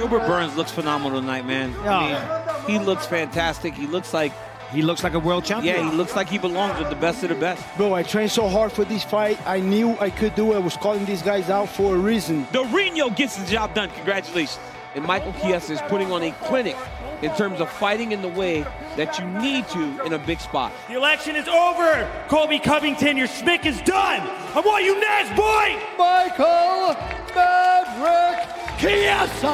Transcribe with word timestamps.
Gilbert 0.00 0.26
Burns 0.26 0.56
looks 0.56 0.70
phenomenal 0.70 1.20
tonight, 1.20 1.44
man. 1.44 1.74
I 1.86 2.62
mean, 2.66 2.78
he 2.80 2.84
looks 2.84 3.04
fantastic. 3.06 3.74
He 3.74 3.86
looks 3.86 4.14
like 4.14 4.32
He 4.72 4.80
looks 4.82 5.02
like 5.04 5.12
a 5.14 5.18
world 5.18 5.44
champion. 5.44 5.76
yeah, 5.76 5.90
he 5.90 5.94
looks 5.96 6.16
like 6.16 6.28
he 6.28 6.38
belongs 6.38 6.78
with 6.78 6.88
the 6.88 6.96
best 6.96 7.22
of 7.22 7.28
the 7.28 7.34
best. 7.34 7.62
Bro, 7.76 7.92
I 7.92 8.02
trained 8.02 8.30
so 8.30 8.48
hard 8.48 8.72
for 8.72 8.84
this 8.84 9.04
fight. 9.04 9.38
I 9.46 9.60
knew 9.60 9.96
I 10.00 10.08
could 10.10 10.34
do 10.36 10.52
it. 10.52 10.56
I 10.56 10.58
was 10.60 10.76
calling 10.76 11.04
these 11.04 11.20
guys 11.22 11.50
out 11.50 11.68
for 11.68 11.94
a 11.96 11.98
reason. 11.98 12.44
Durinho 12.46 13.14
gets 13.14 13.36
the 13.36 13.46
job 13.46 13.74
done. 13.74 13.90
Congratulations. 13.90 14.58
And 14.94 15.04
Michael 15.04 15.34
Chiesa 15.34 15.72
is 15.74 15.80
putting 15.82 16.10
on 16.12 16.22
a 16.22 16.30
clinic 16.48 16.76
in 17.22 17.30
terms 17.36 17.60
of 17.60 17.68
fighting 17.68 18.12
in 18.12 18.22
the 18.22 18.28
way 18.28 18.62
that 18.96 19.18
you 19.18 19.24
need 19.26 19.68
to 19.68 20.04
in 20.06 20.14
a 20.14 20.18
big 20.18 20.40
spot. 20.40 20.72
The 20.88 20.94
election 20.94 21.36
is 21.36 21.46
over. 21.46 22.08
Colby 22.28 22.58
Covington, 22.58 23.16
your 23.18 23.28
schmick 23.28 23.66
is 23.66 23.80
done. 23.82 24.20
I 24.56 24.60
want 24.64 24.84
you 24.84 24.98
next, 24.98 25.30
boy. 25.36 25.76
Michael 25.98 26.96
Maverick 27.34 28.48
Chiesa! 28.80 29.46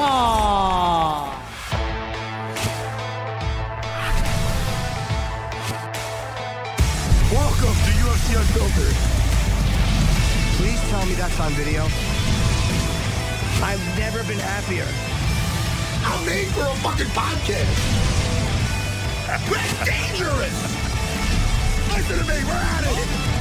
Welcome 7.34 7.74
to 7.74 7.92
UFC 8.06 8.38
Unfiltered. 8.38 8.96
Please 10.58 10.80
tell 10.90 11.04
me 11.06 11.14
that's 11.14 11.40
on 11.40 11.50
video. 11.54 11.82
I've 13.66 13.82
never 13.98 14.22
been 14.28 14.38
happier. 14.38 14.86
I'm 16.06 16.24
made 16.24 16.46
for 16.54 16.60
a 16.60 16.76
fucking 16.86 17.10
podcast. 17.10 17.82
We're 19.50 19.84
dangerous. 19.84 20.56
Listen 21.96 22.18
to 22.20 22.24
me. 22.32 22.44
We're 22.44 22.52
at 22.52 22.84
it. 22.84 23.35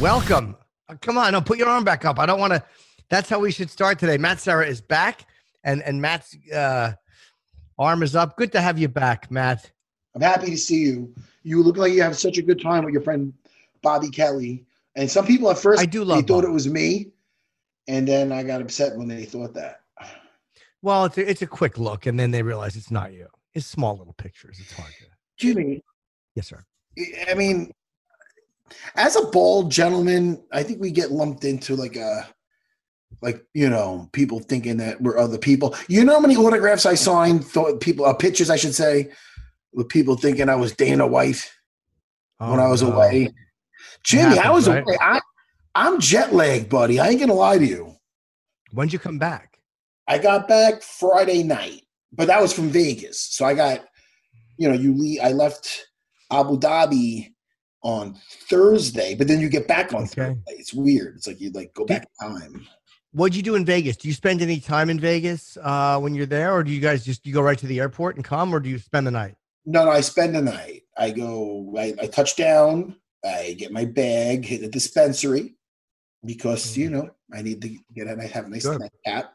Welcome. 0.00 0.56
Uh, 0.88 0.96
Come 1.00 1.16
on, 1.18 1.32
no, 1.32 1.40
put 1.40 1.58
your 1.58 1.68
arm 1.68 1.84
back 1.84 2.04
up. 2.04 2.18
I 2.18 2.26
don't 2.26 2.40
want 2.40 2.52
to. 2.52 2.62
That's 3.10 3.28
how 3.28 3.38
we 3.38 3.52
should 3.52 3.70
start 3.70 3.98
today. 3.98 4.18
Matt 4.18 4.40
Serra 4.40 4.66
is 4.66 4.80
back, 4.80 5.26
and 5.62 5.82
and 5.82 6.00
Matt's 6.00 6.36
uh, 6.52 6.92
arm 7.78 8.02
is 8.02 8.16
up. 8.16 8.36
Good 8.36 8.52
to 8.52 8.60
have 8.60 8.78
you 8.78 8.88
back, 8.88 9.30
Matt. 9.30 9.70
I'm 10.14 10.22
happy 10.22 10.50
to 10.50 10.56
see 10.58 10.80
you. 10.82 11.14
You 11.42 11.62
look 11.62 11.76
like 11.76 11.92
you 11.92 12.02
have 12.02 12.16
such 12.16 12.38
a 12.38 12.42
good 12.42 12.60
time 12.60 12.84
with 12.84 12.92
your 12.92 13.02
friend 13.02 13.32
Bobby 13.82 14.10
Kelly. 14.10 14.64
And 14.96 15.10
some 15.10 15.26
people 15.26 15.50
at 15.50 15.58
first 15.58 15.80
I 15.82 15.86
do 15.86 16.00
they 16.00 16.04
love 16.06 16.26
thought 16.26 16.42
Bobby. 16.42 16.46
it 16.48 16.52
was 16.52 16.68
me, 16.68 17.08
and 17.88 18.06
then 18.06 18.32
I 18.32 18.42
got 18.42 18.60
upset 18.60 18.96
when 18.96 19.08
they 19.08 19.24
thought 19.24 19.54
that. 19.54 19.80
Well, 20.82 21.06
it's 21.06 21.16
a, 21.18 21.28
it's 21.30 21.42
a 21.42 21.46
quick 21.46 21.78
look, 21.78 22.06
and 22.06 22.18
then 22.18 22.30
they 22.30 22.42
realize 22.42 22.76
it's 22.76 22.90
not 22.90 23.12
you. 23.12 23.26
It's 23.54 23.66
small 23.66 23.96
little 23.96 24.12
pictures. 24.14 24.58
It's 24.60 24.72
hard 24.72 24.90
to. 24.98 25.04
Jimmy, 25.36 25.82
Yes, 26.34 26.48
sir. 26.48 26.62
I 27.28 27.34
mean, 27.34 27.72
as 28.96 29.16
a 29.16 29.26
bald 29.26 29.70
gentleman, 29.70 30.42
I 30.52 30.62
think 30.62 30.80
we 30.80 30.90
get 30.90 31.10
lumped 31.12 31.44
into 31.44 31.76
like 31.76 31.96
a, 31.96 32.28
like 33.22 33.44
you 33.54 33.68
know, 33.70 34.08
people 34.12 34.40
thinking 34.40 34.76
that 34.78 35.00
we're 35.00 35.18
other 35.18 35.38
people. 35.38 35.74
You 35.88 36.04
know 36.04 36.14
how 36.14 36.20
many 36.20 36.36
autographs 36.36 36.86
I 36.86 36.94
signed? 36.94 37.44
Thought 37.44 37.80
people, 37.80 38.04
uh, 38.04 38.14
pictures, 38.14 38.50
I 38.50 38.56
should 38.56 38.74
say, 38.74 39.10
with 39.72 39.88
people 39.88 40.16
thinking 40.16 40.48
I 40.48 40.56
was 40.56 40.72
Dana 40.74 41.06
White 41.06 41.50
when 42.38 42.60
I 42.60 42.68
was 42.68 42.82
Oh, 42.82 42.90
no. 42.90 42.96
away. 42.96 43.32
Jimmy, 44.04 44.38
I 44.38 44.50
was 44.50 44.68
right? 44.68 44.82
away. 44.82 44.96
I, 45.00 45.20
I'm 45.74 46.00
jet 46.00 46.34
lagged, 46.34 46.68
buddy. 46.68 47.00
I 47.00 47.08
ain't 47.08 47.20
gonna 47.20 47.34
lie 47.34 47.58
to 47.58 47.64
you. 47.66 47.94
When'd 48.72 48.92
you 48.92 48.98
come 48.98 49.18
back? 49.18 49.58
I 50.06 50.18
got 50.18 50.46
back 50.48 50.82
Friday 50.82 51.42
night, 51.42 51.82
but 52.12 52.26
that 52.26 52.42
was 52.42 52.52
from 52.52 52.68
Vegas. 52.68 53.20
So 53.20 53.44
I 53.44 53.54
got, 53.54 53.84
you 54.58 54.68
know, 54.68 54.74
you 54.74 54.94
leave. 54.94 55.20
I 55.22 55.32
left 55.32 55.86
Abu 56.30 56.58
Dhabi 56.58 57.33
on 57.84 58.16
Thursday, 58.48 59.14
but 59.14 59.28
then 59.28 59.40
you 59.40 59.48
get 59.48 59.68
back 59.68 59.92
on 59.92 60.02
Okay. 60.04 60.14
Thursday. 60.14 60.40
It's 60.48 60.74
weird. 60.74 61.16
It's 61.16 61.26
like 61.26 61.40
you 61.40 61.50
like 61.50 61.72
go 61.74 61.84
back 61.84 62.08
in 62.20 62.28
time. 62.28 62.66
What'd 63.12 63.36
you 63.36 63.42
do 63.42 63.54
in 63.54 63.64
Vegas? 63.64 63.96
Do 63.96 64.08
you 64.08 64.14
spend 64.14 64.42
any 64.42 64.58
time 64.58 64.90
in 64.90 64.98
Vegas 64.98 65.56
uh, 65.62 66.00
when 66.00 66.14
you're 66.16 66.26
there, 66.26 66.52
or 66.52 66.64
do 66.64 66.72
you 66.72 66.80
guys 66.80 67.04
just 67.04 67.24
you 67.24 67.32
go 67.32 67.42
right 67.42 67.58
to 67.58 67.66
the 67.66 67.78
airport 67.78 68.16
and 68.16 68.24
come, 68.24 68.52
or 68.52 68.58
do 68.58 68.68
you 68.68 68.78
spend 68.78 69.06
the 69.06 69.12
night? 69.12 69.36
No, 69.66 69.84
no, 69.84 69.90
I 69.92 70.00
spend 70.00 70.34
the 70.34 70.42
night. 70.42 70.82
I 70.98 71.10
go. 71.10 71.72
I, 71.78 71.94
I 72.00 72.06
touch 72.06 72.34
down. 72.34 72.96
I 73.24 73.54
get 73.56 73.70
my 73.70 73.84
bag, 73.84 74.44
hit 74.44 74.62
a 74.62 74.68
dispensary 74.68 75.54
because 76.24 76.76
you 76.76 76.90
know 76.90 77.10
I 77.32 77.42
need 77.42 77.62
to 77.62 77.68
get 77.94 78.08
it. 78.08 78.18
I 78.18 78.26
have 78.26 78.46
a 78.46 78.48
nice 78.48 78.64
nightcap. 78.66 79.32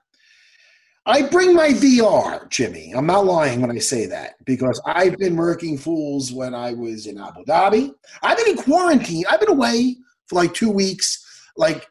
I 1.09 1.23
bring 1.23 1.55
my 1.55 1.69
VR, 1.69 2.47
Jimmy. 2.49 2.93
I'm 2.95 3.07
not 3.07 3.25
lying 3.25 3.61
when 3.61 3.71
I 3.71 3.79
say 3.79 4.05
that 4.05 4.35
because 4.45 4.79
I've 4.85 5.17
been 5.17 5.35
working 5.35 5.75
fools 5.75 6.31
when 6.31 6.53
I 6.53 6.73
was 6.73 7.07
in 7.07 7.19
Abu 7.19 7.43
Dhabi. 7.45 7.91
I've 8.21 8.37
been 8.37 8.49
in 8.49 8.57
quarantine. 8.57 9.23
I've 9.27 9.39
been 9.39 9.49
away 9.49 9.95
for 10.27 10.35
like 10.35 10.53
two 10.53 10.69
weeks. 10.69 11.25
Like 11.57 11.87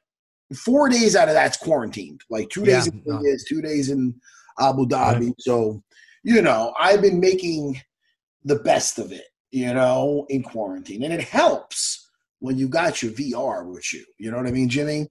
four 0.55 0.89
days 0.89 1.17
out 1.17 1.27
of 1.27 1.35
that's 1.35 1.57
quarantined. 1.57 2.21
Like 2.31 2.49
two 2.51 2.65
days 2.65 2.87
Yeah, 2.87 2.93
in 2.93 3.03
no. 3.07 3.19
Vegas, 3.19 3.43
two 3.43 3.61
days 3.61 3.91
in 3.91 4.15
Abu 4.61 4.87
Dhabi. 4.87 5.35
So, 5.41 5.83
you 6.23 6.41
know, 6.41 6.73
I've 6.79 7.03
been 7.03 7.19
making 7.19 7.81
the 8.45 8.61
best 8.61 9.01
of 9.01 9.11
it, 9.11 9.27
you 9.51 9.75
know, 9.75 10.27
in 10.29 10.45
quarantine. 10.45 11.03
And 11.03 11.13
it 11.13 11.23
helps 11.23 12.09
when 12.39 12.57
you 12.57 12.69
got 12.69 13.03
your 13.03 13.11
VR 13.11 13.67
with 13.67 13.93
you. 13.93 14.05
You 14.19 14.31
know 14.31 14.37
what 14.37 14.47
I 14.47 14.53
mean, 14.53 14.69
Jimmy? 14.69 15.09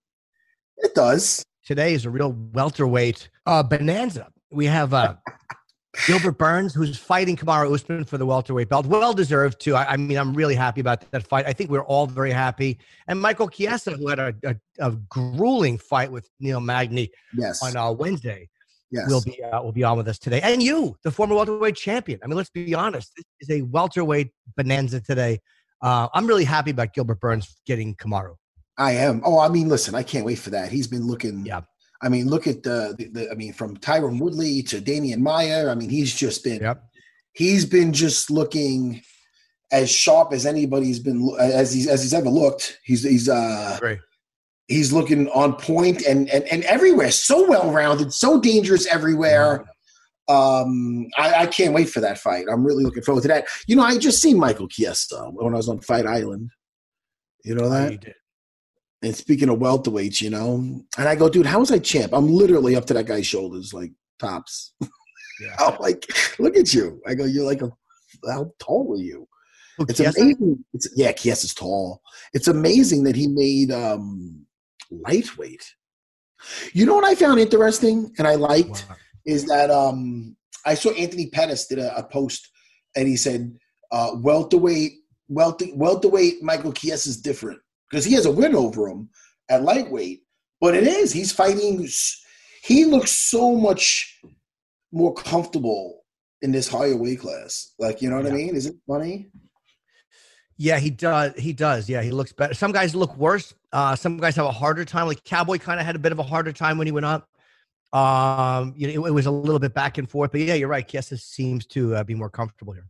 It 0.78 0.95
does. 0.95 1.44
Today 1.68 1.94
is 1.94 2.06
a 2.06 2.10
real 2.10 2.32
welterweight 2.54 3.30
uh, 3.46 3.62
bonanza. 3.62 4.30
We 4.50 4.66
have 4.68 4.94
uh, 4.94 5.16
Gilbert 6.08 6.38
Burns, 6.38 6.74
who's 6.74 6.98
fighting 6.98 7.36
Kamaru 7.36 7.74
Usman 7.74 8.06
for 8.06 8.18
the 8.18 8.26
welterweight 8.26 8.70
belt. 8.70 8.86
Well 8.86 9.14
deserved, 9.14 9.60
too. 9.60 9.76
I, 9.76 9.92
I 9.92 9.98
mean, 9.98 10.18
I'm 10.18 10.34
really 10.34 10.56
happy 10.56 10.80
about 10.80 11.12
that 11.12 11.28
fight. 11.28 11.46
I 11.46 11.52
think 11.52 11.70
we're 11.70 11.84
all 11.84 12.08
very 12.08 12.32
happy. 12.32 12.80
And 13.10 13.22
Michael 13.22 13.50
Chiesa, 13.50 13.92
who 13.92 14.08
had 14.08 14.20
a, 14.20 14.34
a, 14.46 14.56
a 14.80 14.92
grueling 15.10 15.78
fight 15.78 16.10
with 16.10 16.30
Neil 16.40 16.62
Magny 16.62 17.12
Yes. 17.34 17.62
on 17.62 17.76
uh, 17.76 17.92
Wednesday, 17.92 18.48
yes. 18.90 19.10
will 19.10 19.22
be 19.22 19.44
uh, 19.44 19.62
will 19.62 19.74
be 19.74 19.84
on 19.84 19.98
with 19.98 20.08
us 20.08 20.18
today. 20.18 20.40
And 20.42 20.64
you, 20.64 20.96
the 21.04 21.12
former 21.12 21.36
welterweight 21.36 21.76
champion. 21.76 22.22
I 22.24 22.28
mean, 22.28 22.38
let's 22.38 22.50
be 22.50 22.74
honest. 22.76 23.12
This 23.18 23.26
is 23.42 23.60
a 23.60 23.64
welterweight 23.64 24.32
bonanza 24.56 25.02
today. 25.02 25.40
Uh, 25.82 26.08
I'm 26.14 26.28
really 26.28 26.46
happy 26.46 26.72
about 26.72 26.94
Gilbert 26.94 27.20
Burns 27.20 27.58
getting 27.66 27.94
Kamaru. 27.96 28.36
I 28.78 28.94
am. 28.94 29.22
Oh, 29.26 29.40
I 29.40 29.50
mean, 29.50 29.70
listen, 29.70 29.96
I 29.96 30.04
can't 30.04 30.26
wait 30.26 30.40
for 30.40 30.52
that. 30.52 30.72
He's 30.72 30.88
been 30.88 31.08
looking. 31.08 31.46
Yeah. 31.46 31.62
I 32.02 32.10
mean, 32.10 32.28
look 32.28 32.46
at 32.46 32.62
the, 32.62 32.96
the, 32.98 33.08
the 33.08 33.32
I 33.32 33.34
mean, 33.34 33.54
from 33.54 33.78
Tyron 33.78 34.20
Woodley 34.20 34.62
to 34.64 34.80
Demian 34.80 35.20
Maia. 35.20 35.70
I 35.70 35.76
mean, 35.76 35.90
he's 35.90 36.14
just 36.14 36.44
been. 36.44 36.62
Yep. 36.62 36.84
He's 37.34 37.66
been 37.66 37.92
just 37.94 38.30
looking 38.30 39.02
as 39.72 39.92
sharp 39.92 40.32
as 40.32 40.46
anybody's 40.46 41.00
been 41.00 41.30
as 41.40 41.74
he's 41.74 41.88
as 41.88 42.02
he's 42.02 42.14
ever 42.14 42.30
looked. 42.30 42.80
He's 42.84 43.04
he's 43.04 43.28
uh 43.30 43.78
Great. 43.80 44.00
he's 44.68 44.94
looking 44.94 45.28
on 45.30 45.56
point 45.56 46.04
and 46.06 46.30
and 46.30 46.44
and 46.46 46.64
everywhere. 46.64 47.12
So 47.12 47.48
well 47.48 47.72
rounded, 47.72 48.14
so 48.14 48.40
dangerous 48.40 48.88
everywhere. 48.88 49.66
Um, 50.30 51.08
I, 51.18 51.44
I 51.44 51.46
can't 51.48 51.74
wait 51.74 51.90
for 51.90 52.02
that 52.02 52.18
fight. 52.18 52.46
I'm 52.52 52.66
really 52.66 52.84
looking 52.84 53.04
forward 53.04 53.22
to 53.22 53.28
that. 53.30 53.46
You 53.66 53.76
know, 53.76 53.84
I 53.84 53.98
just 53.98 54.22
seen 54.22 54.38
Michael 54.38 54.68
Chiesa 54.68 55.30
when 55.32 55.54
I 55.54 55.58
was 55.58 55.70
on 55.70 55.80
Fight 55.80 56.06
Island. 56.06 56.52
You 57.46 57.56
know 57.56 57.70
that. 57.70 58.14
And 59.03 59.16
speaking 59.16 59.50
of 59.50 59.59
welterweights, 59.59 60.22
you 60.22 60.30
know, 60.31 60.56
and 60.97 61.08
I 61.08 61.16
go, 61.16 61.30
dude, 61.30 61.46
how 61.46 61.59
was 61.59 61.72
I 61.72 61.78
champ? 61.80 62.13
I'm 62.13 62.28
literally 62.28 62.75
up 62.75 62.85
to 62.85 62.94
that 62.96 63.06
guy's 63.06 63.28
shoulders, 63.28 63.74
like 63.74 63.91
tops. 64.19 64.74
Yeah. 64.81 65.56
I'm 65.59 65.78
like, 65.80 66.03
look 66.40 66.58
at 66.58 66.74
you. 66.74 67.00
I 67.06 67.13
go, 67.13 67.25
you're 67.25 67.46
like 67.46 67.62
a 67.62 67.69
how 68.28 68.52
tall 68.59 68.94
are 68.94 69.02
you? 69.02 69.28
Who, 69.78 69.86
It's 69.88 70.00
Chiesa? 70.00 70.19
amazing. 70.19 70.66
It's 70.74 70.90
yeah, 70.96 71.12
Chiesa's 71.12 71.53
tall. 71.53 72.02
It's 72.34 72.47
amazing 72.47 73.03
that 73.03 73.16
he 73.16 73.28
made 73.28 73.72
um 73.72 74.46
lightweight. 74.90 75.63
You 76.74 76.86
know 76.88 76.96
what 76.96 77.03
I 77.03 77.13
found 77.13 77.40
interesting 77.40 78.12
and 78.18 78.28
I 78.28 78.34
liked 78.36 78.86
Wow. 78.90 78.96
is 79.28 79.46
that 79.46 79.69
um 79.69 80.36
I 80.66 80.74
saw 80.74 80.90
Anthony 80.91 81.28
Pettis 81.28 81.68
did 81.68 81.78
a, 81.78 81.96
a 81.97 82.03
post 82.03 82.50
and 82.96 83.07
he 83.07 83.16
said 83.16 83.56
uh 83.91 84.12
welterweight 84.16 84.94
welter, 85.28 85.66
welterweight 85.75 86.41
Michael 86.41 86.74
Chiesa 86.74 87.09
is 87.09 87.22
different 87.22 87.59
because 87.90 88.06
he 88.06 88.14
has 88.14 88.25
a 88.25 88.31
win 88.31 88.56
over 88.56 88.88
him 88.88 89.09
at 89.50 89.64
lightweight, 89.64 90.24
but 90.60 90.75
it 90.75 90.86
is 90.86 91.12
he's 91.12 91.31
fighting. 91.31 91.88
He 92.63 92.86
looks 92.86 93.12
so 93.12 93.56
much 93.56 94.19
more 94.92 95.13
comfortable 95.13 96.04
in 96.42 96.51
this 96.51 96.68
higher 96.68 96.98
weight 96.98 97.19
class. 97.19 97.74
Like 97.80 98.01
you 98.01 98.10
know 98.10 98.18
what 98.18 98.28
I 98.28 98.31
mean? 98.31 98.56
Is 98.56 98.66
it 98.66 98.75
funny? 98.88 99.30
Yeah, 100.57 100.80
he 100.80 100.89
does. 100.89 101.34
He 101.38 101.54
does. 101.54 101.88
Yeah, 101.88 102.01
he 102.01 102.10
looks 102.10 102.34
better. 102.34 102.54
Some 102.54 102.72
guys 102.72 102.95
look 102.95 103.16
worse. 103.16 103.54
Uh, 103.72 103.95
some 103.95 104.18
guys 104.18 104.36
have 104.36 104.45
a 104.45 104.51
harder 104.51 104.86
time. 104.86 105.07
Like 105.07 105.24
Cowboy 105.24 105.60
kind 105.60 105.80
of 105.80 105.86
had 105.86 105.95
a 105.95 106.00
bit 106.00 106.12
of 106.12 106.19
a 106.19 106.24
harder 106.24 106.51
time 106.51 106.80
when 106.80 106.88
he 106.88 106.92
went 106.92 107.06
up. 107.06 107.30
Um, 107.94 108.74
you 108.75 108.88
know, 108.88 109.06
it, 109.06 109.10
it 109.10 109.13
was 109.13 109.28
a 109.28 109.31
little 109.31 109.60
bit 109.60 109.75
back 109.75 110.00
and 110.00 110.10
forth. 110.10 110.31
But 110.31 110.42
yeah, 110.42 110.56
you're 110.56 110.68
right. 110.68 110.88
Chiesa 110.88 111.18
seems 111.18 111.66
to 111.68 111.95
uh, 111.95 112.04
be 112.04 112.16
more 112.16 112.30
comfortable 112.30 112.74
here. 112.74 112.88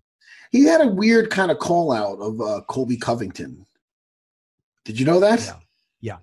He 0.52 0.64
had 0.64 0.80
a 0.80 0.88
weird 0.88 1.30
kind 1.30 1.52
of 1.52 1.60
call 1.60 1.92
out 1.92 2.20
of 2.20 2.40
uh, 2.40 2.62
Colby 2.70 2.96
Covington. 2.96 3.66
Did 4.88 4.98
you 4.98 5.06
know 5.06 5.20
that? 5.20 5.42
Yeah. 5.46 5.56
Yeah. 6.00 6.18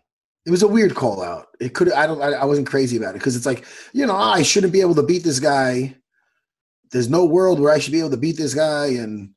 It 0.47 0.51
was 0.51 0.63
a 0.63 0.69
weird 0.69 0.95
call 0.95 1.23
out. 1.23 1.49
It 1.61 1.75
could 1.75 1.93
I 1.93 2.07
don't 2.07 2.23
I, 2.23 2.33
I 2.33 2.45
wasn't 2.47 2.67
crazy 2.67 2.97
about 2.97 3.11
it 3.11 3.19
because 3.19 3.37
it's 3.37 3.45
like, 3.45 3.67
you 3.93 4.07
know, 4.07 4.15
ah, 4.15 4.33
I 4.33 4.43
shouldn't 4.43 4.73
be 4.73 4.81
able 4.81 4.95
to 4.95 5.03
beat 5.03 5.23
this 5.23 5.39
guy. 5.39 5.95
There's 6.91 7.11
no 7.11 7.27
world 7.27 7.61
where 7.61 7.75
I 7.75 7.79
should 7.79 7.93
be 7.93 7.99
able 7.99 8.11
to 8.11 8.17
beat 8.17 8.39
this 8.39 8.55
guy 8.55 8.87
and 8.87 9.35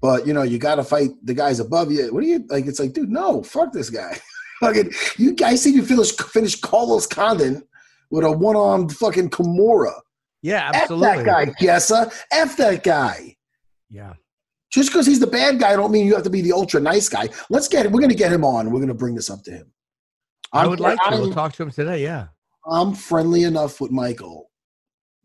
but 0.00 0.26
you 0.26 0.32
know, 0.32 0.42
you 0.42 0.58
gotta 0.58 0.82
fight 0.84 1.10
the 1.22 1.34
guys 1.34 1.60
above 1.60 1.92
you. 1.92 2.12
What 2.14 2.22
do 2.22 2.26
you 2.26 2.46
like? 2.48 2.66
It's 2.66 2.80
like, 2.80 2.94
dude, 2.94 3.10
no, 3.10 3.42
fuck 3.42 3.72
this 3.72 3.90
guy. 3.90 4.18
Fucking, 4.60 4.92
you 5.18 5.34
guys 5.34 5.60
see 5.62 5.72
you 5.72 5.84
finish 5.84 6.12
finish 6.12 6.58
Carlos 6.58 7.06
Condit 7.06 7.62
with 8.10 8.24
a 8.24 8.32
one 8.32 8.56
armed 8.56 8.96
fucking 8.96 9.28
Kimura. 9.28 9.92
Yeah, 10.40 10.70
absolutely. 10.72 11.08
F 11.08 11.16
that 11.16 11.26
guy, 11.26 11.52
Chiesa. 11.58 12.12
F 12.32 12.56
that 12.56 12.82
guy. 12.82 13.36
Yeah. 13.90 14.14
Just 14.72 14.90
because 14.90 15.06
he's 15.06 15.20
the 15.20 15.26
bad 15.26 15.58
guy, 15.60 15.72
I 15.72 15.76
don't 15.76 15.92
mean 15.92 16.06
you 16.06 16.14
have 16.14 16.22
to 16.24 16.30
be 16.30 16.40
the 16.40 16.52
ultra 16.52 16.80
nice 16.80 17.08
guy. 17.08 17.28
Let's 17.50 17.68
get 17.68 17.84
him. 17.84 17.92
We're 17.92 18.00
going 18.00 18.10
to 18.10 18.16
get 18.16 18.32
him 18.32 18.44
on. 18.44 18.66
We're 18.70 18.78
going 18.78 18.88
to 18.88 18.94
bring 18.94 19.14
this 19.14 19.28
up 19.30 19.42
to 19.44 19.50
him. 19.50 19.70
I 20.52 20.60
I'm- 20.60 20.70
would 20.70 20.80
like 20.80 20.98
to. 20.98 21.04
I'm- 21.04 21.20
We'll 21.20 21.32
talk 21.32 21.52
to 21.54 21.62
him 21.62 21.70
today. 21.70 22.02
Yeah. 22.02 22.28
I'm 22.66 22.94
friendly 22.94 23.42
enough 23.42 23.80
with 23.80 23.90
Michael 23.90 24.50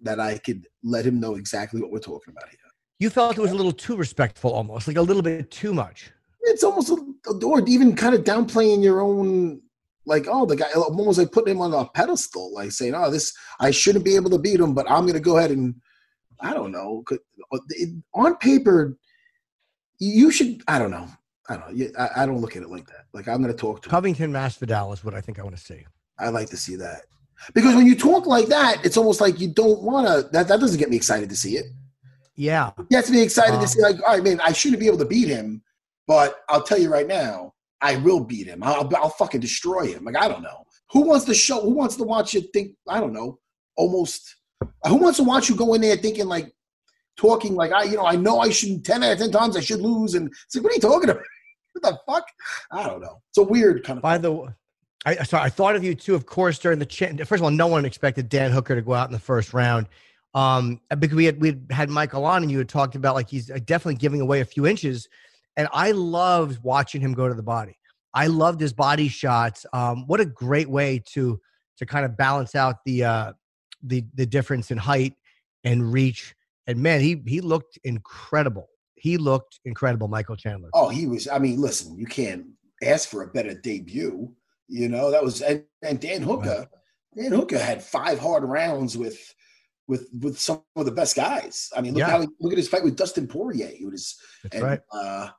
that 0.01 0.19
I 0.19 0.37
could 0.39 0.67
let 0.83 1.05
him 1.05 1.19
know 1.19 1.35
exactly 1.35 1.81
what 1.81 1.91
we're 1.91 1.99
talking 1.99 2.33
about 2.35 2.49
here. 2.49 2.59
You 2.99 3.09
felt 3.09 3.37
it 3.37 3.41
was 3.41 3.51
a 3.51 3.55
little 3.55 3.71
too 3.71 3.95
respectful, 3.95 4.51
almost 4.51 4.87
like 4.87 4.97
a 4.97 5.01
little 5.01 5.21
bit 5.21 5.49
too 5.51 5.73
much. 5.73 6.11
It's 6.41 6.63
almost, 6.63 6.89
a, 6.89 7.45
or 7.45 7.61
even 7.67 7.95
kind 7.95 8.15
of 8.15 8.23
downplaying 8.23 8.83
your 8.83 9.01
own, 9.01 9.61
like, 10.05 10.25
oh, 10.29 10.45
the 10.45 10.55
guy, 10.55 10.67
almost 10.75 11.19
like 11.19 11.31
putting 11.31 11.55
him 11.55 11.61
on 11.61 11.73
a 11.73 11.85
pedestal, 11.89 12.53
like 12.53 12.71
saying, 12.71 12.95
oh, 12.95 13.11
this, 13.11 13.33
I 13.59 13.69
shouldn't 13.71 14.03
be 14.05 14.15
able 14.15 14.29
to 14.31 14.39
beat 14.39 14.59
him, 14.59 14.73
but 14.73 14.89
I'm 14.89 15.03
going 15.03 15.13
to 15.13 15.19
go 15.19 15.37
ahead 15.37 15.51
and, 15.51 15.75
I 16.41 16.53
don't 16.53 16.71
know, 16.71 17.03
uh, 17.11 17.57
it- 17.69 18.03
on 18.15 18.35
paper, 18.37 18.97
you 19.99 20.31
should, 20.31 20.61
I 20.67 20.79
don't 20.79 20.91
know. 20.91 21.07
I 21.49 21.57
don't 21.57 21.77
know. 21.77 21.87
I, 21.97 22.23
I 22.23 22.25
don't 22.25 22.41
look 22.41 22.55
at 22.55 22.61
it 22.63 22.69
like 22.69 22.85
that. 22.87 23.05
Like, 23.13 23.27
I'm 23.27 23.41
going 23.41 23.53
to 23.53 23.57
talk 23.57 23.81
to. 23.83 23.89
Covington 23.89 24.31
Masvidal 24.31 24.93
is 24.93 25.03
what 25.03 25.13
I 25.13 25.21
think 25.21 25.39
I 25.39 25.43
want 25.43 25.55
to 25.55 25.63
see. 25.63 25.85
I 26.19 26.29
like 26.29 26.49
to 26.49 26.57
see 26.57 26.75
that. 26.75 27.03
Because 27.53 27.75
when 27.75 27.85
you 27.85 27.95
talk 27.95 28.25
like 28.25 28.47
that, 28.47 28.83
it's 28.83 28.97
almost 28.97 29.21
like 29.21 29.39
you 29.39 29.47
don't 29.47 29.81
want 29.81 30.07
to, 30.07 30.29
that, 30.31 30.47
that 30.47 30.59
doesn't 30.59 30.79
get 30.79 30.89
me 30.89 30.95
excited 30.97 31.29
to 31.29 31.35
see 31.35 31.55
it. 31.55 31.67
Yeah. 32.35 32.71
You 32.89 32.97
have 32.97 33.05
to 33.05 33.11
be 33.11 33.21
excited 33.21 33.55
Um, 33.55 33.61
to 33.61 33.67
see, 33.67 33.81
like, 33.81 33.95
all 34.05 34.15
right, 34.15 34.23
man, 34.23 34.41
I 34.41 34.51
shouldn't 34.51 34.79
be 34.79 34.87
able 34.87 34.97
to 34.97 35.05
beat 35.05 35.27
him, 35.27 35.61
but 36.07 36.37
I'll 36.49 36.63
tell 36.63 36.79
you 36.79 36.91
right 36.91 37.07
now, 37.07 37.53
I 37.79 37.95
will 37.97 38.19
beat 38.19 38.47
him. 38.47 38.63
I'll, 38.63 38.89
I'll 38.95 39.09
fucking 39.09 39.39
destroy 39.41 39.87
him. 39.87 40.03
Like, 40.03 40.17
I 40.17 40.27
don't 40.27 40.41
know. 40.41 40.65
Who 40.91 41.01
wants 41.01 41.25
to 41.25 41.33
show, 41.33 41.61
who 41.61 41.71
wants 41.71 41.95
to 41.97 42.03
watch 42.03 42.33
you 42.33 42.41
think, 42.53 42.73
I 42.87 42.99
don't 42.99 43.13
know, 43.13 43.39
almost, 43.75 44.35
who 44.87 44.95
wants 44.95 45.17
to 45.17 45.23
watch 45.23 45.47
you 45.47 45.55
go 45.55 45.73
in 45.75 45.81
there 45.81 45.95
thinking 45.95 46.25
like, 46.25 46.51
talking 47.17 47.55
like, 47.55 47.71
I, 47.71 47.83
you 47.83 47.97
know, 47.97 48.05
I 48.05 48.15
know 48.15 48.39
I 48.39 48.49
shouldn't 48.49 48.85
10 48.85 49.03
out 49.03 49.13
of 49.13 49.19
10 49.19 49.31
times 49.31 49.57
I 49.57 49.59
should 49.59 49.81
lose. 49.81 50.13
And 50.13 50.27
it's 50.27 50.55
like, 50.55 50.63
what 50.63 50.71
are 50.71 50.75
you 50.75 50.81
talking 50.81 51.09
about? 51.09 51.23
What 51.79 51.91
the 51.91 52.11
fuck? 52.11 52.27
I 52.71 52.87
don't 52.87 53.01
know. 53.01 53.21
It's 53.29 53.37
a 53.37 53.43
weird 53.43 53.83
kind 53.83 53.97
of. 53.97 54.01
By 54.01 54.17
the 54.17 54.31
way, 54.31 54.49
I 55.05 55.23
sorry, 55.23 55.43
I 55.43 55.49
thought 55.49 55.75
of 55.75 55.83
you 55.83 55.93
too, 55.93 56.15
of 56.15 56.25
course, 56.25 56.57
during 56.57 56.79
the. 56.79 56.85
First 57.19 57.39
of 57.39 57.43
all, 57.43 57.51
no 57.51 57.67
one 57.67 57.85
expected 57.85 58.29
Dan 58.29 58.51
Hooker 58.51 58.73
to 58.73 58.81
go 58.81 58.95
out 58.95 59.07
in 59.07 59.13
the 59.13 59.19
first 59.19 59.53
round. 59.53 59.87
Um, 60.33 60.81
because 60.99 61.15
we 61.15 61.25
had 61.25 61.39
we 61.39 61.49
had 61.49 61.67
had 61.69 61.89
Michael 61.89 62.25
on 62.25 62.41
and 62.41 62.51
you 62.51 62.57
had 62.57 62.67
talked 62.67 62.95
about 62.95 63.15
like 63.15 63.29
he's 63.29 63.49
uh, 63.49 63.59
definitely 63.63 63.95
giving 63.95 64.21
away 64.21 64.41
a 64.41 64.45
few 64.45 64.65
inches. 64.65 65.07
And 65.55 65.67
I 65.71 65.91
loved 65.91 66.63
watching 66.63 66.99
him 66.99 67.13
go 67.13 67.27
to 67.27 67.33
the 67.33 67.43
body. 67.43 67.77
I 68.13 68.27
loved 68.27 68.59
his 68.59 68.73
body 68.73 69.07
shots. 69.07 69.65
Um, 69.73 70.05
what 70.07 70.19
a 70.19 70.25
great 70.25 70.69
way 70.69 71.01
to 71.13 71.39
to 71.77 71.85
kind 71.85 72.05
of 72.05 72.17
balance 72.17 72.55
out 72.55 72.77
the 72.85 73.03
uh 73.03 73.33
the 73.83 74.03
the 74.15 74.25
difference 74.25 74.71
in 74.71 74.77
height 74.77 75.13
and 75.63 75.91
reach. 75.93 76.35
And 76.67 76.77
man, 76.79 77.01
he 77.01 77.21
he 77.25 77.41
looked 77.41 77.79
incredible. 77.83 78.67
He 78.95 79.17
looked 79.17 79.59
incredible, 79.65 80.07
Michael 80.07 80.35
Chandler. 80.35 80.69
Oh, 80.73 80.89
he 80.89 81.05
was. 81.07 81.27
I 81.27 81.39
mean, 81.39 81.61
listen, 81.61 81.97
you 81.97 82.05
can't 82.05 82.45
ask 82.83 83.09
for 83.09 83.23
a 83.23 83.27
better 83.27 83.53
debut. 83.53 84.31
You 84.67 84.89
know 84.89 85.11
that 85.11 85.23
was 85.23 85.41
and, 85.41 85.63
and 85.81 85.99
Dan 85.99 86.21
Hooker. 86.21 86.67
Dan 87.15 87.31
Hooker 87.31 87.57
had 87.57 87.81
five 87.81 88.19
hard 88.19 88.43
rounds 88.43 88.97
with 88.97 89.33
with 89.87 90.09
with 90.19 90.37
some 90.37 90.61
of 90.75 90.85
the 90.85 90.91
best 90.91 91.15
guys. 91.15 91.69
I 91.75 91.81
mean, 91.81 91.93
look 91.93 92.01
Yeah. 92.01 92.09
how 92.09 92.21
he, 92.21 92.27
look 92.41 92.51
at 92.51 92.57
his 92.57 92.67
fight 92.67 92.83
with 92.83 92.97
Dustin 92.97 93.27
Poirier. 93.27 93.67
He 93.67 93.85
was 93.85 94.17
That's 94.43 94.55
and, 94.55 94.63
right. 94.63 94.79
uh, 94.91 95.29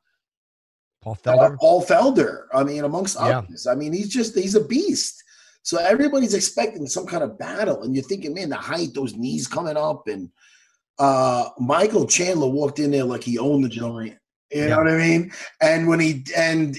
Paul 1.02 1.18
uh, 1.26 1.30
Felder. 1.30 1.58
Paul 1.58 1.84
Felder. 1.84 2.42
I 2.54 2.64
mean, 2.64 2.84
amongst 2.84 3.16
Yeah. 3.16 3.38
others. 3.40 3.66
I 3.66 3.74
mean, 3.74 3.92
he's 3.92 4.08
just 4.08 4.34
he's 4.34 4.54
a 4.54 4.64
beast. 4.64 5.22
So 5.62 5.76
everybody's 5.78 6.32
expecting 6.32 6.86
some 6.86 7.06
kind 7.06 7.22
of 7.22 7.38
battle, 7.38 7.82
and 7.82 7.94
you're 7.94 8.04
thinking, 8.04 8.32
man, 8.32 8.48
the 8.48 8.56
height, 8.56 8.94
those 8.94 9.14
knees 9.14 9.46
coming 9.46 9.76
up, 9.76 10.08
and 10.08 10.30
uh 10.98 11.48
Michael 11.58 12.06
Chandler 12.06 12.48
walked 12.48 12.78
in 12.78 12.90
there 12.90 13.04
like 13.04 13.22
he 13.22 13.38
owned 13.38 13.64
the 13.64 13.68
joint. 13.68 14.16
You 14.50 14.62
Yeah. 14.62 14.68
know 14.68 14.78
what 14.78 14.88
I 14.88 14.96
mean? 14.98 15.32
And 15.60 15.88
when 15.88 16.00
he 16.00 16.24
and 16.36 16.76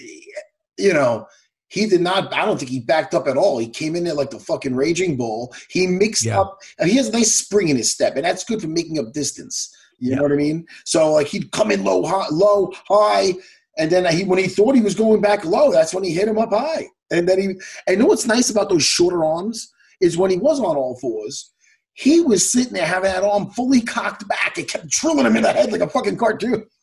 you 0.77 0.93
know, 0.93 1.27
he 1.67 1.85
did 1.85 2.01
not. 2.01 2.33
I 2.33 2.45
don't 2.45 2.57
think 2.57 2.71
he 2.71 2.79
backed 2.79 3.13
up 3.13 3.27
at 3.27 3.37
all. 3.37 3.57
He 3.59 3.69
came 3.69 3.95
in 3.95 4.03
there 4.03 4.13
like 4.15 4.31
the 4.31 4.39
fucking 4.39 4.75
raging 4.75 5.17
bull. 5.17 5.53
He 5.69 5.85
mixed 5.87 6.25
Yeah. 6.25 6.39
up. 6.41 6.57
He 6.83 6.95
has 6.97 7.09
a 7.09 7.11
nice 7.11 7.35
spring 7.37 7.69
in 7.69 7.77
his 7.77 7.91
step, 7.91 8.15
and 8.15 8.25
that's 8.25 8.43
good 8.43 8.61
for 8.61 8.67
making 8.67 8.97
up 8.97 9.13
distance. 9.13 9.69
You 9.99 10.11
Yeah. 10.11 10.15
know 10.17 10.23
what 10.23 10.31
I 10.31 10.35
mean? 10.35 10.65
So 10.85 11.13
like 11.13 11.27
he'd 11.27 11.51
come 11.51 11.69
in 11.71 11.83
low, 11.83 12.03
high, 12.03 12.27
low, 12.31 12.71
high, 12.87 13.33
and 13.77 13.91
then 13.91 14.05
he 14.15 14.23
when 14.23 14.39
he 14.39 14.47
thought 14.47 14.73
he 14.75 14.81
was 14.81 14.95
going 14.95 15.21
back 15.21 15.45
low, 15.45 15.71
that's 15.71 15.93
when 15.93 16.03
he 16.03 16.11
hit 16.11 16.27
him 16.27 16.39
up 16.39 16.49
high. 16.51 16.87
And 17.11 17.27
then 17.27 17.39
he. 17.39 17.45
And 17.45 17.59
you 17.89 17.97
know 17.97 18.05
what's 18.07 18.25
nice 18.25 18.49
about 18.49 18.69
those 18.69 18.83
shorter 18.83 19.23
arms 19.23 19.71
is 20.01 20.17
when 20.17 20.31
he 20.31 20.37
was 20.37 20.59
on 20.59 20.75
all 20.77 20.97
fours, 20.99 21.51
he 21.99 22.21
was 22.21 22.49
sitting 22.51 22.73
there 22.73 22.85
having 22.85 23.11
that 23.11 23.23
arm 23.23 23.49
fully 23.51 23.81
cocked 23.81 24.25
back. 24.27 24.57
It 24.57 24.69
kept 24.69 24.87
drilling 24.87 25.25
him 25.25 25.35
in 25.35 25.43
the 25.43 25.51
head 25.51 25.71
like 25.71 25.81
a 25.81 25.89
fucking 25.89 26.17
cartoon. 26.17 26.65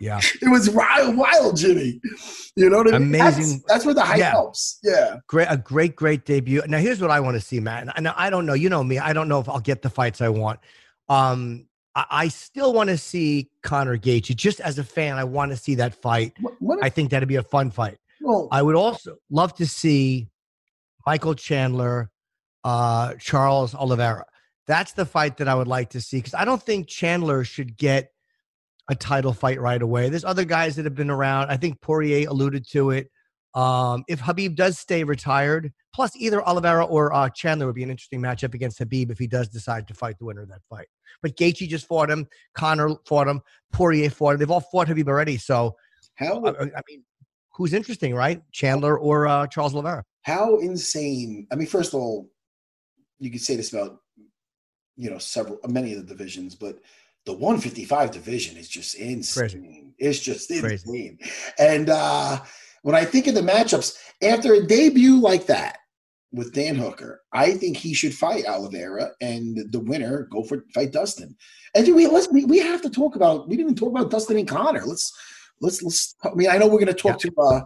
Yeah. 0.00 0.18
It 0.42 0.50
was 0.50 0.68
wild, 0.68 1.16
wild, 1.16 1.56
Jimmy. 1.56 2.00
You 2.56 2.68
know 2.68 2.78
what 2.78 2.92
I 2.92 2.98
mean? 2.98 3.14
Amazing. 3.14 3.58
That's, 3.58 3.64
that's 3.68 3.84
where 3.86 3.94
the 3.94 4.02
hype 4.02 4.18
Yeah. 4.18 4.30
helps. 4.32 4.80
Yeah. 4.82 5.18
great 5.28 5.46
a 5.48 5.56
great 5.56 5.94
great 5.94 6.24
debut 6.26 6.60
now 6.66 6.78
here's 6.78 7.00
what 7.00 7.12
i 7.12 7.20
want 7.20 7.36
to 7.36 7.40
see 7.40 7.60
matt 7.60 7.86
and 7.96 8.08
I, 8.08 8.28
don't 8.28 8.44
know 8.44 8.54
you 8.54 8.68
know 8.68 8.82
me 8.82 8.98
i 8.98 9.12
don't 9.12 9.28
know 9.28 9.38
if 9.38 9.48
i'll 9.48 9.60
get 9.60 9.82
the 9.82 9.88
fights 9.88 10.20
i 10.20 10.28
want 10.28 10.58
um 11.08 11.68
i, 11.94 12.04
I 12.10 12.28
still 12.28 12.72
want 12.72 12.90
to 12.90 12.98
see 12.98 13.48
conor 13.62 13.96
Gaethje. 13.96 14.34
just 14.34 14.58
as 14.60 14.80
a 14.80 14.84
fan 14.84 15.16
i 15.16 15.22
want 15.24 15.52
to 15.52 15.56
see 15.56 15.76
that 15.76 15.94
fight 15.94 16.32
What, 16.40 16.54
what 16.58 16.78
i 16.82 16.88
think 16.90 17.10
that'd 17.10 17.28
be 17.28 17.36
a 17.36 17.42
fun 17.44 17.70
fight 17.70 17.98
well, 18.20 18.48
i 18.50 18.60
would 18.62 18.74
also 18.74 19.16
love 19.30 19.54
to 19.54 19.66
see 19.66 20.28
michael 21.06 21.34
chandler 21.34 22.10
uh 22.64 23.14
charles 23.20 23.74
oliveira 23.76 24.24
that's 24.66 24.92
the 24.92 25.06
fight 25.06 25.36
that 25.36 25.48
i 25.48 25.54
would 25.54 25.68
like 25.68 25.90
to 25.90 26.00
see 26.00 26.18
because 26.18 26.34
i 26.34 26.44
don't 26.44 26.62
think 26.62 26.88
chandler 26.88 27.44
should 27.44 27.76
get 27.76 28.10
a 28.90 28.94
title 28.94 29.32
fight 29.32 29.60
right 29.60 29.82
away 29.82 30.08
there's 30.08 30.24
other 30.24 30.44
guys 30.44 30.76
that 30.76 30.84
have 30.84 30.94
been 30.94 31.10
around 31.10 31.50
i 31.50 31.56
think 31.56 31.80
poirier 31.80 32.28
alluded 32.28 32.66
to 32.68 32.90
it 32.90 33.10
um, 33.54 34.02
if 34.08 34.20
Khabib 34.20 34.56
does 34.56 34.78
stay 34.78 35.04
retired, 35.04 35.72
plus 35.94 36.16
either 36.16 36.44
Oliveira 36.46 36.84
or 36.84 37.14
uh, 37.14 37.28
Chandler 37.30 37.66
would 37.66 37.76
be 37.76 37.84
an 37.84 37.90
interesting 37.90 38.20
matchup 38.20 38.52
against 38.52 38.80
Khabib 38.80 39.12
if 39.12 39.18
he 39.18 39.28
does 39.28 39.48
decide 39.48 39.86
to 39.88 39.94
fight 39.94 40.18
the 40.18 40.24
winner 40.24 40.42
of 40.42 40.48
that 40.48 40.62
fight. 40.68 40.88
But 41.22 41.36
Gaethje 41.36 41.68
just 41.68 41.86
fought 41.86 42.10
him, 42.10 42.26
Conor 42.54 42.96
fought 43.06 43.28
him, 43.28 43.42
Poirier 43.72 44.10
fought 44.10 44.32
him. 44.32 44.38
They've 44.40 44.50
all 44.50 44.60
fought 44.60 44.88
Khabib 44.88 45.06
already. 45.06 45.36
So 45.36 45.76
how 46.16 46.44
I, 46.44 46.64
I 46.64 46.82
mean, 46.88 47.04
who's 47.52 47.72
interesting, 47.72 48.14
right? 48.14 48.42
Chandler 48.50 48.98
or 48.98 49.28
uh, 49.28 49.46
Charles 49.46 49.72
Oliveira? 49.74 50.04
how 50.22 50.58
insane? 50.58 51.46
I 51.52 51.54
mean, 51.54 51.66
first 51.66 51.92
of 51.92 52.00
all, 52.00 52.30
you 53.18 53.30
could 53.30 53.42
say 53.42 53.56
this 53.56 53.72
about 53.72 54.00
you 54.96 55.10
know 55.10 55.18
several 55.18 55.58
many 55.68 55.92
of 55.92 55.98
the 55.98 56.14
divisions, 56.14 56.54
but 56.54 56.78
the 57.26 57.32
155 57.32 58.10
division 58.10 58.56
is 58.56 58.68
just 58.68 58.94
insane. 58.96 59.94
It's 59.98 60.18
just 60.18 60.48
Crazy. 60.48 60.64
insane. 60.72 61.18
And 61.58 61.88
uh, 61.88 62.40
when 62.82 62.94
I 62.94 63.04
think 63.04 63.26
of 63.26 63.34
the 63.34 63.40
matchups 63.40 63.96
after 64.22 64.54
a 64.54 64.66
debut 64.66 65.18
like 65.18 65.46
that 65.46 65.78
with 66.32 66.52
Dan 66.52 66.74
Hooker, 66.74 67.22
I 67.32 67.52
think 67.52 67.76
he 67.76 67.94
should 67.94 68.14
fight 68.14 68.46
Oliveira, 68.46 69.12
and 69.20 69.72
the 69.72 69.80
winner 69.80 70.28
go 70.30 70.42
for 70.42 70.64
fight 70.74 70.92
Dustin. 70.92 71.36
And 71.74 71.94
we 71.94 72.06
let's 72.06 72.30
we, 72.30 72.44
we 72.44 72.58
have 72.58 72.82
to 72.82 72.90
talk 72.90 73.16
about 73.16 73.48
we 73.48 73.56
didn't 73.56 73.72
even 73.72 73.76
talk 73.76 73.90
about 73.90 74.10
Dustin 74.10 74.38
and 74.38 74.48
Conor. 74.48 74.84
Let's 74.84 75.12
let's 75.60 75.82
let's. 75.82 76.14
I 76.24 76.34
mean, 76.34 76.50
I 76.50 76.58
know 76.58 76.66
we're 76.66 76.84
going 76.84 76.86
to 76.86 76.94
talk 76.94 77.18
to. 77.20 77.32
uh 77.38 77.60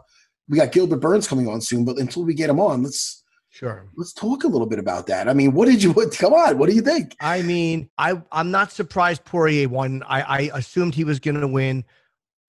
We 0.48 0.56
got 0.56 0.72
Gilbert 0.72 1.00
Burns 1.00 1.28
coming 1.28 1.48
on 1.48 1.60
soon, 1.60 1.84
but 1.84 1.98
until 1.98 2.24
we 2.24 2.32
get 2.32 2.50
him 2.50 2.60
on, 2.60 2.82
let's 2.82 3.22
Sure. 3.50 3.88
let's 3.96 4.12
talk 4.12 4.44
a 4.44 4.48
little 4.48 4.66
bit 4.66 4.78
about 4.78 5.06
that. 5.06 5.28
I 5.28 5.32
mean, 5.32 5.52
what 5.52 5.66
did 5.68 5.82
you? 5.82 5.92
What, 5.92 6.16
come 6.16 6.32
on, 6.32 6.58
what 6.58 6.68
do 6.68 6.76
you 6.76 6.82
think? 6.82 7.16
I 7.20 7.42
mean, 7.42 7.88
I 7.98 8.20
I'm 8.30 8.50
not 8.50 8.70
surprised 8.70 9.24
Poirier 9.24 9.68
won. 9.68 10.02
I, 10.06 10.22
I 10.22 10.40
assumed 10.54 10.94
he 10.94 11.04
was 11.04 11.18
going 11.18 11.40
to 11.40 11.48
win. 11.48 11.84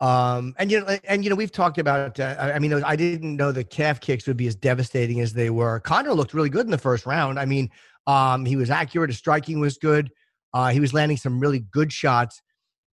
Um, 0.01 0.55
and 0.57 0.71
you 0.71 0.81
know, 0.81 0.97
and 1.05 1.23
you 1.23 1.29
know, 1.29 1.35
we've 1.35 1.51
talked 1.51 1.77
about. 1.77 2.19
Uh, 2.19 2.51
I 2.53 2.59
mean, 2.59 2.73
I 2.73 2.95
didn't 2.95 3.35
know 3.35 3.51
the 3.51 3.63
calf 3.63 3.99
kicks 3.99 4.27
would 4.27 4.37
be 4.37 4.47
as 4.47 4.55
devastating 4.55 5.19
as 5.19 5.33
they 5.33 5.49
were. 5.49 5.79
Conor 5.79 6.13
looked 6.13 6.33
really 6.33 6.49
good 6.49 6.65
in 6.65 6.71
the 6.71 6.77
first 6.77 7.05
round. 7.05 7.39
I 7.39 7.45
mean, 7.45 7.69
um, 8.07 8.45
he 8.45 8.55
was 8.55 8.69
accurate. 8.69 9.09
His 9.09 9.17
striking 9.17 9.59
was 9.59 9.77
good. 9.77 10.11
Uh, 10.53 10.69
he 10.69 10.79
was 10.79 10.93
landing 10.93 11.17
some 11.17 11.39
really 11.39 11.59
good 11.59 11.91
shots. 11.91 12.41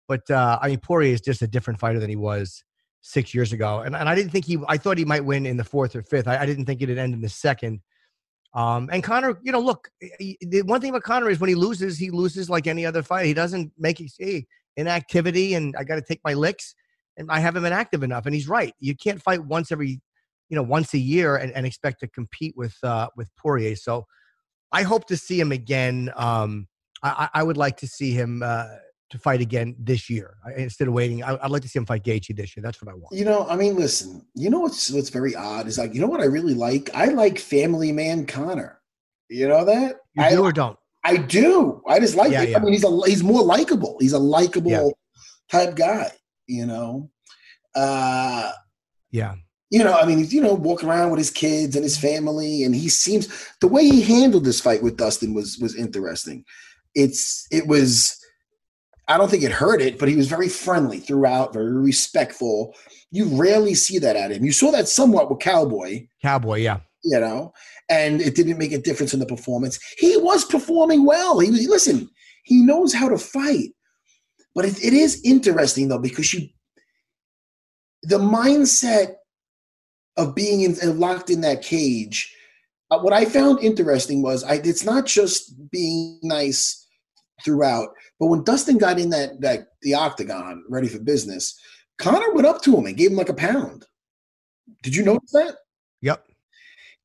But 0.09 0.31
uh, 0.31 0.59
I 0.63 0.69
mean, 0.69 0.81
Poirier 0.81 1.13
is 1.13 1.21
just 1.21 1.43
a 1.43 1.47
different 1.47 1.81
fighter 1.81 2.01
than 2.01 2.11
he 2.11 2.17
was 2.17 2.65
six 3.03 3.35
years 3.35 3.53
ago. 3.53 3.81
And 3.81 3.95
and 3.95 4.09
I 4.09 4.15
didn't 4.15 4.31
think 4.31 4.45
he. 4.45 4.59
I 4.69 4.77
thought 4.77 4.99
he 4.99 5.05
might 5.05 5.25
win 5.25 5.47
in 5.47 5.57
the 5.57 5.65
fourth 5.65 5.95
or 5.95 6.03
fifth. 6.03 6.29
I, 6.29 6.39
I 6.39 6.47
didn't 6.47 6.67
think 6.67 6.83
it'd 6.83 6.99
end 6.99 7.15
in 7.15 7.21
the 7.21 7.29
second. 7.29 7.81
Um, 8.57 8.89
and 8.91 9.05
Conor, 9.05 9.39
you 9.43 9.53
know, 9.53 9.61
look, 9.61 9.91
he- 10.19 10.39
the 10.41 10.63
one 10.63 10.81
thing 10.81 10.91
about 10.91 11.03
Conor 11.03 11.29
is 11.29 11.39
when 11.39 11.49
he 11.49 11.55
loses, 11.55 11.99
he 11.99 12.11
loses 12.11 12.49
like 12.49 12.67
any 12.67 12.87
other 12.87 13.03
fight. 13.03 13.27
He 13.27 13.35
doesn't 13.35 13.71
make 13.79 14.01
it 14.01 14.11
hey, 14.19 14.47
inactivity, 14.79 15.53
and 15.55 15.77
I 15.77 15.85
got 15.85 15.97
to 15.97 16.03
take 16.03 16.21
my 16.25 16.33
licks, 16.33 16.75
and 17.19 17.31
I 17.31 17.39
haven't 17.39 17.63
been 17.65 17.75
active 17.75 18.03
enough. 18.03 18.25
And 18.25 18.35
he's 18.35 18.49
right. 18.49 18.75
You 18.81 18.97
can't 18.97 19.21
fight 19.23 19.45
once 19.45 19.71
every, 19.71 20.01
you 20.49 20.57
know, 20.57 20.63
once 20.63 20.95
a 20.95 20.99
year 20.99 21.37
and, 21.37 21.53
and 21.53 21.67
expect 21.67 22.01
to 22.01 22.09
compete 22.09 22.55
with 22.57 22.75
uh, 22.83 23.09
with 23.15 23.29
Poirier. 23.37 23.77
So 23.77 24.07
I 24.73 24.85
hope 24.85 25.07
to 25.09 25.19
see 25.19 25.39
him 25.39 25.53
again. 25.53 26.11
Um, 26.17 26.67
I 27.03 27.29
I 27.35 27.43
would 27.43 27.59
like 27.59 27.77
to 27.79 27.87
see 27.87 28.13
him 28.13 28.43
uh, 28.43 28.69
to 29.11 29.19
fight 29.19 29.41
again 29.41 29.77
this 29.79 30.11
year 30.11 30.37
instead 30.57 30.89
of 30.89 30.95
waiting. 30.95 31.23
I, 31.23 31.39
I'd 31.43 31.51
like 31.51 31.63
to 31.63 31.69
see 31.69 31.79
him 31.79 31.87
fight 31.87 32.03
Gaethje 32.03 32.35
this 32.37 32.57
year. 32.57 32.63
That's 32.63 32.83
what 32.83 32.91
I 32.91 32.95
want. 32.95 33.13
You 33.13 33.25
know, 33.25 33.47
I 33.49 33.55
mean, 33.57 33.77
listen. 33.77 34.27
You 34.35 34.51
know 34.51 34.61
what's 34.61 34.91
what's 34.91 35.11
very 35.11 35.35
odd 35.37 35.67
is 35.69 35.79
like, 35.79 35.95
you 35.95 36.01
know 36.01 36.09
what 36.09 36.21
I 36.21 36.25
really 36.25 36.55
like? 36.55 36.91
I 36.95 37.07
like 37.07 37.39
Family 37.39 37.93
Man 37.93 38.27
Conor. 38.27 38.81
You 39.29 39.49
know 39.49 39.65
that? 39.65 39.97
You 40.15 40.23
I, 40.25 40.31
do 40.31 40.43
or 40.43 40.53
don't? 40.53 40.79
I 41.05 41.17
do. 41.19 41.83
I 41.89 42.01
just 42.01 42.17
like 42.17 42.33
Yeah, 42.33 42.43
it. 42.43 42.51
yeah. 42.51 42.59
I 42.59 42.61
mean, 42.61 42.73
he's 42.73 42.85
a 42.85 43.01
he's 43.07 43.23
more 43.23 43.43
likable. 43.45 43.97
He's 44.01 44.13
a 44.13 44.19
likable 44.19 44.71
Yeah. 44.71 44.89
type 45.51 45.77
guy. 45.77 46.11
You 46.49 46.67
know, 46.67 47.11
uh, 47.75 48.51
Yeah. 49.13 49.35
you 49.71 49.83
know, 49.85 49.95
I 49.95 50.05
mean, 50.07 50.19
he's 50.19 50.33
you 50.35 50.41
know 50.43 50.55
walking 50.55 50.89
around 50.89 51.11
with 51.11 51.19
his 51.19 51.31
kids 51.31 51.77
and 51.77 51.85
his 51.85 51.97
family, 51.99 52.65
and 52.65 52.75
he 52.75 52.89
seems 52.89 53.29
the 53.61 53.69
way 53.69 53.85
he 53.85 54.01
handled 54.03 54.45
this 54.45 54.61
fight 54.61 54.83
with 54.83 54.97
Dustin 54.97 55.33
was 55.35 55.59
was 55.59 55.77
interesting. 55.77 56.45
It's 56.97 57.47
it 57.53 57.69
was. 57.69 58.19
I 59.09 59.17
don't 59.17 59.31
think 59.31 59.45
it 59.45 59.53
hurt 59.53 59.81
it, 59.81 59.99
but 59.99 60.09
he 60.09 60.17
was 60.17 60.29
very 60.29 60.49
friendly 60.49 60.99
throughout, 60.99 61.53
very 61.53 61.73
respectful. 61.73 62.75
You 63.11 63.27
rarely 63.27 63.75
see 63.75 63.99
that 63.99 64.17
at 64.17 64.33
him. 64.33 64.45
You 64.45 64.53
saw 64.53 64.71
that 64.73 64.89
somewhat 64.89 65.31
with 65.31 65.39
Cowboy, 65.39 66.07
Cowboy. 66.23 66.59
Yeah. 66.61 66.81
you 67.05 67.21
know, 67.21 67.53
and 67.89 68.21
it 68.21 68.35
didn't 68.35 68.59
make 68.59 68.73
a 68.73 68.79
difference 68.79 69.15
in 69.15 69.21
the 69.21 69.27
performance. 69.27 69.79
He 69.99 70.17
was 70.17 70.45
performing 70.45 71.07
well. 71.07 71.39
He 71.39 71.51
was 71.51 71.67
listen, 71.69 72.09
he 72.45 72.63
knows 72.63 72.93
how 72.93 73.09
to 73.09 73.19
fight. 73.19 73.71
But 74.55 74.65
it, 74.65 74.83
it 74.83 74.93
is 74.93 75.21
interesting 75.25 75.89
though, 75.89 75.99
because 75.99 76.33
you 76.35 76.49
the 78.03 78.19
mindset 78.19 79.15
of 80.17 80.35
being 80.35 80.63
in, 80.63 80.77
uh, 80.83 80.93
locked 80.93 81.31
in 81.31 81.43
that 81.43 81.63
cage. 81.63 82.33
Uh, 82.91 82.99
what 83.01 83.13
I 83.13 83.25
found 83.25 83.61
interesting 83.61 84.23
was 84.23 84.43
I 84.45 84.55
it's 84.55 84.85
not 84.85 85.07
just 85.07 85.55
being 85.71 86.19
nice 86.23 86.86
throughout, 87.45 87.91
but 88.19 88.27
when 88.27 88.45
Dustin 88.45 88.79
got 88.79 88.99
in 88.99 89.11
that 89.11 89.41
that 89.41 89.69
the 89.83 89.95
octagon 89.95 90.65
ready 90.69 90.89
for 90.89 90.99
business, 90.99 91.59
Conor 91.99 92.33
went 92.33 92.47
up 92.47 92.63
to 92.63 92.77
him 92.77 92.87
and 92.87 92.97
gave 92.97 93.11
him 93.11 93.17
like 93.17 93.29
a 93.29 93.35
pound. 93.35 93.87
Did 94.83 94.95
you 94.95 95.05
notice 95.05 95.33
that? 95.33 95.57
Yep. 96.03 96.25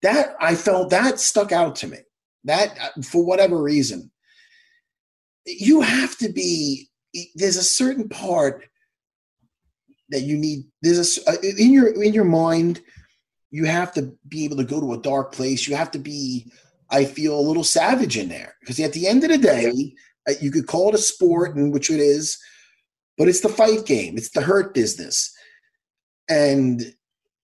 that 0.02 0.36
I 0.40 0.56
felt 0.56 0.90
that 0.90 1.20
stuck 1.20 1.52
out 1.52 1.76
to 1.78 1.88
me. 1.88 1.98
That 2.44 2.78
for 3.04 3.24
whatever 3.24 3.62
reason, 3.62 4.12
you 5.46 5.82
have 5.82 6.18
to 6.18 6.30
be. 6.30 6.90
There's 7.36 7.58
a 7.58 7.64
certain 7.64 8.10
part 8.10 8.64
that 10.10 10.22
you 10.22 10.38
need. 10.38 10.66
There's 10.82 11.20
a 11.20 11.32
uh, 11.32 11.36
in 11.42 11.72
your 11.72 11.90
in 12.02 12.14
your 12.14 12.26
mind. 12.26 12.82
You 13.52 13.66
have 13.66 13.94
to 13.94 14.14
be 14.28 14.46
able 14.46 14.58
to 14.58 14.64
go 14.64 14.80
to 14.80 14.94
a 14.94 15.02
dark 15.02 15.34
place. 15.34 15.68
You 15.68 15.76
have 15.76 15.92
to 15.92 16.00
be. 16.00 16.52
I 16.90 17.06
feel 17.06 17.40
a 17.40 17.48
little 17.48 17.64
savage 17.64 18.18
in 18.18 18.28
there 18.28 18.56
because 18.60 18.80
at 18.80 18.92
the 18.92 19.08
end 19.08 19.24
of 19.24 19.30
the 19.30 19.38
day, 19.38 19.94
Uh, 20.30 20.34
you 20.42 20.52
could 20.52 20.68
call 20.68 20.90
it 20.90 20.96
a 20.96 21.00
sport, 21.00 21.56
and 21.56 21.74
which 21.74 21.90
it 21.90 22.00
is, 22.00 22.38
but 23.18 23.28
it's 23.28 23.42
the 23.42 23.50
fight 23.50 23.86
game. 23.86 24.18
It's 24.18 24.32
the 24.32 24.42
hurt 24.42 24.74
business, 24.74 25.34
and 26.30 26.94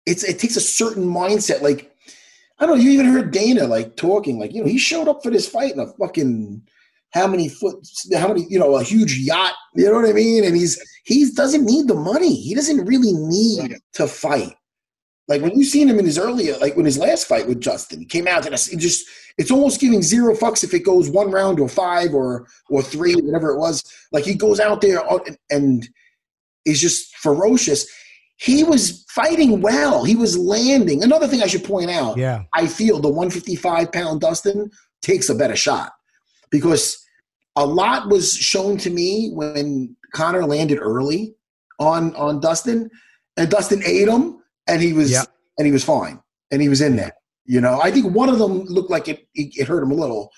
it's 0.06 0.24
it 0.24 0.40
takes 0.40 0.56
a 0.56 0.62
certain 0.62 1.06
mindset. 1.06 1.62
Like 1.62 1.92
I 2.60 2.66
don't 2.66 2.78
know. 2.78 2.84
You 2.84 2.92
even 2.92 3.08
heard 3.08 3.32
Dana 3.32 3.66
like 3.66 3.96
talking, 3.96 4.40
like 4.40 4.54
you 4.54 4.62
know, 4.62 4.70
he 4.70 4.78
showed 4.78 5.08
up 5.08 5.24
for 5.24 5.30
this 5.30 5.48
fight 5.48 5.74
in 5.74 5.80
a 5.80 5.88
fucking 6.00 6.62
how 7.12 7.28
many 7.28 7.50
foot, 7.50 7.76
how 8.16 8.28
many 8.28 8.46
you 8.50 8.60
know, 8.60 8.76
a 8.76 8.84
huge 8.84 9.18
yacht. 9.18 9.54
You 9.76 9.86
know 9.86 9.94
what 9.94 10.10
I 10.10 10.14
mean? 10.14 10.44
And 10.44 10.56
he's 10.56 10.82
he 11.06 11.30
doesn't 11.32 11.66
need 11.66 11.88
the 11.88 11.96
money. 11.96 12.36
He 12.36 12.56
doesn't 12.56 12.86
really 12.86 13.14
need 13.14 13.78
to 13.94 14.08
fight. 14.08 14.54
Like 15.28 15.42
when 15.42 15.58
you 15.58 15.66
seen 15.66 15.90
him 15.90 16.00
in 16.00 16.06
his 16.06 16.18
earlier, 16.18 16.56
like 16.58 16.76
when 16.76 16.86
his 16.86 16.98
last 16.98 17.28
fight 17.28 17.48
with 17.48 17.60
Justin, 17.60 18.00
he 18.00 18.06
came 18.06 18.28
out 18.28 18.46
and 18.46 18.56
it 18.56 18.78
just 18.78 19.06
it's 19.38 19.52
almost 19.52 19.82
giving 19.82 20.02
zero 20.02 20.34
fucks 20.36 20.64
if 20.64 20.74
it 20.74 20.86
goes 20.86 21.10
one 21.10 21.32
round 21.32 21.60
or 21.60 21.68
five 21.68 22.14
or 22.14 22.48
or 22.70 22.82
three, 22.82 23.14
whatever 23.16 23.52
it 23.52 23.60
was. 23.60 23.84
Like 24.12 24.24
he 24.24 24.36
goes 24.36 24.60
out 24.60 24.82
there 24.82 25.02
and, 25.50 25.88
is 26.66 26.82
just 26.82 27.16
ferocious. 27.16 27.88
He 28.36 28.64
was 28.64 29.06
fighting 29.10 29.62
well. 29.62 30.04
He 30.04 30.18
was 30.18 30.38
landing. 30.38 31.02
Another 31.02 31.28
thing 31.28 31.42
I 31.42 31.48
should 31.48 31.64
point 31.64 31.90
out. 31.90 32.18
Yeah. 32.18 32.44
I 32.54 32.68
feel 32.68 33.00
the 33.00 33.08
155 33.08 33.92
pound 33.92 34.20
Dustin 34.20 34.70
takes 35.02 35.30
a 35.30 35.36
better 35.36 35.56
shot 35.56 35.94
because 36.52 37.02
a 37.56 37.66
lot 37.66 38.10
was 38.10 38.34
shown 38.34 38.78
to 38.80 38.90
me 38.90 39.32
when 39.34 39.96
Conor 40.14 40.46
landed 40.46 40.80
early 40.80 41.36
on 41.80 42.16
on 42.16 42.40
Dustin, 42.40 42.90
and 43.38 43.50
Dustin 43.50 43.82
ate 43.86 44.08
him, 44.08 44.37
and 44.68 44.82
he 44.82 44.94
was 44.94 45.12
Yeah. 45.12 45.24
and 45.58 45.66
he 45.66 45.72
was 45.72 45.84
fine, 45.84 46.20
and 46.52 46.62
he 46.62 46.70
was 46.70 46.82
in 46.82 46.96
there. 46.96 47.14
You 47.46 47.62
know, 47.62 47.80
I 47.82 47.92
think 47.92 48.14
one 48.14 48.30
of 48.30 48.40
them 48.40 48.64
looked 48.66 48.92
like 48.92 49.08
it 49.08 49.28
it, 49.36 49.56
it 49.58 49.68
hurt 49.68 49.84
him 49.84 49.92
a 49.92 49.96
little, 49.96 50.32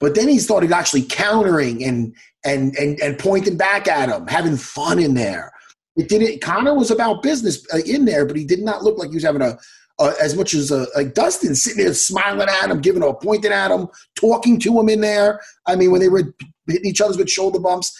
but 0.00 0.14
then 0.14 0.28
he 0.28 0.38
started 0.38 0.72
actually 0.72 1.02
countering 1.02 1.82
and 1.84 2.14
and 2.44 2.76
and 2.76 3.00
and 3.00 3.18
pointing 3.18 3.56
back 3.56 3.88
at 3.88 4.08
him, 4.08 4.26
having 4.26 4.56
fun 4.56 4.98
in 4.98 5.14
there. 5.14 5.52
It 5.96 6.08
didn't. 6.08 6.40
Conor 6.40 6.74
was 6.74 6.90
about 6.90 7.22
business 7.22 7.64
uh, 7.72 7.78
in 7.86 8.04
there, 8.04 8.26
but 8.26 8.36
he 8.36 8.44
did 8.44 8.60
not 8.60 8.82
look 8.82 8.98
like 8.98 9.10
he 9.10 9.14
was 9.16 9.22
having 9.24 9.42
a, 9.42 9.56
a 10.00 10.12
as 10.20 10.36
much 10.36 10.52
as 10.52 10.70
a, 10.70 10.86
like 10.96 11.14
Dustin 11.14 11.54
sitting 11.54 11.84
there 11.84 11.94
smiling 11.94 12.48
at 12.48 12.70
him, 12.70 12.80
giving 12.80 13.02
a 13.02 13.14
pointing 13.14 13.52
at 13.52 13.70
him, 13.70 13.86
talking 14.16 14.58
to 14.60 14.78
him 14.80 14.88
in 14.88 15.00
there. 15.00 15.40
I 15.66 15.76
mean, 15.76 15.92
when 15.92 16.00
they 16.00 16.08
were 16.08 16.34
hitting 16.66 16.86
each 16.90 17.00
other 17.00 17.16
with 17.16 17.30
shoulder 17.30 17.60
bumps. 17.60 17.96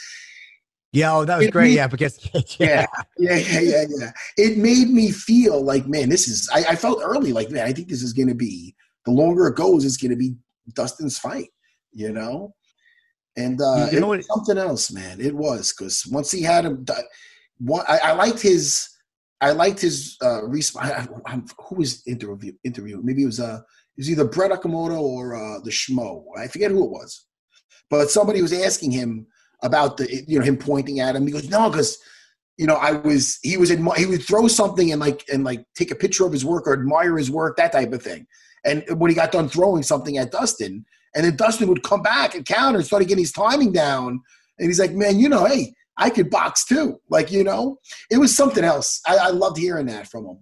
Yeah. 0.95 1.15
Oh, 1.17 1.25
that 1.25 1.37
was 1.39 1.47
It 1.47 1.51
great. 1.53 1.69
made- 1.71 1.75
Yeah. 1.75 1.89
Because 1.89 2.19
Yeah, 2.59 2.87
yeah, 3.19 3.37
yeah, 3.37 3.61
yeah, 3.61 3.85
yeah. 3.99 4.13
It 4.37 4.59
made 4.59 4.89
me 4.91 5.11
feel 5.11 5.63
like, 5.63 5.87
man, 5.87 6.09
this 6.09 6.29
is. 6.29 6.49
I, 6.55 6.65
I 6.71 6.77
felt 6.77 7.01
early, 7.03 7.33
like, 7.33 7.51
man, 7.51 7.67
I 7.67 7.73
think 7.73 7.89
this 7.89 8.03
is 8.03 8.13
going 8.13 8.29
to 8.29 8.35
be. 8.35 8.75
The 9.05 9.11
longer 9.11 9.47
it 9.49 9.57
goes, 9.57 9.85
it's 9.85 9.97
going 9.99 10.13
to 10.13 10.17
be 10.17 10.35
Dustin's 10.75 11.19
fight. 11.19 11.49
You 11.93 12.13
know, 12.13 12.55
and 13.37 13.61
uh, 13.61 13.89
You 13.93 14.01
know 14.01 14.13
it 14.15 14.19
was 14.19 14.27
something 14.27 14.59
else, 14.59 14.91
man. 14.91 15.21
It 15.21 15.35
was 15.35 15.73
because 15.73 16.05
once 16.07 16.31
he 16.33 16.43
had 16.43 16.65
him, 16.65 16.85
one, 17.59 17.85
I, 17.89 17.99
I 17.99 18.13
liked 18.13 18.41
his. 18.41 18.89
I 19.41 19.51
liked 19.51 19.81
his 19.81 20.17
uh, 20.23 20.43
resp- 20.47 20.77
I, 20.81 20.91
I, 21.03 21.07
I'm, 21.27 21.45
who 21.69 21.77
was 21.77 22.03
interview 22.07 22.53
interview? 22.65 23.01
Maybe 23.03 23.23
it 23.23 23.27
was 23.27 23.39
uh, 23.41 23.61
it 23.97 24.01
was 24.01 24.11
either 24.11 24.25
Brett 24.25 24.51
Okamoto 24.53 25.01
or 25.01 25.37
uh, 25.37 25.61
the 25.63 25.71
Schmo. 25.71 26.25
I 26.37 26.49
forget 26.49 26.71
who 26.71 26.85
it 26.85 26.91
was, 26.91 27.27
but 27.91 28.11
somebody 28.11 28.41
was 28.43 28.53
asking 28.53 28.91
him 28.93 29.27
about 29.65 29.97
the 29.97 30.25
you 30.29 30.39
know 30.39 30.45
him 30.45 30.57
pointing 30.57 31.01
at 31.01 31.17
him. 31.17 31.27
He 31.27 31.33
goes, 31.33 31.49
no, 31.49 31.69
because 31.69 31.99
you 32.57 32.67
know 32.67 32.77
I 32.77 32.93
was 32.93 33.41
he 33.43 33.57
was 33.57 33.71
admi- 33.71 33.97
he 33.97 34.07
would 34.07 34.23
throw 34.23 34.47
something 34.47 34.93
and 34.93 35.01
like 35.01 35.25
and 35.33 35.43
like 35.43 35.65
take 35.75 35.91
a 35.91 35.97
picture 35.97 36.25
of 36.25 36.33
his 36.33 36.45
work 36.45 36.69
or 36.69 36.75
admire 36.75 37.17
his 37.17 37.31
work 37.31 37.57
that 37.57 37.73
type 37.73 37.93
of 37.93 38.03
thing. 38.03 38.27
And 38.65 38.85
when 38.99 39.11
he 39.11 39.15
got 39.15 39.33
done 39.33 39.49
throwing 39.49 39.83
something 39.83 40.17
at 40.17 40.31
Dustin, 40.31 40.87
and 41.15 41.25
then 41.25 41.37
Dustin 41.37 41.69
would 41.69 41.83
come 41.83 42.03
back 42.03 42.35
and 42.35 42.47
counter 42.47 42.79
and 42.79 42.87
started 42.87 43.09
getting 43.09 43.25
his 43.25 43.33
timing 43.33 43.73
down. 43.73 44.21
And 44.59 44.69
he's 44.69 44.79
like, 44.79 44.93
man, 44.93 45.19
you 45.19 45.29
know, 45.29 45.45
hey, 45.45 45.75
I 45.97 46.11
could 46.11 46.31
box 46.31 46.65
too. 46.65 47.01
Like, 47.09 47.31
you 47.31 47.45
know, 47.45 47.79
it 48.11 48.19
was 48.19 48.35
something 48.35 48.65
else. 48.65 49.01
I, 49.07 49.17
I 49.17 49.29
loved 49.29 49.59
hearing 49.59 49.87
that 49.87 50.09
from 50.09 50.27
him. 50.27 50.39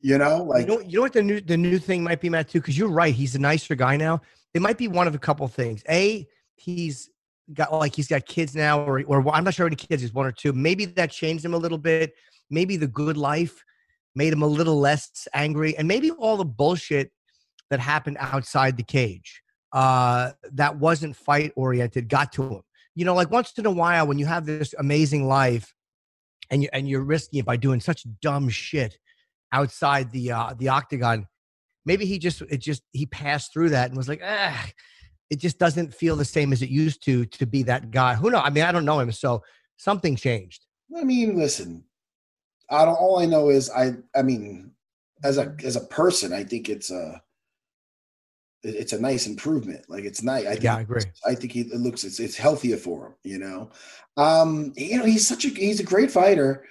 You 0.00 0.16
know, 0.16 0.44
like 0.44 0.68
you 0.68 0.74
know, 0.74 0.80
you 0.80 0.98
know 0.98 1.02
what 1.02 1.12
the 1.12 1.22
new 1.22 1.40
the 1.40 1.56
new 1.56 1.78
thing 1.78 2.04
might 2.04 2.20
be, 2.20 2.30
Matt, 2.30 2.48
too, 2.48 2.60
because 2.60 2.78
you're 2.78 2.88
right. 2.88 3.12
He's 3.12 3.34
a 3.34 3.38
nicer 3.40 3.74
guy 3.74 3.96
now. 3.96 4.20
It 4.54 4.62
might 4.62 4.78
be 4.78 4.86
one 4.86 5.08
of 5.08 5.14
a 5.16 5.18
couple 5.18 5.46
things. 5.48 5.82
A, 5.88 6.26
he's 6.54 7.10
got 7.54 7.72
like 7.72 7.94
he's 7.94 8.08
got 8.08 8.26
kids 8.26 8.54
now, 8.54 8.80
or 8.80 9.02
or 9.06 9.34
I'm 9.34 9.44
not 9.44 9.54
sure 9.54 9.66
many 9.66 9.76
kids. 9.76 10.02
He's 10.02 10.12
one 10.12 10.26
or 10.26 10.32
two. 10.32 10.52
Maybe 10.52 10.84
that 10.84 11.10
changed 11.10 11.44
him 11.44 11.54
a 11.54 11.58
little 11.58 11.78
bit. 11.78 12.12
Maybe 12.50 12.76
the 12.76 12.86
good 12.86 13.16
life 13.16 13.64
made 14.14 14.32
him 14.32 14.42
a 14.42 14.46
little 14.46 14.78
less 14.78 15.28
angry, 15.34 15.76
and 15.76 15.86
maybe 15.86 16.10
all 16.10 16.36
the 16.36 16.44
bullshit 16.44 17.12
that 17.70 17.80
happened 17.80 18.16
outside 18.20 18.76
the 18.76 18.82
cage 18.82 19.42
uh, 19.72 20.32
that 20.52 20.78
wasn't 20.78 21.16
fight 21.16 21.52
oriented 21.56 22.08
got 22.08 22.32
to 22.32 22.42
him. 22.42 22.62
You 22.94 23.04
know, 23.04 23.14
like 23.14 23.30
once 23.30 23.52
in 23.56 23.66
a 23.66 23.70
while 23.70 24.06
when 24.06 24.18
you 24.18 24.26
have 24.26 24.46
this 24.46 24.74
amazing 24.78 25.26
life, 25.26 25.72
and 26.50 26.62
you 26.62 26.68
and 26.72 26.88
you're 26.88 27.04
risking 27.04 27.40
it 27.40 27.46
by 27.46 27.56
doing 27.56 27.80
such 27.80 28.04
dumb 28.20 28.48
shit 28.48 28.98
outside 29.52 30.10
the 30.10 30.32
uh, 30.32 30.54
the 30.58 30.68
octagon. 30.68 31.26
Maybe 31.84 32.06
he 32.06 32.18
just 32.18 32.42
it 32.42 32.58
just 32.58 32.82
he 32.92 33.06
passed 33.06 33.52
through 33.52 33.70
that 33.70 33.88
and 33.88 33.96
was 33.96 34.08
like, 34.08 34.20
ah, 34.24 34.70
it 35.30 35.38
just 35.38 35.58
doesn't 35.58 35.94
feel 35.94 36.16
the 36.16 36.24
same 36.24 36.52
as 36.52 36.62
it 36.62 36.70
used 36.70 37.02
to 37.04 37.26
to 37.26 37.46
be 37.46 37.62
that 37.64 37.90
guy. 37.90 38.14
Who 38.14 38.30
knows? 38.30 38.42
I 38.44 38.50
mean, 38.50 38.64
I 38.64 38.72
don't 38.72 38.84
know 38.84 39.00
him, 39.00 39.12
so 39.12 39.42
something 39.76 40.16
changed. 40.16 40.66
I 40.96 41.04
mean, 41.04 41.36
listen. 41.36 41.84
I 42.70 42.84
don't. 42.84 42.94
All 42.94 43.18
I 43.18 43.26
know 43.26 43.50
is 43.50 43.70
I. 43.70 43.94
I 44.14 44.22
mean, 44.22 44.72
as 45.22 45.38
a 45.38 45.54
as 45.64 45.76
a 45.76 45.84
person, 45.86 46.32
I 46.32 46.44
think 46.44 46.68
it's 46.68 46.90
a. 46.90 47.22
It's 48.64 48.92
a 48.92 49.00
nice 49.00 49.26
improvement. 49.28 49.84
Like 49.88 50.04
it's 50.04 50.22
nice. 50.22 50.44
I 50.46 50.52
think, 50.52 50.64
Yeah, 50.64 50.76
I 50.76 50.80
agree. 50.80 51.02
I 51.24 51.34
think 51.36 51.52
he, 51.52 51.60
it 51.60 51.78
looks 51.78 52.02
it's 52.02 52.18
it's 52.18 52.36
healthier 52.36 52.76
for 52.76 53.06
him. 53.06 53.14
You 53.22 53.38
know, 53.38 53.70
um, 54.16 54.72
you 54.76 54.98
know 54.98 55.04
he's 55.04 55.28
such 55.28 55.44
a 55.44 55.48
he's 55.48 55.80
a 55.80 55.84
great 55.84 56.10
fighter, 56.10 56.64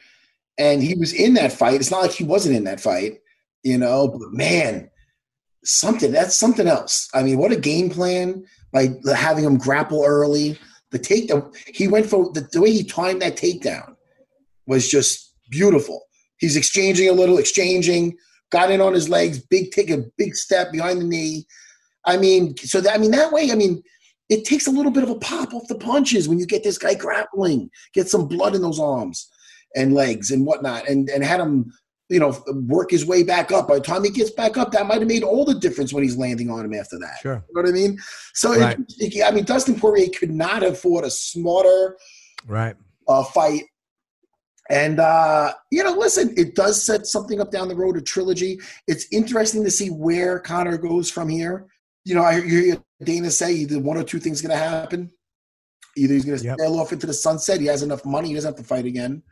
and 0.57 0.83
he 0.83 0.95
was 0.95 1.13
in 1.13 1.35
that 1.35 1.53
fight. 1.53 1.75
It's 1.75 1.91
not 1.91 2.01
like 2.01 2.11
he 2.11 2.25
wasn't 2.25 2.57
in 2.57 2.65
that 2.65 2.81
fight. 2.81 3.19
You 3.63 3.77
know, 3.77 4.07
but 4.09 4.33
man, 4.33 4.89
something 5.67 6.11
that's 6.11 6.35
something 6.35 6.67
else. 6.67 7.09
I 7.13 7.23
mean, 7.23 7.37
what 7.37 7.51
a 7.51 7.59
game 7.59 7.89
plan 7.89 8.45
by 8.71 8.89
having 9.15 9.43
him 9.43 9.57
grapple 9.57 10.03
early. 10.05 10.57
The 10.91 10.99
take 10.99 11.29
he 11.67 11.87
went 11.87 12.05
for 12.05 12.31
the, 12.31 12.47
the 12.51 12.61
way 12.61 12.71
he 12.71 12.83
timed 12.83 13.21
that 13.21 13.37
takedown 13.37 13.95
was 14.65 14.87
just 14.87 15.33
beautiful. 15.49 16.03
He's 16.37 16.55
exchanging 16.55 17.09
a 17.09 17.13
little, 17.13 17.37
exchanging, 17.37 18.15
got 18.51 18.71
in 18.71 18.81
on 18.81 18.93
his 18.93 19.09
legs, 19.09 19.39
big 19.39 19.71
take 19.71 19.89
a 19.89 20.05
big 20.17 20.35
step 20.35 20.71
behind 20.71 21.01
the 21.01 21.05
knee. 21.05 21.45
I 22.05 22.17
mean, 22.17 22.55
so 22.57 22.79
that 22.81 22.95
I 22.95 22.97
mean 22.97 23.11
that 23.11 23.31
way, 23.31 23.51
I 23.51 23.55
mean, 23.55 23.83
it 24.29 24.45
takes 24.45 24.67
a 24.67 24.71
little 24.71 24.91
bit 24.91 25.03
of 25.03 25.09
a 25.09 25.19
pop 25.19 25.53
off 25.53 25.67
the 25.67 25.75
punches 25.75 26.27
when 26.27 26.39
you 26.39 26.45
get 26.45 26.63
this 26.63 26.77
guy 26.77 26.93
grappling, 26.93 27.69
get 27.93 28.09
some 28.09 28.27
blood 28.27 28.55
in 28.55 28.61
those 28.61 28.79
arms 28.79 29.29
and 29.75 29.93
legs 29.93 30.31
and 30.31 30.45
whatnot, 30.45 30.87
and 30.87 31.09
and 31.09 31.23
had 31.23 31.39
him, 31.39 31.71
you 32.09 32.19
know, 32.19 32.41
work 32.67 32.91
his 32.91 33.05
way 33.05 33.21
back 33.23 33.51
up. 33.51 33.67
By 33.67 33.75
the 33.75 33.81
time 33.81 34.03
he 34.03 34.09
gets 34.09 34.31
back 34.31 34.55
up, 34.57 34.71
that 34.71 34.87
might 34.87 34.99
have 34.99 35.07
made 35.07 35.23
all 35.23 35.43
the 35.43 35.55
difference 35.55 35.91
when 35.91 36.03
he's 36.03 36.15
landing 36.15 36.49
on 36.49 36.63
him 36.63 36.73
after 36.73 36.97
that. 36.99 37.17
Sure. 37.21 37.43
You 37.49 37.55
know 37.55 37.61
what 37.61 37.69
I 37.69 37.73
mean? 37.73 37.99
So, 38.33 38.57
Right. 38.57 38.77
it- 38.99 39.23
I 39.25 39.31
mean, 39.31 39.43
Dustin 39.43 39.75
Poirier 39.79 40.07
could 40.17 40.31
not 40.31 40.61
have 40.61 40.79
fought 40.79 41.03
a 41.03 41.09
smarter 41.11 41.97
Right. 42.47 42.75
uh, 43.07 43.23
fight. 43.23 43.63
And 44.69 44.99
uh, 44.99 45.53
you 45.71 45.81
know, 45.83 45.93
listen, 45.93 46.33
it 46.37 46.53
does 46.55 46.83
set 46.83 47.05
something 47.07 47.39
up 47.39 47.51
down 47.51 47.69
the 47.69 47.75
road, 47.75 47.95
a 47.97 48.01
trilogy. 48.01 48.59
It's 48.87 49.05
interesting 49.13 49.63
to 49.63 49.71
see 49.71 49.89
where 49.89 50.39
Conor 50.39 50.77
goes 50.77 51.09
from 51.09 51.29
here. 51.29 51.67
You 52.03 52.15
know, 52.15 52.23
I 52.23 52.41
hear 52.41 52.77
Dana 53.03 53.31
say 53.31 53.53
either 53.53 53.79
one 53.79 53.97
or 53.97 54.03
two 54.03 54.19
things 54.19 54.41
going 54.41 54.51
to 54.51 54.57
happen. 54.57 55.09
Either 55.95 56.13
he's 56.13 56.25
going 56.25 56.37
to 56.37 56.43
Yep. 56.43 56.57
sail 56.59 56.79
off 56.79 56.91
into 56.93 57.07
the 57.07 57.13
sunset. 57.13 57.59
He 57.61 57.65
has 57.67 57.81
enough 57.81 58.05
money. 58.05 58.29
He 58.29 58.33
doesn't 58.33 58.49
have 58.55 58.57
to 58.61 58.67
fight 58.67 58.85
again. 58.85 59.23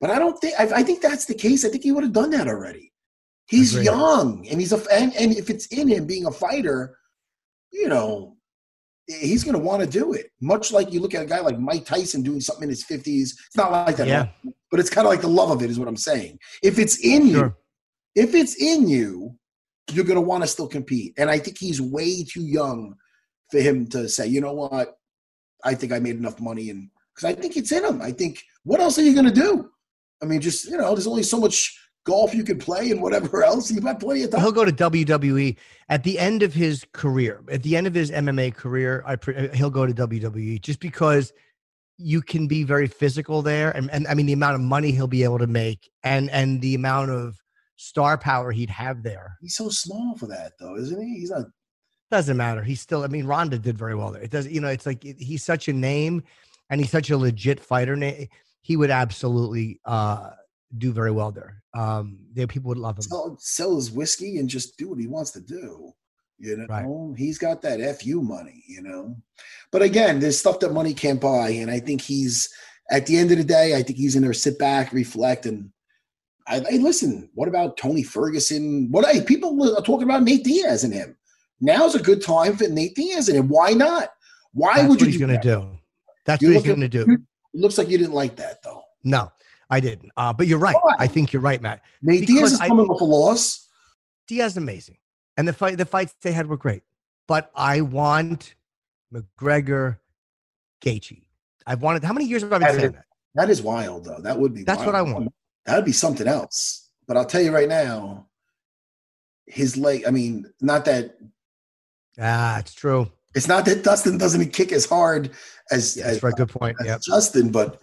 But 0.00 0.10
I 0.10 0.18
don't 0.18 0.38
think. 0.40 0.54
I, 0.58 0.64
I 0.80 0.82
think 0.82 1.00
that's 1.02 1.24
the 1.26 1.34
case. 1.34 1.64
I 1.64 1.68
think 1.68 1.82
he 1.82 1.92
would 1.92 2.04
have 2.04 2.12
done 2.12 2.30
that 2.30 2.48
already. 2.48 2.92
He's 3.48 3.72
Agreed. 3.74 3.84
young, 3.86 4.46
and 4.50 4.60
he's 4.60 4.72
a 4.72 4.82
and, 4.92 5.14
and 5.16 5.32
if 5.36 5.48
it's 5.50 5.66
in 5.66 5.88
him 5.88 6.06
being 6.06 6.26
a 6.26 6.30
fighter, 6.30 6.98
you 7.72 7.88
know, 7.88 8.36
he's 9.06 9.44
going 9.44 9.54
to 9.56 9.62
want 9.62 9.82
to 9.82 9.88
do 9.88 10.12
it. 10.12 10.30
Much 10.40 10.72
like 10.72 10.92
you 10.92 11.00
look 11.00 11.14
at 11.14 11.22
a 11.22 11.26
guy 11.26 11.40
like 11.40 11.58
Mike 11.58 11.84
Tyson 11.84 12.22
doing 12.22 12.40
something 12.40 12.64
in 12.64 12.70
his 12.70 12.84
fifties. 12.84 13.36
It's 13.46 13.56
not 13.56 13.70
like 13.70 13.96
that, 13.96 14.08
Yeah. 14.08 14.28
but 14.70 14.80
it's 14.80 14.90
kind 14.90 15.06
of 15.06 15.10
like 15.10 15.20
the 15.22 15.28
love 15.28 15.50
of 15.50 15.62
it, 15.62 15.70
is 15.70 15.78
what 15.78 15.88
I'm 15.88 15.96
saying. 15.96 16.38
If 16.62 16.78
it's 16.78 16.98
in 17.04 17.26
you, 17.26 17.54
if 18.14 18.34
it's 18.34 18.60
in 18.60 18.88
you, 18.88 19.36
you're 19.92 20.04
going 20.04 20.16
to 20.16 20.20
want 20.20 20.42
to 20.42 20.48
still 20.48 20.66
compete. 20.68 21.14
And 21.16 21.30
I 21.30 21.38
think 21.38 21.56
he's 21.58 21.80
way 21.80 22.24
too 22.24 22.42
young 22.44 22.96
for 23.50 23.60
him 23.60 23.86
to 23.90 24.08
say, 24.08 24.26
you 24.26 24.40
know 24.40 24.52
what, 24.52 24.96
I 25.64 25.74
think 25.74 25.92
I 25.92 26.00
made 26.00 26.16
enough 26.16 26.40
money, 26.40 26.70
and 26.70 26.90
because 27.14 27.30
I 27.30 27.40
think 27.40 27.56
it's 27.56 27.70
in 27.72 27.84
him. 27.84 28.02
I 28.02 28.10
think 28.10 28.42
what 28.64 28.80
else 28.80 28.98
are 28.98 29.02
you 29.02 29.14
going 29.14 29.32
to 29.32 29.40
do? 29.40 29.70
I 30.22 30.26
mean, 30.26 30.40
just 30.40 30.66
you 30.66 30.76
know, 30.76 30.94
there's 30.94 31.06
only 31.06 31.22
so 31.22 31.38
much 31.38 31.78
golf 32.04 32.34
you 32.34 32.44
can 32.44 32.58
play 32.58 32.90
and 32.90 33.02
whatever 33.02 33.44
else. 33.44 33.70
You've 33.70 33.84
got 33.84 34.00
plenty 34.00 34.22
of 34.22 34.30
time. 34.30 34.40
He'll 34.40 34.52
go 34.52 34.64
to 34.64 34.72
WWE 34.72 35.56
at 35.88 36.04
the 36.04 36.18
end 36.18 36.42
of 36.42 36.54
his 36.54 36.86
career. 36.92 37.42
At 37.50 37.62
the 37.62 37.76
end 37.76 37.86
of 37.86 37.94
his 37.94 38.10
MMA 38.10 38.54
career, 38.54 39.02
I 39.06 39.16
pre- 39.16 39.36
uh, 39.36 39.54
he'll 39.54 39.70
go 39.70 39.86
to 39.86 39.92
WWE 39.92 40.60
just 40.60 40.80
because 40.80 41.32
you 41.98 42.22
can 42.22 42.46
be 42.46 42.62
very 42.62 42.86
physical 42.86 43.42
there, 43.42 43.70
and, 43.70 43.90
and 43.90 44.06
I 44.06 44.14
mean 44.14 44.26
the 44.26 44.32
amount 44.32 44.54
of 44.54 44.60
money 44.60 44.92
he'll 44.92 45.06
be 45.06 45.24
able 45.24 45.38
to 45.38 45.46
make, 45.46 45.90
and 46.02 46.30
and 46.30 46.60
the 46.60 46.74
amount 46.74 47.10
of 47.10 47.36
star 47.76 48.16
power 48.16 48.52
he'd 48.52 48.70
have 48.70 49.02
there. 49.02 49.36
He's 49.40 49.56
so 49.56 49.68
small 49.68 50.16
for 50.16 50.26
that, 50.26 50.52
though, 50.58 50.76
isn't 50.76 51.00
he? 51.00 51.20
He's 51.20 51.30
not. 51.30 51.46
Doesn't 52.10 52.36
matter. 52.36 52.62
He's 52.62 52.80
still. 52.80 53.02
I 53.02 53.08
mean, 53.08 53.26
Ronda 53.26 53.58
did 53.58 53.76
very 53.76 53.94
well 53.94 54.12
there. 54.12 54.22
It 54.22 54.30
does. 54.30 54.46
You 54.46 54.60
know, 54.60 54.68
it's 54.68 54.86
like 54.86 55.02
he's 55.02 55.42
such 55.42 55.68
a 55.68 55.72
name, 55.72 56.22
and 56.70 56.80
he's 56.80 56.90
such 56.90 57.10
a 57.10 57.16
legit 57.16 57.60
fighter. 57.60 57.96
na- 57.96 58.26
He 58.66 58.76
would 58.76 58.90
absolutely 58.90 59.80
uh 59.84 60.30
do 60.76 60.92
very 60.92 61.12
well 61.12 61.30
there. 61.30 61.62
Um, 61.72 62.18
there 62.34 62.48
people 62.48 62.70
would 62.70 62.78
love 62.78 62.96
him. 62.96 63.02
Sell, 63.02 63.36
sell 63.38 63.76
his 63.76 63.92
whiskey 63.92 64.38
and 64.38 64.48
just 64.48 64.76
do 64.76 64.88
what 64.88 64.98
he 64.98 65.06
wants 65.06 65.30
to 65.32 65.40
do. 65.40 65.92
You 66.38 66.56
know, 66.56 66.66
Right. 66.68 67.16
he's 67.16 67.38
got 67.38 67.62
that 67.62 67.78
fu 68.02 68.20
money. 68.22 68.64
You 68.66 68.82
know, 68.82 69.16
but 69.70 69.82
again, 69.82 70.18
there's 70.18 70.36
stuff 70.40 70.58
that 70.60 70.72
money 70.72 70.94
can't 70.94 71.20
buy, 71.20 71.50
and 71.50 71.70
I 71.70 71.78
think 71.78 72.00
he's 72.00 72.52
at 72.90 73.06
the 73.06 73.16
end 73.16 73.30
of 73.30 73.38
the 73.38 73.44
day, 73.44 73.76
I 73.76 73.82
think 73.84 73.98
he's 73.98 74.16
in 74.16 74.22
there, 74.22 74.32
sit 74.32 74.58
back, 74.58 74.92
reflect, 74.92 75.46
and 75.46 75.70
I, 76.48 76.58
hey, 76.68 76.78
listen. 76.78 77.30
What 77.34 77.48
about 77.48 77.76
Tony 77.76 78.02
Ferguson? 78.02 78.88
What 78.90 79.06
hey, 79.06 79.22
people 79.22 79.76
are 79.76 79.82
talking 79.82 80.08
about 80.08 80.24
Nate 80.24 80.42
Diaz 80.42 80.82
and 80.82 80.92
him. 80.92 81.16
Now's 81.60 81.94
a 81.94 82.02
good 82.02 82.20
time 82.20 82.56
for 82.56 82.66
Nate 82.66 82.96
Diaz 82.96 83.28
and 83.28 83.38
him. 83.38 83.48
Why 83.48 83.70
not? 83.70 84.08
Why 84.52 84.74
That's 84.78 84.88
would 84.88 84.94
what 84.94 85.00
you 85.02 85.06
he's 85.06 85.18
do 85.18 85.26
going 85.26 85.40
to 85.40 85.48
do. 85.54 85.78
That's 86.24 86.42
what 86.42 86.52
he's 86.52 86.62
going 86.64 86.80
to 86.80 86.88
do. 86.88 87.18
It 87.56 87.60
looks 87.62 87.78
like 87.78 87.88
you 87.88 87.96
didn't 87.96 88.12
like 88.12 88.36
that 88.36 88.62
though. 88.62 88.82
No, 89.02 89.32
I 89.70 89.80
didn't. 89.80 90.12
Uh, 90.16 90.32
but 90.32 90.46
you're 90.46 90.58
right. 90.58 90.76
Why? 90.82 90.94
I 90.98 91.06
think 91.06 91.32
you're 91.32 91.40
right, 91.40 91.60
Matt. 91.62 91.80
Nate 92.02 92.26
Diaz 92.26 92.52
is 92.52 92.60
I- 92.60 92.68
coming 92.68 92.86
off 92.86 93.00
a 93.00 93.04
loss. 93.04 93.66
Diaz 94.28 94.52
is 94.52 94.56
amazing, 94.58 94.98
and 95.38 95.48
the 95.48 95.52
fight, 95.54 95.78
the 95.78 95.86
fights 95.86 96.14
they 96.20 96.32
had 96.32 96.46
were 96.48 96.58
great. 96.58 96.82
But 97.26 97.50
I 97.54 97.80
want 97.80 98.54
McGregor, 99.14 99.98
Gaethje. 100.82 101.22
I've 101.66 101.80
wanted. 101.80 102.04
How 102.04 102.12
many 102.12 102.26
years 102.26 102.42
have 102.42 102.52
I 102.52 102.58
been 102.58 102.66
That 102.68 102.74
saying 102.74 102.84
is- 102.86 102.92
that? 102.92 103.02
That 103.36 103.50
is 103.50 103.60
wild, 103.62 104.04
though. 104.04 104.18
That 104.20 104.38
would 104.38 104.54
be. 104.54 104.64
That's 104.64 104.84
what 104.84 104.94
I 104.94 105.02
want. 105.02 105.32
That'd 105.66 105.84
be 105.84 105.92
something 105.92 106.26
else. 106.26 106.88
But 107.06 107.16
I'll 107.16 107.24
tell 107.26 107.40
you 107.42 107.52
right 107.54 107.68
now, 107.68 108.26
his 109.46 109.76
leg. 109.76 110.04
I 110.06 110.10
mean, 110.10 110.50
not 110.60 110.84
that 110.86 111.16
Ah, 112.18 112.58
it's 112.58 112.72
true. 112.74 113.10
It's 113.36 113.46
not 113.46 113.66
that 113.66 113.84
Dustin 113.84 114.18
doesn't 114.18 114.52
kick 114.52 114.72
as 114.72 114.86
hard 114.86 115.30
as, 115.70 115.96
Yeah, 115.96 116.06
as, 116.06 116.24
a 116.24 116.30
good 116.32 116.48
point. 116.48 116.76
Justin, 116.98 117.52
but 117.52 117.80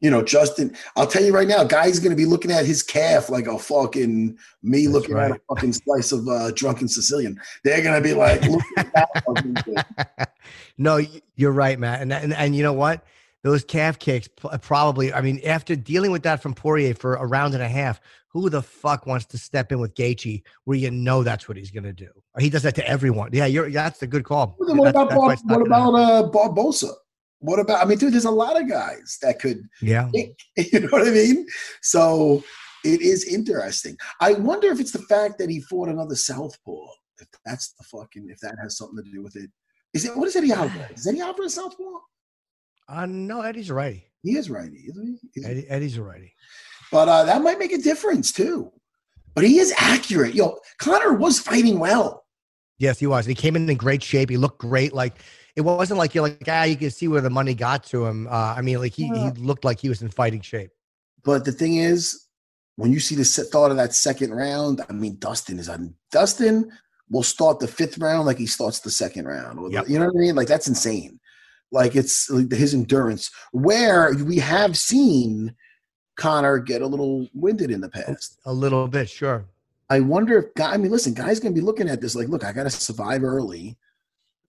you 0.00 0.10
know, 0.10 0.22
Justin. 0.22 0.76
I'll 0.94 1.08
tell 1.08 1.24
you 1.24 1.34
right 1.34 1.48
now, 1.48 1.64
guys 1.64 1.98
going 1.98 2.10
to 2.10 2.16
be 2.16 2.24
looking 2.24 2.52
at 2.52 2.64
his 2.64 2.84
calf 2.84 3.28
like 3.28 3.48
a 3.48 3.58
fucking 3.58 4.38
me 4.62 4.84
That's 4.84 4.94
looking 4.94 5.18
at 5.18 5.32
a 5.32 5.40
fucking 5.48 5.72
slice 5.72 6.12
of 6.12 6.28
uh, 6.28 6.52
drunken 6.52 6.86
Sicilian. 6.86 7.40
They're 7.64 7.82
going 7.82 8.00
to 8.00 8.08
be 8.08 8.14
like, 8.14 8.42
look 8.44 8.62
at 8.76 8.92
that 8.94 9.24
fucking 9.26 9.54
thing. 9.56 10.26
no, 10.78 11.00
you're 11.34 11.52
right, 11.52 11.78
Matt. 11.78 12.00
And, 12.00 12.12
and 12.12 12.32
and 12.32 12.54
you 12.54 12.62
know 12.62 12.72
what? 12.72 13.04
Those 13.44 13.64
calf 13.64 13.98
kicks 13.98 14.28
probably. 14.62 15.12
I 15.12 15.20
mean, 15.20 15.40
after 15.44 15.76
dealing 15.76 16.10
with 16.10 16.22
that 16.24 16.42
from 16.42 16.54
Poirier 16.54 16.94
for 16.94 17.14
a 17.14 17.26
round 17.26 17.54
and 17.54 17.62
a 17.62 17.68
half, 17.68 18.00
who 18.30 18.50
the 18.50 18.62
fuck 18.62 19.06
wants 19.06 19.26
to 19.26 19.38
step 19.38 19.72
in 19.72 19.78
with 19.78 19.94
Gaethje 19.94 20.42
where 20.64 20.76
you 20.76 20.90
know 20.90 21.22
that's 21.22 21.48
what 21.48 21.56
he's 21.56 21.70
going 21.70 21.84
to 21.84 21.92
do? 21.92 22.08
He 22.38 22.50
does 22.50 22.62
that 22.64 22.74
to 22.74 22.86
everyone. 22.88 23.30
Yeah, 23.32 23.46
you're. 23.46 23.70
That's 23.70 24.02
a 24.02 24.06
good 24.06 24.24
call. 24.24 24.54
What 24.58 24.66
That's- 24.68 24.90
about 24.90 25.28
that's 25.28 25.42
Bar- 25.42 25.58
what 25.58 25.66
about 25.66 25.94
uh, 25.94 26.30
Barbosa? 26.30 26.92
What 27.40 27.60
about? 27.60 27.80
I 27.84 27.88
mean, 27.88 27.98
dude, 27.98 28.12
there's 28.12 28.24
a 28.24 28.30
lot 28.30 28.60
of 28.60 28.68
guys 28.68 29.18
that 29.22 29.38
could 29.38 29.62
yeah? 29.80 30.10
You 30.56 30.80
know 30.80 30.88
what 30.88 31.06
I 31.06 31.10
mean? 31.10 31.46
So 31.82 32.42
it 32.84 33.00
is 33.00 33.24
interesting. 33.24 33.96
I 34.20 34.32
wonder 34.32 34.68
if 34.68 34.80
it's 34.80 34.92
the 34.92 35.02
fact 35.02 35.38
that 35.38 35.48
he 35.48 35.60
fought 35.60 35.88
another 35.88 36.16
southpaw. 36.16 36.86
If 37.20 37.28
that's 37.44 37.72
the 37.72 37.84
fucking, 37.84 38.28
if 38.30 38.38
that 38.40 38.56
has 38.62 38.76
something 38.76 39.04
to 39.04 39.10
do 39.10 39.22
with 39.22 39.36
it. 39.36 39.50
Is 39.94 40.04
it 40.04 40.16
what 40.16 40.28
is 40.28 40.36
Eddie 40.36 40.52
Alvarez? 40.52 40.98
Is 41.00 41.06
Eddie 41.06 41.20
Alvarez 41.20 41.54
southpaw? 41.54 41.84
Uh, 42.88 43.06
no, 43.06 43.42
Eddie's 43.42 43.70
a 43.70 43.74
righty. 43.74 44.04
He 44.22 44.36
is 44.36 44.50
righty, 44.50 44.84
isn't 44.88 45.06
he? 45.06 45.40
Is 45.40 45.46
he? 45.46 45.50
Eddie, 45.50 45.68
Eddie's 45.68 45.96
a 45.98 46.02
righty. 46.02 46.32
But 46.90 47.08
uh, 47.08 47.24
that 47.24 47.42
might 47.42 47.58
make 47.58 47.72
a 47.72 47.78
difference 47.78 48.32
too. 48.32 48.72
But 49.34 49.44
he 49.44 49.58
is 49.58 49.72
accurate. 49.76 50.34
Yo, 50.34 50.58
Conor 50.78 51.14
was 51.14 51.38
fighting 51.38 51.78
well. 51.78 52.24
Yes, 52.78 52.98
he 52.98 53.06
was. 53.06 53.26
He 53.26 53.34
came 53.34 53.56
in 53.56 53.68
in 53.68 53.76
great 53.76 54.02
shape. 54.02 54.30
He 54.30 54.36
looked 54.36 54.58
great. 54.58 54.92
Like 54.92 55.18
it 55.54 55.60
wasn't 55.60 55.98
like 55.98 56.14
you're 56.14 56.22
like 56.22 56.44
ah, 56.48 56.64
you 56.64 56.76
can 56.76 56.90
see 56.90 57.08
where 57.08 57.20
the 57.20 57.30
money 57.30 57.54
got 57.54 57.84
to 57.84 58.06
him. 58.06 58.26
Uh, 58.28 58.54
I 58.56 58.62
mean, 58.62 58.78
like 58.78 58.94
he, 58.94 59.08
he 59.08 59.30
looked 59.32 59.64
like 59.64 59.80
he 59.80 59.88
was 59.88 60.02
in 60.02 60.08
fighting 60.08 60.40
shape. 60.40 60.70
But 61.24 61.44
the 61.44 61.52
thing 61.52 61.76
is, 61.76 62.26
when 62.76 62.92
you 62.92 63.00
see 63.00 63.16
the 63.16 63.24
thought 63.24 63.70
of 63.70 63.76
that 63.76 63.94
second 63.94 64.32
round, 64.32 64.80
I 64.88 64.92
mean, 64.92 65.16
Dustin 65.18 65.58
is 65.58 65.68
on. 65.68 65.94
Dustin 66.10 66.70
will 67.10 67.22
start 67.22 67.58
the 67.58 67.68
fifth 67.68 67.98
round 67.98 68.26
like 68.26 68.38
he 68.38 68.46
starts 68.46 68.80
the 68.80 68.90
second 68.90 69.26
round. 69.26 69.58
Or 69.58 69.70
Yep. 69.70 69.88
You 69.88 69.98
know 69.98 70.06
what 70.06 70.16
I 70.16 70.18
mean? 70.18 70.36
Like 70.36 70.48
that's 70.48 70.68
insane. 70.68 71.18
Like 71.70 71.96
it's 71.96 72.30
like 72.30 72.50
his 72.50 72.74
endurance. 72.74 73.30
Where 73.52 74.14
we 74.24 74.38
have 74.38 74.76
seen 74.76 75.54
Conor 76.16 76.58
get 76.58 76.82
a 76.82 76.86
little 76.86 77.28
winded 77.34 77.70
in 77.70 77.80
the 77.80 77.88
oh, 77.94 78.02
past. 78.04 78.38
A 78.46 78.52
little 78.52 78.88
bit, 78.88 79.08
sure. 79.08 79.44
I 79.90 80.00
wonder 80.00 80.38
if 80.38 80.54
guy. 80.54 80.72
I 80.72 80.76
mean, 80.76 80.90
listen, 80.90 81.14
guys 81.14 81.40
gonna 81.40 81.54
be 81.54 81.60
looking 81.60 81.88
at 81.88 82.00
this 82.00 82.14
like, 82.14 82.28
look, 82.28 82.44
I 82.44 82.52
got 82.52 82.64
to 82.64 82.70
survive 82.70 83.22
early, 83.22 83.76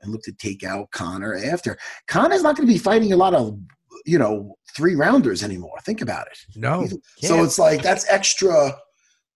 and 0.02 0.12
look 0.12 0.24
to 0.24 0.32
take 0.32 0.64
out 0.64 0.92
Conor 0.92 1.36
after. 1.36 1.78
Conor's 2.08 2.42
not 2.42 2.56
going 2.56 2.68
to 2.68 2.74
be 2.74 2.80
fighting 2.80 3.14
a 3.14 3.18
lot 3.18 3.34
of, 3.34 3.60
you 4.06 4.18
know, 4.18 4.56
three 4.76 4.96
rounders 4.96 5.44
anymore. 5.44 5.78
Think 5.84 6.02
about 6.02 6.28
it. 6.28 6.38
No, 6.56 6.88
So 7.18 7.44
it's 7.44 7.60
like 7.60 7.82
that's 7.82 8.10
extra. 8.10 8.78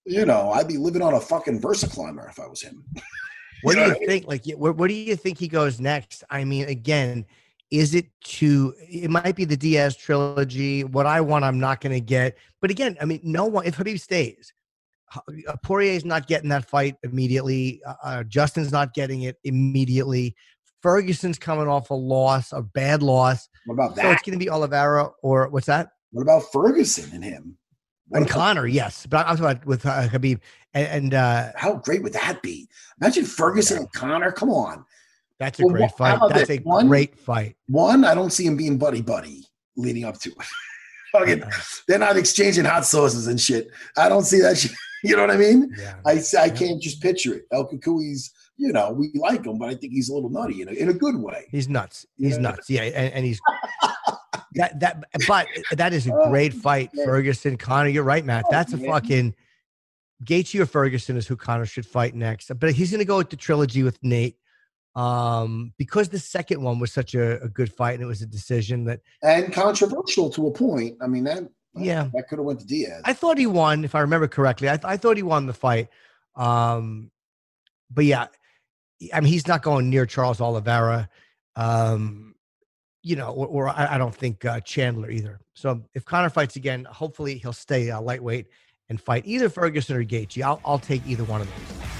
You 0.05 0.25
know, 0.25 0.51
I'd 0.51 0.67
be 0.67 0.77
living 0.77 1.01
on 1.01 1.13
a 1.13 1.19
fucking 1.19 1.61
Versa 1.61 1.87
climber 1.87 2.27
if 2.29 2.39
I 2.39 2.47
was 2.47 2.61
him. 2.61 2.83
What 3.61 3.75
do 3.75 3.81
you 3.81 4.05
think? 4.05 4.27
Like, 4.27 4.43
where, 4.57 4.73
where 4.73 4.89
do 4.89 4.93
you 4.93 5.15
think 5.15 5.37
he 5.37 5.47
goes 5.47 5.79
next? 5.79 6.25
I 6.29 6.43
mean, 6.43 6.67
again, 6.67 7.25
is 7.73 7.95
it 7.95 8.05
to? 8.25 8.73
It 8.77 9.09
might 9.09 9.35
be 9.35 9.45
the 9.45 9.57
Diaz 9.57 9.97
trilogy. 9.97 10.83
What 10.83 11.07
I 11.07 11.19
want, 11.21 11.43
I'm 11.43 11.59
not 11.59 11.81
going 11.81 11.93
to 11.93 11.99
get. 11.99 12.37
But 12.61 12.69
again, 12.69 12.95
I 13.01 13.05
mean, 13.05 13.19
no 13.23 13.45
one. 13.45 13.65
If 13.65 13.77
Khabib 13.77 13.99
stays, 13.99 14.53
uh, 15.15 15.55
Poirier's 15.63 16.05
not 16.05 16.27
getting 16.27 16.49
that 16.49 16.65
fight 16.69 16.95
immediately. 17.03 17.81
Uh, 17.85 17.93
uh, 18.03 18.23
Justin's 18.23 18.71
not 18.71 18.93
getting 18.93 19.23
it 19.23 19.37
immediately. 19.43 20.35
Ferguson's 20.83 21.39
coming 21.39 21.67
off 21.67 21.89
a 21.89 21.93
loss, 21.95 22.51
a 22.53 22.61
bad 22.61 23.01
loss. 23.01 23.49
What 23.65 23.73
about 23.73 23.95
So 23.95 24.03
that? 24.03 24.11
it's 24.13 24.21
going 24.21 24.37
to 24.37 24.43
be 24.45 24.49
Oliveira 24.51 25.09
or 25.23 25.49
what's 25.49 25.65
that? 25.67 25.89
What 26.11 26.21
about 26.21 26.43
Ferguson 26.51 27.09
and 27.13 27.23
him? 27.23 27.57
What 28.09 28.17
And 28.21 28.25
about- 28.29 28.35
Conor, 28.37 28.67
yes. 28.67 29.07
But 29.07 29.25
I'm 29.25 29.37
talking 29.37 29.45
about 29.51 29.65
with 29.65 29.85
uh, 29.85 30.09
Khabib 30.09 30.39
and, 30.75 30.87
and 30.87 31.13
uh, 31.15 31.51
how 31.55 31.75
great 31.75 32.03
would 32.03 32.13
that 32.13 32.41
be? 32.43 32.67
Imagine 33.01 33.25
Ferguson 33.25 33.77
and 33.77 33.91
Conor. 33.93 34.31
Come 34.31 34.49
on. 34.49 34.85
That's 35.39 35.59
a 35.59 35.65
Well, 35.65 35.73
great 35.75 35.91
fight. 35.91 36.19
That's 36.29 36.49
a 36.49 36.57
One- 36.59 36.87
great 36.87 37.17
fight. 37.19 37.55
One, 37.67 38.05
I 38.05 38.13
don't 38.15 38.31
see 38.31 38.45
him 38.45 38.55
being 38.57 38.77
buddy 38.77 39.01
buddy 39.01 39.45
leading 39.75 40.05
up 40.05 40.19
to 40.21 40.29
it. 40.29 40.37
Fucking, 41.11 41.43
uh-uh. 41.43 41.51
they're 41.87 41.99
not 41.99 42.17
exchanging 42.17 42.65
hot 42.65 42.85
sauces 42.85 43.27
and 43.27 43.39
shit. 43.39 43.67
I 43.97 44.09
don't 44.09 44.23
see 44.25 44.41
that 44.41 44.57
shit. 44.57 44.71
You 45.05 45.17
know 45.17 45.23
what 45.23 45.31
I 45.31 45.35
mean? 45.37 45.69
Yeah. 45.77 45.95
I 46.05 46.23
I 46.39 46.49
can't 46.49 46.81
just 46.81 47.01
picture 47.01 47.33
it. 47.33 47.43
El 47.51 47.67
Cucuy's, 47.67 48.31
you 48.55 48.71
know, 48.71 48.93
we 48.93 49.11
like 49.15 49.45
him, 49.45 49.57
but 49.57 49.67
I 49.67 49.75
think 49.75 49.91
he's 49.91 50.07
a 50.07 50.13
little 50.13 50.29
nutty 50.29 50.61
in 50.61 50.69
a, 50.69 50.71
in 50.71 50.87
a 50.87 50.93
good 50.93 51.17
way. 51.17 51.43
He's 51.51 51.67
nuts. 51.67 52.05
He's 52.15 52.35
Yeah. 52.37 52.41
nuts. 52.41 52.69
Yeah, 52.69 52.83
and, 52.83 53.13
and 53.13 53.25
he's 53.25 53.41
that 54.53 54.79
that. 54.79 55.03
But 55.27 55.47
that 55.75 55.91
is 55.91 56.07
a 56.07 56.13
Oh, 56.13 56.29
great 56.29 56.53
fight. 56.53 56.89
Ferguson 57.03 57.57
Conor. 57.57 57.89
You're 57.89 58.05
right, 58.05 58.23
Matt. 58.23 58.45
Oh, 58.47 58.51
That's 58.51 58.71
a 58.71 58.77
fucking 58.77 59.35
Gaethje 60.23 60.61
or 60.61 60.65
Ferguson 60.65 61.17
is 61.17 61.27
who 61.27 61.35
Conor 61.35 61.65
should 61.65 61.85
fight 61.85 62.15
next. 62.15 62.49
But 62.57 62.71
he's 62.71 62.89
going 62.91 62.99
to 62.99 63.05
go 63.05 63.17
with 63.17 63.29
the 63.29 63.35
trilogy 63.35 63.83
with 63.83 64.01
Nate, 64.03 64.37
um, 64.95 65.73
because 65.77 66.09
the 66.09 66.19
second 66.19 66.61
one 66.61 66.79
was 66.79 66.91
such 66.91 67.15
a, 67.15 67.41
a 67.41 67.49
good 67.49 67.71
fight 67.73 67.93
and 67.95 68.03
it 68.03 68.07
was 68.07 68.21
a 68.21 68.25
decision 68.27 68.85
that 68.85 69.01
And 69.23 69.51
controversial 69.53 70.29
to 70.31 70.47
a 70.47 70.51
point. 70.51 70.97
I 71.01 71.07
mean 71.07 71.23
that 71.23 71.43
Yeah. 71.75 72.09
that 72.13 72.27
could 72.29 72.37
have 72.39 72.45
went 72.45 72.59
to 72.59 72.65
Diaz. 72.67 73.01
I 73.05 73.13
thought 73.13 73.37
he 73.37 73.47
won, 73.47 73.83
if 73.85 73.95
I 73.95 74.01
remember 74.01 74.27
correctly. 74.27 74.69
I, 74.69 74.77
th- 74.77 74.85
I 74.85 74.97
thought 74.97 75.17
he 75.17 75.23
won 75.23 75.45
the 75.47 75.53
fight. 75.53 75.89
Um, 76.35 77.09
but 77.91 78.05
yeah, 78.05 78.27
I 79.13 79.19
mean, 79.19 79.31
he's 79.31 79.47
not 79.47 79.63
going 79.63 79.89
near 79.89 80.05
Charles 80.05 80.39
Oliveira. 80.41 81.09
Um, 81.55 82.35
you 83.01 83.15
know, 83.15 83.31
or, 83.31 83.47
or 83.47 83.69
I, 83.69 83.95
I 83.95 83.97
don't 83.97 84.15
think 84.15 84.45
uh, 84.45 84.59
Chandler 84.61 85.09
either. 85.11 85.39
So 85.55 85.83
if 85.93 86.05
Conor 86.05 86.29
fights 86.29 86.55
again, 86.55 86.85
hopefully 86.85 87.37
he'll 87.37 87.51
stay 87.53 87.91
uh, 87.91 87.99
lightweight 88.01 88.47
and 88.89 88.99
fight 89.01 89.23
either 89.25 89.49
Ferguson 89.49 89.97
or 89.97 90.03
Gaethje. 90.03 90.41
I'll, 90.41 90.61
I'll 90.65 90.79
take 90.79 91.05
either 91.05 91.23
one 91.25 91.41
of 91.41 91.47
those. 91.47 91.92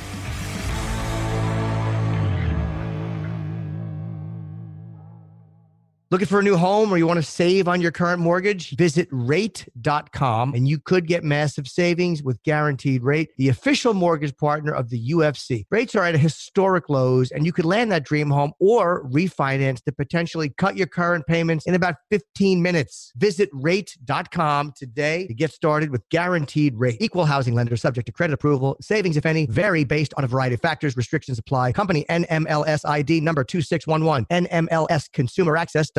Looking 6.14 6.28
for 6.28 6.42
a 6.42 6.44
new 6.44 6.58
home 6.58 6.94
or 6.94 6.98
you 7.00 7.08
want 7.08 7.18
to 7.18 7.24
save 7.24 7.68
on 7.68 7.82
your 7.82 7.90
current 7.90 8.22
mortgage? 8.22 8.76
Visit 8.78 9.08
rate.com 9.10 10.54
and 10.54 10.68
you 10.68 10.78
could 10.78 11.08
get 11.08 11.24
massive 11.24 11.68
savings 11.68 12.22
with 12.22 12.40
Guaranteed 12.44 13.02
Rate, 13.02 13.32
the 13.40 13.50
official 13.50 13.96
mortgage 13.96 14.38
partner 14.38 14.72
of 14.72 14.92
the 14.92 15.10
UFC. 15.10 15.66
Rates 15.72 15.96
are 15.96 16.06
at 16.06 16.14
historic 16.14 16.88
lows 16.88 17.32
and 17.32 17.48
you 17.48 17.52
could 17.52 17.66
land 17.66 17.92
that 17.92 18.06
dream 18.06 18.30
home 18.30 18.54
or 18.60 19.10
refinance 19.10 19.82
to 19.86 19.92
potentially 19.92 20.50
cut 20.50 20.78
your 20.78 20.86
current 20.86 21.26
payments 21.26 21.66
in 21.66 21.74
about 21.74 21.96
15 22.12 22.62
minutes. 22.62 23.12
Visit 23.16 23.50
rate.com 23.52 24.74
today 24.78 25.26
to 25.26 25.34
get 25.34 25.52
started 25.52 25.90
with 25.90 26.08
Guaranteed 26.10 26.76
Rate. 26.76 26.98
Equal 27.00 27.26
housing 27.26 27.56
lender 27.56 27.76
subject 27.76 28.06
to 28.06 28.12
credit 28.12 28.36
approval. 28.36 28.78
Savings, 28.82 29.18
if 29.18 29.26
any, 29.26 29.48
vary 29.48 29.84
based 29.84 30.14
on 30.16 30.24
a 30.24 30.28
variety 30.28 30.54
of 30.54 30.62
factors. 30.62 30.96
Restrictions 30.96 31.40
apply. 31.40 31.72
Company 31.72 32.06
NMLS 32.08 32.88
ID 32.88 33.20
number 33.22 33.44
2611, 33.44 34.28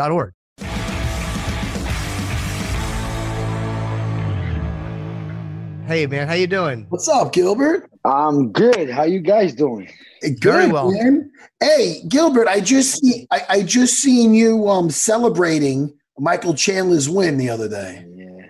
NMLSconsumeraccess.org. 0.08 0.32
Hey 5.86 6.06
man, 6.06 6.26
how 6.26 6.32
you 6.34 6.46
doing? 6.46 6.86
What's 6.88 7.08
up, 7.08 7.32
Gilbert? 7.34 7.90
I'm 8.06 8.52
good. 8.52 8.88
How 8.88 9.02
you 9.04 9.20
guys 9.20 9.54
doing? 9.54 9.90
Good, 10.22 10.40
Very 10.42 10.68
well. 10.68 10.90
man. 10.90 11.30
Hey, 11.60 12.00
Gilbert, 12.08 12.48
I 12.48 12.60
just 12.60 13.00
see, 13.00 13.26
I, 13.30 13.42
I 13.50 13.62
just 13.62 13.94
seen 14.00 14.32
you 14.32 14.66
um 14.68 14.88
celebrating 14.90 15.94
Michael 16.18 16.54
Chandler's 16.54 17.08
win 17.08 17.36
the 17.36 17.50
other 17.50 17.68
day. 17.68 18.06
Yeah, 18.16 18.46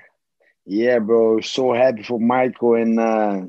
yeah, 0.64 0.98
bro. 1.00 1.40
So 1.40 1.72
happy 1.72 2.04
for 2.04 2.20
Michael 2.20 2.74
and 2.74 3.00
uh, 3.00 3.40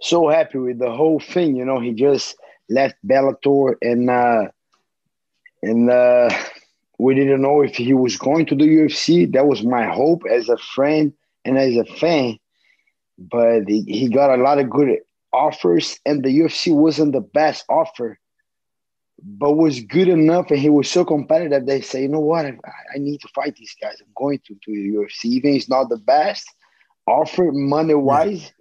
so 0.00 0.28
happy 0.28 0.58
with 0.58 0.78
the 0.78 0.90
whole 0.90 1.20
thing. 1.20 1.54
You 1.56 1.66
know, 1.66 1.80
he 1.80 1.92
just 1.92 2.34
left 2.70 2.94
Bellator 3.06 3.74
and 3.82 4.08
uh, 4.08 4.48
and 5.62 5.90
uh, 5.90 6.30
we 6.98 7.14
didn't 7.14 7.42
know 7.42 7.62
if 7.62 7.76
he 7.76 7.94
was 7.94 8.16
going 8.16 8.46
to 8.46 8.56
the 8.56 8.64
UFC. 8.64 9.30
That 9.32 9.46
was 9.46 9.62
my 9.64 9.86
hope 9.86 10.22
as 10.30 10.48
a 10.48 10.58
friend 10.58 11.12
and 11.44 11.58
as 11.58 11.76
a 11.76 11.84
fan. 11.84 12.38
But 13.18 13.64
he, 13.68 13.82
he 13.82 14.08
got 14.08 14.38
a 14.38 14.42
lot 14.42 14.58
of 14.58 14.70
good 14.70 14.98
offers, 15.32 15.98
and 16.06 16.24
the 16.24 16.40
UFC 16.40 16.74
wasn't 16.74 17.12
the 17.12 17.20
best 17.20 17.64
offer. 17.68 18.18
but 19.22 19.54
was 19.54 19.80
good 19.80 20.08
enough 20.08 20.50
and 20.50 20.60
he 20.60 20.70
was 20.70 20.90
so 20.90 21.04
competitive 21.04 21.66
they 21.66 21.80
say 21.80 22.02
you 22.02 22.08
know 22.08 22.20
what 22.20 22.46
I, 22.46 22.56
I 22.94 22.98
need 22.98 23.20
to 23.22 23.28
fight 23.34 23.56
these 23.56 23.76
guys 23.80 23.96
i'm 24.00 24.12
going 24.16 24.40
to 24.46 24.54
to 24.54 24.72
the 24.72 24.94
ufc 24.98 25.24
even 25.24 25.54
it's 25.54 25.68
not 25.68 25.88
the 25.90 25.98
best 25.98 26.46
offer 27.06 27.50
money 27.52 27.94
wise 27.94 28.52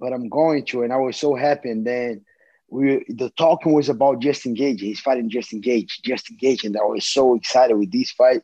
but 0.00 0.12
i'm 0.12 0.28
going 0.28 0.64
to 0.66 0.82
and 0.84 0.92
i 0.92 0.96
was 0.96 1.16
so 1.16 1.34
happy 1.36 1.70
and 1.70 1.86
then 1.86 2.25
we 2.68 3.04
the 3.08 3.30
talking 3.30 3.72
was 3.72 3.88
about 3.88 4.20
justin 4.20 4.54
gaethje 4.54 4.80
he's 4.80 5.00
fighting 5.00 5.30
justin 5.30 5.60
gaethje 5.60 6.02
justin 6.04 6.36
gaethje 6.36 6.64
and 6.64 6.76
i 6.76 6.84
was 6.84 7.06
so 7.06 7.34
excited 7.34 7.76
with 7.76 7.90
this 7.92 8.10
fight 8.10 8.42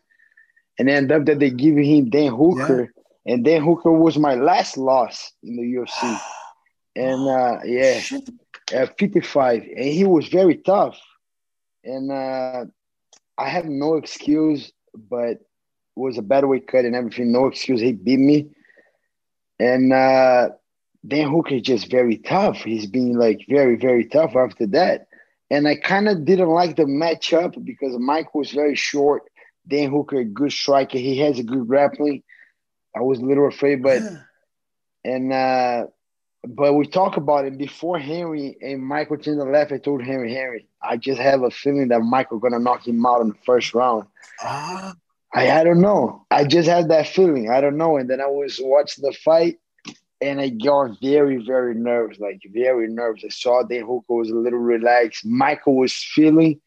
and 0.79 0.89
then 0.89 1.07
that 1.09 1.39
they 1.39 1.51
give 1.51 1.77
him 1.77 2.11
dan 2.11 2.33
hooker 2.33 2.93
and 3.27 3.45
dan 3.45 3.63
hooker 3.63 3.93
was 3.93 4.19
my 4.19 4.35
last 4.35 4.77
loss 4.77 5.33
in 5.43 5.57
the 5.57 5.75
ufc 5.75 6.21
and 6.97 7.29
uh 7.29 7.59
yeah 7.65 8.01
at 8.73 8.99
55 8.99 9.63
and 9.63 9.85
he 9.85 10.05
was 10.05 10.29
very 10.29 10.57
tough 10.57 10.99
and 11.85 12.11
uh, 12.11 12.65
I 13.37 13.49
have 13.49 13.67
no 13.67 13.97
excuse, 13.97 14.73
but 14.95 15.31
it 15.31 15.47
was 15.97 16.19
a 16.19 16.23
bad 16.23 16.45
weight 16.45 16.67
cut 16.67 16.85
and 16.85 16.95
everything. 16.95 17.33
No 17.33 17.47
excuse. 17.47 17.81
He 17.81 17.93
beat 17.93 18.21
me, 18.21 18.51
and 19.59 19.93
uh, 19.93 20.51
Dan 21.07 21.31
Hooker 21.31 21.57
is 21.57 21.62
just 21.62 21.91
very 21.91 22.19
tough. 22.19 22.59
He's 22.59 22.87
been 22.87 23.15
like 23.15 23.45
very, 23.49 23.77
very 23.77 24.07
tough 24.07 24.37
after 24.37 24.67
that. 24.69 25.09
And 25.51 25.67
I 25.67 25.77
kind 25.77 26.09
of 26.09 26.25
didn't 26.25 26.49
like 26.49 26.77
the 26.77 26.85
matchup 26.85 27.62
because 27.65 27.99
Mike 27.99 28.35
was 28.35 28.53
very 28.53 28.75
short. 28.77 29.25
Dan 29.67 29.91
Hooker, 29.91 30.21
a 30.21 30.25
good 30.25 30.53
striker. 30.53 30.99
He 30.99 31.19
has 31.19 31.38
a 31.38 31.43
good 31.43 31.67
grappling. 31.67 32.23
I 32.97 33.01
was 33.01 33.19
a 33.19 33.25
little 33.25 33.49
afraid, 33.49 33.83
but 33.83 34.03
and 35.05 35.33
uh, 35.33 35.87
but 36.47 36.75
we 36.75 36.87
talk 36.87 37.17
about 37.17 37.45
it 37.45 37.57
before 37.59 37.99
Henry 37.99 38.57
and 38.61 38.83
Michael 38.83 39.17
Chandler 39.17 39.51
left. 39.53 39.73
I 39.73 39.79
told 39.79 40.03
Henry, 40.03 40.35
Henry, 40.35 40.67
I 40.83 40.97
just 40.97 41.21
have 41.21 41.43
a 41.43 41.51
feeling 41.51 41.88
that 41.88 42.01
Michael 42.01 42.38
gonna 42.38 42.59
knock 42.59 42.87
him 42.87 43.05
out 43.07 43.21
in 43.21 43.29
the 43.29 43.38
first 43.47 43.75
round. 43.75 44.07
Ah, 44.43 44.95
I, 45.35 45.51
I 45.51 45.65
don't 45.65 45.81
know. 45.81 46.27
I 46.31 46.45
just 46.45 46.69
had 46.69 46.88
that 46.91 47.09
feeling. 47.09 47.51
I 47.51 47.61
don't 47.61 47.77
know. 47.77 47.97
And 47.97 48.09
then 48.11 48.21
I 48.21 48.27
was 48.27 48.59
watching 48.62 49.05
the 49.05 49.12
fight 49.12 49.59
and 50.23 50.41
I 50.41 50.49
got 50.49 51.01
very, 51.03 51.45
very 51.45 51.75
nervous, 51.75 52.19
like 52.19 52.41
very 52.53 52.89
nervous. 52.89 53.25
I 53.25 53.29
saw 53.29 53.63
Dan 53.63 53.81
Hooker 53.81 54.15
was 54.15 54.31
a 54.31 54.35
little 54.35 54.59
relaxed. 54.59 55.25
Michael 55.25 55.77
was 55.77 55.95
feeling 55.95 56.61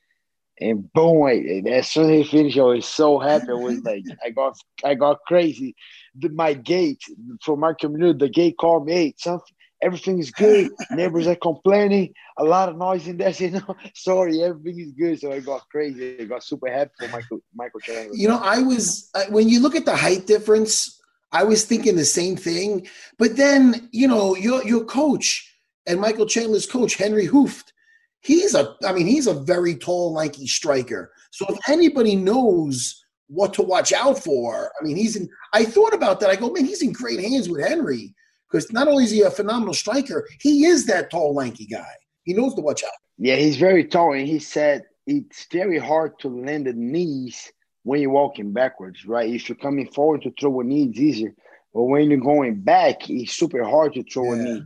and 0.60 0.92
boom, 0.94 1.24
I, 1.24 1.70
as 1.70 1.92
soon 1.92 2.10
as 2.12 2.28
he 2.28 2.38
finished, 2.38 2.58
I 2.58 2.64
was 2.64 2.88
so 2.88 3.20
happy. 3.20 3.48
I 3.50 3.54
was 3.56 3.84
like, 3.84 4.04
I 4.24 4.30
got 4.30 4.58
I 4.84 4.94
got 4.94 5.20
crazy. 5.28 5.76
The, 6.18 6.30
my 6.30 6.54
gate 6.54 7.02
from 7.42 7.60
my 7.60 7.74
community, 7.74 8.18
the 8.18 8.30
gate 8.30 8.56
called 8.58 8.86
me, 8.86 8.94
hey, 8.94 9.16
something 9.18 9.54
everything 9.82 10.20
is 10.20 10.32
good. 10.32 10.70
Neighbors 10.92 11.28
are 11.28 11.36
complaining, 11.36 12.14
a 12.38 12.44
lot 12.44 12.70
of 12.70 12.78
noise 12.78 13.08
in 13.08 13.18
there. 13.18 13.34
Said, 13.34 13.54
no, 13.54 13.76
sorry, 13.94 14.42
everything 14.42 14.80
is 14.80 14.92
good. 14.94 15.20
So 15.20 15.34
I 15.34 15.42
got 15.42 15.68
crazy. 15.70 16.22
I 16.22 16.24
got 16.24 16.44
super 16.44 16.72
happy 16.72 16.92
for 16.98 17.10
Michael 17.10 17.40
Michael 17.54 17.82
Chandler. 17.82 18.16
you 18.16 18.30
know, 18.30 18.40
I 18.42 18.60
was 18.60 19.12
when 19.30 19.50
you 19.50 19.60
look 19.60 19.76
at 19.76 19.86
the 19.86 19.96
height 19.96 20.26
difference, 20.26 20.95
I 21.36 21.44
was 21.44 21.66
thinking 21.66 21.98
the 21.98 22.06
same 22.06 22.38
thing. 22.38 22.88
But 23.20 23.36
then, 23.36 23.90
you 23.92 24.08
know, 24.08 24.36
your 24.38 24.66
your 24.66 24.86
coach 24.86 25.54
and 25.86 26.00
Michael 26.00 26.26
Chandler's 26.26 26.66
coach, 26.66 26.96
Henry 26.96 27.28
Hooft, 27.28 27.74
he's 28.22 28.56
a 28.56 28.74
I 28.86 28.94
mean, 28.94 29.06
he's 29.06 29.28
a 29.28 29.34
very 29.34 29.76
tall, 29.76 30.14
lanky 30.14 30.48
striker. 30.48 31.12
So 31.32 31.46
if 31.50 31.60
anybody 31.70 32.16
knows 32.16 33.04
what 33.28 33.54
to 33.56 33.64
watch 33.64 33.92
out 33.92 34.18
for, 34.18 34.72
I 34.80 34.86
mean, 34.86 34.96
he's 34.96 35.18
in 35.18 35.28
I 35.52 35.66
thought 35.66 35.94
about 35.94 36.22
that. 36.22 36.30
I 36.30 36.38
go, 36.38 36.52
man, 36.52 36.64
he's 36.64 36.82
in 36.82 36.94
great 36.94 37.20
hands 37.20 37.50
with 37.50 37.68
Henry. 37.68 38.16
Because 38.50 38.72
not 38.72 38.88
only 38.88 39.04
is 39.04 39.12
he 39.12 39.22
a 39.22 39.30
phenomenal 39.30 39.74
striker, 39.74 40.26
he 40.40 40.66
is 40.66 40.86
that 40.86 41.12
tall, 41.12 41.34
lanky 41.34 41.66
guy. 41.66 41.94
He 42.24 42.34
knows 42.34 42.54
to 42.56 42.62
watch 42.62 42.84
out. 42.84 42.92
Yeah, 43.18 43.36
he's 43.36 43.58
very 43.58 43.84
tall, 43.84 44.14
and 44.14 44.28
he 44.28 44.40
said 44.40 44.84
it's 45.08 45.48
very 45.52 45.80
hard 45.80 46.18
to 46.20 46.30
land 46.30 46.68
the 46.68 46.74
knees 46.74 47.52
when 47.86 48.02
you're 48.02 48.10
walking 48.10 48.52
backwards, 48.52 49.06
right? 49.06 49.30
If 49.32 49.48
you're 49.48 49.56
coming 49.56 49.88
forward 49.88 50.24
to 50.24 50.34
throw 50.40 50.60
a 50.60 50.64
knee, 50.64 50.88
it's 50.90 51.00
easier. 51.00 51.36
But 51.72 51.84
when 51.84 52.10
you're 52.10 52.20
going 52.20 52.62
back, 52.62 53.08
it's 53.10 53.34
super 53.34 53.64
hard 53.64 53.94
to 53.94 54.04
throw 54.04 54.34
a 54.34 54.36
knee. 54.36 54.64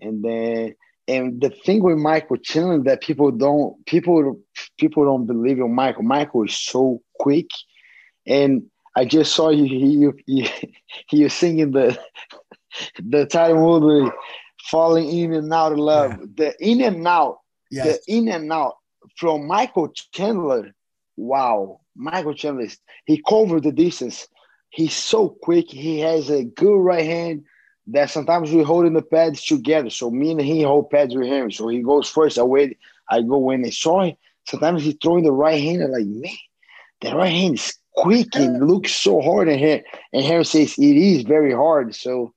And 0.00 0.22
then, 0.22 0.74
and 1.08 1.40
the 1.40 1.48
thing 1.48 1.82
with 1.82 1.96
Michael 1.96 2.36
Chandler 2.36 2.82
that 2.84 3.00
people 3.00 3.30
don't 3.30 3.84
people 3.86 4.38
people 4.78 5.04
don't 5.06 5.26
believe 5.26 5.58
in 5.58 5.74
Michael. 5.74 6.02
Michael 6.02 6.44
is 6.44 6.58
so 6.58 7.00
quick, 7.18 7.48
and 8.26 8.64
I 8.94 9.06
just 9.06 9.34
saw 9.34 9.48
you 9.48 9.64
you 9.64 10.14
you 10.26 10.48
you 11.10 11.28
singing 11.40 11.70
the 11.70 11.98
the 13.02 13.24
title 13.24 13.80
movie, 13.80 14.10
falling 14.70 15.08
in 15.08 15.32
and 15.32 15.52
out 15.52 15.72
of 15.72 15.78
love. 15.78 16.18
The 16.36 16.54
in 16.60 16.82
and 16.82 17.06
out 17.08 17.38
Yes. 17.70 17.98
the 18.06 18.14
in 18.14 18.28
and 18.28 18.52
out 18.52 18.76
from 19.16 19.46
Michael 19.46 19.88
Chandler. 20.12 20.74
Wow, 21.16 21.80
Michael 21.98 22.34
Chandler, 22.34 22.68
he 23.04 23.22
covered 23.28 23.64
the 23.64 23.72
distance. 23.72 24.28
He's 24.70 24.94
so 24.94 25.28
quick. 25.28 25.70
He 25.70 26.00
has 26.00 26.30
a 26.30 26.44
good 26.44 26.78
right 26.78 27.04
hand 27.04 27.44
that 27.88 28.10
sometimes 28.10 28.52
we 28.52 28.62
holding 28.62 28.92
the 28.92 29.02
pads 29.02 29.44
together. 29.44 29.90
So 29.90 30.10
me 30.10 30.30
and 30.30 30.40
he 30.40 30.62
hold 30.62 30.90
pads 30.90 31.14
with 31.14 31.26
him. 31.26 31.50
So 31.50 31.68
he 31.68 31.82
goes 31.82 32.08
first. 32.08 32.38
I 32.38 32.42
wait. 32.42 32.78
I 33.10 33.22
go 33.22 33.50
in 33.50 33.64
and 33.64 33.74
saw 33.74 34.02
him. 34.02 34.16
Sometimes 34.46 34.84
he 34.84 34.92
throwing 34.92 35.24
the 35.24 35.32
right 35.32 35.60
hand. 35.60 35.82
I'm 35.82 35.90
like, 35.90 36.06
man, 36.06 36.36
the 37.00 37.16
right 37.16 37.32
hand 37.32 37.54
is 37.54 37.74
quick 37.96 38.34
and 38.36 38.66
looks 38.66 38.92
so 38.92 39.20
hard. 39.20 39.48
And 39.48 39.58
here, 39.58 39.82
and 40.12 40.24
Harry 40.24 40.44
says 40.44 40.78
it 40.78 40.96
is 40.96 41.22
very 41.22 41.52
hard. 41.52 41.94
So 41.94 42.32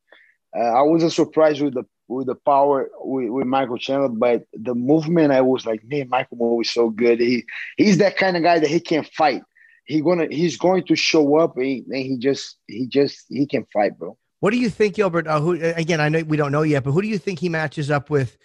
uh, 0.58 0.62
I 0.62 0.82
wasn't 0.82 1.14
surprised 1.14 1.62
with 1.62 1.74
the 1.74 1.84
with 2.08 2.28
the 2.28 2.36
power 2.36 2.90
with, 3.00 3.30
with 3.30 3.48
Michael 3.48 3.78
Chandler, 3.78 4.10
but 4.10 4.46
the 4.54 4.76
movement, 4.76 5.32
I 5.32 5.42
was 5.42 5.66
like, 5.66 5.82
man, 5.86 6.10
Michael 6.10 6.38
Moore 6.38 6.62
is 6.62 6.72
so 6.72 6.90
good. 6.90 7.20
He 7.20 7.46
he's 7.78 8.00
that 8.00 8.18
kind 8.18 8.36
of 8.36 8.44
guy 8.44 8.60
that 8.60 8.70
he 8.70 8.80
can 8.80 9.04
fight. 9.04 9.44
He 9.86 10.02
gonna 10.02 10.28
he's 10.30 10.58
going 10.58 10.86
to 10.86 10.96
show 10.96 11.38
up 11.38 11.58
and 11.58 11.66
he, 11.66 11.84
and 11.88 11.96
he 11.98 12.18
just 12.18 12.58
he 12.68 12.88
just 12.88 13.26
he 13.30 13.46
can 13.46 13.66
fight, 13.74 13.98
bro. 13.98 14.18
What 14.40 14.52
do 14.52 14.58
you 14.58 14.70
think, 14.70 14.96
Gilbert? 14.96 15.28
Uh, 15.28 15.40
who 15.40 15.54
again? 15.54 16.00
I 16.02 16.10
know 16.10 16.24
we 16.24 16.38
don't 16.38 16.52
know 16.52 16.62
yet, 16.64 16.84
but 16.84 16.92
who 16.92 17.02
do 17.02 17.08
you 17.08 17.18
think 17.18 17.40
he 17.40 17.50
matches 17.50 17.92
up 17.92 18.10
with 18.10 18.38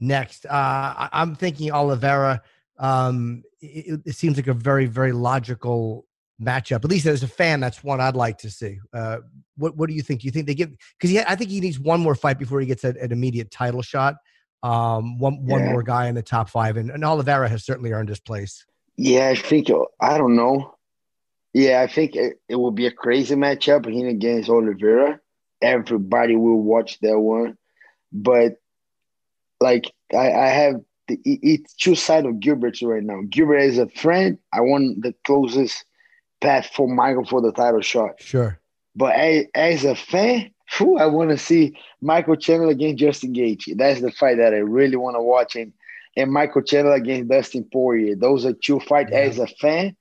next? 0.00 0.46
Uh, 0.46 0.50
I, 0.52 1.08
I'm 1.12 1.34
thinking 1.34 1.70
Oliveira. 1.72 2.42
Um, 2.78 3.42
it, 3.60 4.00
it 4.04 4.14
seems 4.16 4.36
like 4.36 4.46
a 4.48 4.54
very 4.54 4.86
very 4.86 5.12
logical 5.12 6.06
matchup. 6.42 6.84
At 6.84 6.90
least 6.90 7.06
as 7.06 7.22
a 7.22 7.28
fan, 7.28 7.60
that's 7.60 7.84
one 7.84 8.00
I'd 8.00 8.16
like 8.16 8.38
to 8.38 8.50
see. 8.50 8.78
Uh, 8.92 9.18
what 9.56 9.76
What 9.76 9.88
do 9.88 9.94
you 9.94 10.02
think? 10.02 10.22
Do 10.22 10.26
you 10.26 10.32
think 10.32 10.46
they 10.46 10.54
give? 10.54 10.70
Because 10.98 11.16
I 11.26 11.36
think 11.36 11.50
he 11.50 11.60
needs 11.60 11.78
one 11.78 12.00
more 12.00 12.14
fight 12.14 12.38
before 12.38 12.60
he 12.60 12.66
gets 12.66 12.82
a, 12.84 12.94
an 13.00 13.12
immediate 13.12 13.50
title 13.50 13.82
shot. 13.82 14.16
Um, 14.62 15.18
one 15.18 15.44
one 15.44 15.60
Yeah. 15.60 15.72
more 15.72 15.82
guy 15.82 16.06
in 16.08 16.14
the 16.14 16.22
top 16.22 16.48
five, 16.48 16.76
and, 16.76 16.90
and 16.90 17.04
Oliveira 17.04 17.48
has 17.48 17.64
certainly 17.64 17.92
earned 17.92 18.08
his 18.08 18.20
place. 18.20 18.64
Yeah, 18.96 19.28
I 19.28 19.34
think 19.34 19.68
I 20.00 20.18
don't 20.18 20.34
know. 20.36 20.73
Yeah, 21.54 21.80
I 21.80 21.86
think 21.86 22.16
it, 22.16 22.40
it 22.48 22.56
will 22.56 22.72
be 22.72 22.86
a 22.86 22.90
crazy 22.90 23.36
matchup. 23.36 23.86
Him 23.86 24.08
against 24.08 24.50
Oliveira. 24.50 25.20
Everybody 25.62 26.36
will 26.36 26.60
watch 26.60 26.98
that 27.00 27.18
one, 27.18 27.56
but 28.12 28.56
like 29.60 29.90
I, 30.12 30.32
I 30.32 30.46
have 30.48 30.74
the 31.08 31.14
it- 31.24 31.40
it's 31.42 31.74
two 31.74 31.94
sides 31.94 32.26
of 32.26 32.40
Gilbert 32.40 32.78
right 32.82 33.02
now. 33.02 33.22
Gilbert 33.30 33.58
is 33.58 33.78
a 33.78 33.88
friend. 33.88 34.36
I 34.52 34.60
want 34.60 35.02
the 35.02 35.14
closest 35.24 35.84
path 36.40 36.70
for 36.74 36.88
Michael 36.88 37.24
for 37.24 37.40
the 37.40 37.52
title 37.52 37.80
shot. 37.80 38.20
Sure. 38.20 38.58
But 38.96 39.14
as, 39.14 39.44
as 39.54 39.84
a 39.84 39.94
fan, 39.94 40.50
whew, 40.76 40.98
I 40.98 41.06
want 41.06 41.30
to 41.30 41.38
see 41.38 41.76
Michael 42.00 42.36
Chandler 42.36 42.68
against 42.70 42.98
Justin 43.00 43.32
Gaethje. 43.32 43.76
That's 43.76 44.00
the 44.00 44.12
fight 44.12 44.36
that 44.38 44.52
I 44.54 44.58
really 44.58 44.96
want 44.96 45.16
to 45.16 45.22
watch. 45.22 45.56
And, 45.56 45.72
and 46.16 46.30
Michael 46.32 46.62
Chandler 46.62 46.92
against 46.94 47.28
Dustin 47.30 47.64
Poirier. 47.72 48.14
Those 48.16 48.44
are 48.44 48.52
two 48.52 48.80
fights. 48.80 49.10
Yeah. 49.12 49.18
As 49.18 49.38
a 49.38 49.46
fan, 49.46 49.96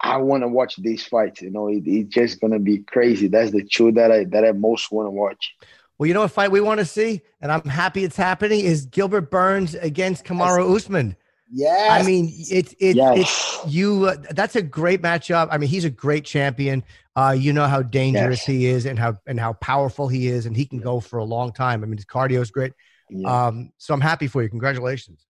I 0.00 0.18
want 0.18 0.42
to 0.42 0.48
watch 0.48 0.76
these 0.76 1.04
fights. 1.04 1.42
You 1.42 1.50
know, 1.50 1.68
it, 1.68 1.82
it's 1.86 2.14
just 2.14 2.40
gonna 2.40 2.58
be 2.58 2.78
crazy. 2.78 3.28
That's 3.28 3.50
the 3.50 3.64
two 3.64 3.92
that 3.92 4.12
I 4.12 4.24
that 4.24 4.44
I 4.44 4.52
most 4.52 4.92
want 4.92 5.06
to 5.06 5.10
watch. 5.10 5.54
Well, 5.98 6.06
you 6.06 6.14
know 6.14 6.20
what 6.20 6.30
fight 6.30 6.50
we 6.50 6.60
want 6.60 6.80
to 6.80 6.84
see, 6.86 7.22
and 7.40 7.50
I'm 7.50 7.62
happy 7.62 8.04
it's 8.04 8.16
happening. 8.16 8.60
Is 8.60 8.86
Gilbert 8.86 9.30
Burns 9.30 9.74
against 9.74 10.24
Kamaru 10.24 10.76
Usman? 10.76 11.16
Yeah, 11.50 11.88
I 11.90 12.02
mean, 12.02 12.30
it's 12.50 12.74
it's 12.78 12.96
Yes. 12.96 13.18
it's 13.64 13.74
you. 13.74 14.06
Uh, 14.06 14.16
that's 14.30 14.56
a 14.56 14.62
great 14.62 15.00
matchup. 15.00 15.48
I 15.50 15.58
mean, 15.58 15.70
he's 15.70 15.84
a 15.84 15.90
great 15.90 16.24
champion. 16.24 16.84
Uh, 17.14 17.34
you 17.38 17.52
know 17.52 17.66
how 17.66 17.82
dangerous 17.82 18.40
Yes. 18.40 18.46
he 18.46 18.66
is, 18.66 18.84
and 18.84 18.98
how 18.98 19.16
and 19.26 19.40
how 19.40 19.54
powerful 19.54 20.08
he 20.08 20.26
is, 20.26 20.44
and 20.44 20.56
he 20.56 20.66
can 20.66 20.80
go 20.80 21.00
for 21.00 21.18
a 21.18 21.24
long 21.24 21.52
time. 21.52 21.82
I 21.82 21.86
mean, 21.86 21.96
his 21.96 22.04
cardio 22.04 22.42
is 22.42 22.50
great. 22.50 22.72
Yeah. 23.08 23.46
Um, 23.46 23.70
so 23.78 23.94
I'm 23.94 24.00
happy 24.00 24.26
for 24.26 24.42
you. 24.42 24.48
Congratulations. 24.48 25.24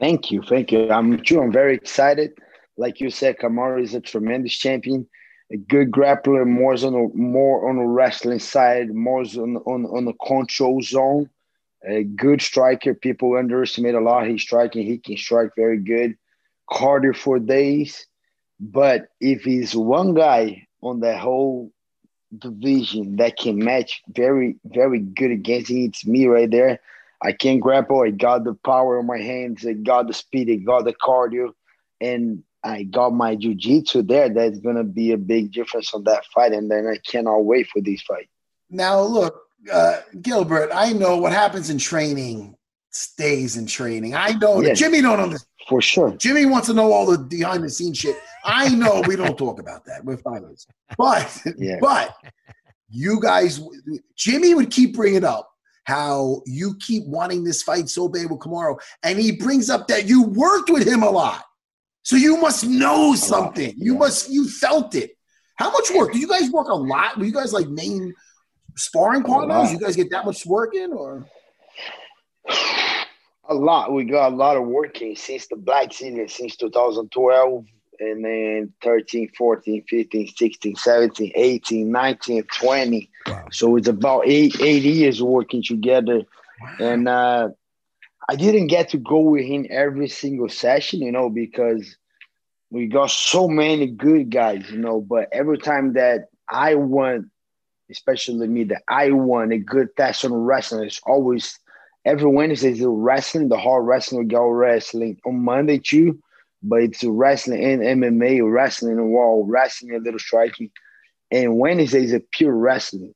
Thank 0.00 0.30
you, 0.30 0.42
thank 0.42 0.72
you. 0.72 0.90
I'm 0.90 1.20
too. 1.22 1.40
I'm 1.40 1.52
very 1.52 1.74
excited. 1.74 2.32
Like 2.76 3.00
you 3.00 3.10
said, 3.10 3.38
Kamaru 3.38 3.82
is 3.82 3.94
a 3.94 4.00
tremendous 4.00 4.54
champion, 4.54 5.06
a 5.52 5.56
good 5.56 5.90
grappler, 5.90 6.46
more 6.46 6.72
on 6.72 6.92
the 6.92 7.10
more 7.14 7.68
on 7.68 7.76
the 7.76 7.84
wrestling 7.84 8.40
side, 8.40 8.92
more 8.92 9.20
on 9.20 9.56
on 9.58 9.86
on 9.86 10.04
the 10.04 10.14
control 10.26 10.82
zone. 10.82 11.30
A 11.86 12.02
good 12.02 12.40
striker. 12.40 12.94
People 12.94 13.36
underestimate 13.36 13.94
a 13.94 14.00
lot. 14.00 14.26
his 14.26 14.42
striking. 14.42 14.86
He 14.86 14.98
can 14.98 15.18
strike 15.18 15.50
very 15.54 15.78
good. 15.78 16.16
Cardio 16.70 17.14
for 17.14 17.38
days. 17.38 18.06
But 18.58 19.08
if 19.20 19.42
he's 19.42 19.76
one 19.76 20.14
guy 20.14 20.66
on 20.80 21.00
the 21.00 21.16
whole 21.18 21.72
division 22.36 23.16
that 23.16 23.36
can 23.36 23.58
match 23.58 24.02
very, 24.08 24.56
very 24.64 25.00
good 25.00 25.30
against 25.30 25.70
it, 25.70 25.84
it's 25.84 26.06
me 26.06 26.26
right 26.26 26.50
there. 26.50 26.80
I 27.22 27.32
can 27.32 27.58
grapple. 27.58 28.02
I 28.02 28.10
got 28.10 28.44
the 28.44 28.54
power 28.54 28.98
in 28.98 29.06
my 29.06 29.18
hands. 29.18 29.66
I 29.66 29.74
got 29.74 30.06
the 30.06 30.14
speed. 30.14 30.50
I 30.50 30.56
got 30.56 30.84
the 30.84 30.94
cardio, 30.94 31.52
and 32.00 32.42
I 32.64 32.84
got 32.84 33.12
my 33.12 33.36
jujitsu 33.36 34.06
there. 34.08 34.28
That's 34.30 34.58
gonna 34.58 34.84
be 34.84 35.12
a 35.12 35.18
big 35.18 35.52
difference 35.52 35.92
on 35.94 36.02
that 36.04 36.24
fight. 36.34 36.52
And 36.52 36.70
then 36.70 36.86
I 36.86 36.96
cannot 37.08 37.44
wait 37.44 37.68
for 37.68 37.80
this 37.82 38.00
fight. 38.02 38.28
Now, 38.70 39.00
look, 39.02 39.42
uh, 39.70 40.00
Gilbert, 40.22 40.70
I 40.74 40.92
know 40.92 41.16
what 41.18 41.32
happens 41.32 41.70
in 41.70 41.78
training 41.78 42.56
stays 42.90 43.56
in 43.56 43.66
training. 43.66 44.14
I 44.14 44.30
know 44.32 44.60
Yes. 44.60 44.78
Jimmy 44.78 45.02
don't 45.02 45.20
understand. 45.20 45.48
For 45.68 45.80
sure. 45.82 46.10
Jimmy 46.16 46.44
wants 46.46 46.68
to 46.68 46.74
know 46.74 46.92
all 46.92 47.06
the 47.06 47.18
behind 47.18 47.64
the 47.64 47.70
scenes 47.70 47.98
shit. 47.98 48.16
I 48.44 48.68
know 48.68 49.02
we 49.06 49.16
don't 49.16 49.36
talk 49.36 49.58
about 49.58 49.84
that. 49.86 50.04
We're 50.04 50.18
fighters. 50.18 50.66
But, 50.98 51.38
Yeah. 51.58 51.78
but 51.80 52.14
you 52.90 53.18
guys, 53.20 53.60
Jimmy 54.14 54.54
would 54.54 54.70
keep 54.70 54.94
bringing 54.94 55.24
up 55.24 55.50
how 55.84 56.42
you 56.46 56.76
keep 56.80 57.04
wanting 57.06 57.44
this 57.44 57.62
fight 57.62 57.88
so 57.88 58.08
bad 58.08 58.30
with 58.30 58.40
Kamaru. 58.40 58.78
And 59.02 59.18
he 59.18 59.32
brings 59.32 59.70
up 59.70 59.88
that 59.88 60.06
you 60.06 60.22
worked 60.22 60.70
with 60.70 60.86
him 60.86 61.02
a 61.02 61.10
lot. 61.10 61.44
So 62.04 62.16
you 62.16 62.36
must 62.36 62.66
know 62.66 63.14
something. 63.14 63.74
You 63.76 63.94
must, 63.96 64.30
you 64.30 64.46
felt 64.46 64.94
it. 64.94 65.16
How 65.56 65.70
much 65.70 65.90
work? 65.90 66.12
Do 66.12 66.18
you 66.18 66.28
guys 66.28 66.50
work 66.50 66.68
a 66.68 66.74
lot? 66.74 67.18
Were 67.18 67.24
you 67.24 67.32
guys 67.32 67.52
like 67.52 67.66
main 67.68 68.12
sparring 68.76 69.22
partners? 69.22 69.72
You 69.72 69.78
guys 69.78 69.96
get 69.96 70.10
that 70.10 70.26
much 70.26 70.44
work 70.44 70.74
in 70.74 70.92
or? 70.92 71.24
A 73.48 73.54
lot. 73.54 73.92
We 73.92 74.04
got 74.04 74.32
a 74.32 74.36
lot 74.36 74.58
of 74.58 74.64
working 74.64 75.16
since 75.16 75.46
the 75.46 75.56
Blackzilians, 75.56 76.32
since 76.32 76.56
2012, 76.56 77.64
and 78.00 78.24
then 78.24 78.72
13, 78.82 79.30
14, 79.36 79.84
15, 79.88 80.28
16, 80.36 80.76
17, 80.76 81.32
18, 81.34 81.90
19, 81.90 82.42
20. 82.42 83.10
Wow. 83.26 83.46
So 83.50 83.76
it's 83.76 83.88
about 83.88 84.24
eight, 84.26 84.60
eight 84.60 84.82
years 84.82 85.22
working 85.22 85.62
together. 85.62 86.22
And 86.78 87.08
uh, 87.08 87.50
I 88.28 88.36
didn't 88.36 88.68
get 88.68 88.90
to 88.90 88.98
go 88.98 89.20
with 89.20 89.44
him 89.44 89.66
every 89.70 90.08
single 90.08 90.48
session, 90.48 91.00
you 91.00 91.12
know, 91.12 91.28
because 91.28 91.96
we 92.70 92.86
got 92.86 93.10
so 93.10 93.48
many 93.48 93.86
good 93.86 94.30
guys, 94.30 94.70
you 94.70 94.78
know. 94.78 95.00
But 95.00 95.28
every 95.32 95.58
time 95.58 95.92
that 95.94 96.28
I 96.48 96.74
won, 96.74 97.30
especially 97.90 98.48
me, 98.48 98.64
that 98.64 98.82
I 98.88 99.10
won 99.10 99.52
a 99.52 99.58
good 99.58 99.94
test 99.96 100.24
on 100.24 100.32
wrestling, 100.32 100.86
it's 100.86 101.00
always 101.06 101.58
every 102.04 102.30
Wednesday 102.30 102.72
is 102.72 102.80
wrestling, 102.82 103.48
the 103.48 103.58
hard 103.58 103.86
wrestling, 103.86 104.28
go 104.28 104.46
wrestling 104.48 105.18
on 105.26 105.44
Monday 105.44 105.78
too. 105.78 106.18
But 106.62 106.82
it's 106.82 107.04
wrestling 107.04 107.62
and 107.62 107.82
MMA, 107.82 108.40
wrestling 108.50 108.98
and 108.98 109.10
wall, 109.10 109.44
wrestling 109.46 109.94
a 109.94 109.98
little 109.98 110.18
striking. 110.18 110.70
And 111.30 111.58
Wednesday 111.58 112.04
is 112.04 112.14
a 112.14 112.20
pure 112.20 112.54
wrestling. 112.54 113.14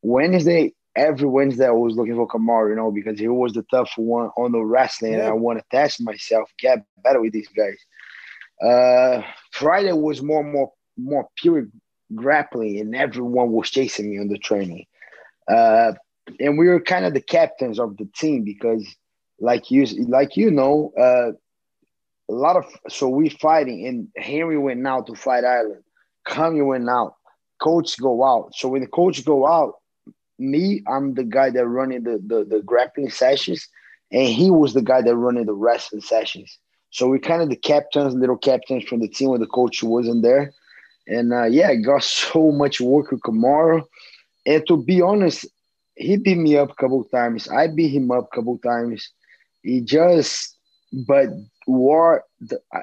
Wednesday, 0.00 0.72
every 0.96 1.28
Wednesday, 1.28 1.66
I 1.66 1.70
was 1.70 1.94
looking 1.94 2.14
for 2.16 2.26
Kamaru, 2.26 2.70
you 2.70 2.76
know, 2.76 2.90
because 2.90 3.18
he 3.18 3.28
was 3.28 3.52
the 3.52 3.64
tough 3.70 3.92
one 3.96 4.30
on 4.36 4.52
the 4.52 4.64
wrestling, 4.64 5.14
and 5.14 5.22
I 5.22 5.32
want 5.32 5.58
to 5.58 5.64
test 5.70 6.00
myself, 6.00 6.50
get 6.58 6.84
better 7.04 7.20
with 7.20 7.32
these 7.32 7.48
guys. 7.48 7.78
Uh, 8.60 9.22
Friday 9.52 9.92
was 9.92 10.22
more, 10.22 10.42
more, 10.42 10.72
more 10.96 11.28
pure 11.36 11.68
grappling, 12.14 12.80
and 12.80 12.96
everyone 12.96 13.50
was 13.50 13.70
chasing 13.70 14.10
me 14.10 14.18
on 14.18 14.28
the 14.28 14.38
training. 14.38 14.86
Uh, 15.46 15.92
and 16.40 16.58
we 16.58 16.66
were 16.66 16.80
kind 16.80 17.04
of 17.04 17.14
the 17.14 17.20
captains 17.20 17.78
of 17.78 17.96
the 17.98 18.08
team 18.16 18.42
because, 18.42 18.84
like 19.38 19.70
you, 19.70 19.84
like 20.08 20.36
you 20.36 20.50
know, 20.50 20.92
uh, 20.98 21.32
a 22.28 22.32
lot 22.32 22.56
of 22.56 22.64
so 22.88 23.08
we 23.08 23.28
fighting, 23.28 23.86
and 23.86 24.08
Henry 24.16 24.58
went 24.58 24.84
out 24.86 25.06
to 25.06 25.14
Fight 25.14 25.44
Island. 25.44 25.82
Kami 26.26 26.62
went 26.62 26.88
out. 26.88 27.14
Coach 27.62 27.96
go 28.00 28.24
out. 28.24 28.54
So 28.54 28.68
when 28.68 28.80
the 28.80 28.88
coach 28.88 29.24
go 29.24 29.46
out, 29.46 29.74
me, 30.38 30.82
I'm 30.86 31.14
the 31.14 31.24
guy 31.24 31.50
that 31.50 31.66
running 31.66 32.02
the, 32.04 32.22
the 32.24 32.44
the 32.44 32.62
grappling 32.62 33.10
sessions, 33.10 33.68
and 34.12 34.28
he 34.28 34.50
was 34.50 34.74
the 34.74 34.82
guy 34.82 35.02
that 35.02 35.16
running 35.16 35.46
the 35.46 35.54
wrestling 35.54 36.02
sessions. 36.02 36.58
So 36.90 37.08
we 37.08 37.18
kind 37.18 37.42
of 37.42 37.50
the 37.50 37.56
captains, 37.56 38.14
little 38.14 38.38
captains 38.38 38.84
from 38.84 39.00
the 39.00 39.08
team 39.08 39.30
when 39.30 39.40
the 39.40 39.46
coach 39.46 39.82
wasn't 39.82 40.22
there. 40.22 40.52
And 41.06 41.32
uh, 41.32 41.44
yeah, 41.44 41.68
I 41.68 41.76
got 41.76 42.02
so 42.04 42.52
much 42.52 42.80
work 42.80 43.10
with 43.10 43.20
Kamaru. 43.20 43.82
And 44.46 44.66
to 44.68 44.76
be 44.76 45.02
honest, 45.02 45.46
he 45.96 46.16
beat 46.16 46.38
me 46.38 46.56
up 46.56 46.70
a 46.70 46.74
couple 46.74 47.02
times. 47.04 47.48
I 47.48 47.66
beat 47.66 47.88
him 47.88 48.10
up 48.10 48.28
a 48.32 48.36
couple 48.36 48.58
times. 48.58 49.10
He 49.62 49.80
just, 49.80 50.56
but 51.06 51.28
war, 51.66 52.22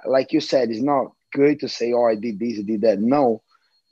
like 0.05 0.33
you 0.33 0.41
said, 0.41 0.69
it's 0.69 0.81
not 0.81 1.13
good 1.31 1.59
to 1.61 1.69
say, 1.69 1.93
oh, 1.93 2.05
I 2.05 2.15
did 2.15 2.39
this, 2.39 2.59
I 2.59 2.63
did 2.63 2.81
that. 2.81 2.99
No, 2.99 3.41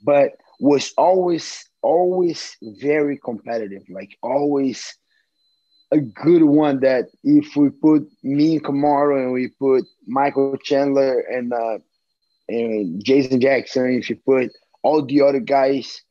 but 0.04 0.32
was 0.60 0.92
always, 0.98 1.64
always 1.82 2.56
very 2.62 3.18
competitive. 3.18 3.82
Like 3.90 4.16
always 4.22 4.96
a 5.92 5.98
good 5.98 6.42
one 6.42 6.80
that 6.80 7.06
if 7.22 7.54
we 7.54 7.68
put 7.68 8.08
me 8.22 8.56
and 8.56 8.64
Kamaru 8.64 9.22
and 9.22 9.32
we 9.32 9.48
put 9.48 9.84
Michael 10.06 10.56
Chandler 10.56 11.20
and 11.20 11.52
uh, 11.52 11.78
and 12.48 13.04
Jason 13.04 13.40
Jackson, 13.40 13.92
if 13.92 14.08
you 14.08 14.16
put 14.16 14.50
all 14.82 15.04
the 15.04 15.22
other 15.22 15.40
guys, 15.40 16.02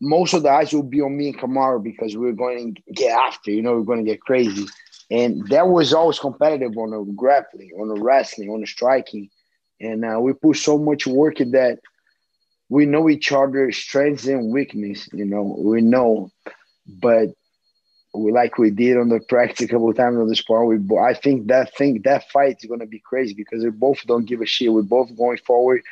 most 0.00 0.34
of 0.34 0.42
the 0.42 0.50
eyes 0.50 0.72
will 0.72 0.82
be 0.82 1.00
on 1.00 1.16
me 1.16 1.28
and 1.28 1.38
Kamaru 1.38 1.82
because 1.82 2.16
we're 2.16 2.32
going 2.32 2.74
to 2.74 2.92
get 2.92 3.16
after, 3.18 3.50
you 3.50 3.62
know, 3.62 3.74
we're 3.74 3.82
going 3.82 4.04
to 4.04 4.10
get 4.10 4.20
crazy. 4.20 4.66
And 5.10 5.46
that 5.48 5.68
was 5.68 5.92
always 5.92 6.18
competitive 6.18 6.76
on 6.76 6.90
the 6.90 7.12
grappling, 7.16 7.72
on 7.80 7.88
the 7.88 8.00
wrestling, 8.00 8.50
on 8.50 8.60
the 8.60 8.66
striking. 8.66 9.28
And 9.80 10.04
uh, 10.04 10.20
we 10.20 10.32
put 10.32 10.56
so 10.56 10.78
much 10.78 11.06
work 11.06 11.40
in 11.40 11.50
that 11.52 11.80
we 12.70 12.86
know 12.86 13.10
each 13.10 13.30
other's 13.32 13.76
strengths 13.76 14.26
and 14.26 14.50
weakness, 14.52 15.08
you 15.12 15.26
know, 15.26 15.42
we 15.58 15.82
know. 15.82 16.30
But 16.86 17.30
we 18.14 18.32
like 18.32 18.58
we 18.58 18.70
did 18.70 18.96
on 18.96 19.08
the 19.08 19.20
practice 19.20 19.66
a 19.66 19.68
couple 19.68 19.90
of 19.90 19.96
times 19.96 20.18
on 20.18 20.28
the 20.28 20.36
spot. 20.36 20.66
We, 20.66 20.78
I 20.98 21.14
think 21.14 21.48
that 21.48 21.76
thing 21.76 22.00
that 22.04 22.30
fight 22.30 22.58
is 22.62 22.68
gonna 22.68 22.86
be 22.86 23.00
crazy 23.00 23.34
because 23.34 23.62
we 23.62 23.70
both 23.70 23.98
don't 24.06 24.24
give 24.24 24.40
a 24.40 24.46
shit. 24.46 24.72
We're 24.72 24.82
both 24.82 25.14
going 25.16 25.38
forward, 25.38 25.82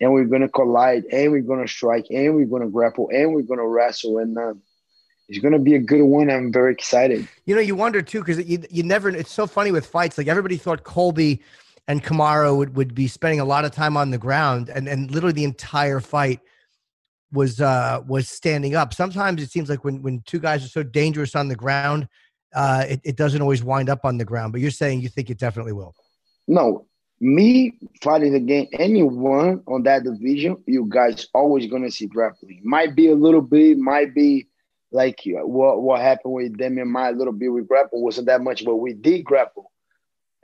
and 0.00 0.12
we're 0.12 0.26
gonna 0.26 0.48
collide, 0.48 1.04
and 1.10 1.32
we're 1.32 1.40
gonna 1.40 1.66
strike, 1.66 2.06
and 2.10 2.36
we're 2.36 2.46
gonna 2.46 2.68
grapple, 2.70 3.08
and 3.10 3.34
we're 3.34 3.42
gonna 3.42 3.66
wrestle, 3.66 4.18
and 4.18 4.38
uh, 4.38 4.54
it's 5.28 5.40
gonna 5.40 5.58
be 5.58 5.74
a 5.74 5.80
good 5.80 6.02
one. 6.02 6.30
I'm 6.30 6.52
very 6.52 6.72
excited. 6.72 7.26
You 7.46 7.54
know, 7.54 7.60
you 7.60 7.74
wonder 7.74 8.00
too 8.02 8.20
because 8.20 8.38
you 8.46 8.62
you 8.70 8.82
never. 8.82 9.08
It's 9.08 9.32
so 9.32 9.46
funny 9.46 9.72
with 9.72 9.86
fights. 9.86 10.18
Like 10.18 10.28
everybody 10.28 10.56
thought 10.56 10.84
Colby 10.84 11.40
and 11.88 12.04
Kamaru 12.04 12.56
would, 12.56 12.76
would 12.76 12.94
be 12.94 13.08
spending 13.08 13.40
a 13.40 13.44
lot 13.44 13.64
of 13.64 13.72
time 13.72 13.96
on 13.96 14.10
the 14.10 14.18
ground, 14.18 14.68
and 14.68 14.86
and 14.86 15.10
literally 15.10 15.32
the 15.32 15.44
entire 15.44 16.00
fight 16.00 16.40
was 17.32 17.60
uh 17.60 18.02
was 18.06 18.28
standing 18.28 18.76
up. 18.76 18.94
Sometimes 18.94 19.42
it 19.42 19.50
seems 19.50 19.68
like 19.68 19.84
when 19.84 20.02
when 20.02 20.22
two 20.26 20.38
guys 20.38 20.64
are 20.64 20.68
so 20.68 20.82
dangerous 20.82 21.34
on 21.34 21.48
the 21.48 21.56
ground, 21.56 22.06
uh, 22.54 22.84
it, 22.88 23.00
it 23.04 23.16
doesn't 23.16 23.42
always 23.42 23.64
wind 23.64 23.88
up 23.88 24.04
on 24.04 24.18
the 24.18 24.24
ground. 24.24 24.52
But 24.52 24.60
you're 24.60 24.70
saying 24.70 25.00
you 25.00 25.08
think 25.08 25.30
it 25.30 25.38
definitely 25.38 25.72
will. 25.72 25.94
No, 26.46 26.86
me 27.20 27.78
fighting 28.02 28.34
against 28.34 28.74
anyone 28.78 29.62
on 29.66 29.82
that 29.84 30.04
division, 30.04 30.62
you 30.66 30.86
guys 30.88 31.26
always 31.32 31.66
gonna 31.70 31.90
see 31.90 32.06
grappling. 32.06 32.60
Might 32.62 32.94
be 32.94 33.08
a 33.08 33.14
little 33.14 33.42
bit, 33.42 33.78
might 33.78 34.14
be 34.14 34.46
like 34.92 35.20
what 35.24 35.82
what 35.82 36.02
happened 36.02 36.34
with 36.34 36.58
them 36.58 36.76
and 36.76 36.90
my 36.90 37.10
little 37.12 37.32
bit 37.32 37.48
with 37.48 37.66
grapple 37.66 38.02
wasn't 38.02 38.26
that 38.26 38.42
much, 38.42 38.64
but 38.64 38.76
we 38.76 38.92
did 38.92 39.24
grapple. 39.24 39.70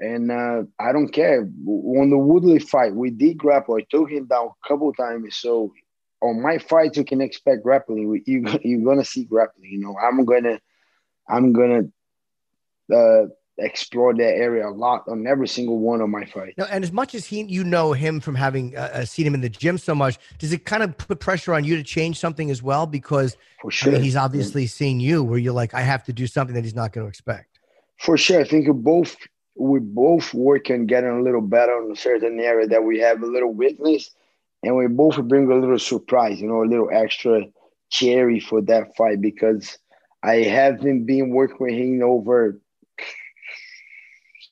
And 0.01 0.31
uh, 0.31 0.65
I 0.79 0.93
don't 0.93 1.09
care. 1.09 1.41
On 1.41 2.11
the 2.11 2.19
Woodley 2.19 2.59
fight, 2.59 2.95
we 2.95 3.11
did 3.11 3.39
grapple. 3.39 3.77
I 3.77 3.87
took 3.89 4.11
him 4.11 4.27
down 4.27 4.49
a 4.49 4.69
couple 4.69 4.93
times. 4.93 5.37
So 5.37 5.73
on 6.21 6.43
my 6.43 6.59
fights, 6.59 6.97
you 6.97 7.05
can 7.05 7.21
expect 7.21 7.63
grappling. 7.63 8.23
You 8.27 8.45
you're 8.63 8.85
gonna 8.85 9.05
see 9.05 9.25
grappling. 9.25 9.71
You 9.71 9.81
know, 9.81 9.97
I'm 10.03 10.25
gonna 10.25 10.61
I'm 11.29 11.53
gonna 11.53 11.83
uh, 12.93 13.27
explore 13.59 14.15
that 14.15 14.35
area 14.35 14.69
a 14.69 14.71
lot 14.71 15.05
on 15.09 15.27
every 15.27 15.47
single 15.47 15.79
one 15.79 16.01
of 16.01 16.09
my 16.09 16.25
fights. 16.25 16.55
No, 16.59 16.65
and 16.65 16.83
as 16.83 16.93
much 16.93 17.15
as 17.15 17.25
he, 17.25 17.43
you 17.43 17.63
know 17.63 17.93
him 17.93 18.21
from 18.21 18.35
having 18.35 18.77
uh, 18.77 18.91
uh, 18.93 19.05
seen 19.05 19.27
him 19.27 19.35
in 19.35 19.41
the 19.41 19.49
gym 19.49 19.79
so 19.79 19.95
much, 19.95 20.19
does 20.39 20.53
it 20.53 20.65
kind 20.65 20.83
of 20.83 20.97
put 20.99 21.21
pressure 21.21 21.55
on 21.55 21.65
you 21.65 21.77
to 21.77 21.83
change 21.83 22.19
something 22.19 22.51
as 22.51 22.63
well? 22.63 22.87
Because 22.87 23.37
for 23.61 23.71
sure, 23.71 23.93
I 23.93 23.95
mean, 23.95 24.03
he's 24.03 24.17
obviously 24.17 24.63
yeah. 24.63 24.69
seen 24.69 25.01
you 25.01 25.23
where 25.23 25.39
you're 25.39 25.53
like, 25.53 25.75
I 25.75 25.83
have 25.83 26.05
to 26.05 26.13
do 26.13 26.27
something 26.27 26.55
that 26.55 26.65
he's 26.65 26.75
not 26.75 26.93
going 26.93 27.07
to 27.07 27.09
expect. 27.09 27.61
For 27.99 28.17
sure, 28.19 28.41
I 28.41 28.45
think 28.45 28.67
you 28.67 28.75
both 28.75 29.17
we 29.57 29.79
both 29.81 30.35
work 30.35 30.71
on 30.71 30.87
getting 30.87 31.11
a 31.11 31.23
little 31.23 31.41
better 31.41 31.83
in 31.83 31.93
a 31.93 31.97
certain 31.97 32.41
area 32.41 32.67
that 32.67 32.85
we 32.85 32.99
have 33.01 33.23
a 33.23 33.27
little 33.27 33.53
weakness 33.53 34.11
and 34.63 34.77
we 34.77 34.87
both 34.87 35.23
bring 35.29 35.51
a 35.51 35.55
little 35.55 35.79
surprise, 35.79 36.41
you 36.41 36.49
know, 36.49 36.63
a 36.63 36.67
little 36.67 36.89
extra 36.93 37.43
cherry 37.91 38.41
for 38.41 38.61
that 38.63 38.97
fight 38.97 39.21
because 39.21 39.79
I 40.23 40.37
haven't 40.37 41.05
been 41.05 41.31
working 41.31 41.59
with 41.61 41.75
him 41.75 42.03
over 42.03 42.61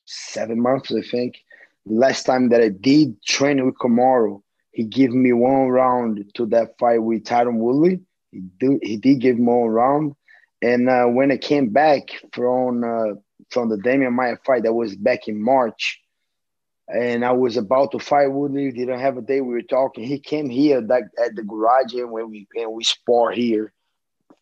seven 0.05 0.61
months, 0.61 0.93
I 0.93 1.01
think. 1.01 1.39
Last 1.85 2.23
time 2.23 2.49
that 2.49 2.61
I 2.61 2.69
did 2.69 3.21
train 3.23 3.65
with 3.65 3.75
Kamaru, 3.75 4.41
he 4.71 4.83
gave 4.83 5.11
me 5.11 5.33
one 5.33 5.67
round 5.69 6.23
to 6.35 6.45
that 6.47 6.77
fight 6.79 6.99
with 6.99 7.23
Tyron 7.23 7.57
Woodley. 7.57 7.99
He, 8.31 8.39
do, 8.39 8.79
he 8.81 8.97
did 8.97 9.19
give 9.19 9.37
me 9.37 9.45
one 9.45 9.69
round. 9.69 10.15
And 10.61 10.89
uh, 10.89 11.05
when 11.05 11.31
I 11.31 11.37
came 11.37 11.69
back 11.69 12.09
from 12.31 12.83
uh, 12.83 13.15
from 13.53 13.69
the 13.69 13.77
Demian 13.77 14.13
Maia 14.13 14.37
fight, 14.45 14.63
that 14.63 14.73
was 14.73 14.95
back 14.95 15.27
in 15.27 15.41
March, 15.41 16.01
and 16.87 17.23
I 17.23 17.31
was 17.31 17.55
about 17.55 17.91
to 17.91 17.99
fight 17.99 18.27
Woodley. 18.27 18.71
Didn't 18.71 18.99
have 18.99 19.17
a 19.17 19.21
day. 19.21 19.41
We 19.41 19.53
were 19.53 19.61
talking. 19.61 20.03
He 20.03 20.19
came 20.19 20.49
here 20.49 20.79
at 20.79 21.35
the 21.35 21.43
garage 21.43 21.93
and 21.93 22.11
when 22.11 22.29
we 22.29 22.47
and 22.55 22.73
we 22.73 22.83
spar 22.83 23.31
here. 23.31 23.71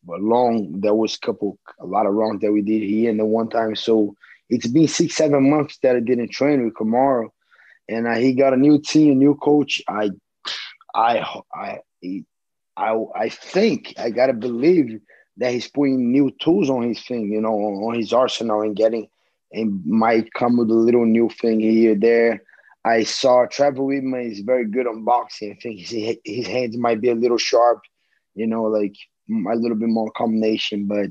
But 0.04 0.22
long 0.22 0.80
there 0.82 0.96
was 0.96 1.16
a 1.16 1.20
couple 1.20 1.60
a 1.80 1.86
lot 1.86 2.08
of 2.08 2.14
rounds 2.14 2.42
that 2.42 2.52
we 2.52 2.62
did 2.62 2.82
here 2.82 3.12
and 3.12 3.20
the 3.20 3.26
one 3.26 3.50
time. 3.50 3.76
So 3.76 4.16
it's 4.50 4.68
been 4.68 4.88
six 4.88 5.16
seven 5.16 5.50
months 5.50 5.78
that 5.84 5.96
I 5.96 6.00
didn't 6.00 6.32
train 6.32 6.66
with 6.66 6.74
Kamaru, 6.74 7.30
and 7.88 8.08
uh, 8.08 8.16
he 8.16 8.34
got 8.34 8.54
a 8.54 8.58
new 8.58 8.82
team, 8.82 9.12
a 9.12 9.16
new 9.16 9.36
coach. 9.36 9.82
I 9.88 10.10
I 10.96 11.24
I 11.54 11.80
I 12.76 12.96
I 13.16 13.30
think 13.30 13.94
I 14.00 14.10
gotta 14.10 14.34
believe 14.34 15.00
that 15.38 15.52
he's 15.52 15.68
putting 15.68 16.12
new 16.12 16.32
tools 16.42 16.70
on 16.70 16.84
his 16.84 17.02
thing, 17.02 17.32
you 17.32 17.42
know, 17.42 17.54
on 17.54 17.96
his 17.96 18.14
arsenal 18.14 18.62
and 18.62 18.76
getting 18.76 19.08
and 19.52 19.86
might 19.86 20.34
come 20.34 20.58
with 20.58 20.70
a 20.70 20.74
little 20.74 21.06
new 21.06 21.30
thing 21.30 21.60
here 21.60 21.96
there. 21.96 22.44
I 22.84 23.04
saw 23.04 23.46
Trevor 23.46 23.82
Wittman 23.82 24.32
is 24.32 24.40
very 24.40 24.66
good 24.66 24.88
on 24.88 25.04
boxing. 25.04 25.52
I 25.52 25.60
think 25.62 25.80
his, 25.82 26.18
his 26.24 26.48
hands 26.48 26.78
might 26.78 27.02
be 27.02 27.10
a 27.10 27.16
little 27.16 27.38
sharp, 27.38 27.82
you 28.34 28.48
know, 28.48 28.64
like 28.64 28.96
a 29.30 29.56
little 29.56 29.78
bit 29.78 29.90
more 29.90 30.12
combination. 30.12 30.88
But 30.88 31.08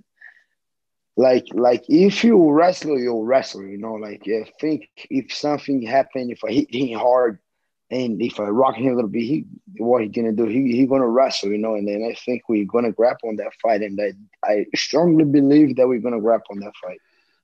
like 1.16 1.46
like 1.52 1.84
if 1.88 2.24
you 2.24 2.50
wrestle, 2.50 2.98
you'll 2.98 3.24
wrestle, 3.24 3.64
you 3.64 3.78
know. 3.78 3.94
Like 3.94 4.22
I 4.26 4.50
think 4.60 4.88
if 5.10 5.32
something 5.32 5.82
happened, 5.82 6.32
if 6.32 6.42
I 6.42 6.50
hit 6.50 6.74
him 6.74 6.98
hard, 6.98 7.38
and 7.90 8.22
if 8.22 8.38
I 8.38 8.44
rock 8.44 8.76
him 8.76 8.92
a 8.92 8.94
little 8.94 9.10
bit, 9.10 9.22
he 9.22 9.46
what 9.78 10.02
he 10.02 10.08
gonna 10.08 10.32
do? 10.32 10.46
He 10.46 10.76
he 10.76 10.86
gonna 10.86 11.08
wrestle, 11.08 11.50
you 11.50 11.58
know. 11.58 11.74
And 11.74 11.88
then 11.88 12.08
I 12.08 12.14
think 12.14 12.48
we're 12.48 12.64
gonna 12.64 12.92
grapple 12.92 13.28
on 13.28 13.36
that 13.36 13.52
fight, 13.60 13.82
and 13.82 14.00
I 14.00 14.12
I 14.44 14.66
strongly 14.74 15.24
believe 15.24 15.76
that 15.76 15.88
we're 15.88 16.00
gonna 16.00 16.20
grapple 16.20 16.54
on 16.54 16.60
that 16.60 16.74
fight. 16.82 17.00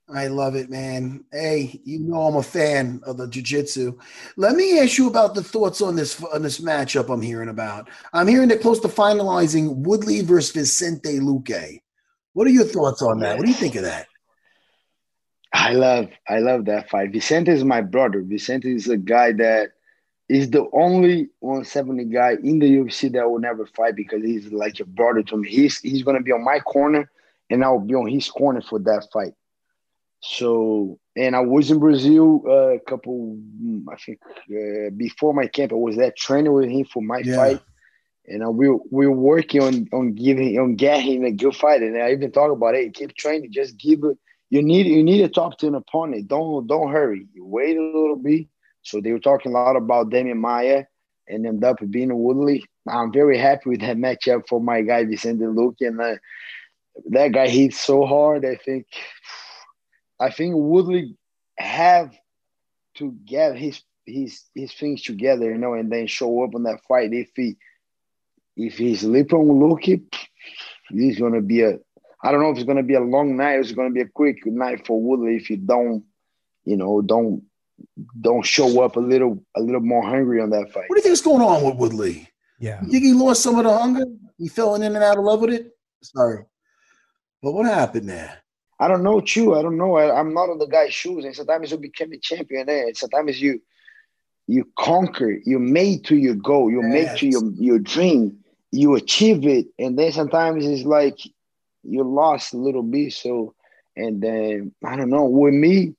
I 0.09 0.27
love 0.27 0.55
it, 0.55 0.69
man. 0.69 1.25
Hey, 1.33 1.81
you 1.83 1.99
know 1.99 2.21
I'm 2.21 2.37
a 2.37 2.43
fan 2.43 3.01
of 3.03 3.17
the 3.17 3.27
jiu-jitsu. 3.27 3.97
Let 4.37 4.55
me 4.55 4.79
ask 4.79 4.97
you 4.97 5.09
about 5.09 5.35
the 5.35 5.43
thoughts 5.43 5.81
on 5.81 5.97
this 5.97 6.23
on 6.23 6.41
this 6.41 6.59
matchup 6.59 7.13
I'm 7.13 7.21
hearing 7.21 7.49
about. 7.49 7.89
I'm 8.13 8.27
hearing 8.27 8.47
they're 8.47 8.57
close 8.57 8.79
to 8.81 8.87
finalizing 8.87 9.75
Woodley 9.75 10.21
versus 10.21 10.51
Vicente 10.51 11.19
Luque. 11.19 11.81
What 12.31 12.47
are 12.47 12.51
your 12.51 12.63
thoughts 12.63 13.01
on 13.01 13.19
that? 13.19 13.35
What 13.35 13.43
do 13.43 13.51
you 13.51 13.57
think 13.57 13.75
of 13.75 13.83
that? 13.83 14.07
I 15.51 15.73
love 15.73 16.07
I 16.27 16.39
love 16.39 16.65
that 16.65 16.89
fight. 16.89 17.11
Vicente 17.11 17.51
is 17.51 17.65
my 17.65 17.81
brother. 17.81 18.21
Vicente 18.21 18.73
is 18.73 18.87
a 18.87 18.97
guy 18.97 19.33
that 19.33 19.71
is 20.29 20.49
the 20.49 20.65
only 20.73 21.29
170 21.39 22.05
guy 22.05 22.33
in 22.43 22.59
the 22.59 22.65
UFC 22.65 23.11
that 23.13 23.29
will 23.29 23.39
never 23.39 23.65
fight 23.65 23.95
because 23.95 24.21
he's 24.23 24.51
like 24.51 24.79
a 24.79 24.85
brother 24.85 25.23
to 25.23 25.37
me. 25.37 25.49
He's 25.49 25.79
he's 25.79 26.03
gonna 26.03 26.21
be 26.21 26.31
on 26.31 26.43
my 26.43 26.59
corner 26.59 27.09
and 27.49 27.63
I'll 27.63 27.79
be 27.79 27.95
on 27.95 28.07
his 28.07 28.29
corner 28.29 28.61
for 28.61 28.79
that 28.79 29.07
fight. 29.11 29.33
So, 30.19 30.99
and 31.15 31.35
I 31.35 31.41
was 31.41 31.71
in 31.71 31.79
Brazil 31.79 32.43
uh, 32.47 32.75
a 32.75 32.79
couple, 32.79 33.37
I 33.89 33.95
think, 33.97 34.19
uh, 34.51 34.89
before 34.95 35.33
my 35.33 35.47
camp. 35.47 35.71
I 35.71 35.75
was 35.75 35.95
there 35.95 36.11
training 36.11 36.51
with 36.51 36.69
him 36.69 36.85
for 36.85 37.03
my 37.03 37.19
yeah. 37.19 37.35
fight, 37.35 37.61
and 38.25 38.43
uh, 38.43 38.49
we 38.49 38.69
we 38.91 39.07
were 39.07 39.11
working 39.11 39.61
on 39.61 39.87
on 39.93 40.13
giving 40.13 40.57
on 40.59 40.75
getting 40.75 41.23
a 41.23 41.31
good 41.31 41.55
fight. 41.55 41.83
And 41.83 42.01
I 42.01 42.11
even 42.11 42.31
talk 42.31 42.51
about 42.51 42.75
it. 42.75 42.95
Keep 42.95 43.15
training. 43.15 43.51
Just 43.51 43.77
give 43.77 44.03
it. 44.03 44.17
You 44.49 44.63
need 44.63 44.87
you 44.87 45.03
need 45.03 45.21
to 45.21 45.29
talk 45.29 45.59
to 45.59 45.67
an 45.67 45.75
opponent. 45.75 46.27
Don't 46.27 46.65
don't 46.65 46.91
hurry. 46.91 47.27
You 47.33 47.45
wait 47.45 47.77
a 47.77 47.81
little 47.81 48.15
bit. 48.15 48.47
So 48.87 49.01
they 49.01 49.11
were 49.11 49.19
talking 49.19 49.51
a 49.51 49.55
lot 49.55 49.75
about 49.75 50.09
Demian 50.09 50.37
Maia 50.37 50.85
and 51.27 51.45
end 51.45 51.63
up 51.63 51.77
being 51.89 52.17
Woodley. 52.17 52.65
I'm 52.87 53.11
very 53.11 53.37
happy 53.37 53.69
with 53.71 53.81
that 53.81 53.97
matchup 53.97 54.47
for 54.47 54.61
my 54.61 54.81
guy 54.81 55.03
Vicente 55.03 55.43
Luque, 55.43 55.81
and 55.81 55.99
uh, 55.99 56.15
that 57.09 57.33
guy 57.33 57.47
hits 57.49 57.81
so 57.81 58.05
hard. 58.05 58.45
I 58.45 58.55
think 58.55 58.87
I 60.19 60.31
think 60.31 60.53
Woodley 60.55 61.17
have 61.57 62.15
to 62.95 63.11
get 63.25 63.57
his 63.57 63.81
his 64.05 64.43
his 64.55 64.73
things 64.73 65.03
together, 65.03 65.51
you 65.51 65.57
know, 65.57 65.73
and 65.73 65.91
then 65.91 66.07
show 66.07 66.43
up 66.43 66.55
on 66.55 66.63
that 66.63 66.79
fight. 66.87 67.13
If 67.13 67.29
he 67.35 67.57
if 68.55 68.77
he's 68.77 69.01
sleeping 69.01 69.37
on 69.37 69.59
Luque, 69.59 70.01
he's 70.89 71.19
gonna 71.19 71.41
be 71.41 71.61
a 71.61 71.77
I 72.23 72.31
don't 72.31 72.41
know 72.41 72.51
if 72.51 72.57
it's 72.57 72.65
gonna 72.65 72.83
be 72.83 72.95
a 72.95 73.01
long 73.01 73.35
night 73.35 73.59
it's 73.59 73.73
gonna 73.73 73.91
be 73.91 74.01
a 74.01 74.07
quick 74.07 74.45
night 74.45 74.87
for 74.87 75.01
Woodley 75.01 75.35
if 75.35 75.49
you 75.49 75.57
don't, 75.57 76.05
you 76.63 76.77
know, 76.77 77.01
don't 77.01 77.43
don't 78.21 78.45
show 78.45 78.81
up 78.83 78.95
a 78.95 78.99
little 78.99 79.43
a 79.55 79.61
little 79.61 79.81
more 79.81 80.03
hungry 80.03 80.41
on 80.41 80.49
that 80.51 80.71
fight. 80.71 80.85
What 80.87 80.95
do 80.95 80.97
you 80.97 81.01
think 81.01 81.13
is 81.13 81.21
going 81.21 81.41
on 81.41 81.63
with 81.63 81.75
Woodley? 81.75 82.29
Yeah. 82.59 82.81
You 82.83 82.91
think 82.91 83.03
he 83.03 83.13
lost 83.13 83.43
some 83.43 83.57
of 83.57 83.65
the 83.65 83.77
hunger? 83.77 84.05
He 84.37 84.47
fell 84.47 84.75
in 84.75 84.83
and 84.83 84.97
out 84.97 85.17
of 85.17 85.23
love 85.23 85.41
with 85.41 85.53
it? 85.53 85.77
Sorry. 86.03 86.43
But 87.41 87.53
what 87.53 87.65
happened 87.65 88.09
there? 88.09 88.37
I 88.79 88.87
don't 88.87 89.03
know, 89.03 89.21
Chew. 89.21 89.55
I 89.55 89.61
don't 89.61 89.77
know. 89.77 89.95
I, 89.95 90.19
am 90.19 90.33
not 90.33 90.49
on 90.49 90.59
the 90.59 90.67
guy's 90.67 90.93
shoes, 90.93 91.25
and 91.25 91.35
sometimes 91.35 91.71
you 91.71 91.77
become 91.77 92.13
a 92.13 92.17
champion, 92.17 92.69
and 92.69 92.95
sometimes 92.95 93.41
you 93.41 93.61
you 94.47 94.69
conquer, 94.77 95.39
you 95.45 95.59
made 95.59 96.05
to 96.05 96.15
your 96.15 96.35
goal, 96.35 96.71
you 96.71 96.81
yes. 96.83 96.91
make 96.91 97.19
to 97.19 97.27
your 97.27 97.51
your 97.55 97.79
dream, 97.79 98.37
you 98.71 98.95
achieve 98.95 99.45
it, 99.45 99.67
and 99.79 99.97
then 99.97 100.11
sometimes 100.11 100.65
it's 100.65 100.83
like 100.83 101.17
you 101.83 102.03
lost 102.03 102.53
a 102.53 102.57
little 102.57 102.83
bit. 102.83 103.13
So, 103.13 103.55
and 103.95 104.21
then 104.21 104.73
I 104.85 104.95
don't 104.95 105.09
know. 105.09 105.25
With 105.25 105.53
me, 105.53 105.95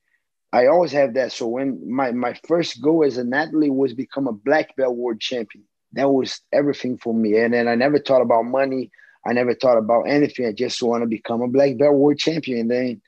I 0.51 0.65
always 0.65 0.91
have 0.93 1.13
that. 1.13 1.31
So 1.31 1.47
when 1.47 1.79
my 1.91 2.11
my 2.11 2.33
first 2.47 2.81
goal 2.81 3.03
as 3.03 3.17
an 3.17 3.33
athlete 3.33 3.73
was 3.73 3.93
become 3.93 4.27
a 4.27 4.33
black 4.33 4.75
belt 4.75 4.95
world 4.95 5.19
champion, 5.19 5.63
that 5.93 6.09
was 6.09 6.41
everything 6.51 6.97
for 6.97 7.13
me. 7.13 7.37
And 7.37 7.53
then 7.53 7.67
I 7.67 7.75
never 7.75 7.99
thought 7.99 8.21
about 8.21 8.45
money. 8.45 8.91
I 9.25 9.33
never 9.33 9.53
thought 9.53 9.77
about 9.77 10.03
anything. 10.03 10.45
I 10.45 10.51
just 10.53 10.81
want 10.81 11.03
to 11.03 11.07
become 11.07 11.41
a 11.41 11.47
black 11.47 11.77
belt 11.77 11.95
world 11.95 12.17
champion. 12.17 12.61
And 12.61 12.71
then 12.71 13.01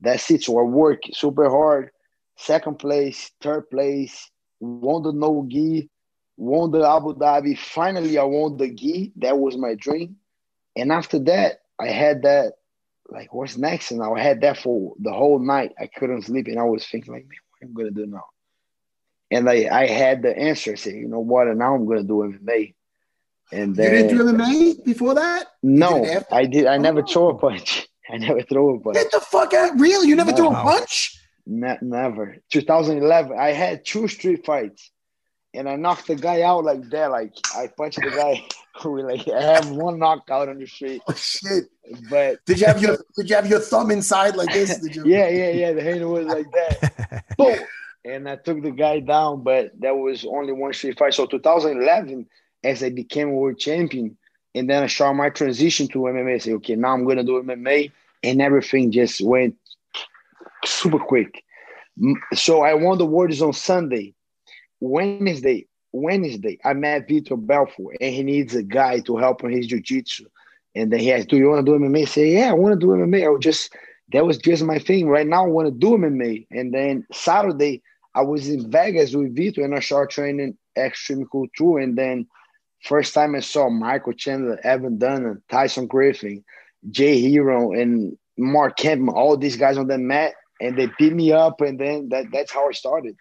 that's 0.00 0.30
it. 0.30 0.44
So 0.44 0.58
I 0.58 0.62
work 0.62 1.02
super 1.12 1.48
hard. 1.50 1.90
Second 2.36 2.78
place, 2.78 3.30
third 3.40 3.68
place, 3.70 4.30
won 4.60 5.02
the 5.02 5.12
no 5.12 5.46
gi, 5.48 5.88
won 6.36 6.70
the 6.70 6.88
Abu 6.88 7.14
Dhabi. 7.14 7.58
Finally, 7.58 8.18
I 8.18 8.24
won 8.24 8.56
the 8.56 8.70
gi. 8.70 9.12
That 9.16 9.38
was 9.38 9.56
my 9.56 9.74
dream. 9.74 10.16
And 10.76 10.92
after 10.92 11.18
that, 11.20 11.60
I 11.78 11.88
had 11.88 12.22
that 12.22 12.54
like, 13.12 13.32
what's 13.32 13.56
next? 13.56 13.90
And 13.90 14.02
I 14.02 14.20
had 14.20 14.40
that 14.40 14.58
for 14.58 14.94
the 14.98 15.12
whole 15.12 15.38
night. 15.38 15.72
I 15.78 15.86
couldn't 15.86 16.22
sleep, 16.22 16.48
and 16.48 16.58
I 16.58 16.64
was 16.64 16.86
thinking, 16.86 17.12
like, 17.12 17.24
man, 17.24 17.38
what 17.50 17.66
am 17.66 17.74
I 17.76 17.80
gonna 17.80 17.90
do 17.90 18.06
now? 18.06 18.24
And 19.30 19.48
I, 19.48 19.68
I 19.70 19.86
had 19.86 20.22
the 20.22 20.36
answer. 20.36 20.72
I 20.72 20.74
said, 20.74 20.94
you 20.94 21.08
know 21.08 21.20
what? 21.20 21.48
And 21.48 21.58
now 21.58 21.74
I'm 21.74 21.86
gonna 21.86 22.02
do 22.02 22.38
MMA. 22.44 22.74
And 23.52 23.76
then, 23.76 23.92
you 23.92 24.02
didn't 24.08 24.16
do 24.16 24.44
MMA 24.44 24.84
before 24.84 25.14
that? 25.14 25.46
No, 25.62 26.04
did 26.04 26.26
I 26.32 26.46
did. 26.46 26.66
I 26.66 26.78
never 26.78 27.02
oh. 27.02 27.06
throw 27.06 27.28
a 27.30 27.38
punch. 27.38 27.86
I 28.10 28.18
never 28.18 28.42
throw 28.42 28.76
a 28.76 28.80
punch. 28.80 28.96
Get 28.96 29.10
the 29.10 29.20
fuck 29.20 29.54
out! 29.54 29.78
Really? 29.78 30.08
You 30.08 30.16
never 30.16 30.32
no. 30.32 30.36
threw 30.36 30.48
a 30.48 30.54
punch? 30.54 31.18
Ne- 31.46 31.78
never. 31.82 32.36
2011, 32.50 33.36
I 33.38 33.52
had 33.52 33.84
two 33.84 34.08
street 34.08 34.44
fights, 34.46 34.90
and 35.54 35.68
I 35.68 35.76
knocked 35.76 36.06
the 36.06 36.14
guy 36.14 36.42
out 36.42 36.64
like 36.64 36.88
that. 36.90 37.10
Like 37.10 37.34
I 37.54 37.68
punched 37.68 38.00
the 38.00 38.10
guy. 38.10 38.46
like 38.84 39.28
I 39.28 39.42
have 39.42 39.70
one 39.70 39.98
knockout 39.98 40.48
on 40.48 40.58
the 40.58 40.66
street. 40.66 41.02
Oh 41.06 41.14
shit! 41.14 41.64
But 42.10 42.44
did 42.46 42.60
you 42.60 42.66
have 42.66 42.80
your 42.82 42.98
did 43.16 43.28
you 43.30 43.36
have 43.36 43.46
your 43.48 43.60
thumb 43.60 43.90
inside 43.90 44.36
like 44.36 44.52
this? 44.52 44.80
You- 44.94 45.04
yeah, 45.06 45.28
yeah, 45.28 45.50
yeah. 45.50 45.72
The 45.72 45.82
hand 45.82 46.08
was 46.08 46.26
like 46.26 46.46
that. 46.52 47.24
Boom! 47.38 47.58
And 48.04 48.28
I 48.28 48.36
took 48.36 48.62
the 48.62 48.70
guy 48.70 49.00
down, 49.00 49.42
but 49.42 49.72
that 49.80 49.96
was 49.96 50.24
only 50.24 50.52
one 50.52 50.72
street 50.72 50.98
fight. 50.98 51.14
So 51.14 51.26
2011, 51.26 52.26
as 52.64 52.82
I 52.82 52.90
became 52.90 53.32
world 53.32 53.58
champion, 53.58 54.16
and 54.54 54.68
then 54.68 54.82
I 54.82 54.86
started 54.86 55.16
my 55.18 55.30
transition 55.30 55.86
to 55.88 55.98
MMA. 56.00 56.34
I 56.34 56.38
say, 56.38 56.52
okay, 56.54 56.74
now 56.74 56.92
I'm 56.94 57.06
gonna 57.06 57.24
do 57.24 57.42
MMA, 57.42 57.92
and 58.22 58.42
everything 58.42 58.90
just 58.90 59.20
went 59.20 59.56
super 60.64 60.98
quick. 60.98 61.44
So 62.34 62.62
I 62.62 62.74
won 62.74 62.98
the 62.98 63.06
Warriors 63.06 63.42
on 63.42 63.52
Sunday. 63.52 64.14
Wednesday, 64.80 65.66
Wednesday, 65.92 66.58
I 66.64 66.72
met 66.72 67.08
Vitor 67.08 67.36
Belfort, 67.36 67.96
and 68.00 68.14
he 68.14 68.22
needs 68.22 68.54
a 68.54 68.62
guy 68.62 69.00
to 69.00 69.16
help 69.16 69.44
on 69.44 69.50
his 69.50 69.66
jiu-jitsu. 69.66 70.24
And 70.74 70.90
then 70.90 71.00
he 71.00 71.12
asked, 71.12 71.28
"Do 71.28 71.36
you 71.36 71.48
want 71.48 71.66
to 71.66 71.70
do 71.70 71.78
MMA?" 71.78 72.02
I 72.02 72.04
say, 72.06 72.32
"Yeah, 72.32 72.50
I 72.50 72.54
want 72.54 72.78
to 72.78 72.86
do 72.86 72.92
MMA." 72.92 73.24
I 73.24 73.28
was 73.28 73.42
just 73.42 73.74
that 74.12 74.26
was 74.26 74.38
just 74.38 74.62
my 74.64 74.78
thing. 74.78 75.08
Right 75.08 75.26
now, 75.26 75.44
I 75.44 75.48
want 75.48 75.68
to 75.68 75.72
do 75.72 75.96
MMA. 75.96 76.46
And 76.50 76.72
then 76.72 77.06
Saturday, 77.12 77.82
I 78.14 78.22
was 78.22 78.48
in 78.48 78.70
Vegas 78.70 79.14
with 79.14 79.34
Vitor, 79.34 79.64
and 79.64 79.74
I 79.74 79.80
started 79.80 80.14
training 80.14 80.56
Xtreme 80.76 81.28
Couture. 81.30 81.78
And 81.78 81.96
then 81.96 82.26
first 82.82 83.12
time 83.14 83.34
I 83.34 83.40
saw 83.40 83.68
Michael 83.68 84.12
Chandler, 84.12 84.58
Evan 84.64 84.98
Dunham, 84.98 85.42
Tyson 85.50 85.86
Griffin, 85.86 86.42
Jay 86.90 87.22
Hieron, 87.22 87.80
and 87.80 88.16
Mark 88.38 88.78
Kempman, 88.78 89.14
all 89.14 89.36
these 89.36 89.56
guys 89.56 89.76
on 89.76 89.88
the 89.88 89.98
mat 89.98 90.34
and 90.62 90.78
they 90.78 90.88
beat 90.96 91.12
me 91.12 91.32
up, 91.32 91.60
and 91.60 91.78
then 91.78 92.08
that 92.10 92.26
that's 92.32 92.52
how 92.52 92.68
I 92.68 92.72
started. 92.72 93.16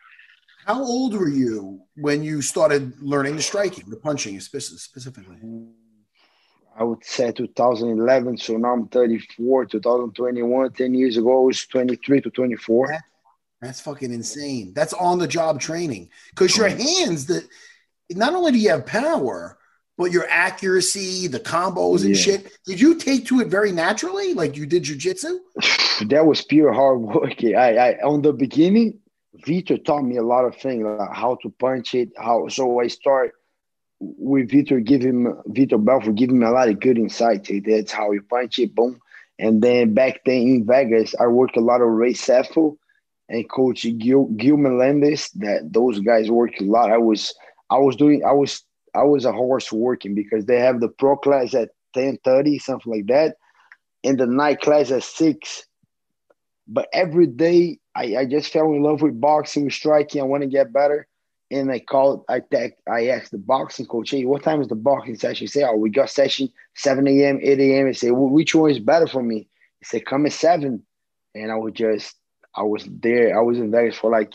How 0.66 0.84
old 0.84 1.14
were 1.14 1.30
you 1.30 1.82
when 1.96 2.24
you 2.24 2.42
started 2.42 3.02
learning 3.02 3.36
the 3.36 3.42
striking, 3.42 3.90
the 3.90 3.98
punching 3.98 4.40
specifically? 4.40 5.38
I 6.76 6.84
would 6.84 7.04
say 7.04 7.32
2011. 7.32 8.38
So 8.38 8.58
now 8.58 8.74
I'm 8.74 8.88
34. 8.88 9.66
2021, 9.66 10.74
10 10.74 10.94
years 10.94 11.18
ago, 11.18 11.44
I 11.44 11.46
was 11.46 11.66
23 11.66 12.22
to 12.22 12.30
24. 12.30 12.88
That, 12.88 13.02
that's 13.62 13.82
fucking 13.82 14.14
insane. 14.14 14.74
That's 14.74 14.94
on 14.94 15.20
the 15.20 15.28
job 15.28 15.60
training 15.60 16.10
because 16.30 16.56
your 16.56 16.70
hands 16.70 17.26
that 17.28 17.48
not 18.10 18.34
only 18.34 18.52
do 18.52 18.58
you 18.60 18.70
have 18.70 18.86
power, 18.86 19.58
but 19.98 20.12
your 20.12 20.28
accuracy, 20.30 21.28
the 21.28 21.40
combos 21.40 22.02
and 22.02 22.16
yeah. 22.16 22.22
shit. 22.22 22.52
Did 22.66 22.80
you 22.80 22.96
take 22.96 23.26
to 23.28 23.42
it 23.42 23.50
very 23.50 23.72
naturally, 23.72 24.34
like 24.34 24.58
you 24.58 24.66
did 24.66 24.84
jujitsu? 24.84 25.38
that 26.10 26.26
was 26.26 26.42
pure 26.42 26.74
hard 26.74 27.02
work. 27.02 27.44
I, 27.44 27.78
I 27.78 28.02
on 28.02 28.22
the 28.22 28.34
beginning, 28.34 29.01
Vitor 29.46 29.84
taught 29.84 30.04
me 30.04 30.18
a 30.18 30.24
lot 30.24 30.46
of 30.46 30.56
things, 30.56 30.84
like 30.84 31.14
how 31.14 31.38
to 31.42 31.50
punch 31.60 31.94
it, 31.94 32.10
how. 32.18 32.48
So 32.48 32.80
I 32.80 32.88
start 32.88 33.34
with 34.00 34.50
Vitor, 34.50 34.88
him 34.88 35.42
Vitor 35.50 35.84
Belfort, 35.84 36.16
give 36.16 36.30
him 36.30 36.44
a 36.44 36.52
lot 36.52 36.70
of 36.70 36.80
good 36.80 36.98
insight. 36.98 37.50
That's 37.66 37.92
how 37.92 38.12
you 38.12 38.22
punch 38.24 38.60
it, 38.60 38.74
boom. 38.74 39.00
And 39.40 39.62
then 39.62 39.94
back 39.94 40.22
then 40.26 40.42
in 40.42 40.66
Vegas, 40.66 41.16
I 41.20 41.28
worked 41.28 41.58
a 41.58 41.62
lot 41.62 41.82
of 41.82 41.88
Ray 41.88 42.14
Sefo 42.14 42.78
and 43.30 43.50
Coach 43.50 43.86
Gil, 43.98 44.26
Gil 44.38 44.58
Melendez. 44.58 45.30
That 45.36 45.74
those 45.74 46.00
guys 46.00 46.30
worked 46.30 46.62
a 46.62 46.66
lot. 46.66 46.92
I 46.92 46.98
was 46.98 47.34
I 47.70 47.78
was 47.78 47.96
doing 47.96 48.24
I 48.24 48.34
was 48.34 48.64
I 48.94 49.04
was 49.04 49.26
a 49.26 49.32
horse 49.32 49.72
working 49.72 50.16
because 50.16 50.46
they 50.46 50.60
have 50.60 50.80
the 50.80 50.90
pro 50.90 51.16
class 51.16 51.54
at 51.54 51.70
10:30, 51.96 52.62
something 52.62 52.92
like 52.92 53.08
that, 53.08 53.38
and 54.04 54.20
the 54.20 54.28
night 54.28 54.62
class 54.62 54.92
at 54.92 55.04
six. 55.04 55.66
But 56.68 56.88
every 56.94 57.28
day 57.28 57.80
I, 57.96 58.18
I 58.18 58.26
just 58.26 58.52
fell 58.52 58.74
in 58.74 58.82
love 58.84 59.02
with 59.02 59.20
boxing, 59.20 59.66
with 59.66 59.74
striking. 59.74 60.22
I 60.22 60.26
want 60.26 60.44
to 60.44 60.50
get 60.50 60.74
better. 60.74 61.08
And 61.50 61.70
I 61.70 61.80
called, 61.80 62.24
I 62.30 62.40
tech, 62.40 62.78
I 62.90 63.08
asked 63.08 63.32
the 63.32 63.38
boxing 63.38 63.86
coach, 63.86 64.12
hey, 64.12 64.24
what 64.24 64.44
time 64.44 64.62
is 64.62 64.70
the 64.70 64.76
boxing 64.76 65.16
session? 65.16 65.44
He 65.44 65.48
said, 65.48 65.68
oh, 65.70 65.76
we 65.76 65.90
got 65.90 66.10
session 66.10 66.50
7 66.76 67.06
a.m., 67.08 67.40
8 67.42 67.60
a.m. 67.60 67.88
I 67.88 67.92
said, 67.92 68.12
well, 68.12 68.30
which 68.30 68.56
one 68.56 68.72
is 68.72 68.80
better 68.80 69.08
for 69.08 69.22
me? 69.22 69.50
He 69.80 69.86
said, 69.86 70.06
come 70.06 70.26
at 70.26 70.32
7. 70.32 70.82
And 71.36 71.52
I 71.52 71.56
was 71.56 71.74
just, 71.74 72.16
I 72.56 72.64
was 72.64 72.88
there. 72.90 73.38
I 73.38 73.42
was 73.42 73.58
in 73.58 73.72
Vegas 73.72 73.98
for 73.98 74.10
like 74.10 74.34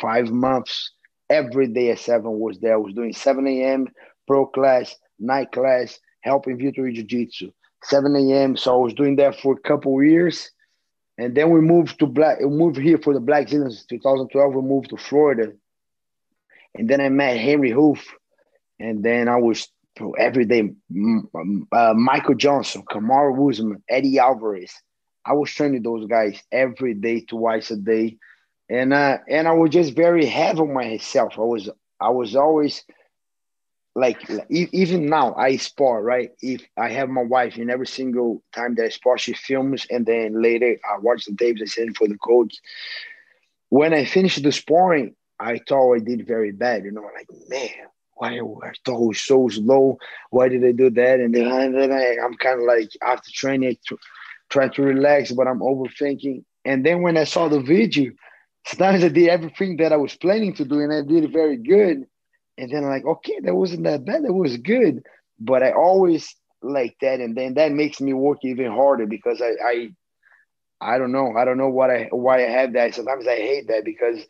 five 0.00 0.30
months 0.30 0.90
every 1.28 1.68
day 1.68 1.90
at 1.90 1.98
7 1.98 2.30
was 2.38 2.58
there. 2.60 2.74
I 2.74 2.78
was 2.78 2.94
doing 2.94 3.12
7 3.12 3.46
a.m. 3.46 3.88
pro 4.26 4.46
class, 4.46 4.96
night 5.18 5.52
class, 5.52 5.98
helping 6.22 6.58
Vitor 6.58 6.92
Jiu-Jitsu. 6.94 7.52
7 7.84 8.16
a.m. 8.16 8.56
So 8.56 8.74
I 8.74 8.82
was 8.82 8.94
doing 8.94 9.16
that 9.16 9.38
for 9.40 9.52
a 9.52 9.68
couple 9.68 10.02
years. 10.02 10.50
And 11.16 11.34
then 11.34 11.50
we 11.50 11.60
moved 11.60 11.98
to 12.00 12.06
Black, 12.06 12.40
we 12.40 12.46
moved 12.46 12.76
here 12.76 12.98
for 12.98 13.14
the 13.14 13.20
Blackzilians 13.20 13.86
2012. 13.88 14.54
We 14.54 14.62
moved 14.62 14.90
to 14.90 14.96
Florida. 14.96 15.52
And 16.74 16.88
then 16.88 17.00
I 17.00 17.08
met 17.08 17.36
Henri 17.36 17.70
Hooft. 17.70 18.06
And 18.80 19.04
then 19.04 19.28
I 19.28 19.36
was 19.36 19.68
every 20.18 20.44
day, 20.44 20.72
uh, 21.72 21.94
Michael 21.94 22.34
Johnson, 22.34 22.82
Kamaru 22.90 23.50
Usman, 23.50 23.82
Eddie 23.88 24.18
Alvarez. 24.18 24.72
I 25.24 25.34
was 25.34 25.50
training 25.50 25.82
those 25.82 26.06
guys 26.06 26.42
every 26.50 26.94
day, 26.94 27.20
twice 27.20 27.70
a 27.70 27.76
day 27.76 28.18
and 28.68 28.92
uh, 28.92 29.18
and 29.28 29.46
I 29.46 29.52
was 29.52 29.70
just 29.70 29.94
very 29.94 30.26
heavy 30.26 30.60
on 30.60 30.72
myself. 30.72 31.34
I 31.36 31.42
was 31.42 31.68
I 32.00 32.10
was 32.10 32.34
always 32.34 32.84
like 33.94 34.18
even 34.50 35.06
now 35.06 35.34
I 35.34 35.56
spar 35.56 36.02
right. 36.02 36.30
If 36.40 36.62
I 36.76 36.88
have 36.90 37.08
my 37.08 37.22
wife, 37.22 37.56
and 37.56 37.70
every 37.70 37.86
single 37.86 38.42
time 38.52 38.74
that 38.74 38.86
I 38.86 38.88
spar, 38.88 39.18
she 39.18 39.34
films, 39.34 39.86
and 39.90 40.04
then 40.04 40.42
later 40.42 40.76
I 40.84 40.98
watch 40.98 41.24
the 41.24 41.34
tapes 41.36 41.62
I 41.62 41.66
send 41.66 41.96
for 41.96 42.08
the 42.08 42.18
coach. 42.18 42.56
When 43.68 43.94
I 43.94 44.04
finished 44.04 44.42
the 44.42 44.52
sparring, 44.52 45.14
I 45.38 45.60
thought 45.68 45.94
I 45.94 45.98
did 45.98 46.26
very 46.26 46.52
bad. 46.52 46.84
You 46.84 46.92
know, 46.92 47.08
like 47.14 47.28
man, 47.48 47.70
why 48.14 48.38
I 48.38 48.72
thought 48.84 49.16
so 49.16 49.48
slow. 49.48 49.98
Why 50.30 50.48
did 50.48 50.64
I 50.64 50.72
do 50.72 50.90
that? 50.90 51.20
And 51.20 51.34
then, 51.34 51.46
and 51.46 51.74
then 51.74 51.92
I, 51.92 52.16
am 52.24 52.34
kind 52.34 52.60
of 52.60 52.66
like 52.66 52.90
after 53.02 53.30
training, 53.32 53.76
to, 53.88 53.98
try 54.50 54.68
to 54.68 54.82
relax, 54.82 55.32
but 55.32 55.46
I'm 55.48 55.60
overthinking. 55.60 56.44
And 56.64 56.84
then 56.84 57.02
when 57.02 57.16
I 57.16 57.24
saw 57.24 57.48
the 57.48 57.60
video, 57.60 58.12
sometimes 58.66 59.04
I 59.04 59.08
did 59.08 59.28
everything 59.28 59.76
that 59.78 59.92
I 59.92 59.96
was 59.96 60.16
planning 60.16 60.54
to 60.54 60.64
do, 60.64 60.80
and 60.80 60.92
I 60.92 61.02
did 61.02 61.32
very 61.32 61.56
good. 61.56 62.06
And 62.56 62.70
then 62.70 62.84
like, 62.84 63.04
okay, 63.04 63.40
that 63.42 63.54
wasn't 63.54 63.84
that 63.84 64.04
bad. 64.04 64.24
That 64.24 64.32
was 64.32 64.56
good. 64.58 65.02
But 65.40 65.62
I 65.62 65.72
always 65.72 66.34
like 66.62 66.96
that, 67.00 67.20
and 67.20 67.36
then 67.36 67.54
that 67.54 67.72
makes 67.72 68.00
me 68.00 68.12
work 68.12 68.38
even 68.42 68.70
harder 68.72 69.06
because 69.06 69.42
I, 69.42 69.52
I, 69.64 69.88
I 70.80 70.98
don't 70.98 71.12
know. 71.12 71.34
I 71.36 71.44
don't 71.44 71.58
know 71.58 71.68
what 71.68 71.90
I 71.90 72.08
why 72.10 72.44
I 72.46 72.50
have 72.50 72.72
that. 72.74 72.94
Sometimes 72.94 73.26
I 73.26 73.36
hate 73.36 73.68
that 73.68 73.84
because 73.84 74.20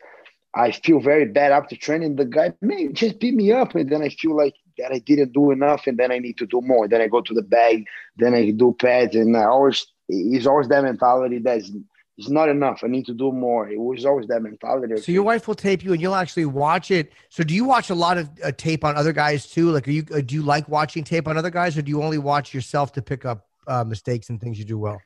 I 0.55 0.71
feel 0.71 0.99
very 0.99 1.25
bad 1.25 1.51
after 1.51 1.75
training. 1.75 2.15
The 2.15 2.25
guy, 2.25 2.53
man, 2.61 2.93
just 2.93 3.19
beat 3.19 3.35
me 3.35 3.51
up, 3.51 3.75
and 3.75 3.89
then 3.89 4.01
I 4.01 4.09
feel 4.09 4.35
like 4.35 4.55
that 4.77 4.91
I 4.91 4.99
didn't 4.99 5.33
do 5.33 5.51
enough, 5.51 5.87
and 5.87 5.97
then 5.97 6.11
I 6.11 6.19
need 6.19 6.37
to 6.39 6.45
do 6.45 6.61
more. 6.61 6.87
Then 6.87 7.01
I 7.01 7.07
go 7.07 7.21
to 7.21 7.33
the 7.33 7.41
bag, 7.41 7.85
then 8.17 8.33
I 8.33 8.51
do 8.51 8.75
pads, 8.79 9.15
and 9.15 9.35
I 9.37 9.45
always 9.45 9.85
it's 10.07 10.45
always 10.45 10.67
that 10.69 10.83
mentality 10.83 11.39
that's 11.39 11.71
it's 12.17 12.29
not 12.29 12.47
enough. 12.47 12.81
I 12.83 12.87
need 12.87 13.05
to 13.07 13.13
do 13.13 13.31
more. 13.31 13.69
It 13.69 13.79
was 13.79 14.05
always 14.05 14.27
that 14.27 14.41
mentality. 14.41 14.95
So 15.01 15.11
your 15.11 15.23
wife 15.23 15.47
will 15.47 15.55
tape 15.55 15.83
you, 15.83 15.91
and 15.91 16.01
you'll 16.01 16.15
actually 16.15 16.45
watch 16.45 16.89
it. 16.89 17.11
So 17.29 17.43
do 17.43 17.53
you 17.53 17.65
watch 17.65 17.89
a 17.89 17.95
lot 17.95 18.17
of 18.17 18.29
uh, 18.43 18.51
tape 18.53 18.85
on 18.85 18.95
other 18.95 19.11
guys 19.11 19.47
too? 19.47 19.71
Like, 19.71 19.87
are 19.87 19.91
you 19.91 20.05
uh, 20.13 20.21
do 20.21 20.35
you 20.35 20.41
like 20.41 20.69
watching 20.69 21.03
tape 21.03 21.27
on 21.27 21.37
other 21.37 21.49
guys, 21.49 21.77
or 21.77 21.81
do 21.81 21.89
you 21.89 22.01
only 22.01 22.17
watch 22.17 22.53
yourself 22.53 22.93
to 22.93 23.01
pick 23.01 23.25
up 23.25 23.47
uh, 23.67 23.83
mistakes 23.83 24.29
and 24.29 24.39
things 24.39 24.57
you 24.57 24.65
do 24.65 24.77
well? 24.77 25.01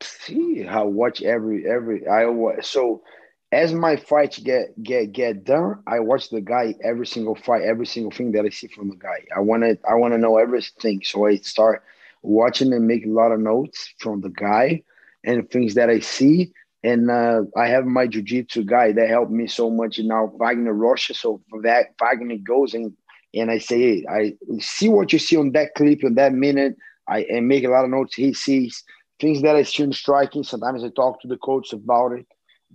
See, 0.00 0.64
I 0.66 0.82
watch 0.82 1.20
every 1.22 1.68
every. 1.68 2.06
I 2.06 2.30
so 2.60 3.02
as 3.50 3.72
my 3.72 3.96
fights 3.96 4.38
get 4.38 4.80
get 4.80 5.10
get 5.12 5.44
done, 5.44 5.82
I 5.84 5.98
watch 5.98 6.30
the 6.30 6.40
guy 6.40 6.76
every 6.84 7.08
single 7.08 7.34
fight, 7.34 7.62
every 7.62 7.86
single 7.86 8.12
thing 8.12 8.30
that 8.32 8.44
I 8.44 8.50
see 8.50 8.68
from 8.68 8.90
the 8.90 8.96
guy. 8.96 9.24
I 9.34 9.40
want 9.40 9.64
to 9.64 9.78
I 9.88 9.94
want 9.94 10.14
to 10.14 10.18
know 10.18 10.38
everything, 10.38 11.02
so 11.02 11.26
I 11.26 11.36
start 11.38 11.82
watching 12.22 12.72
and 12.72 12.86
make 12.86 13.04
a 13.04 13.10
lot 13.10 13.32
of 13.32 13.40
notes 13.40 13.92
from 13.98 14.20
the 14.20 14.30
guy 14.30 14.84
and 15.26 15.50
things 15.50 15.74
that 15.74 15.90
I 15.90 16.00
see. 16.00 16.52
And 16.82 17.10
uh, 17.10 17.42
I 17.56 17.66
have 17.66 17.84
my 17.84 18.06
jiu-jitsu 18.06 18.64
guy 18.64 18.92
that 18.92 19.08
helped 19.08 19.32
me 19.32 19.48
so 19.48 19.70
much 19.70 19.98
now, 19.98 20.32
Wagner 20.36 20.72
Rocha. 20.72 21.14
So 21.14 21.42
that 21.62 21.88
Wagner 22.00 22.36
goes 22.36 22.74
and 22.74 22.92
and 23.34 23.50
I 23.50 23.58
say, 23.58 23.78
hey, 23.78 24.04
I 24.08 24.34
see 24.60 24.88
what 24.88 25.12
you 25.12 25.18
see 25.18 25.36
on 25.36 25.52
that 25.52 25.74
clip 25.74 26.02
in 26.04 26.14
that 26.14 26.32
minute. 26.32 26.76
I 27.08 27.24
and 27.24 27.48
make 27.48 27.64
a 27.64 27.68
lot 27.68 27.84
of 27.84 27.90
notes. 27.90 28.14
He 28.14 28.32
sees 28.32 28.82
things 29.20 29.42
that 29.42 29.56
I 29.56 29.62
see 29.62 29.82
in 29.82 29.92
striking. 29.92 30.44
Sometimes 30.44 30.84
I 30.84 30.88
talk 30.90 31.20
to 31.20 31.28
the 31.28 31.36
coach 31.38 31.72
about 31.72 32.12
it. 32.12 32.26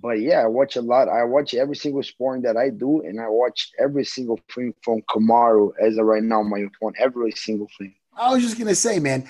But 0.01 0.21
yeah, 0.21 0.41
I 0.41 0.47
watch 0.47 0.75
a 0.75 0.81
lot. 0.81 1.09
I 1.09 1.23
watch 1.23 1.53
every 1.53 1.75
single 1.75 2.03
sport 2.03 2.43
that 2.43 2.57
I 2.57 2.69
do, 2.69 3.01
and 3.01 3.19
I 3.19 3.27
watch 3.27 3.71
every 3.79 4.05
single 4.05 4.39
thing 4.53 4.73
from 4.83 5.01
Kamaru 5.03 5.71
as 5.81 5.97
of 5.97 6.05
right 6.05 6.23
now, 6.23 6.41
my 6.43 6.59
opponent, 6.59 6.97
every 6.99 7.31
single 7.33 7.67
thing. 7.77 7.93
I 8.17 8.31
was 8.31 8.41
just 8.41 8.57
gonna 8.57 8.75
say, 8.75 8.99
man, 8.99 9.27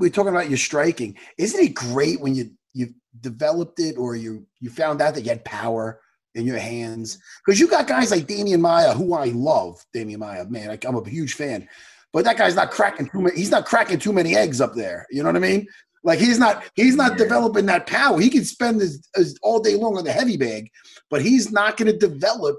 we're 0.00 0.10
talking 0.10 0.32
about 0.32 0.48
your 0.48 0.58
striking. 0.58 1.16
Isn't 1.38 1.60
it 1.60 1.74
great 1.74 2.20
when 2.20 2.34
you 2.34 2.50
you 2.72 2.94
developed 3.20 3.78
it 3.78 3.96
or 3.96 4.16
you 4.16 4.46
you 4.58 4.70
found 4.70 5.00
out 5.00 5.14
that 5.14 5.22
you 5.22 5.28
had 5.28 5.44
power 5.44 6.00
in 6.34 6.46
your 6.46 6.58
hands? 6.58 7.18
Because 7.44 7.60
you 7.60 7.68
got 7.68 7.86
guys 7.86 8.10
like 8.10 8.26
Demian 8.26 8.60
Maia, 8.60 8.94
who 8.94 9.12
I 9.12 9.26
love. 9.26 9.84
Demian 9.94 10.18
Maia, 10.18 10.46
man, 10.46 10.76
I'm 10.84 10.96
a 10.96 11.08
huge 11.08 11.34
fan. 11.34 11.68
But 12.12 12.24
that 12.24 12.38
guy's 12.38 12.56
not 12.56 12.72
cracking 12.72 13.08
too 13.08 13.20
many. 13.20 13.36
He's 13.36 13.50
not 13.50 13.66
cracking 13.66 13.98
too 13.98 14.12
many 14.12 14.34
eggs 14.34 14.60
up 14.60 14.74
there. 14.74 15.06
You 15.10 15.22
know 15.22 15.28
what 15.28 15.36
I 15.36 15.40
mean? 15.40 15.66
Like 16.02 16.18
he's 16.18 16.38
not 16.38 16.64
he's 16.74 16.96
not 16.96 17.12
yeah. 17.12 17.18
developing 17.18 17.66
that 17.66 17.86
power. 17.86 18.18
He 18.18 18.30
can 18.30 18.44
spend 18.44 18.80
his, 18.80 19.06
his, 19.14 19.38
all 19.42 19.60
day 19.60 19.76
long 19.76 19.98
on 19.98 20.04
the 20.04 20.12
heavy 20.12 20.38
bag, 20.38 20.70
but 21.10 21.20
he's 21.22 21.52
not 21.52 21.76
going 21.76 21.92
to 21.92 21.98
develop 21.98 22.56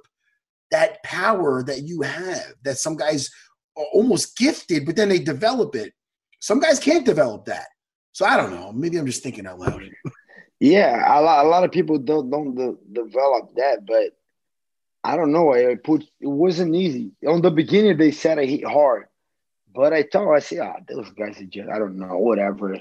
that 0.70 1.02
power 1.04 1.64
that 1.64 1.82
you 1.84 2.02
have. 2.04 2.54
That 2.64 2.78
some 2.78 2.96
guys 2.96 3.30
are 3.76 3.86
almost 3.94 4.38
gifted, 4.38 4.86
but 4.86 4.96
then 4.96 5.10
they 5.10 5.20
develop 5.20 5.76
it. 5.76 5.92
Some 6.42 6.60
guys 6.60 6.80
can't 6.80 7.06
develop 7.06 7.46
that. 7.46 7.68
So 8.12 8.26
I 8.26 8.36
don't 8.36 8.52
know. 8.52 8.74
Maybe 8.74 8.98
I'm 8.98 9.06
just 9.06 9.24
thinking 9.24 9.48
out 9.48 9.60
loud. 9.60 9.82
yeah, 10.60 11.18
a 11.18 11.22
lot, 11.22 11.46
a 11.46 11.48
lot 11.48 11.64
of 11.64 11.72
people 11.72 11.98
don't 11.98 12.30
don't 12.30 12.56
de- 12.56 13.04
develop 13.04 13.56
that, 13.56 13.86
but 13.86 14.18
I 15.04 15.16
don't 15.16 15.32
know. 15.32 15.54
It 15.54 15.84
put 15.84 16.04
it 16.20 16.28
wasn't 16.28 16.76
easy. 16.76 17.12
On 17.26 17.42
the 17.42 17.52
beginning, 17.52 17.96
they 17.96 18.12
said 18.12 18.38
I 18.38 18.46
hit 18.46 18.66
hard, 18.66 19.06
but 19.74 19.94
I 19.94 20.04
thought 20.04 20.34
I 20.36 20.40
said, 20.40 20.60
ah, 20.60 20.76
oh, 20.78 20.84
those 20.88 21.10
guys 21.12 21.40
are 21.40 21.46
just 21.46 21.70
I 21.70 21.80
don't 21.80 21.98
know, 21.98 22.18
whatever 22.18 22.76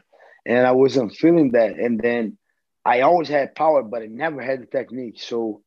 and 0.46 0.66
I 0.66 0.72
wasn't 0.72 1.14
feeling 1.14 1.52
that. 1.52 1.78
And 1.78 2.00
then 2.00 2.38
I 2.84 3.02
always 3.02 3.28
had 3.28 3.54
power, 3.54 3.82
but 3.82 4.02
I 4.02 4.06
never 4.06 4.42
had 4.42 4.62
the 4.62 4.66
technique. 4.66 5.20
So 5.20 5.62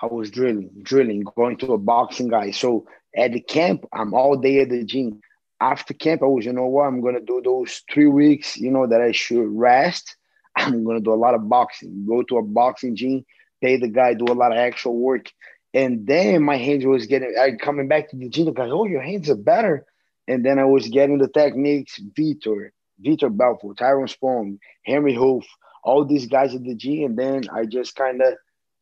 I 0.00 0.06
was 0.06 0.30
drilling, 0.30 0.70
drilling, 0.82 1.24
going 1.36 1.56
to 1.58 1.72
a 1.72 1.78
boxing 1.78 2.28
guy. 2.28 2.50
So 2.50 2.86
at 3.16 3.32
the 3.32 3.40
camp, 3.40 3.86
I'm 3.92 4.14
all 4.14 4.36
day 4.36 4.60
at 4.60 4.68
the 4.68 4.84
gym. 4.84 5.20
After 5.60 5.94
camp, 5.94 6.22
I 6.22 6.26
was, 6.26 6.44
you 6.44 6.52
know 6.52 6.66
what, 6.66 6.84
I'm 6.84 7.00
gonna 7.00 7.20
do 7.20 7.40
those 7.44 7.82
three 7.92 8.06
weeks, 8.06 8.56
you 8.56 8.70
know, 8.70 8.86
that 8.86 9.00
I 9.00 9.12
should 9.12 9.48
rest. 9.48 10.16
I'm 10.56 10.84
gonna 10.84 11.00
do 11.00 11.12
a 11.12 11.14
lot 11.14 11.34
of 11.34 11.48
boxing, 11.48 12.06
go 12.06 12.22
to 12.22 12.38
a 12.38 12.42
boxing 12.42 12.96
gym, 12.96 13.24
pay 13.60 13.76
the 13.76 13.88
guy, 13.88 14.14
do 14.14 14.26
a 14.26 14.34
lot 14.34 14.52
of 14.52 14.58
actual 14.58 14.96
work. 14.96 15.30
And 15.74 16.06
then 16.06 16.42
my 16.42 16.56
hands 16.56 16.84
was 16.86 17.06
getting 17.06 17.34
I 17.40 17.52
coming 17.52 17.88
back 17.88 18.10
to 18.10 18.16
the 18.16 18.28
gym, 18.28 18.46
the 18.46 18.52
guys, 18.52 18.70
oh, 18.72 18.86
your 18.86 19.02
hands 19.02 19.28
are 19.30 19.36
better. 19.36 19.84
And 20.26 20.44
then 20.44 20.58
I 20.58 20.64
was 20.64 20.88
getting 20.88 21.18
the 21.18 21.28
techniques, 21.28 22.00
Vitor, 22.18 22.70
Vitor 23.04 23.34
Belfort, 23.34 23.78
Tyrone 23.78 24.08
Spong, 24.08 24.58
Henri 24.86 25.14
Hooft, 25.14 25.46
all 25.82 26.04
these 26.04 26.26
guys 26.26 26.54
at 26.54 26.64
the 26.64 26.74
gym. 26.74 27.04
and 27.04 27.18
then 27.18 27.42
I 27.52 27.64
just 27.64 27.96
kind 27.96 28.20
of 28.22 28.34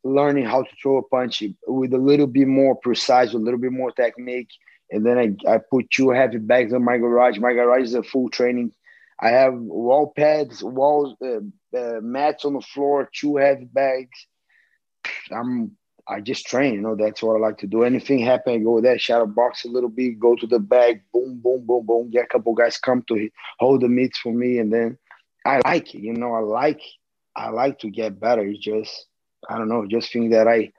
learning 0.03 0.45
how 0.45 0.63
to 0.63 0.69
throw 0.81 0.97
a 0.97 1.03
punch 1.03 1.43
with 1.67 1.93
a 1.93 1.97
little 1.97 2.27
bit 2.27 2.47
more 2.47 2.75
precise, 2.75 3.33
a 3.33 3.37
little 3.37 3.59
bit 3.59 3.71
more 3.71 3.91
technique. 3.91 4.49
And 4.89 5.05
then 5.05 5.17
I, 5.17 5.53
I 5.53 5.57
put 5.57 5.89
two 5.91 6.11
heavy 6.11 6.37
bags 6.37 6.73
on 6.73 6.83
my 6.83 6.97
garage. 6.97 7.37
My 7.39 7.53
garage 7.53 7.83
is 7.83 7.93
a 7.93 8.03
full 8.03 8.29
training. 8.29 8.71
I 9.19 9.29
have 9.29 9.53
wall 9.53 10.13
pads, 10.15 10.63
walls, 10.63 11.15
uh, 11.23 11.77
uh, 11.77 11.99
mats 12.01 12.45
on 12.45 12.53
the 12.53 12.61
floor, 12.61 13.09
two 13.13 13.37
heavy 13.37 13.65
bags. 13.65 14.27
I'm 15.31 15.75
I 16.09 16.21
just 16.21 16.45
train, 16.45 16.75
you 16.75 16.81
know, 16.81 16.95
that's 16.95 17.21
what 17.21 17.35
I 17.35 17.39
like 17.39 17.57
to 17.59 17.67
do. 17.67 17.83
Anything 17.83 18.19
happen, 18.19 18.53
I 18.53 18.57
go 18.59 18.79
there, 18.79 18.97
shadow 18.97 19.25
box 19.25 19.65
a 19.65 19.67
little 19.67 19.89
bit, 19.89 20.19
go 20.19 20.35
to 20.35 20.47
the 20.47 20.59
bag, 20.59 21.01
boom, 21.13 21.41
boom, 21.43 21.65
boom, 21.65 21.85
boom, 21.85 22.09
get 22.09 22.25
a 22.25 22.27
couple 22.27 22.53
guys 22.53 22.77
come 22.77 23.03
to 23.09 23.29
hold 23.59 23.81
the 23.81 23.89
meats 23.89 24.17
for 24.17 24.31
me. 24.31 24.59
And 24.59 24.71
then 24.71 24.97
I 25.45 25.59
like 25.65 25.93
it, 25.93 25.99
you 25.99 26.13
know, 26.13 26.33
I 26.33 26.39
like, 26.39 26.81
I 27.35 27.49
like 27.49 27.79
to 27.79 27.89
get 27.89 28.21
better. 28.21 28.41
It's 28.43 28.63
just, 28.63 29.07
I 29.49 29.57
don't 29.57 29.67
know, 29.67 29.85
just 29.85 30.13
think 30.13 30.31
that 30.31 30.47
I, 30.47 30.71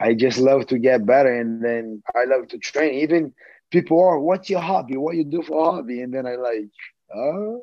I 0.00 0.14
just 0.14 0.38
love 0.38 0.66
to 0.68 0.78
get 0.78 1.06
better. 1.06 1.32
And 1.34 1.62
then 1.62 2.02
I 2.14 2.24
love 2.24 2.48
to 2.48 2.58
train. 2.58 2.94
Even 3.00 3.32
people 3.70 4.00
are, 4.00 4.18
what's 4.18 4.48
your 4.50 4.60
hobby? 4.60 4.96
What 4.96 5.16
you 5.16 5.24
do 5.24 5.42
for 5.42 5.72
hobby? 5.72 6.00
And 6.02 6.12
then 6.14 6.26
I 6.26 6.36
like, 6.36 6.70
uh, 7.14 7.58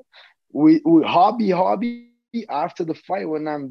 we, 0.51 0.81
we 0.85 1.03
hobby, 1.03 1.51
hobby 1.51 2.07
after 2.07 2.35
the 2.35 2.53
fight 2.53 2.83
when 2.83 2.99
I'm 2.99 3.23
done 3.27 3.63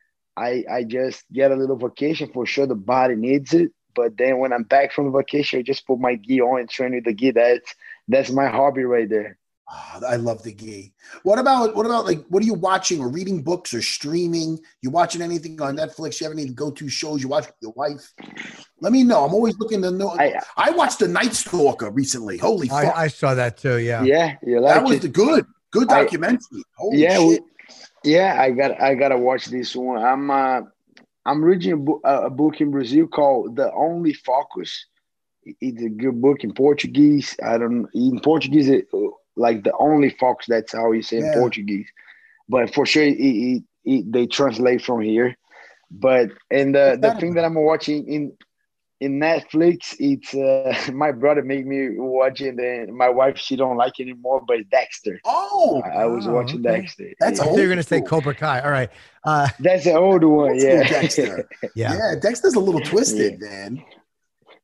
I 0.00 0.26
I 0.34 0.48
just 0.48 0.94
get 0.96 1.20
a 1.22 1.24
little 1.28 1.48
vacation 1.56 2.06
for 2.08 2.24
sure. 2.28 2.48
The 2.48 2.58
body 2.58 2.98
needs 2.98 3.52
it. 3.52 3.70
But 3.94 4.16
then 4.16 4.38
when 4.38 4.52
I'm 4.52 4.62
back 4.64 4.92
from 4.92 5.12
vacation, 5.12 5.58
I 5.58 5.62
just 5.62 5.86
put 5.86 5.98
my 5.98 6.16
gi 6.16 6.40
on 6.40 6.60
and 6.60 6.68
train 6.70 6.94
with 6.94 7.04
the 7.04 7.14
gi. 7.14 7.32
That's 7.32 7.74
that's 8.08 8.30
my 8.30 8.48
hobby 8.48 8.84
right 8.84 9.08
there. 9.08 9.39
Oh, 9.72 10.00
I 10.06 10.16
love 10.16 10.42
the 10.42 10.52
gi. 10.52 10.92
What 11.22 11.38
about 11.38 11.76
what 11.76 11.86
about 11.86 12.04
like 12.04 12.24
what 12.26 12.42
are 12.42 12.46
you 12.46 12.54
watching 12.54 13.00
or 13.00 13.08
reading 13.08 13.40
books 13.40 13.72
or 13.72 13.80
streaming? 13.80 14.58
You 14.82 14.90
watching 14.90 15.22
anything 15.22 15.60
on 15.62 15.76
Netflix? 15.76 16.20
You 16.20 16.26
have 16.26 16.36
any 16.36 16.48
go-to 16.48 16.88
shows 16.88 17.22
you 17.22 17.28
watch 17.28 17.46
with 17.46 17.54
your 17.60 17.72
wife? 17.72 18.12
Let 18.80 18.92
me 18.92 19.04
know. 19.04 19.24
I'm 19.24 19.32
always 19.32 19.56
looking 19.58 19.80
to 19.82 19.92
know. 19.92 20.10
I, 20.18 20.40
I 20.56 20.70
watched 20.72 20.98
The 20.98 21.06
Night 21.06 21.34
Stalker 21.34 21.90
recently. 21.90 22.38
Holy 22.38 22.68
fuck! 22.68 22.96
I, 22.96 23.04
I 23.04 23.06
saw 23.08 23.34
that 23.34 23.58
too. 23.58 23.78
Yeah, 23.78 24.02
yeah, 24.02 24.58
like 24.58 24.74
that 24.74 24.84
was 24.84 24.96
it. 24.96 25.02
the 25.02 25.08
good 25.08 25.46
good 25.70 25.86
documentary. 25.86 26.40
I, 26.52 26.62
Holy 26.76 27.02
yeah, 27.02 27.18
shit. 27.18 27.42
Yeah, 28.02 28.36
I 28.40 28.50
got 28.50 28.80
I 28.80 28.96
gotta 28.96 29.18
watch 29.18 29.46
this 29.46 29.76
one. 29.76 30.02
I'm 30.02 30.30
uh, 30.32 30.62
I'm 31.24 31.44
reading 31.44 31.72
a, 31.72 31.76
bo- 31.76 32.00
a 32.02 32.30
book 32.30 32.60
in 32.60 32.72
Brazil 32.72 33.06
called 33.06 33.54
The 33.54 33.72
Only 33.72 34.14
Focus. 34.14 34.86
It's 35.44 35.82
a 35.82 35.88
good 35.88 36.20
book 36.20 36.42
in 36.42 36.54
Portuguese. 36.54 37.36
I 37.44 37.56
don't 37.58 37.88
in 37.94 38.20
Portuguese 38.20 38.68
it, 38.68 38.88
like 39.36 39.64
the 39.64 39.72
only 39.78 40.10
fox. 40.10 40.46
That's 40.46 40.72
how 40.72 40.92
you 40.92 41.02
say 41.02 41.18
yeah. 41.18 41.32
in 41.32 41.38
Portuguese. 41.38 41.88
But 42.48 42.74
for 42.74 42.84
sure, 42.86 43.04
it, 43.04 43.18
it, 43.18 43.62
it, 43.84 44.12
they 44.12 44.26
translate 44.26 44.82
from 44.82 45.00
here. 45.00 45.36
But 45.90 46.30
and 46.50 46.74
the 46.74 46.98
the 47.00 47.14
thing 47.14 47.34
that 47.34 47.44
I'm 47.44 47.54
watching 47.54 48.06
in 48.06 48.32
in 49.00 49.18
Netflix, 49.18 49.96
it's 49.98 50.34
uh, 50.34 50.92
my 50.92 51.10
brother 51.10 51.42
made 51.42 51.66
me 51.66 51.98
watch 51.98 52.40
it, 52.40 52.58
and 52.58 52.94
my 52.94 53.08
wife 53.08 53.38
she 53.38 53.56
don't 53.56 53.76
like 53.76 53.98
it 53.98 54.02
anymore. 54.02 54.42
But 54.46 54.68
Dexter. 54.70 55.20
Oh, 55.24 55.82
I, 55.84 56.02
I 56.02 56.06
was 56.06 56.26
oh, 56.26 56.32
watching 56.32 56.60
okay. 56.60 56.82
Dexter. 56.82 57.12
That's 57.18 57.40
yeah. 57.40 57.54
you're 57.54 57.68
gonna 57.68 57.82
say 57.82 58.00
Cobra 58.00 58.34
Kai. 58.34 58.60
All 58.60 58.70
right, 58.70 58.90
uh, 59.24 59.48
that's 59.58 59.86
an 59.86 59.96
older 59.96 60.28
one. 60.28 60.56
Yeah, 60.56 60.86
Dexter. 60.88 61.48
yeah, 61.74 61.94
yeah. 61.94 62.14
Dexter's 62.20 62.54
a 62.54 62.60
little 62.60 62.80
twisted, 62.80 63.40
yeah. 63.40 63.48
man. 63.48 63.84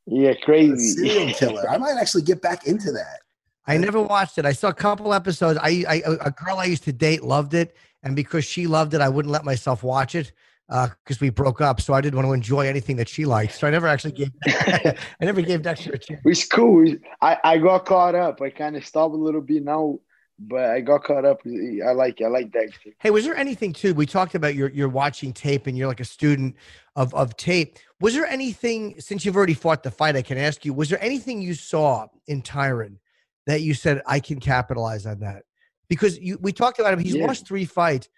Yeah, 0.07 0.35
crazy 0.35 0.91
serial 0.91 1.35
killer. 1.35 1.69
I 1.69 1.79
might 1.79 1.97
actually 1.99 2.23
get 2.23 2.41
back 2.41 2.67
into 2.67 2.93
that. 2.93 3.21
I 3.67 3.77
never 3.77 4.01
watched 4.01 4.39
it. 4.39 4.47
I 4.47 4.53
saw 4.53 4.69
a 4.69 4.75
couple 4.75 5.13
episodes. 5.13 5.59
I, 5.63 5.85
I 5.89 6.03
a 6.21 6.31
girl 6.31 6.59
I 6.59 6.65
used 6.65 6.85
to 6.85 6.93
date 6.93 7.23
loved 7.23 7.55
it, 7.55 7.77
and 8.03 8.15
because 8.15 8.45
she 8.45 8.67
loved 8.67 8.95
it, 8.95 9.01
I 9.01 9.09
wouldn't 9.09 9.33
let 9.33 9.45
myself 9.45 9.83
watch 9.83 10.15
it 10.15 10.33
because 10.69 11.17
uh, 11.17 11.21
we 11.21 11.31
broke 11.31 11.61
up. 11.61 11.81
So 11.81 11.95
I 11.95 12.01
didn't 12.01 12.17
want 12.17 12.29
to 12.29 12.33
enjoy 12.33 12.67
anything 12.67 12.97
that 12.97 13.09
she 13.09 13.25
liked. 13.25 13.55
So 13.55 13.67
I 13.67 13.71
never 13.71 13.89
actually 13.89 14.13
gave. 14.13 14.31
I 14.47 14.95
never 15.21 15.43
gave 15.43 15.63
Dexter 15.63 15.93
a 15.93 15.99
chance. 15.99 16.21
It's 16.25 16.47
cool. 16.47 16.95
I, 17.21 17.39
I 17.43 17.59
got 17.59 17.87
caught 17.87 18.15
up. 18.15 18.41
I 18.41 18.51
kind 18.51 18.77
of 18.77 18.87
stopped 18.87 19.15
a 19.15 19.19
little 19.19 19.41
bit 19.41 19.65
now, 19.65 19.99
but 20.39 20.71
I 20.71 20.81
got 20.81 21.05
caught 21.05 21.25
up. 21.25 21.41
I 21.47 21.93
like 21.93 22.21
I 22.23 22.29
like 22.29 22.53
Dexter. 22.53 22.91
Hey, 23.01 23.11
was 23.11 23.25
there 23.25 23.37
anything 23.37 23.73
too? 23.73 23.95
We 23.95 24.07
talked 24.07 24.35
about 24.37 24.55
you're 24.55 24.71
you're 24.71 24.89
watching 24.89 25.33
tape 25.33 25.67
and 25.67 25.77
you're 25.77 25.89
like 25.89 26.01
a 26.01 26.05
student 26.05 26.55
of 26.95 27.13
of 27.15 27.37
tape. 27.37 27.79
Was 28.01 28.15
there 28.15 28.27
anything 28.27 29.01
since 29.01 29.25
you've 29.25 29.37
already 29.37 29.55
fought 29.55 29.83
the 29.83 29.91
fight? 29.91 30.17
I 30.17 30.23
can 30.23 30.39
ask 30.39 30.65
you. 30.65 30.73
Was 30.73 30.89
there 30.89 31.03
anything 31.03 31.43
you 31.43 31.55
saw 31.55 32.07
in 32.29 32.43
Tyron 32.43 32.99
that 33.47 33.63
you 33.63 33.75
said 33.75 34.03
I 34.07 34.21
can 34.21 34.41
capitalize 34.41 35.07
on 35.07 35.21
that? 35.21 35.45
Because 35.89 36.19
you 36.19 36.39
we 36.41 36.53
talked 36.53 36.79
about 36.79 36.93
him. 36.93 36.99
He's 36.99 37.15
yeah. 37.15 37.27
lost 37.27 37.47
three 37.47 37.65
fights 37.65 38.09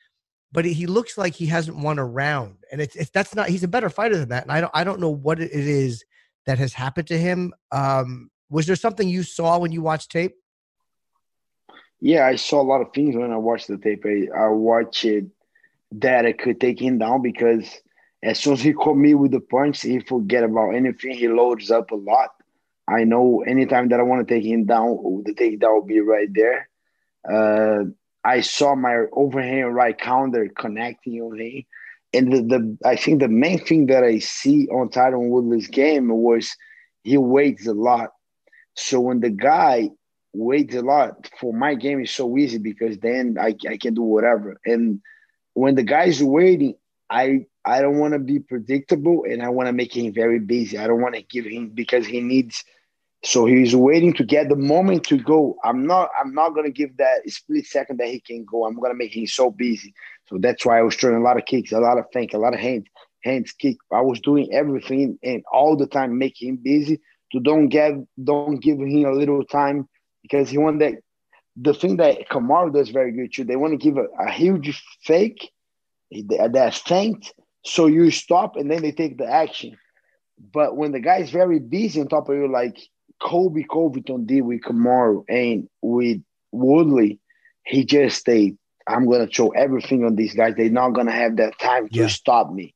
but 0.52 0.64
he 0.64 0.86
looks 0.86 1.18
like 1.18 1.34
he 1.34 1.46
hasn't 1.46 1.76
won 1.76 1.98
a 1.98 2.04
round, 2.04 2.56
and 2.72 2.80
it's, 2.80 2.96
it's 2.96 3.10
that's 3.10 3.34
not. 3.34 3.48
He's 3.48 3.64
a 3.64 3.68
better 3.68 3.90
fighter 3.90 4.16
than 4.16 4.30
that, 4.30 4.44
and 4.44 4.52
I 4.52 4.60
don't 4.60 4.72
I 4.74 4.84
don't 4.84 5.00
know 5.00 5.10
what 5.10 5.40
it 5.40 5.52
is 5.52 6.04
that 6.46 6.58
has 6.58 6.72
happened 6.72 7.08
to 7.08 7.18
him. 7.18 7.52
Um, 7.70 8.30
was 8.48 8.66
there 8.66 8.76
something 8.76 9.08
you 9.08 9.22
saw 9.22 9.58
when 9.58 9.72
you 9.72 9.82
watched 9.82 10.10
tape? 10.10 10.34
Yeah, 12.00 12.26
I 12.26 12.36
saw 12.36 12.62
a 12.62 12.62
lot 12.62 12.80
of 12.80 12.92
things 12.94 13.16
when 13.16 13.30
I 13.30 13.36
watched 13.36 13.68
the 13.68 13.76
tape. 13.76 14.04
I, 14.06 14.28
I 14.34 14.48
watched 14.48 15.04
it 15.04 15.26
that 15.92 16.24
I 16.24 16.32
could 16.32 16.60
take 16.60 16.80
him 16.80 16.98
down 16.98 17.22
because 17.22 17.68
as 18.22 18.38
soon 18.38 18.54
as 18.54 18.60
he 18.60 18.72
caught 18.72 18.96
me 18.96 19.14
with 19.14 19.32
the 19.32 19.40
punch, 19.40 19.82
he 19.82 20.00
forget 20.00 20.44
about 20.44 20.70
anything. 20.70 21.12
He 21.12 21.28
loads 21.28 21.70
up 21.70 21.90
a 21.90 21.96
lot. 21.96 22.30
I 22.88 23.04
know 23.04 23.44
anytime 23.46 23.88
that 23.90 24.00
I 24.00 24.02
want 24.02 24.26
to 24.26 24.34
take 24.34 24.44
him 24.44 24.64
down, 24.64 25.22
the 25.24 25.34
takedown 25.34 25.74
will 25.74 25.86
be 25.86 26.00
right 26.00 26.28
there. 26.32 26.68
Uh, 27.30 27.84
I 28.24 28.40
saw 28.40 28.74
my 28.74 29.04
overhand 29.12 29.74
right 29.74 29.96
counter 29.96 30.48
connecting 30.56 31.20
on 31.20 31.38
him. 31.38 31.64
And 32.14 32.32
the, 32.32 32.40
the 32.42 32.78
I 32.88 32.96
think 32.96 33.20
the 33.20 33.28
main 33.28 33.58
thing 33.58 33.86
that 33.86 34.04
I 34.04 34.20
see 34.20 34.66
on 34.68 34.88
Tyron 34.88 35.28
Woodley's 35.28 35.68
game 35.68 36.08
was 36.08 36.56
he 37.04 37.18
waits 37.18 37.66
a 37.66 37.74
lot. 37.74 38.10
So 38.74 39.00
when 39.00 39.20
the 39.20 39.30
guy 39.30 39.90
waits 40.32 40.74
a 40.74 40.80
lot 40.80 41.28
for 41.38 41.52
my 41.52 41.74
game 41.74 42.00
is 42.00 42.10
so 42.10 42.38
easy 42.38 42.58
because 42.58 42.98
then 42.98 43.36
I, 43.38 43.54
I 43.68 43.76
can 43.76 43.92
do 43.92 44.02
whatever. 44.02 44.58
And 44.64 45.02
when 45.52 45.74
the 45.74 45.82
guy's 45.82 46.22
waiting, 46.22 46.76
I 47.10 47.44
I 47.66 47.82
don't 47.82 47.98
want 47.98 48.14
to 48.14 48.18
be 48.18 48.38
predictable 48.38 49.24
and 49.28 49.42
I 49.42 49.50
want 49.50 49.66
to 49.66 49.74
make 49.74 49.94
him 49.94 50.14
very 50.14 50.38
busy. 50.38 50.78
I 50.78 50.86
don't 50.86 51.02
want 51.02 51.16
to 51.16 51.22
give 51.22 51.44
him 51.44 51.68
because 51.68 52.06
he 52.06 52.22
needs– 52.22 52.64
so 53.24 53.46
he's 53.46 53.74
waiting 53.74 54.12
to 54.14 54.24
get 54.24 54.48
the 54.48 54.56
moment 54.56 55.04
to 55.04 55.18
go. 55.18 55.56
I'm 55.64 55.86
not. 55.86 56.10
I'm 56.18 56.32
not 56.34 56.54
gonna 56.54 56.70
give 56.70 56.96
that 56.98 57.28
split 57.28 57.66
second 57.66 57.98
that 57.98 58.08
he 58.08 58.20
can 58.20 58.44
go. 58.44 58.64
I'm 58.64 58.78
gonna 58.78 58.94
make 58.94 59.16
him 59.16 59.26
so 59.26 59.50
busy. 59.50 59.92
So 60.28 60.38
that's 60.38 60.64
why 60.64 60.78
I 60.78 60.82
was 60.82 60.94
throwing 60.94 61.16
a 61.16 61.24
lot 61.24 61.36
of 61.36 61.44
kicks, 61.46 61.72
a 61.72 61.78
lot 61.78 61.98
of 61.98 62.04
think, 62.12 62.32
a 62.32 62.38
lot 62.38 62.54
of 62.54 62.60
hands, 62.60 62.86
hands 63.24 63.52
kick. 63.52 63.76
I 63.92 64.02
was 64.02 64.20
doing 64.20 64.52
everything 64.52 65.18
and 65.22 65.42
all 65.52 65.76
the 65.76 65.86
time 65.86 66.18
making 66.18 66.48
him 66.50 66.56
busy 66.56 67.00
to 67.32 67.40
don't 67.40 67.68
get, 67.68 67.94
don't 68.22 68.60
give 68.60 68.78
him 68.78 69.04
a 69.04 69.12
little 69.12 69.44
time 69.44 69.88
because 70.22 70.50
he 70.50 70.58
want 70.58 70.78
that 70.80 70.94
the 71.60 71.74
thing 71.74 71.96
that 71.96 72.28
Kamaru 72.28 72.72
does 72.72 72.90
very 72.90 73.12
good 73.12 73.32
too, 73.32 73.44
they 73.44 73.56
want 73.56 73.72
to 73.72 73.84
give 73.84 73.96
a, 73.96 74.06
a 74.22 74.30
huge 74.30 74.82
fake, 75.02 75.50
that 76.10 76.80
feint, 76.86 77.32
so 77.64 77.86
you 77.86 78.10
stop 78.10 78.56
and 78.56 78.70
then 78.70 78.82
they 78.82 78.92
take 78.92 79.18
the 79.18 79.26
action. 79.26 79.76
But 80.52 80.76
when 80.76 80.92
the 80.92 81.00
guy 81.00 81.18
is 81.18 81.30
very 81.30 81.58
busy 81.58 82.00
on 82.00 82.08
top 82.08 82.28
of 82.28 82.36
you, 82.36 82.50
like 82.50 82.78
Colby 83.20 83.64
Covington 83.64 84.26
did 84.26 84.42
with 84.42 84.60
Kamaru 84.62 85.24
and 85.28 85.68
with 85.82 86.18
Woodley, 86.52 87.20
he 87.64 87.84
just 87.84 88.18
stayed. 88.18 88.56
I'm 88.86 89.08
gonna 89.08 89.26
throw 89.26 89.48
everything 89.50 90.04
on 90.04 90.16
these 90.16 90.34
guys. 90.34 90.54
They're 90.56 90.70
not 90.70 90.90
gonna 90.90 91.12
have 91.12 91.36
that 91.36 91.58
time 91.58 91.88
to 91.90 92.02
Yeah. 92.02 92.06
stop 92.06 92.52
me. 92.52 92.74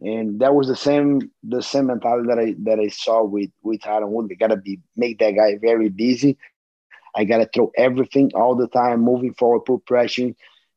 And 0.00 0.40
that 0.40 0.54
was 0.54 0.68
the 0.68 0.76
same 0.76 1.30
the 1.42 1.62
same 1.62 1.86
mentality 1.86 2.28
that 2.28 2.38
I 2.38 2.54
that 2.64 2.80
I 2.80 2.88
saw 2.88 3.24
with 3.24 3.50
with 3.62 3.80
Tyron 3.80 4.08
Woodley. 4.10 4.36
Gotta 4.36 4.56
be 4.56 4.80
make 4.96 5.18
that 5.18 5.32
guy 5.32 5.56
very 5.60 5.88
busy. 5.88 6.36
I 7.14 7.24
gotta 7.24 7.48
throw 7.52 7.70
everything 7.76 8.30
all 8.34 8.54
the 8.54 8.68
time, 8.68 9.00
moving 9.02 9.34
forward, 9.34 9.64
put 9.64 9.86
pressure 9.86 10.30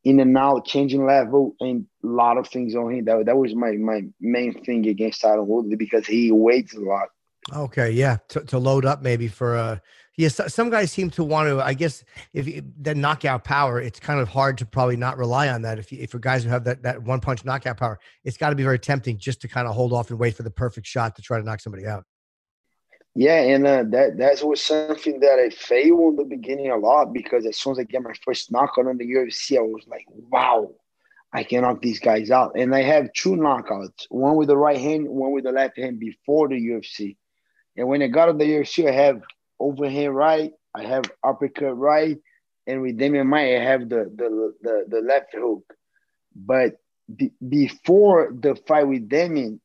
in 0.04 0.20
and 0.20 0.36
out, 0.36 0.64
changing 0.66 1.04
level, 1.06 1.54
and 1.60 1.86
a 2.02 2.06
lot 2.06 2.38
of 2.38 2.48
things 2.48 2.74
on 2.74 2.92
him. 2.92 3.04
That, 3.04 3.26
that 3.26 3.36
was 3.36 3.54
my 3.54 3.72
my 3.72 4.02
main 4.20 4.52
thing 4.64 4.86
against 4.86 5.22
Tyron 5.22 5.46
Woodley 5.46 5.76
because 5.76 6.06
he 6.06 6.30
waits 6.32 6.74
a 6.76 6.80
lot. 6.80 7.08
Okay, 7.54 7.90
yeah, 7.90 8.18
to, 8.28 8.40
to 8.44 8.58
load 8.58 8.84
up 8.84 9.02
maybe 9.02 9.28
for 9.28 9.56
uh 9.56 9.78
yes, 10.18 10.40
some 10.52 10.68
guys 10.68 10.92
seem 10.92 11.08
to 11.10 11.24
want 11.24 11.48
to. 11.48 11.64
I 11.64 11.72
guess 11.72 12.04
if 12.34 12.46
you, 12.46 12.62
the 12.82 12.94
knockout 12.94 13.44
power, 13.44 13.80
it's 13.80 13.98
kind 13.98 14.20
of 14.20 14.28
hard 14.28 14.58
to 14.58 14.66
probably 14.66 14.96
not 14.96 15.16
rely 15.16 15.48
on 15.48 15.62
that. 15.62 15.78
If 15.78 15.90
you, 15.90 15.98
if 16.02 16.10
for 16.10 16.18
guys 16.18 16.44
who 16.44 16.50
have 16.50 16.64
that 16.64 16.82
that 16.82 17.02
one 17.02 17.20
punch 17.20 17.44
knockout 17.46 17.78
power, 17.78 17.98
it's 18.24 18.36
got 18.36 18.50
to 18.50 18.56
be 18.56 18.64
very 18.64 18.78
tempting 18.78 19.16
just 19.16 19.40
to 19.42 19.48
kind 19.48 19.66
of 19.66 19.74
hold 19.74 19.94
off 19.94 20.10
and 20.10 20.18
wait 20.18 20.34
for 20.34 20.42
the 20.42 20.50
perfect 20.50 20.86
shot 20.86 21.16
to 21.16 21.22
try 21.22 21.38
to 21.38 21.44
knock 21.44 21.60
somebody 21.60 21.86
out. 21.86 22.04
Yeah, 23.14 23.40
and 23.40 23.66
uh, 23.66 23.84
that 23.88 24.18
that 24.18 24.44
was 24.44 24.60
something 24.60 25.20
that 25.20 25.38
I 25.38 25.48
failed 25.50 26.10
in 26.10 26.16
the 26.16 26.24
beginning 26.24 26.70
a 26.70 26.76
lot 26.76 27.12
because 27.12 27.46
as 27.46 27.56
soon 27.56 27.72
as 27.72 27.78
I 27.78 27.84
get 27.84 28.02
my 28.02 28.12
first 28.22 28.52
knockout 28.52 28.86
on 28.86 28.98
the 28.98 29.06
UFC, 29.06 29.56
I 29.56 29.62
was 29.62 29.84
like, 29.88 30.04
wow, 30.08 30.70
I 31.32 31.42
can 31.42 31.62
knock 31.62 31.80
these 31.80 32.00
guys 32.00 32.30
out. 32.30 32.52
And 32.56 32.74
I 32.74 32.82
have 32.82 33.12
two 33.14 33.30
knockouts, 33.30 34.06
one 34.10 34.36
with 34.36 34.48
the 34.48 34.56
right 34.56 34.78
hand, 34.78 35.08
one 35.08 35.32
with 35.32 35.44
the 35.44 35.52
left 35.52 35.78
hand 35.78 35.98
before 35.98 36.48
the 36.48 36.54
UFC. 36.54 37.16
And 37.78 37.88
when 37.88 38.02
I 38.02 38.08
got 38.08 38.28
on 38.28 38.38
the 38.38 38.44
UFC, 38.44 38.88
I 38.88 38.92
have 38.92 39.22
overhand 39.60 40.14
right, 40.14 40.52
I 40.74 40.82
have 40.84 41.04
uppercut 41.24 41.78
right, 41.78 42.18
and 42.66 42.82
with 42.82 43.00
Maia, 43.00 43.60
I 43.60 43.62
have 43.62 43.88
the 43.88 44.12
the 44.14 44.52
the, 44.60 44.84
the 44.88 45.00
left 45.00 45.32
hook. 45.32 45.62
But 46.34 46.80
be, 47.14 47.32
before 47.48 48.34
the 48.38 48.56
fight 48.66 48.88
with 48.88 49.08
Damian, 49.08 49.60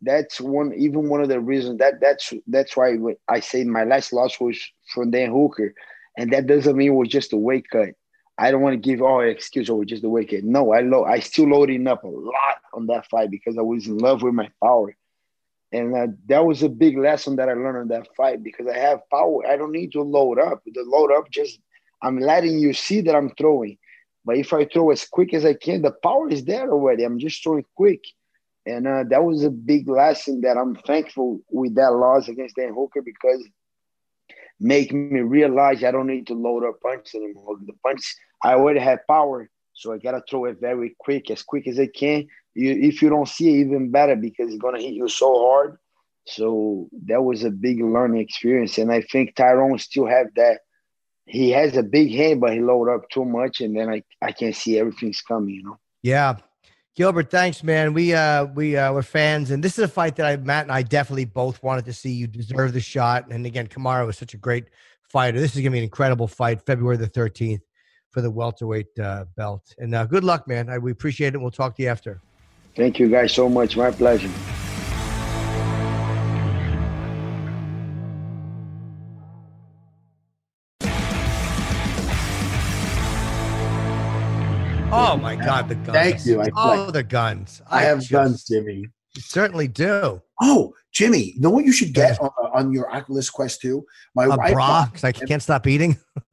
that's 0.00 0.40
one 0.40 0.72
even 0.76 1.10
one 1.10 1.20
of 1.20 1.28
the 1.28 1.40
reasons 1.40 1.78
that 1.78 2.00
that's 2.00 2.32
that's 2.46 2.74
why 2.74 2.96
I 3.28 3.40
say 3.40 3.64
my 3.64 3.84
last 3.84 4.14
loss 4.14 4.40
was 4.40 4.58
from 4.92 5.10
Dan 5.10 5.30
Hooker, 5.30 5.74
and 6.16 6.32
that 6.32 6.46
doesn't 6.46 6.76
mean 6.76 6.88
it 6.88 6.94
was 6.94 7.08
just 7.08 7.34
a 7.34 7.36
weight 7.36 7.68
cut. 7.70 7.90
I 8.38 8.50
don't 8.50 8.62
want 8.62 8.74
to 8.74 8.88
give 8.88 9.02
all 9.02 9.20
excuse 9.20 9.68
or 9.68 9.80
oh, 9.80 9.84
just 9.84 10.04
a 10.04 10.08
weight 10.08 10.30
cut. 10.30 10.42
No, 10.42 10.72
I 10.72 10.80
lo- 10.80 11.04
I 11.04 11.18
still 11.20 11.48
loading 11.48 11.86
up 11.86 12.04
a 12.04 12.08
lot 12.08 12.62
on 12.72 12.86
that 12.86 13.06
fight 13.10 13.30
because 13.30 13.58
I 13.58 13.62
was 13.62 13.86
in 13.86 13.98
love 13.98 14.22
with 14.22 14.34
my 14.34 14.48
power, 14.62 14.96
and 15.72 15.94
uh, 15.94 16.06
that 16.26 16.44
was 16.44 16.62
a 16.62 16.68
big 16.68 16.96
lesson 16.96 17.36
that 17.36 17.48
I 17.48 17.52
learned 17.52 17.78
on 17.78 17.88
that 17.88 18.08
fight 18.16 18.42
because 18.42 18.66
I 18.66 18.78
have 18.78 19.00
power. 19.10 19.46
I 19.46 19.56
don't 19.56 19.72
need 19.72 19.92
to 19.92 20.02
load 20.02 20.38
up. 20.38 20.62
The 20.64 20.82
load 20.82 21.12
up 21.12 21.30
just 21.30 21.58
I'm 22.02 22.18
letting 22.18 22.58
you 22.58 22.72
see 22.72 23.00
that 23.02 23.14
I'm 23.14 23.30
throwing, 23.30 23.76
but 24.24 24.36
if 24.36 24.52
I 24.52 24.64
throw 24.64 24.90
as 24.90 25.04
quick 25.04 25.34
as 25.34 25.44
I 25.44 25.54
can, 25.54 25.82
the 25.82 25.90
power 25.90 26.28
is 26.28 26.44
there 26.44 26.70
already. 26.70 27.04
I'm 27.04 27.18
just 27.18 27.42
throwing 27.42 27.64
quick. 27.74 28.04
And 28.66 28.86
uh, 28.86 29.04
that 29.08 29.24
was 29.24 29.44
a 29.44 29.50
big 29.50 29.88
lesson 29.88 30.42
that 30.42 30.56
I'm 30.56 30.74
thankful 30.74 31.40
with 31.50 31.74
that 31.76 31.94
loss 31.94 32.28
against 32.28 32.56
Dan 32.56 32.74
Hooker 32.74 33.02
because 33.02 33.42
make 34.60 34.92
me 34.92 35.20
realize 35.20 35.82
I 35.82 35.90
don't 35.90 36.06
need 36.06 36.26
to 36.26 36.34
load 36.34 36.64
up 36.64 36.80
punches 36.82 37.14
anymore. 37.14 37.56
The 37.64 37.72
punch 37.84 38.14
I 38.42 38.54
already 38.54 38.80
have 38.80 39.06
power, 39.08 39.48
so 39.78 39.92
I 39.92 39.98
gotta 39.98 40.22
throw 40.28 40.46
it 40.46 40.60
very 40.60 40.96
quick, 40.98 41.30
as 41.30 41.44
quick 41.44 41.68
as 41.68 41.78
I 41.78 41.86
can. 41.86 42.26
You, 42.54 42.72
if 42.72 43.00
you 43.00 43.08
don't 43.08 43.28
see 43.28 43.48
it, 43.54 43.60
even 43.66 43.92
better 43.92 44.16
because 44.16 44.52
it's 44.52 44.60
gonna 44.60 44.80
hit 44.80 44.92
you 44.92 45.08
so 45.08 45.46
hard. 45.46 45.78
So 46.26 46.88
that 47.06 47.22
was 47.22 47.44
a 47.44 47.50
big 47.50 47.80
learning 47.80 48.20
experience, 48.20 48.76
and 48.78 48.90
I 48.90 49.02
think 49.02 49.36
Tyron 49.36 49.80
still 49.80 50.06
have 50.06 50.26
that. 50.34 50.60
He 51.26 51.50
has 51.50 51.76
a 51.76 51.82
big 51.82 52.10
hand, 52.10 52.40
but 52.40 52.54
he 52.54 52.60
load 52.60 52.88
up 52.88 53.08
too 53.08 53.24
much, 53.24 53.60
and 53.60 53.76
then 53.76 53.88
I, 53.88 54.02
I 54.20 54.32
can't 54.32 54.56
see 54.56 54.78
everything's 54.78 55.22
coming. 55.22 55.54
You 55.54 55.62
know. 55.62 55.78
Yeah. 56.02 56.36
Gilbert, 56.96 57.30
thanks, 57.30 57.62
man. 57.62 57.94
We 57.94 58.12
uh 58.12 58.46
we 58.46 58.76
uh 58.76 58.92
we're 58.92 59.02
fans, 59.02 59.52
and 59.52 59.62
this 59.62 59.78
is 59.78 59.84
a 59.84 59.88
fight 59.88 60.16
that 60.16 60.26
I 60.26 60.36
Matt 60.38 60.64
and 60.64 60.72
I 60.72 60.82
definitely 60.82 61.26
both 61.26 61.62
wanted 61.62 61.84
to 61.84 61.92
see. 61.92 62.10
You 62.10 62.26
deserve 62.26 62.72
the 62.72 62.80
shot, 62.80 63.30
and 63.30 63.46
again, 63.46 63.68
Kamaru 63.68 64.06
was 64.06 64.18
such 64.18 64.34
a 64.34 64.38
great 64.38 64.64
fighter. 65.08 65.38
This 65.38 65.54
is 65.54 65.60
gonna 65.60 65.70
be 65.70 65.78
an 65.78 65.84
incredible 65.84 66.26
fight, 66.26 66.66
February 66.66 66.96
the 66.96 67.06
thirteenth, 67.06 67.62
for 68.10 68.20
the 68.20 68.30
welterweight 68.30 68.98
uh, 68.98 69.24
belt. 69.36 69.74
And 69.78 69.94
uh, 69.94 70.06
good 70.06 70.24
luck, 70.24 70.48
man. 70.48 70.68
I, 70.68 70.78
we 70.78 70.92
appreciate 70.92 71.34
it. 71.34 71.38
We'll 71.38 71.50
talk 71.50 71.76
to 71.76 71.82
you 71.82 71.88
after. 71.88 72.20
Thank 72.76 72.98
you 72.98 73.08
guys 73.08 73.32
so 73.32 73.48
much. 73.48 73.76
My 73.76 73.90
pleasure. 73.90 74.30
Oh 84.90 85.18
my 85.18 85.36
God, 85.36 85.68
the 85.68 85.74
guns! 85.74 85.92
Thank 85.92 86.26
you. 86.26 86.40
I 86.40 86.48
oh, 86.56 86.76
flex. 86.76 86.92
the 86.92 87.02
guns! 87.02 87.62
I 87.70 87.82
have 87.82 87.98
just- 87.98 88.10
guns, 88.10 88.44
Jimmy. 88.44 88.86
You 89.14 89.22
certainly 89.22 89.68
do. 89.68 90.22
Oh, 90.40 90.74
Jimmy, 90.92 91.32
you 91.34 91.40
know 91.40 91.50
what 91.50 91.64
you 91.64 91.72
should 91.72 91.92
get 91.92 92.20
on, 92.20 92.30
on 92.54 92.72
your 92.72 92.94
Oculus 92.94 93.30
Quest 93.30 93.60
2? 93.62 93.84
My 94.14 94.26
A 94.26 94.28
wife 94.28 94.52
bra, 94.52 94.86
because 94.86 95.02
I 95.02 95.12
can't 95.12 95.42
stop 95.42 95.66
eating. 95.66 95.96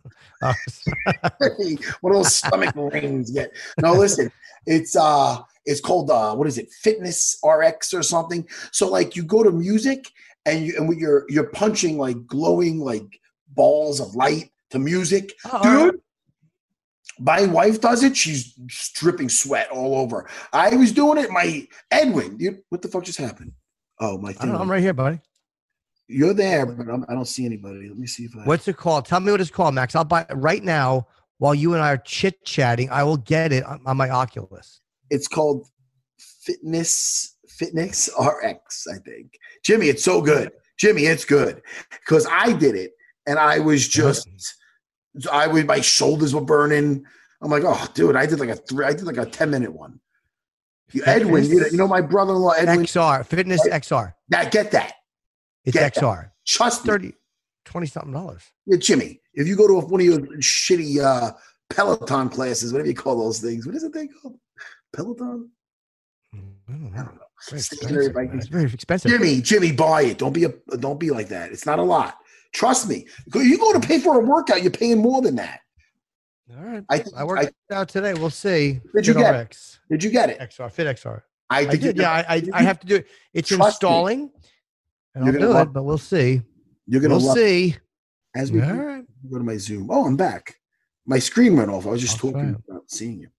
One 2.01 2.15
of 2.15 2.23
those 2.23 2.35
stomach 2.35 2.73
rings. 2.93 3.31
Get 3.31 3.51
no, 3.81 3.93
listen. 3.93 4.31
It's 4.65 4.95
uh, 4.95 5.39
it's 5.65 5.81
called 5.81 6.09
uh, 6.11 6.35
what 6.35 6.47
is 6.47 6.57
it? 6.57 6.71
Fitness 6.71 7.37
RX 7.43 7.93
or 7.93 8.03
something. 8.03 8.47
So 8.71 8.89
like 8.89 9.15
you 9.15 9.23
go 9.23 9.43
to 9.43 9.51
music 9.51 10.09
and 10.45 10.65
you 10.65 10.75
and 10.77 10.99
you're 10.99 11.25
you're 11.29 11.47
punching 11.49 11.97
like 11.97 12.25
glowing 12.27 12.79
like 12.79 13.19
balls 13.49 13.99
of 13.99 14.15
light 14.15 14.51
to 14.71 14.79
music, 14.79 15.33
Oh, 15.45 15.59
right. 15.59 15.91
dude. 15.91 16.01
My 17.17 17.45
wife 17.45 17.79
does 17.79 18.03
it. 18.03 18.17
She's 18.17 18.53
dripping 18.93 19.29
sweat 19.29 19.69
all 19.71 19.95
over. 19.95 20.27
I 20.51 20.75
was 20.75 20.91
doing 20.91 21.17
it. 21.23 21.31
My 21.31 21.65
Edwin, 21.89 22.35
you, 22.39 22.57
what 22.69 22.81
the 22.81 22.89
fuck 22.89 23.05
just 23.05 23.19
happened? 23.19 23.53
Oh, 24.01 24.17
my 24.17 24.33
thing. 24.33 24.53
I'm 24.53 24.69
right 24.69 24.81
here, 24.81 24.93
buddy. 24.93 25.21
You're 26.07 26.33
there, 26.33 26.65
but 26.65 26.87
I'm, 26.87 27.05
I 27.09 27.13
don't 27.13 27.27
see 27.27 27.45
anybody. 27.45 27.87
Let 27.89 27.97
me 27.97 28.07
see 28.07 28.25
if 28.25 28.35
I. 28.35 28.43
What's 28.43 28.67
it 28.67 28.77
called? 28.77 29.05
Tell 29.05 29.19
me 29.19 29.31
what 29.31 29.41
it's 29.41 29.49
called, 29.49 29.73
Max. 29.73 29.95
I'll 29.95 30.03
buy 30.03 30.21
it 30.21 30.33
right 30.33 30.63
now 30.63 31.07
while 31.37 31.55
you 31.55 31.73
and 31.73 31.81
I 31.81 31.93
are 31.93 31.97
chit 31.97 32.43
chatting. 32.45 32.89
I 32.89 33.03
will 33.03 33.17
get 33.17 33.51
it 33.51 33.63
on, 33.63 33.81
on 33.85 33.97
my 33.97 34.09
Oculus. 34.09 34.81
It's 35.09 35.27
called 35.27 35.67
Fitness 36.17 37.35
Fitness 37.49 38.09
RX, 38.19 38.87
I 38.87 38.97
think. 38.99 39.39
Jimmy, 39.63 39.87
it's 39.87 40.03
so 40.03 40.21
good. 40.21 40.51
Jimmy, 40.77 41.05
it's 41.05 41.25
good 41.25 41.61
because 41.91 42.27
I 42.29 42.53
did 42.53 42.75
it 42.75 42.91
and 43.25 43.39
I 43.39 43.59
was 43.59 43.85
uh-huh. 43.85 44.13
just, 44.13 44.55
I 45.31 45.47
was 45.47 45.63
my 45.65 45.81
shoulders 45.81 46.35
were 46.35 46.41
burning. 46.41 47.05
I'm 47.41 47.49
like, 47.49 47.63
oh, 47.65 47.87
dude, 47.93 48.15
I 48.15 48.25
did 48.25 48.39
like 48.39 48.49
a 48.49 48.55
three, 48.55 48.85
I 48.85 48.91
did 48.91 49.03
like 49.03 49.17
a 49.17 49.25
ten 49.25 49.49
minute 49.49 49.73
one. 49.73 49.99
You, 50.91 51.03
Edwin, 51.05 51.45
you 51.45 51.61
know, 51.61 51.67
you 51.71 51.77
know 51.77 51.87
my 51.87 52.01
brother-in-law 52.01 52.51
Edwin. 52.51 52.85
XR, 52.85 53.25
Fitness 53.25 53.67
XR. 53.67 54.13
That 54.29 54.51
get 54.51 54.71
that. 54.71 54.93
It's 55.66 55.74
Get 55.78 55.93
that. 55.95 56.01
XR. 56.01 56.32
Trust 56.45 56.86
me. 56.86 56.89
30, 56.91 57.13
20 57.66 57.88
something 57.88 58.13
dollars. 58.13 58.43
Yeah, 58.66 58.78
Jimmy, 58.78 59.20
if 59.34 59.47
you 59.47 59.55
go 59.55 59.68
to 59.68 59.86
one 59.86 59.99
of 60.01 60.05
your 60.05 60.20
shitty 60.38 61.03
uh, 61.03 61.32
Peloton 61.70 62.30
classes, 62.30 62.72
whatever 62.72 62.88
you 62.89 62.95
call 62.95 63.18
those 63.18 63.39
things, 63.39 63.66
what 63.66 63.76
is 63.76 63.84
it 63.84 63.93
they 63.93 64.07
call? 64.07 64.39
Peloton? 64.93 65.49
I 66.34 66.38
don't 66.72 66.93
I 66.93 66.97
know. 66.97 67.03
don't 67.03 67.16
know. 67.16 67.22
Very 67.49 67.61
Stationary 67.61 68.05
expensive, 68.07 68.13
bike. 68.32 68.38
It's 68.38 68.47
very 68.47 68.63
expensive. 68.66 69.11
Jimmy, 69.11 69.41
Jimmy, 69.41 69.72
buy 69.72 70.03
it. 70.03 70.18
Don't 70.18 70.34
be 70.34 70.45
a 70.45 70.53
don't 70.78 70.99
be 70.99 71.11
like 71.11 71.28
that. 71.30 71.51
It's 71.51 71.66
not 71.66 71.80
a 71.80 71.84
lot. 71.84 72.18
Trust 72.53 72.88
me. 72.89 73.07
You 73.34 73.57
go 73.57 73.74
to 73.74 73.80
pay 73.86 73.99
for 73.99 74.20
a 74.20 74.24
workout, 74.24 74.61
you're 74.61 74.72
paying 74.72 74.99
more 74.99 75.22
than 75.22 75.36
that. 75.36 75.59
All 76.49 76.63
right. 76.63 76.84
I 76.89 76.99
think 76.99 77.16
I 77.16 77.24
worked 77.24 77.43
it 77.43 77.55
out 77.72 77.89
today. 77.89 78.13
We'll 78.13 78.30
see. 78.30 78.80
Did 78.95 79.07
you 79.07 79.13
get 79.13 79.36
it? 79.36 79.57
Did 79.89 80.03
you 80.03 80.09
get 80.11 80.30
it? 80.30 80.39
XR, 80.39 80.72
Fit 80.72 80.88
XR. 80.95 81.22
I, 81.49 81.59
I 81.68 81.76
did. 81.76 81.97
Yeah, 81.97 82.11
I, 82.11 82.26
I, 82.36 82.43
I 82.53 82.61
have 82.63 82.80
to 82.80 82.88
do 82.88 82.95
it. 82.97 83.07
It's 83.34 83.49
Trust 83.49 83.84
me. 83.84 84.30
And 85.16 85.26
You're 85.26 85.36
I'll 85.36 85.47
do 85.47 85.53
love 85.53 85.68
it, 85.70 85.74
but 85.74 85.84
we'll 85.84 85.97
see. 85.97 86.41
You're 86.88 87.01
gonna 87.01 87.16
We'll 87.16 87.26
love 87.26 87.38
see. 87.38 87.76
as 88.36 88.51
we 88.51 88.59
right. 88.59 89.03
go 89.32 89.38
to 89.38 89.43
my 89.43 89.57
Zoom. 89.57 89.89
Oh, 89.89 90.05
I'm 90.05 90.18
back. 90.18 90.55
My 91.07 91.20
screen 91.20 91.55
went 91.55 91.70
off. 91.72 91.88
I 91.88 91.91
was 91.91 92.01
just 92.01 92.16
I'll 92.24 92.32
talking 92.32 92.51
try 92.53 92.61
about 92.76 92.84
seeing 92.91 93.20
you. 93.22 93.30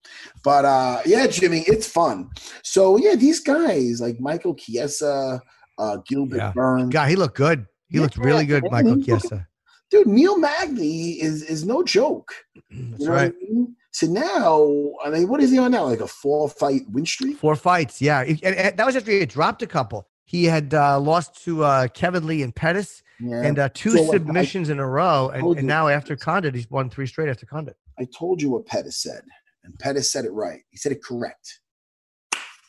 But 0.43 0.65
uh 0.65 1.03
yeah, 1.05 1.27
Jimmy, 1.27 1.65
it's 1.67 1.87
fun. 1.87 2.31
So 2.63 2.97
yeah, 2.97 3.15
these 3.15 3.41
guys 3.41 4.01
like 4.01 4.19
Michael 4.21 4.55
Chiesa, 4.55 5.41
uh 5.79 5.97
Gilbert 6.09 6.37
Yeah. 6.39 6.53
Burns. 6.55 6.93
God, 6.93 7.09
he 7.11 7.17
looked 7.17 7.37
good. 7.37 7.67
He 7.89 7.99
Yeah, 7.99 8.05
looked 8.05 8.17
really 8.17 8.47
good, 8.47 8.63
man, 8.65 8.73
Michael 8.73 9.03
Chiesa. 9.03 9.47
Dude, 9.91 10.07
Neil 10.09 10.39
Magny 10.39 11.21
is 11.23 11.43
is 11.43 11.65
no 11.65 11.83
joke. 11.85 12.33
That's 12.71 13.01
You 13.03 13.07
know 13.07 13.13
right. 13.13 13.33
what 13.35 13.43
I 13.49 13.53
mean? 13.53 13.77
So 13.93 14.07
now, 14.09 14.93
I 15.05 15.11
mean, 15.11 15.29
what 15.29 15.41
is 15.41 15.51
he 15.51 15.59
on 15.59 15.71
now? 15.71 15.85
Like 15.85 16.01
a 16.01 16.07
four 16.09 16.49
fight 16.49 16.83
win 16.91 17.07
streak? 17.07 17.37
Four 17.39 17.57
fights. 17.57 18.01
Yeah. 18.03 18.21
And, 18.23 18.43
and 18.45 18.77
that 18.77 18.87
was 18.87 18.95
after 18.97 19.11
he 19.11 19.25
dropped 19.27 19.63
a 19.63 19.67
couple. 19.67 20.09
He 20.27 20.45
had 20.45 20.75
uh, 20.75 21.01
lost 21.01 21.43
to 21.45 21.65
uh, 21.65 21.89
Kevin 21.89 22.27
Lee 22.27 22.43
and 22.43 22.55
Pettis, 22.55 23.03
Yeah. 23.21 23.43
and 23.43 23.59
uh, 23.59 23.69
two 23.73 23.91
So, 23.93 24.03
like, 24.03 24.09
I- 24.09 24.13
submissions 24.15 24.69
in 24.69 24.79
a 24.81 24.87
row. 24.87 25.31
And, 25.31 25.57
and 25.59 25.67
now 25.67 25.89
after 25.89 26.17
Condit, 26.17 26.55
he's 26.55 26.69
won 26.71 26.91
three 26.91 27.07
straight 27.07 27.29
after 27.31 27.47
Condit. 27.47 27.77
I 27.99 28.07
told 28.07 28.43
you 28.43 28.51
what 28.51 28.67
Pettis 28.67 28.99
said, 28.99 29.23
and 29.65 29.79
Pettis 29.79 30.13
said 30.13 30.25
it 30.27 30.33
right. 30.33 30.61
He 30.71 30.77
said 30.77 30.93
it 30.93 31.03
correct. 31.03 31.61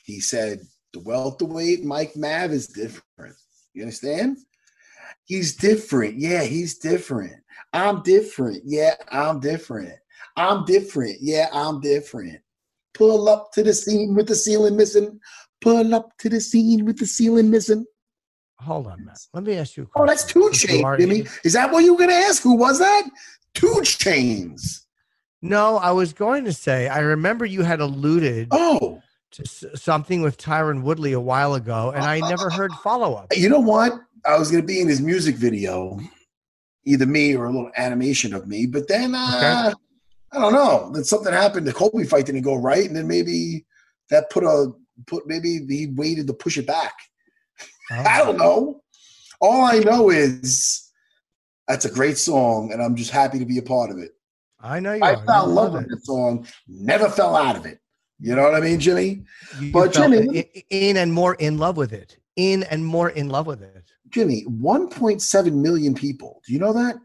He 0.06 0.20
said 0.22 0.60
the 0.94 1.00
welterweight 1.02 1.84
Mike 1.84 2.16
Mav 2.16 2.52
is 2.52 2.68
different. 2.68 3.36
You 3.74 3.82
understand? 3.84 4.38
He's 5.26 5.56
different. 5.58 6.18
Yeah, 6.18 6.44
he's 6.44 6.78
different. 6.78 7.34
I'm 7.74 8.02
different. 8.04 8.62
Yeah, 8.66 8.96
I'm 9.12 9.40
different. 9.42 9.94
I'm 10.38 10.64
different. 10.66 11.18
Yeah, 11.20 11.50
I'm 11.52 11.82
different. 11.82 12.40
Pull 12.94 13.28
up 13.28 13.52
to 13.54 13.64
the 13.64 13.74
scene 13.74 14.16
with 14.16 14.28
the 14.28 14.36
ceiling 14.36 14.78
missing. 14.78 15.20
Pull 15.62 15.94
up 15.96 16.12
to 16.20 16.30
the 16.30 16.40
scene 16.40 16.86
with 16.86 17.00
the 17.00 17.06
ceiling 17.06 17.50
missing. 17.50 17.86
Hold 18.60 18.88
on, 18.88 19.06
Matt. 19.06 19.20
Let 19.34 19.44
me 19.44 19.56
ask 19.58 19.78
you. 19.78 19.84
A 19.84 19.86
question. 19.88 20.04
Oh, 20.04 20.06
that's 20.08 20.24
2 20.26 20.40
Chainz, 20.68 20.98
Jimmy. 21.00 21.26
Is 21.44 21.54
that 21.54 21.72
what 21.72 21.84
you 21.84 21.94
were 21.94 22.00
gonna 22.00 22.14
ask? 22.14 22.42
Who 22.44 22.56
was 22.58 22.80
that? 22.80 23.04
2 23.56 23.68
Chainz. 23.82 24.82
No, 25.42 25.78
I 25.78 25.92
was 25.92 26.14
going 26.14 26.46
to 26.46 26.54
say. 26.54 26.88
I 26.88 27.00
remember 27.00 27.46
you 27.46 27.62
had 27.64 27.80
alluded 27.80 28.48
Oh, 28.52 29.02
to 29.32 29.44
s- 29.44 29.64
something 29.76 30.22
with 30.24 30.38
Tyron 30.38 30.82
Woodley 30.82 31.14
a 31.14 31.20
while 31.20 31.54
ago, 31.54 31.92
and 31.96 32.04
I 32.04 32.20
never 32.28 32.50
heard 32.50 32.72
follow 32.84 33.14
up. 33.16 33.28
you 33.36 33.48
know 33.50 33.60
what? 33.60 33.94
I 34.26 34.38
was 34.38 34.50
gonna 34.50 34.64
be 34.64 34.82
in 34.82 34.88
his 34.88 35.00
music 35.02 35.36
video, 35.36 36.00
either 36.86 37.06
me 37.06 37.36
or 37.36 37.46
a 37.46 37.52
little 37.52 37.72
animation 37.78 38.34
of 38.34 38.48
me, 38.48 38.66
but 38.66 38.88
then 38.88 39.14
uh, 39.14 39.74
I 40.32 40.40
don't 40.40 40.54
know. 40.54 40.90
Then 40.94 41.04
something 41.04 41.32
happened. 41.32 41.68
The 41.68 41.74
Colby 41.74 42.04
fight 42.04 42.26
didn't 42.26 42.42
go 42.42 42.56
right, 42.56 42.86
and 42.88 42.96
then 42.96 43.08
maybe 43.08 43.66
that 44.10 44.30
put 44.32 44.44
a 44.44 44.72
put 45.06 45.28
maybe 45.28 45.66
he 45.68 45.88
waited 45.96 46.28
to 46.28 46.34
push 46.34 46.58
it 46.58 46.68
back. 46.68 46.94
I 47.92 48.20
don't 48.20 48.38
know. 48.38 48.82
All 49.40 49.64
I 49.64 49.80
know 49.80 50.10
is 50.10 50.92
that's 51.68 51.86
a 51.86 51.92
great 51.92 52.18
song, 52.18 52.72
and 52.72 52.82
I'm 52.82 52.96
just 52.96 53.12
happy 53.12 53.40
to 53.40 53.46
be 53.46 53.58
a 53.58 53.62
part 53.64 53.92
of 53.92 53.98
it. 54.00 54.12
I 54.60 54.80
know 54.80 54.94
you. 54.94 55.04
I 55.04 55.14
are. 55.14 55.26
fell 55.26 55.50
in 55.50 55.56
love 55.56 55.74
with 55.74 55.84
it. 55.84 55.90
that 55.90 56.06
song, 56.06 56.48
never 56.68 57.10
fell 57.10 57.36
out 57.36 57.56
of 57.56 57.66
it. 57.66 57.80
You 58.20 58.36
know 58.36 58.44
what 58.44 58.56
I 58.56 58.60
mean, 58.62 58.80
Jimmy? 58.80 59.24
You 59.60 59.72
But 59.72 59.94
Jimmy- 59.94 60.66
in 60.70 60.98
and 60.98 61.14
more 61.14 61.36
in 61.36 61.58
love 61.58 61.78
with 61.78 61.94
it. 61.94 62.18
In 62.36 62.64
and 62.64 62.84
more 62.86 63.10
in 63.10 63.30
love 63.30 63.46
with 63.46 63.62
it. 63.62 63.92
Jimmy, 64.10 64.44
1.7 64.46 65.54
million 65.54 65.94
people. 65.94 66.42
Do 66.48 66.54
you 66.54 66.60
know 66.60 66.74
that? 66.74 66.96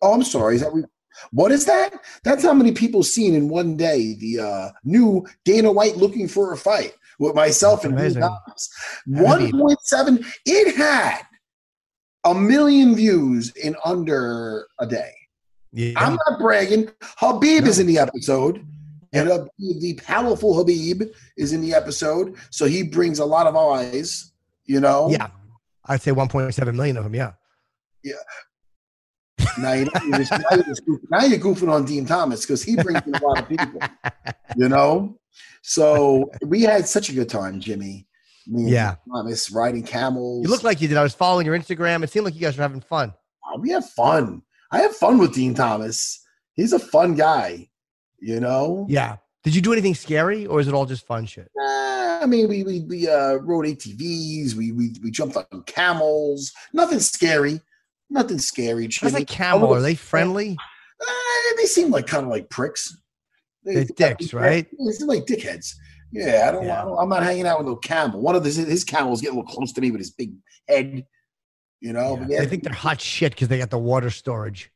Oh, 0.00 0.14
I'm 0.14 0.22
sorry. 0.22 0.54
Is 0.56 0.62
that 0.62 0.72
we, 0.72 0.84
what 1.32 1.52
is 1.52 1.66
that? 1.66 1.92
That's 2.24 2.42
how 2.42 2.54
many 2.54 2.72
people 2.72 3.02
seen 3.02 3.34
in 3.34 3.48
one 3.48 3.76
day 3.76 4.14
the 4.14 4.40
uh, 4.40 4.68
new 4.84 5.26
Dana 5.44 5.70
White 5.72 5.96
looking 5.96 6.28
for 6.28 6.52
a 6.52 6.56
fight 6.56 6.94
with 7.18 7.34
myself 7.34 7.82
That's 7.82 7.92
and 7.92 7.98
amazing. 7.98 8.22
Lee 8.22 8.28
Dobbs. 8.46 8.70
1.7. 9.08 10.26
It 10.46 10.76
had 10.76 11.22
a 12.24 12.34
million 12.34 12.94
views 12.94 13.54
in 13.56 13.76
under 13.84 14.66
a 14.78 14.86
day. 14.86 15.12
Yeah. 15.72 15.94
I'm 15.96 16.18
not 16.28 16.38
bragging. 16.38 16.86
Khabib 17.20 17.66
is 17.66 17.78
in 17.78 17.86
the 17.86 17.98
episode. 17.98 18.64
And 19.12 19.30
uh, 19.30 19.46
the 19.58 19.98
powerful 20.04 20.54
Khabib 20.54 21.10
is 21.36 21.52
in 21.52 21.60
the 21.60 21.74
episode. 21.74 22.36
So 22.50 22.66
he 22.66 22.82
brings 22.82 23.18
a 23.18 23.24
lot 23.24 23.46
of 23.46 23.56
eyes, 23.56 24.32
you 24.64 24.80
know? 24.80 25.08
yeah. 25.10 25.28
I'd 25.86 26.02
say 26.02 26.10
1.7 26.10 26.74
million 26.74 26.98
of 26.98 27.04
them. 27.04 27.14
Yeah. 27.14 27.32
Now, 29.58 29.72
you 29.72 29.84
know, 29.86 29.90
you're 30.04 30.18
now, 30.18 30.26
you're 30.52 30.64
goofing, 30.64 31.00
now 31.10 31.24
you're 31.24 31.38
goofing 31.38 31.72
on 31.72 31.84
Dean 31.84 32.04
Thomas 32.04 32.42
because 32.42 32.62
he 32.62 32.76
brings 32.76 33.00
in 33.06 33.14
a 33.14 33.26
lot 33.26 33.38
of 33.40 33.48
people, 33.48 33.80
you 34.56 34.68
know? 34.68 35.18
So 35.62 36.30
we 36.46 36.62
had 36.62 36.86
such 36.88 37.08
a 37.08 37.12
good 37.12 37.28
time, 37.28 37.60
Jimmy. 37.60 38.06
Me 38.46 38.62
and 38.62 38.70
Yeah. 38.70 38.94
Thomas 39.12 39.50
riding 39.50 39.82
camels. 39.82 40.44
You 40.44 40.50
look 40.50 40.62
like 40.62 40.80
you 40.80 40.88
did. 40.88 40.96
I 40.96 41.02
was 41.02 41.14
following 41.14 41.44
your 41.46 41.58
Instagram. 41.58 42.02
It 42.02 42.10
seemed 42.10 42.24
like 42.24 42.34
you 42.34 42.40
guys 42.40 42.56
were 42.56 42.62
having 42.62 42.80
fun. 42.80 43.12
Oh, 43.46 43.58
we 43.58 43.70
have 43.70 43.88
fun. 43.90 44.42
I 44.70 44.78
have 44.80 44.94
fun 44.96 45.18
with 45.18 45.34
Dean 45.34 45.54
Thomas. 45.54 46.22
He's 46.54 46.72
a 46.72 46.78
fun 46.78 47.14
guy, 47.14 47.68
you 48.20 48.40
know? 48.40 48.86
Yeah. 48.88 49.16
Did 49.44 49.54
you 49.54 49.62
do 49.62 49.72
anything 49.72 49.94
scary 49.94 50.46
or 50.46 50.60
is 50.60 50.68
it 50.68 50.74
all 50.74 50.84
just 50.86 51.06
fun 51.06 51.24
shit? 51.26 51.50
Uh, 51.58 52.18
I 52.22 52.26
mean, 52.26 52.48
we 52.48 52.64
we 52.64 52.80
we 52.80 53.08
uh, 53.08 53.34
rode 53.36 53.64
ATVs. 53.66 54.54
We 54.54 54.72
we 54.72 54.94
we 55.02 55.10
jumped 55.10 55.36
on 55.36 55.62
camels. 55.64 56.52
Nothing 56.72 56.98
scary. 57.00 57.60
Nothing 58.10 58.38
scary. 58.38 58.84
What's 58.84 58.96
Jimmy. 58.98 59.22
a 59.22 59.24
camel? 59.24 59.72
Are 59.72 59.80
they 59.80 59.94
friendly? 59.94 60.56
Uh, 61.00 61.56
they 61.56 61.66
seem 61.66 61.90
like 61.90 62.06
kind 62.06 62.24
of 62.24 62.30
like 62.30 62.50
pricks. 62.50 62.96
They- 63.64 63.74
They're 63.74 63.84
dicks, 63.84 64.32
right? 64.32 64.66
They 64.84 64.92
seem 64.92 65.08
like 65.08 65.24
dickheads. 65.26 65.74
Yeah, 66.12 66.46
I 66.48 66.52
don't, 66.52 66.64
Yeah. 66.64 66.84
I. 66.84 67.02
I'm 67.02 67.08
not 67.08 67.22
hanging 67.22 67.46
out 67.46 67.58
with 67.58 67.66
no 67.66 67.76
camel. 67.76 68.20
One 68.20 68.34
of 68.34 68.42
his 68.44 68.56
his 68.56 68.82
camels 68.84 69.20
getting 69.20 69.36
a 69.36 69.40
little 69.40 69.52
close 69.54 69.72
to 69.72 69.80
me 69.80 69.90
with 69.90 70.00
his 70.00 70.10
big 70.10 70.32
head. 70.68 71.04
You 71.80 71.92
know, 71.92 72.16
Yeah. 72.20 72.26
yeah, 72.30 72.40
They 72.40 72.46
think 72.46 72.62
they're 72.64 72.72
hot 72.72 73.00
shit 73.00 73.32
because 73.32 73.48
they 73.48 73.58
got 73.58 73.70
the 73.70 73.78
water 73.78 74.10
storage. 74.10 74.72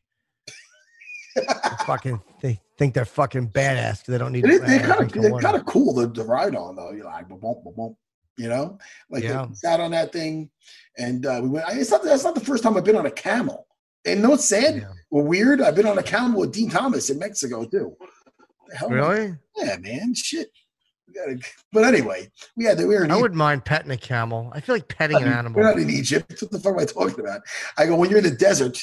Fucking, 1.86 2.20
they 2.42 2.60
think 2.78 2.92
they're 2.94 3.06
fucking 3.06 3.48
badass 3.50 4.00
because 4.00 4.12
they 4.12 4.18
don't 4.18 4.32
need. 4.32 4.44
It 4.44 4.50
is- 4.50 4.60
to, 4.60 4.66
they're 4.66 4.80
kind 4.80 5.00
of 5.00 5.12
they're 5.12 5.38
kind 5.40 5.56
of 5.56 5.64
cool 5.64 5.94
to, 5.94 6.12
to 6.12 6.24
ride 6.24 6.54
on 6.54 6.76
though. 6.76 6.92
You're 6.92 7.06
like, 7.06 7.28
boom, 7.28 7.40
boom, 7.40 7.62
boom, 7.74 7.96
you 8.36 8.48
know, 8.48 8.78
like 9.10 9.22
Yeah. 9.24 9.46
they 9.48 9.54
sat 9.54 9.80
on 9.80 9.92
that 9.92 10.12
thing, 10.12 10.50
and 10.98 11.24
uh, 11.24 11.40
we 11.42 11.48
went. 11.48 11.64
It's 11.70 11.90
not 11.90 12.02
that's 12.02 12.24
not 12.24 12.34
the 12.34 12.40
first 12.44 12.62
time 12.62 12.76
I've 12.76 12.84
been 12.84 12.96
on 12.96 13.06
a 13.06 13.10
camel. 13.10 13.66
And 14.04 14.16
you 14.16 14.22
know 14.22 14.30
what's 14.30 14.44
sad 14.44 14.76
Yeah. 14.76 14.90
or 15.10 15.22
weird? 15.22 15.62
I've 15.62 15.76
been 15.76 15.86
on 15.86 15.96
a 15.96 16.02
camel 16.02 16.40
with 16.40 16.52
Dean 16.52 16.68
Thomas 16.68 17.08
in 17.08 17.18
Mexico 17.18 17.64
too. 17.64 17.96
The 18.72 18.78
hell, 18.78 18.88
Really? 18.90 19.34
Yeah, 19.56 19.76
man, 19.78 20.14
shit. 20.14 20.50
We 21.06 21.14
gotta, 21.14 21.38
but 21.72 21.84
anyway, 21.84 22.30
we 22.56 22.64
had 22.64 22.78
we 22.78 22.86
were 22.86 23.04
in 23.04 23.10
I 23.10 23.14
Egypt. 23.14 23.22
wouldn't 23.22 23.38
mind 23.38 23.64
petting 23.64 23.90
a 23.90 23.96
camel. 23.96 24.50
I 24.54 24.60
feel 24.60 24.74
like 24.74 24.88
petting 24.88 25.16
an 25.18 25.24
We're 25.24 25.32
animal. 25.32 25.62
not 25.62 25.78
in 25.78 25.90
Egypt. 25.90 26.40
What 26.40 26.50
the 26.50 26.58
fuck 26.58 26.72
am 26.74 26.78
I 26.80 26.84
talking 26.84 27.20
about? 27.20 27.42
I 27.76 27.86
go 27.86 27.96
when 27.96 28.08
you're 28.08 28.18
in 28.18 28.24
the 28.24 28.30
desert, 28.30 28.78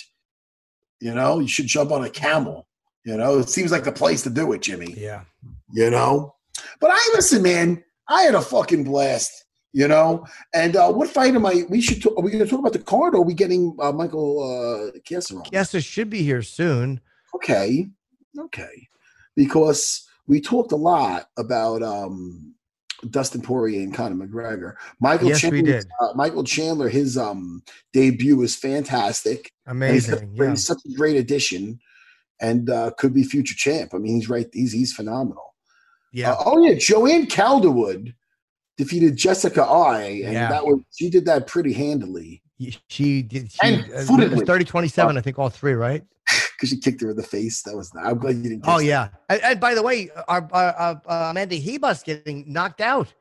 you 1.01 1.13
know, 1.13 1.39
you 1.39 1.47
should 1.47 1.65
jump 1.67 1.91
on 1.91 2.03
a 2.03 2.09
camel. 2.09 2.67
You 3.05 3.17
know, 3.17 3.39
it 3.39 3.49
seems 3.49 3.71
like 3.71 3.83
the 3.83 3.91
place 3.91 4.21
to 4.23 4.29
do 4.29 4.51
it, 4.53 4.61
Jimmy. 4.61 4.93
Yeah. 4.95 5.23
you 5.71 5.89
know. 5.89 6.35
But 6.79 6.91
I 6.93 7.09
listen, 7.15 7.41
man. 7.41 7.83
I 8.09 8.23
had 8.23 8.35
a 8.35 8.41
fucking 8.41 8.83
blast, 8.83 9.45
you 9.71 9.87
know. 9.87 10.25
And 10.53 10.75
uh, 10.75 10.91
what 10.91 11.09
fight 11.09 11.33
am 11.33 11.45
I? 11.45 11.63
We 11.69 11.79
should. 11.81 12.01
Talk, 12.01 12.17
are 12.17 12.21
we 12.23 12.31
going 12.31 12.43
to 12.43 12.49
talk 12.49 12.59
about 12.59 12.73
the 12.73 12.79
card, 12.79 13.15
or 13.15 13.19
are 13.19 13.23
we 13.23 13.33
getting 13.33 13.75
uh, 13.79 13.91
Michael 13.91 14.91
uh, 14.93 14.99
Kessler 15.05 15.39
on? 15.39 15.45
Yes, 15.51 15.73
it 15.73 15.83
should 15.83 16.09
be 16.09 16.21
here 16.23 16.41
soon. 16.41 16.99
Okay, 17.33 17.87
okay. 18.37 18.87
Because 19.39 20.05
we 20.27 20.41
talked 20.41 20.73
a 20.73 20.75
lot 20.75 21.29
about 21.37 21.81
um, 21.81 22.53
Dustin 23.09 23.41
Poirier 23.41 23.79
and 23.83 23.93
Conor 23.93 24.27
McGregor. 24.27 24.73
Michael 24.99 25.29
Yes, 25.29 25.39
Chandler. 25.39 25.81
Uh, 26.01 26.09
Michael 26.13 26.43
Chandler, 26.43 26.89
his 26.89 27.17
um, 27.17 27.63
debut 27.93 28.35
was 28.35 28.53
fantastic. 28.53 29.53
And 29.65 29.81
he's 29.81 30.09
Amazing. 30.09 30.31
Yeah. 30.35 30.49
He's 30.49 30.65
such 30.65 30.79
a 30.85 30.93
great 30.93 31.15
addition, 31.15 31.79
and 32.41 32.69
uh, 32.69 32.91
could 32.97 33.13
be 33.13 33.23
future 33.23 33.55
champ. 33.55 33.93
I 33.93 33.97
mean, 33.97 34.15
he's 34.15 34.27
right. 34.27 34.47
He's 34.51 34.73
he's 34.73 34.91
phenomenal. 34.91 35.55
Yeah. 36.11 36.33
Uh, 36.33 36.43
oh 36.45 36.65
yeah, 36.65 36.75
Joanne 36.77 37.27
Calderwood 37.27 38.13
defeated 38.77 39.15
Jessica 39.15 39.63
Eye, 39.63 40.21
and 40.25 40.33
Yeah. 40.33 40.49
that 40.49 40.65
was 40.65 40.81
she 40.93 41.09
did 41.09 41.25
that 41.27 41.47
pretty 41.47 41.71
handily 41.71 42.41
She 42.89 43.21
did. 43.21 43.51
She, 43.53 43.59
And 43.63 43.81
uh, 43.83 43.99
it 43.99 44.05
footedly. 44.07 44.35
was 44.39 44.43
30 44.43 44.65
27, 44.65 45.17
I 45.17 45.21
think, 45.21 45.39
all 45.39 45.49
three, 45.49 45.73
right? 45.73 46.03
Because 46.59 46.69
she 46.71 46.77
kicked 46.77 46.99
her 47.01 47.11
in 47.11 47.15
the 47.15 47.23
face. 47.23 47.61
That 47.63 47.77
was 47.77 47.93
not. 47.93 48.05
I'm 48.05 48.17
glad 48.17 48.35
you 48.35 48.43
didn't. 48.43 48.63
Oh 48.67 48.79
yeah, 48.79 49.07
and, 49.29 49.41
and 49.41 49.59
by 49.61 49.73
the 49.75 49.81
way, 49.81 50.09
our, 50.27 50.45
our, 50.51 50.73
our 50.73 51.01
uh, 51.07 51.29
Amanda 51.31 51.55
Ribas 51.55 52.03
getting 52.03 52.51
knocked 52.51 52.81
out, 52.81 53.13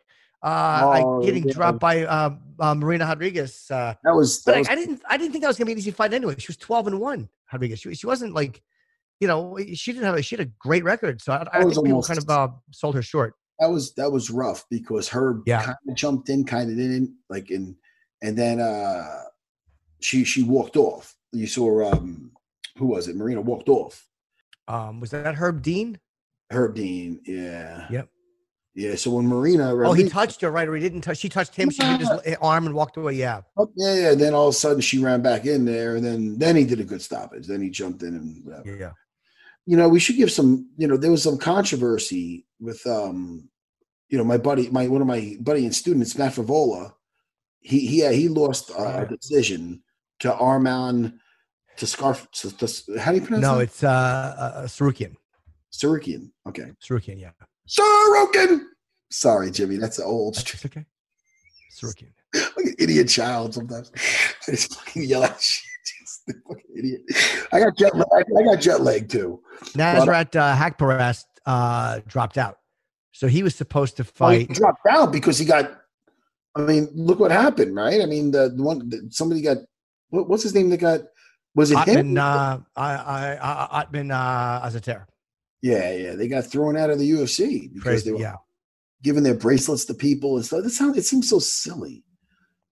uh, 0.42 0.80
Oh, 0.82 0.88
like 0.88 1.26
getting 1.26 1.44
yeah. 1.46 1.54
dropped 1.54 1.78
by 1.78 2.04
uh, 2.04 2.30
uh, 2.58 2.74
Marina 2.74 3.06
Rodriguez. 3.06 3.70
Uh, 3.70 3.94
that 4.02 4.14
was. 4.14 4.42
That 4.42 4.56
I, 4.56 4.58
was 4.58 4.68
I 4.68 4.74
didn't, 4.74 5.02
I 5.08 5.16
didn't 5.16 5.30
think 5.30 5.42
that 5.42 5.48
was 5.48 5.56
gonna 5.56 5.66
be 5.66 5.72
an 5.72 5.78
easy 5.78 5.92
fight 5.92 6.12
anyway. 6.12 6.34
She 6.38 6.48
was 6.48 6.56
twelve 6.56 6.88
and 6.88 6.98
one, 6.98 7.28
Rodriguez. 7.52 7.78
She, 7.78 7.94
she 7.94 8.06
wasn't 8.08 8.34
like, 8.34 8.60
you 9.20 9.28
know, 9.28 9.56
she 9.72 9.92
didn't 9.92 10.06
have 10.06 10.16
a, 10.16 10.22
she 10.22 10.34
had 10.36 10.44
a 10.44 10.50
great 10.58 10.82
record. 10.82 11.20
So 11.20 11.32
I, 11.32 11.46
I 11.52 11.60
think 11.62 11.84
people 11.84 12.02
kind 12.02 12.18
of 12.18 12.28
uh, 12.28 12.48
sold 12.72 12.96
her 12.96 13.02
short. 13.02 13.34
that 13.60 13.70
was 13.70 13.94
that 13.94 14.10
was 14.10 14.30
rough 14.30 14.64
because 14.68 15.08
her 15.10 15.40
Yeah. 15.46 15.62
kind 15.64 15.76
of 15.88 15.94
jumped 15.94 16.28
in, 16.28 16.44
kind 16.44 16.70
of 16.70 16.76
didn't 16.76 17.14
like 17.30 17.50
and 17.50 17.76
and 18.20 18.36
then 18.36 18.58
uh 18.60 19.22
she 20.00 20.24
she 20.24 20.42
walked 20.42 20.76
off. 20.76 21.14
You 21.32 21.46
saw 21.46 21.92
um 21.92 22.32
who 22.78 22.86
was 22.86 23.08
it? 23.08 23.16
Marina 23.16 23.40
walked 23.40 23.68
off. 23.68 24.06
Um, 24.66 25.00
was 25.00 25.10
that 25.10 25.34
Herb 25.34 25.62
Dean? 25.62 25.98
Herb 26.50 26.74
Dean, 26.74 27.20
yeah, 27.26 27.86
Yep. 27.90 28.08
yeah. 28.74 28.94
So 28.94 29.10
when 29.10 29.26
Marina, 29.26 29.74
Oh, 29.86 29.92
he 29.92 30.08
touched 30.08 30.40
her, 30.40 30.50
right? 30.50 30.66
Or 30.68 30.74
he 30.74 30.80
didn't 30.82 31.02
touch. 31.02 31.18
She 31.18 31.28
touched 31.28 31.54
him. 31.54 31.70
She 31.70 31.84
hit 31.84 32.00
his 32.00 32.36
arm 32.40 32.66
and 32.66 32.74
walked 32.74 32.96
away. 32.96 33.14
Yeah. 33.14 33.42
Oh, 33.56 33.70
yeah, 33.76 33.94
yeah. 33.94 34.14
Then 34.14 34.34
all 34.34 34.48
of 34.48 34.54
a 34.54 34.56
sudden 34.56 34.80
she 34.80 34.98
ran 34.98 35.20
back 35.22 35.44
in 35.46 35.64
there, 35.64 35.96
and 35.96 36.04
then 36.04 36.38
then 36.38 36.56
he 36.56 36.64
did 36.64 36.80
a 36.80 36.84
good 36.84 37.02
stoppage. 37.02 37.46
Then 37.46 37.60
he 37.60 37.70
jumped 37.70 38.02
in 38.02 38.14
and 38.14 38.44
whatever. 38.44 38.76
Yeah. 38.76 38.92
You 39.66 39.76
know, 39.76 39.88
we 39.88 40.00
should 40.00 40.16
give 40.16 40.30
some. 40.30 40.70
You 40.78 40.86
know, 40.86 40.96
there 40.96 41.10
was 41.10 41.22
some 41.22 41.36
controversy 41.38 42.46
with 42.60 42.86
um, 42.86 43.48
you 44.08 44.16
know, 44.16 44.24
my 44.24 44.38
buddy, 44.38 44.70
my 44.70 44.88
one 44.88 45.02
of 45.02 45.06
my 45.06 45.36
buddy 45.40 45.64
and 45.66 45.74
students, 45.74 46.16
Matt 46.16 46.32
Frevola. 46.34 46.92
He 47.60 47.86
he 47.86 48.06
he 48.14 48.28
lost 48.28 48.70
uh, 48.70 48.74
a 48.82 48.98
Right. 49.00 49.08
decision 49.08 49.82
to 50.20 50.30
Arman 50.32 51.18
to 51.78 51.86
Scarf. 51.86 52.26
To, 52.32 52.50
to, 52.56 52.98
how 52.98 53.12
do 53.12 53.18
you 53.18 53.24
pronounce 53.24 53.42
No, 53.42 53.58
it? 53.58 53.64
it's 53.64 53.82
uh, 53.82 53.88
uh 53.88 54.62
Tsarukyan. 54.66 55.14
Tsarukyan. 55.72 56.30
Okay, 56.48 56.72
Tsarukyan. 56.82 57.20
Yeah. 57.20 57.30
Tsarukyan. 57.68 58.60
Sorry, 59.10 59.50
Jimmy. 59.50 59.76
That's 59.76 59.96
the 59.96 60.04
old. 60.04 60.36
That's 60.36 60.66
okay. 60.66 60.84
Tsarukyan. 61.76 62.12
like 62.34 62.66
an 62.66 62.74
idiot 62.78 63.08
child 63.08 63.54
sometimes. 63.54 63.90
I 64.48 64.50
just 64.52 64.74
fucking 64.74 65.04
yell 65.04 65.24
at 65.24 65.40
shit. 65.40 65.64
Idiot. 66.76 67.00
I 67.52 67.60
got 67.60 67.76
jet 67.76 67.96
lag. 67.96 68.24
I 68.38 68.42
got 68.44 68.60
jet 68.60 68.80
lag 68.82 69.08
too. 69.08 69.40
Nasrat 69.74 70.36
uh, 70.36 70.54
Haqparast 70.54 71.24
uh, 71.46 72.00
dropped 72.06 72.36
out. 72.36 72.58
So 73.12 73.26
he 73.26 73.42
was 73.42 73.54
supposed 73.54 73.96
to 73.96 74.06
Oh, 74.20 74.28
he 74.28 74.44
fight. 74.44 74.54
dropped 74.54 74.86
out 74.88 75.10
because 75.12 75.38
he 75.38 75.46
got. 75.46 75.72
I 76.54 76.60
mean, 76.62 76.88
look 76.94 77.18
what 77.20 77.30
happened, 77.30 77.74
right? 77.74 78.00
I 78.02 78.06
mean, 78.06 78.30
the, 78.30 78.50
the 78.54 78.62
one 78.62 79.10
somebody 79.10 79.40
got. 79.42 79.58
What, 80.10 80.28
what's 80.28 80.42
his 80.42 80.54
name? 80.54 80.68
That 80.70 80.78
got. 80.78 81.00
Was 81.58 81.72
it 81.72 81.78
him? 81.88 82.14
Ottman, 82.14 82.18
uh, 82.20 82.60
I, 82.76 82.94
I, 82.94 83.38
I, 83.42 83.84
Ottman 83.84 84.12
uh, 84.14 84.64
Azaitar. 84.64 85.06
Yeah, 85.60 85.92
yeah. 85.92 86.14
They 86.14 86.28
got 86.28 86.44
thrown 86.46 86.76
out 86.76 86.88
of 86.88 87.00
the 87.00 87.10
UFC 87.10 87.68
because 87.74 87.82
Crazy, 87.82 88.04
they 88.04 88.12
were 88.12 88.20
yeah. 88.20 88.36
giving 89.02 89.24
their 89.24 89.34
bracelets 89.34 89.84
to 89.86 89.94
people 89.94 90.36
and 90.36 90.46
stuff. 90.46 90.62
That 90.62 90.70
sounds. 90.70 90.96
It 90.96 91.04
seems 91.04 91.28
so 91.28 91.40
silly, 91.40 92.04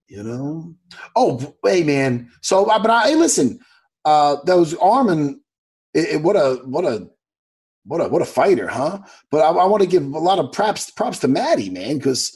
you 0.07 0.23
know. 0.23 0.73
Oh, 1.17 1.53
hey, 1.65 1.83
man. 1.83 2.29
So, 2.41 2.63
uh, 2.67 2.79
but 2.79 2.89
I 2.89 3.09
hey, 3.09 3.15
listen. 3.15 3.59
Uh, 4.05 4.37
was 4.45 4.73
Arman. 4.75 5.39
It, 5.93 6.15
it- 6.15 6.21
what 6.21 6.37
a 6.37 6.61
what 6.63 6.85
a 6.85 7.09
what 7.83 7.99
a 7.99 8.07
what 8.07 8.21
a 8.21 8.25
fighter, 8.25 8.69
huh? 8.69 8.99
But 9.29 9.39
I, 9.39 9.49
I 9.49 9.65
want 9.65 9.83
to 9.83 9.89
give 9.89 10.03
a 10.03 10.17
lot 10.17 10.39
of 10.39 10.53
props 10.53 10.91
props 10.91 11.19
to 11.19 11.27
Maddie, 11.27 11.69
man, 11.69 11.97
because 11.97 12.33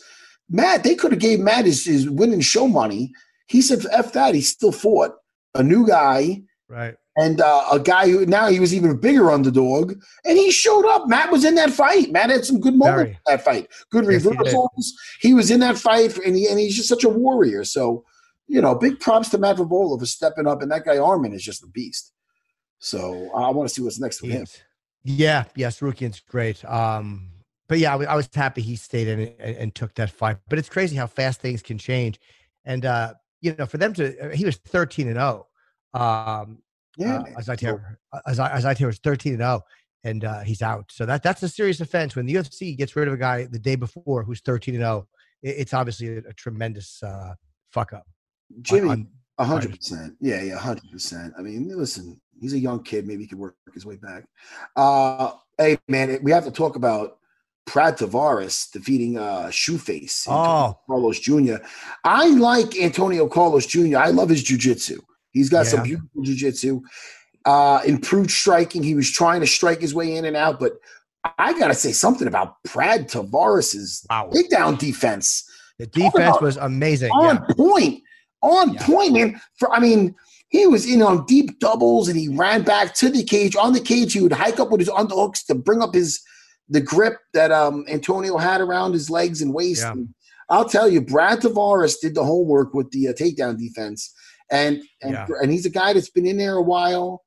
Matt 0.49 0.83
they 0.83 0.95
could 0.95 1.13
have 1.13 1.21
gave 1.21 1.39
Matt 1.39 1.63
his, 1.63 1.85
his 1.85 2.09
winning 2.09 2.41
show 2.41 2.67
money. 2.67 3.13
He 3.47 3.61
said, 3.61 3.85
"F 3.89 4.11
that." 4.11 4.35
He 4.35 4.41
still 4.41 4.73
fought 4.73 5.11
a 5.55 5.63
new 5.63 5.85
guy 5.87 6.41
Right. 6.69 6.95
and 7.17 7.41
uh, 7.41 7.65
a 7.73 7.79
guy 7.79 8.09
who 8.09 8.25
now 8.25 8.47
he 8.47 8.59
was 8.61 8.73
even 8.73 8.91
a 8.91 8.95
bigger 8.95 9.29
underdog, 9.29 9.93
and 10.23 10.37
he 10.37 10.51
showed 10.51 10.85
up. 10.87 11.07
Matt 11.07 11.29
was 11.31 11.43
in 11.43 11.55
that 11.55 11.71
fight. 11.71 12.11
Matt 12.11 12.29
had 12.29 12.45
some 12.45 12.61
good 12.61 12.75
moments 12.75 13.19
that 13.27 13.43
fight. 13.43 13.67
Good 13.91 14.05
Yes, 14.09 14.23
reversals. 14.25 14.93
He, 15.19 15.33
was 15.33 15.51
in 15.51 15.59
that 15.59 15.77
fight, 15.77 16.17
and 16.19 16.35
he 16.37 16.47
and 16.47 16.57
he's 16.57 16.75
just 16.77 16.87
such 16.87 17.03
a 17.03 17.09
warrior. 17.09 17.65
So, 17.65 18.05
you 18.47 18.61
know, 18.61 18.73
big 18.75 19.01
props 19.01 19.27
to 19.29 19.37
Matt 19.37 19.57
Frevola 19.57 19.99
for 19.99 20.05
stepping 20.05 20.47
up. 20.47 20.61
And 20.61 20.71
that 20.71 20.85
guy 20.85 20.95
Arman 20.95 21.33
is 21.33 21.43
just 21.43 21.61
a 21.63 21.67
beast. 21.67 22.13
So 22.79 23.29
I 23.35 23.49
want 23.51 23.67
to 23.69 23.75
see 23.75 23.81
what's 23.81 23.99
next 23.99 24.21
with 24.21 24.31
him. 24.31 24.45
Yeah, 25.03 25.43
yes, 25.55 25.79
Rukian's 25.81 26.19
great. 26.21 26.63
Um, 26.65 27.29
but 27.67 27.79
yeah, 27.79 27.93
I 27.93 27.95
wa- 27.97 28.05
I 28.05 28.15
was 28.15 28.29
happy 28.33 28.61
he 28.61 28.75
stayed 28.75 29.07
in 29.07 29.19
and, 29.39 29.57
and 29.57 29.75
took 29.75 29.93
that 29.95 30.09
fight. 30.11 30.37
But 30.49 30.57
it's 30.59 30.69
crazy 30.69 30.95
how 30.95 31.07
fast 31.07 31.41
things 31.41 31.61
can 31.61 31.77
change. 31.77 32.19
And 32.63 32.85
uh, 32.85 33.15
you 33.41 33.55
know, 33.57 33.65
for 33.65 33.77
them 33.77 33.93
to, 33.93 34.17
uh, 34.19 34.35
he 34.35 34.45
was 34.45 34.57
thirteen 34.57 35.07
and 35.07 35.17
zero. 35.17 35.47
Um, 35.93 36.59
Yeah, 36.97 37.17
uh, 37.17 37.23
man. 37.23 37.35
Azaitar, 37.35 37.97
Azaitar 38.27 38.85
was 38.85 38.99
thirteen 38.99 39.33
and 39.33 39.41
zero, 39.41 39.61
and 40.03 40.23
uh, 40.23 40.39
he's 40.41 40.61
out. 40.61 40.91
So 40.91 41.05
that 41.05 41.23
that's 41.23 41.43
a 41.43 41.49
serious 41.49 41.81
offense 41.81 42.15
when 42.15 42.25
the 42.25 42.35
UFC 42.35 42.77
gets 42.77 42.95
rid 42.95 43.07
of 43.07 43.13
a 43.13 43.17
guy 43.17 43.45
the 43.45 43.59
day 43.59 43.75
before 43.75 44.23
who's 44.23 44.41
thirteen 44.41 44.75
and 44.75 44.83
zero. 44.83 45.07
It, 45.41 45.55
it's 45.59 45.73
obviously 45.73 46.17
a, 46.17 46.19
a 46.19 46.33
tremendous 46.33 47.01
uh, 47.03 47.33
fuck 47.71 47.93
up. 47.93 48.05
Jimmy, 48.61 49.07
A 49.37 49.45
hundred 49.45 49.75
percent. 49.77 50.15
Yeah, 50.19 50.41
yeah, 50.41 50.57
hundred 50.57 50.91
percent. 50.91 51.33
I 51.37 51.41
mean, 51.41 51.67
listen, 51.75 52.21
he's 52.39 52.53
a 52.53 52.59
young 52.59 52.83
kid. 52.83 53.07
Maybe 53.07 53.23
he 53.23 53.27
could 53.27 53.39
work 53.39 53.55
his 53.73 53.85
way 53.85 53.95
back. 53.95 54.25
Uh, 54.75 55.31
hey, 55.57 55.77
man, 55.87 56.19
we 56.21 56.31
have 56.31 56.45
to 56.45 56.51
talk 56.51 56.75
about 56.75 57.17
Brad 57.65 57.97
Tavares 57.97 58.71
defeating 58.71 59.17
uh, 59.17 59.47
Shoeface. 59.47 60.25
Oh. 60.27 60.77
Carlos 60.87 61.19
Jr. 61.19 61.55
I 62.03 62.27
like 62.27 62.77
Antonio 62.79 63.27
Carlos 63.27 63.65
Jr. 63.65 63.97
I 63.97 64.09
love 64.09 64.29
his 64.29 64.43
jujitsu. 64.43 64.97
He's 65.31 65.49
got 65.49 65.67
some 65.67 65.79
Yeah. 65.85 65.95
beautiful 65.97 66.23
jujitsu. 66.23 66.81
Uh, 67.45 67.81
improved 67.85 68.29
striking. 68.31 68.83
He 68.83 68.93
was 68.95 69.09
trying 69.09 69.41
to 69.41 69.47
strike 69.47 69.79
his 69.81 69.93
way 69.95 70.15
in 70.15 70.25
and 70.25 70.35
out, 70.35 70.59
but 70.59 70.73
I 71.37 71.57
gotta 71.57 71.73
say 71.75 71.91
something 71.91 72.27
about 72.27 72.55
Brad 72.73 73.07
Tavares's 73.09 74.05
Wow. 74.09 74.29
takedown 74.33 74.77
defense 74.77 75.43
The 75.79 75.87
defense 75.87 76.41
was 76.41 76.57
amazing. 76.57 77.11
on 77.11 77.35
Yeah. 77.47 77.55
point, 77.55 78.03
on 78.41 78.73
Yeah. 78.73 78.85
point, 78.85 79.13
man. 79.13 79.41
For 79.57 79.71
I 79.73 79.79
mean, 79.79 80.13
he 80.49 80.67
was 80.67 80.85
in 80.85 81.01
on 81.01 81.25
deep 81.25 81.59
doubles 81.59 82.09
and 82.09 82.17
he 82.19 82.27
ran 82.27 82.63
back 82.63 82.93
to 82.95 83.09
the 83.09 83.23
cage. 83.23 83.55
On 83.55 83.71
the 83.73 83.79
cage, 83.79 84.13
he 84.13 84.21
would 84.21 84.33
hike 84.33 84.59
up 84.59 84.69
with 84.71 84.79
his 84.81 84.89
underhooks 84.89 85.45
to 85.45 85.55
bring 85.55 85.81
up 85.81 85.93
his 85.93 86.19
the 86.71 86.81
grip 86.81 87.17
that 87.33 87.51
um 87.51 87.85
Antonio 87.87 88.37
had 88.37 88.61
around 88.61 88.93
his 88.93 89.09
legs 89.09 89.41
and 89.41 89.53
waist. 89.53 89.83
Yeah. 89.83 89.91
And 89.91 90.09
I'll 90.49 90.67
tell 90.67 90.89
you, 90.89 91.01
Brad 91.01 91.39
Tavares 91.39 91.95
did 92.01 92.15
the 92.15 92.23
homework 92.25 92.73
with 92.73 92.89
the 92.91 93.09
uh, 93.09 93.13
takedown 93.13 93.57
defense, 93.57 94.13
and 94.49 94.81
and 95.03 95.13
Yeah. 95.13 95.27
and 95.41 95.51
he's 95.51 95.65
a 95.65 95.69
guy 95.69 95.93
that's 95.93 96.09
been 96.09 96.25
in 96.25 96.37
there 96.37 96.55
a 96.55 96.61
while. 96.61 97.23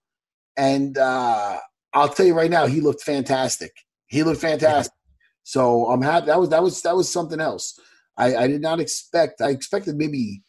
And 0.56 0.98
uh 0.98 1.58
I'll 1.92 2.08
tell 2.08 2.26
you 2.26 2.34
right 2.34 2.50
now, 2.50 2.66
he 2.66 2.80
looked 2.80 3.02
fantastic. 3.02 3.72
He 4.06 4.22
looked 4.24 4.40
fantastic. 4.40 4.92
So 5.44 5.86
I'm 5.90 6.02
happy. 6.02 6.26
That 6.26 6.40
was 6.40 6.48
that 6.50 6.62
was 6.62 6.82
that 6.82 6.96
was 6.96 7.10
something 7.12 7.40
else. 7.40 7.78
I, 8.16 8.36
I 8.36 8.46
did 8.46 8.62
not 8.62 8.80
expect. 8.80 9.40
I 9.40 9.50
expected 9.50 9.96
maybe 9.96 10.42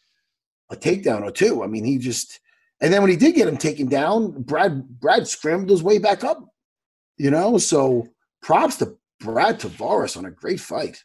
a 0.70 0.76
takedown 0.76 1.22
or 1.22 1.30
two. 1.30 1.62
I 1.62 1.66
mean, 1.66 1.84
he 1.84 1.98
just 1.98 2.40
and 2.80 2.92
then 2.92 3.02
when 3.02 3.10
he 3.10 3.16
did 3.16 3.34
get 3.34 3.48
him 3.48 3.56
taken 3.58 3.88
down, 3.88 4.42
Brad 4.42 4.88
Brad 5.00 5.26
scrambled 5.28 5.70
his 5.70 5.82
way 5.82 5.98
back 5.98 6.24
up. 6.24 6.44
You 7.18 7.30
know, 7.30 7.58
so 7.58 8.06
props 8.42 8.76
to 8.76 8.96
Brad 9.20 9.60
Tavares 9.60 10.16
on 10.16 10.24
a 10.26 10.30
great 10.30 10.60
fight. 10.60 11.02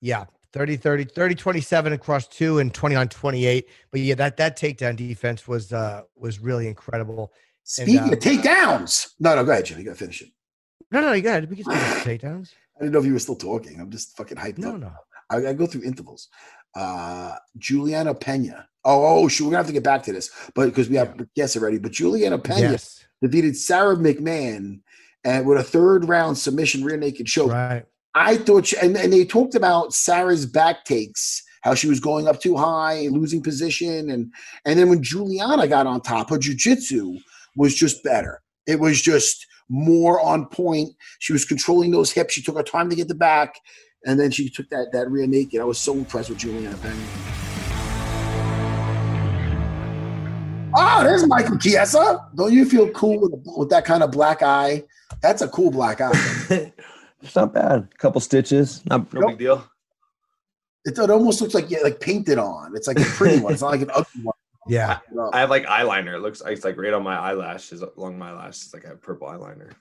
Yeah, 0.00 0.24
30 0.52 0.76
30 0.76 1.04
30 1.04 1.34
27 1.34 1.92
across 1.92 2.26
two 2.26 2.58
and 2.58 2.72
20 2.72 2.94
on 2.96 3.08
28. 3.08 3.66
But 3.90 4.00
yeah, 4.00 4.14
that 4.16 4.36
that 4.38 4.58
takedown 4.58 4.96
defense 4.96 5.46
was 5.46 5.72
uh 5.72 6.02
was 6.16 6.40
really 6.40 6.66
incredible. 6.68 7.32
Speaking 7.64 7.98
uh, 7.98 8.12
of 8.12 8.18
takedowns, 8.18 9.10
no, 9.20 9.36
no, 9.36 9.44
go 9.44 9.52
ahead, 9.52 9.66
Jim. 9.66 9.78
You 9.78 9.84
got 9.84 9.92
to 9.92 9.96
finish 9.98 10.22
it. 10.22 10.30
No, 10.90 11.00
no, 11.00 11.12
you 11.12 11.22
got 11.22 11.44
it. 11.44 11.48
We 11.50 11.56
can 11.56 11.64
speak 11.66 12.20
takedowns. 12.20 12.52
I 12.76 12.80
didn't 12.80 12.94
know 12.94 13.00
if 13.00 13.04
you 13.06 13.12
were 13.12 13.18
still 13.18 13.36
talking. 13.36 13.78
I'm 13.80 13.90
just 13.90 14.16
fucking 14.16 14.38
hyped 14.38 14.58
No, 14.58 14.70
up. 14.74 14.80
no. 14.80 14.92
I, 15.28 15.50
I 15.50 15.52
go 15.52 15.66
through 15.66 15.82
intervals. 15.84 16.28
Uh 16.74 17.36
Juliana 17.58 18.14
Pena. 18.14 18.66
Oh, 18.84 19.24
oh, 19.24 19.28
shoot, 19.28 19.44
we're 19.44 19.50
gonna 19.50 19.58
have 19.58 19.66
to 19.66 19.72
get 19.74 19.84
back 19.84 20.02
to 20.04 20.12
this, 20.12 20.30
but 20.54 20.64
because 20.66 20.88
we 20.88 20.96
have 20.96 21.14
guests 21.34 21.56
already. 21.56 21.78
But 21.78 21.92
Juliana 21.92 22.38
Pena 22.38 22.72
Yes. 22.72 23.04
defeated 23.22 23.56
Sara 23.56 23.94
McMann 23.94 24.80
and 25.24 25.46
with 25.46 25.58
a 25.58 25.62
third 25.62 26.08
round 26.08 26.38
submission 26.38 26.84
rear 26.84 26.96
naked 26.96 27.26
choke. 27.26 27.52
Right. 27.52 27.84
I 28.14 28.36
thought, 28.36 28.66
she, 28.66 28.76
and, 28.78 28.96
and 28.96 29.12
they 29.12 29.24
talked 29.24 29.54
about 29.54 29.94
Sarah's 29.94 30.44
back 30.44 30.84
takes, 30.84 31.42
how 31.62 31.74
she 31.74 31.88
was 31.88 32.00
going 32.00 32.26
up 32.26 32.40
too 32.40 32.56
high, 32.56 33.06
losing 33.08 33.42
position, 33.42 34.10
and 34.10 34.32
and 34.64 34.78
then 34.78 34.88
when 34.88 35.02
Juliana 35.02 35.68
got 35.68 35.86
on 35.86 36.00
top, 36.00 36.30
her 36.30 36.38
jujitsu 36.38 37.18
was 37.56 37.74
just 37.74 38.02
better. 38.02 38.40
It 38.66 38.80
was 38.80 39.00
just 39.00 39.46
more 39.68 40.20
on 40.20 40.46
point. 40.46 40.90
She 41.20 41.32
was 41.32 41.44
controlling 41.44 41.92
those 41.92 42.10
hips. 42.10 42.34
She 42.34 42.42
took 42.42 42.56
her 42.56 42.62
time 42.62 42.90
to 42.90 42.96
get 42.96 43.08
the 43.08 43.14
back, 43.14 43.54
and 44.04 44.18
then 44.18 44.30
she 44.30 44.48
took 44.48 44.68
that 44.70 44.88
that 44.92 45.10
rear 45.10 45.26
naked. 45.26 45.60
I 45.60 45.64
was 45.64 45.78
so 45.78 45.92
impressed 45.92 46.30
with 46.30 46.38
Juliana 46.38 46.76
Pena. 46.78 47.49
Oh, 50.82 51.04
there's 51.04 51.26
Michael 51.26 51.58
Chiesa. 51.58 52.26
Don't 52.34 52.52
you 52.52 52.64
feel 52.64 52.88
cool 52.90 53.20
with, 53.20 53.32
with 53.56 53.70
that 53.70 53.84
kind 53.84 54.02
of 54.02 54.10
black 54.10 54.42
eye? 54.42 54.84
That's 55.20 55.42
a 55.42 55.48
cool 55.48 55.70
black 55.70 56.00
eye. 56.00 56.72
It's 57.22 57.36
not 57.36 57.52
bad. 57.52 57.86
A 57.92 57.98
couple 57.98 58.18
stitches. 58.22 58.82
Not 58.86 59.12
no 59.12 59.20
Nope. 59.20 59.30
big 59.32 59.38
deal. 59.40 59.66
It, 60.86 60.98
it 60.98 61.10
almost 61.10 61.42
looks 61.42 61.52
like 61.52 61.70
yeah, 61.70 61.80
like 61.82 62.00
painted 62.00 62.38
on. 62.38 62.74
It's 62.74 62.86
like 62.88 62.98
a 62.98 63.04
pretty 63.04 63.40
one. 63.40 63.52
It's 63.52 63.60
not 63.60 63.72
like 63.72 63.82
an 63.82 63.90
ugly 63.92 64.22
one. 64.22 64.34
Yeah. 64.66 65.00
I 65.34 65.40
have 65.40 65.50
like 65.50 65.66
eyeliner. 65.66 66.14
It 66.14 66.20
looks 66.20 66.40
it's 66.46 66.64
like 66.64 66.78
right 66.78 66.94
on 66.94 67.02
my 67.02 67.18
eyelashes, 67.18 67.82
along 67.82 68.18
my 68.18 68.30
eyelashes. 68.30 68.64
It's 68.64 68.72
like 68.72 68.86
I 68.86 68.88
have 68.88 69.02
purple 69.02 69.28
eyeliner. 69.28 69.72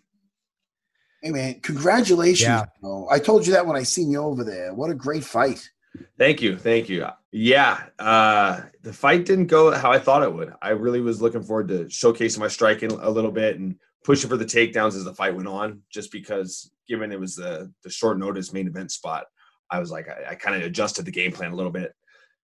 Hey 1.22 1.32
man, 1.32 1.62
congratulations! 1.62 2.42
Yeah. 2.42 2.66
bro. 2.82 3.08
I 3.10 3.20
told 3.20 3.46
you 3.48 3.54
that 3.54 3.66
when 3.66 3.78
I 3.78 3.84
seen 3.84 4.12
you 4.12 4.22
over 4.22 4.44
there. 4.44 4.74
What 4.74 4.90
a 4.90 4.94
great 4.94 5.24
fight! 5.24 5.70
Thank 6.18 6.42
you, 6.42 6.58
thank 6.58 6.90
you. 6.90 7.08
Yeah, 7.32 7.84
uh, 7.98 8.62
the 8.82 8.94
fight 8.94 9.26
didn't 9.26 9.48
go 9.48 9.72
how 9.72 9.92
I 9.92 10.00
thought 10.00 10.24
it 10.24 10.34
would. 10.34 10.54
I 10.62 10.70
really 10.70 11.02
was 11.02 11.22
looking 11.22 11.44
forward 11.44 11.68
to 11.70 11.86
showcasing 11.86 12.40
my 12.40 12.48
striking 12.48 12.92
a 12.92 13.10
little 13.10 13.32
bit 13.32 13.58
and 13.58 13.76
pushing 14.04 14.30
for 14.30 14.38
the 14.38 14.46
takedowns 14.46 14.96
as 14.96 15.04
the 15.04 15.14
fight 15.14 15.36
went 15.36 15.48
on. 15.48 15.82
Just 15.92 16.12
because, 16.12 16.72
given 16.88 17.12
it 17.12 17.20
was 17.20 17.36
the 17.36 17.72
the 17.84 17.90
short 17.90 18.18
notice 18.20 18.54
main 18.54 18.68
event 18.68 18.92
spot, 18.92 19.26
I 19.70 19.80
was 19.80 19.92
like, 19.92 20.08
I, 20.08 20.32
I 20.32 20.36
kind 20.36 20.56
of 20.56 20.64
adjusted 20.64 21.06
the 21.06 21.12
game 21.12 21.32
plan 21.32 21.52
a 21.52 21.56
little 21.56 21.72
bit. 21.72 21.94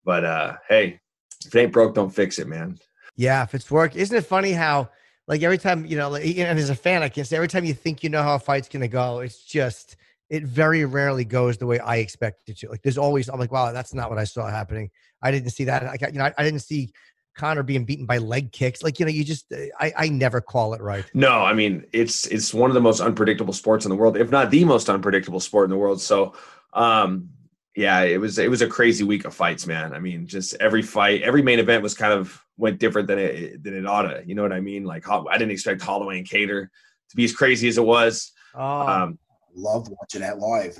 But 0.04 0.24
uh, 0.24 0.56
hey, 0.68 1.00
if 1.44 1.54
it 1.54 1.58
ain't 1.58 1.72
broke, 1.72 1.94
don't 1.94 2.14
fix 2.14 2.38
it, 2.38 2.48
man. 2.48 2.78
Yeah, 3.16 3.42
if 3.42 3.54
it's 3.54 3.70
work, 3.70 3.96
isn't 3.96 4.16
it 4.16 4.26
funny 4.26 4.52
how 4.52 4.90
like 5.26 5.42
every 5.42 5.58
time 5.58 5.84
you 5.84 5.96
know, 5.96 6.08
like, 6.08 6.24
and 6.24 6.58
as 6.58 6.70
a 6.70 6.74
fan, 6.74 7.02
I 7.02 7.08
can 7.08 7.24
say 7.24 7.36
every 7.36 7.48
time 7.48 7.64
you 7.64 7.74
think 7.74 8.02
you 8.02 8.10
know 8.10 8.22
how 8.22 8.36
a 8.36 8.38
fight's 8.38 8.68
gonna 8.68 8.88
go, 8.88 9.20
it's 9.20 9.44
just 9.44 9.96
it 10.30 10.44
very 10.44 10.84
rarely 10.84 11.24
goes 11.24 11.56
the 11.56 11.66
way 11.66 11.78
I 11.78 11.96
expect 11.96 12.48
it 12.48 12.58
to. 12.58 12.68
Like 12.68 12.82
there's 12.82 12.98
always 12.98 13.28
I'm 13.28 13.38
like, 13.38 13.52
wow, 13.52 13.72
that's 13.72 13.94
not 13.94 14.10
what 14.10 14.18
I 14.18 14.24
saw 14.24 14.46
happening. 14.48 14.90
I 15.22 15.30
didn't 15.30 15.50
see 15.50 15.64
that. 15.64 15.84
I 15.84 15.96
got 15.96 16.12
you 16.12 16.18
know, 16.18 16.26
I, 16.26 16.34
I 16.36 16.44
didn't 16.44 16.60
see 16.60 16.92
Conor 17.36 17.62
being 17.62 17.84
beaten 17.84 18.04
by 18.04 18.18
leg 18.18 18.52
kicks. 18.52 18.82
Like 18.82 18.98
you 18.98 19.06
know, 19.06 19.12
you 19.12 19.24
just 19.24 19.52
I 19.80 19.92
I 19.96 20.08
never 20.08 20.40
call 20.40 20.74
it 20.74 20.82
right. 20.82 21.04
No, 21.14 21.30
I 21.30 21.54
mean 21.54 21.86
it's 21.92 22.26
it's 22.26 22.52
one 22.52 22.70
of 22.70 22.74
the 22.74 22.80
most 22.80 23.00
unpredictable 23.00 23.54
sports 23.54 23.84
in 23.84 23.90
the 23.90 23.96
world, 23.96 24.16
if 24.16 24.30
not 24.30 24.50
the 24.50 24.64
most 24.64 24.90
unpredictable 24.90 25.40
sport 25.40 25.64
in 25.64 25.70
the 25.70 25.76
world. 25.76 26.00
So, 26.00 26.34
um, 26.74 27.30
yeah, 27.74 28.00
it 28.00 28.20
was 28.20 28.38
it 28.38 28.50
was 28.50 28.60
a 28.60 28.68
crazy 28.68 29.04
week 29.04 29.24
of 29.24 29.34
fights, 29.34 29.66
man. 29.66 29.94
I 29.94 30.00
mean, 30.00 30.26
just 30.26 30.54
every 30.56 30.82
fight, 30.82 31.22
every 31.22 31.42
main 31.42 31.58
event 31.60 31.82
was 31.82 31.94
kind 31.94 32.12
of 32.12 32.44
went 32.56 32.80
different 32.80 33.08
than 33.08 33.18
it 33.18 33.62
than 33.62 33.74
it 33.74 33.86
oughta. 33.86 34.24
You 34.26 34.34
know 34.34 34.42
what 34.42 34.52
I 34.52 34.60
mean? 34.60 34.84
Like 34.84 35.08
I 35.08 35.38
didn't 35.38 35.52
expect 35.52 35.80
Holloway 35.80 36.18
and 36.18 36.28
Kattar 36.28 36.66
to 37.10 37.16
be 37.16 37.24
as 37.24 37.32
crazy 37.32 37.68
as 37.68 37.78
it 37.78 37.84
was. 37.84 38.32
Oh, 38.54 38.80
Um, 38.80 39.18
Loved 39.54 39.90
watching 40.00 40.20
that 40.22 40.38
live. 40.38 40.76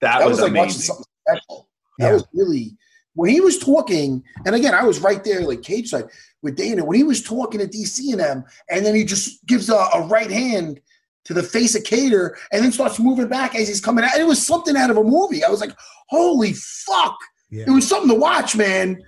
that, 0.00 0.18
That 0.18 0.28
was, 0.28 0.40
was, 0.40 0.50
like 0.50 0.58
watching 0.58 0.80
something 0.80 1.04
special. 1.28 1.68
That 1.98 2.06
Yeah. 2.06 2.12
was 2.14 2.24
really 2.34 2.76
when 3.14 3.28
he 3.30 3.40
was 3.40 3.58
talking, 3.58 4.24
and 4.46 4.54
again, 4.54 4.74
I 4.74 4.84
was 4.84 5.00
right 5.00 5.22
there, 5.22 5.42
like 5.42 5.62
cage 5.62 5.90
side 5.90 6.06
with 6.42 6.56
Dana, 6.56 6.84
when 6.84 6.96
he 6.96 7.04
was 7.04 7.22
talking 7.22 7.60
to 7.60 7.66
DC 7.66 8.10
and 8.12 8.20
them, 8.20 8.44
and 8.70 8.84
then 8.86 8.94
he 8.94 9.04
just 9.04 9.44
gives 9.46 9.68
a, 9.68 9.74
a 9.74 10.06
right 10.06 10.30
hand 10.30 10.80
to 11.24 11.34
the 11.34 11.42
face 11.42 11.74
of 11.76 11.82
Kattar 11.82 12.32
and 12.50 12.64
then 12.64 12.72
starts 12.72 12.98
moving 12.98 13.28
back 13.28 13.54
as 13.54 13.68
he's 13.68 13.80
coming 13.80 14.04
out. 14.04 14.16
It 14.18 14.26
was 14.26 14.44
something 14.44 14.76
out 14.76 14.90
of 14.90 14.96
a 14.96 15.04
movie. 15.04 15.44
I 15.44 15.50
was 15.50 15.60
like, 15.60 15.72
holy 16.08 16.52
fuck. 16.54 17.16
Yeah. 17.50 17.64
It 17.68 17.70
was 17.70 17.86
something 17.86 18.08
to 18.08 18.14
watch, 18.14 18.56
man. 18.56 19.00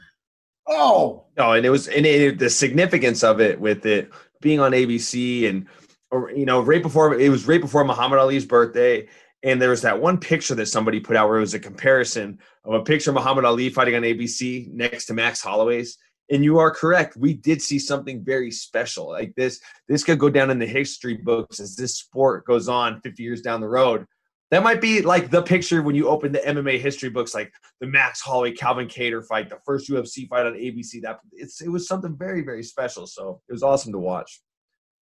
Oh. 0.69 1.25
No, 1.37 1.53
and 1.53 1.67
it 1.67 1.71
was 1.71 1.89
and 1.89 2.07
it, 2.07 2.39
the 2.39 2.51
significance 2.51 3.25
of 3.25 3.41
it 3.41 3.59
with 3.59 3.85
it 3.87 4.11
being 4.41 4.61
on 4.61 4.73
ABC 4.73 5.49
and 5.49 5.67
or 6.11 6.31
you 6.31 6.47
know, 6.47 6.61
right 6.61 6.83
before 6.83 7.19
it 7.19 7.29
was 7.29 7.47
right 7.47 7.61
before 7.61 7.85
Muhammad 7.85 8.19
Ali's 8.19 8.47
birthday. 8.47 9.09
And 9.43 9.61
there 9.61 9.71
was 9.71 9.83
that 9.83 10.01
one 10.01 10.19
picture 10.19 10.55
that 10.55 10.67
somebody 10.67 11.01
put 11.01 11.17
out 11.17 11.29
where 11.29 11.37
it 11.37 11.43
was 11.43 11.53
a 11.53 11.59
comparison 11.59 12.39
of 12.65 12.73
a 12.73 12.83
picture 12.83 13.11
of 13.11 13.15
Muhammad 13.15 13.45
Ali 13.45 13.69
fighting 13.69 13.95
on 13.95 14.03
ABC 14.03 14.73
next 14.73 15.07
to 15.07 15.15
Max 15.15 15.43
Holloway's 15.43 15.99
and 16.31 16.43
you 16.43 16.59
are 16.59 16.71
correct 16.71 17.17
we 17.19 17.35
did 17.35 17.61
see 17.61 17.79
something 17.79 18.25
very 18.25 18.51
special 18.51 19.11
like 19.11 19.35
this 19.37 19.61
this 19.89 20.03
could 20.03 20.19
go 20.19 20.31
down 20.31 20.51
in 20.51 20.59
the 20.59 20.67
history 20.67 21.19
books 21.19 21.61
as 21.61 21.77
this 21.77 21.97
sport 21.97 22.47
goes 22.47 22.67
on 22.67 22.99
50 23.03 23.23
years 23.23 23.43
down 23.43 23.61
the 23.61 23.69
road 23.69 24.07
that 24.51 24.63
might 24.63 24.81
be 24.81 25.03
like 25.03 25.31
the 25.31 25.43
picture 25.43 25.83
when 25.83 25.95
you 25.95 26.09
open 26.09 26.31
the 26.31 26.39
MMA 26.39 26.79
history 26.79 27.09
books, 27.09 27.35
like 27.35 27.53
the 27.81 27.89
Max 27.89 28.21
Holloway 28.21 28.53
Calvin 28.53 28.87
Kattar 28.87 29.27
fight, 29.27 29.49
the 29.49 29.59
first 29.65 29.91
UFC 29.91 30.29
fight 30.29 30.47
on 30.47 30.53
ABC. 30.53 31.03
That 31.03 31.19
it's 31.33 31.61
it 31.61 31.69
was 31.69 31.89
something 31.89 32.17
very 32.17 32.43
very 32.43 32.63
special. 32.63 33.07
So 33.09 33.41
it 33.49 33.53
was 33.53 33.65
awesome 33.65 33.91
to 33.93 33.99
watch. 33.99 34.41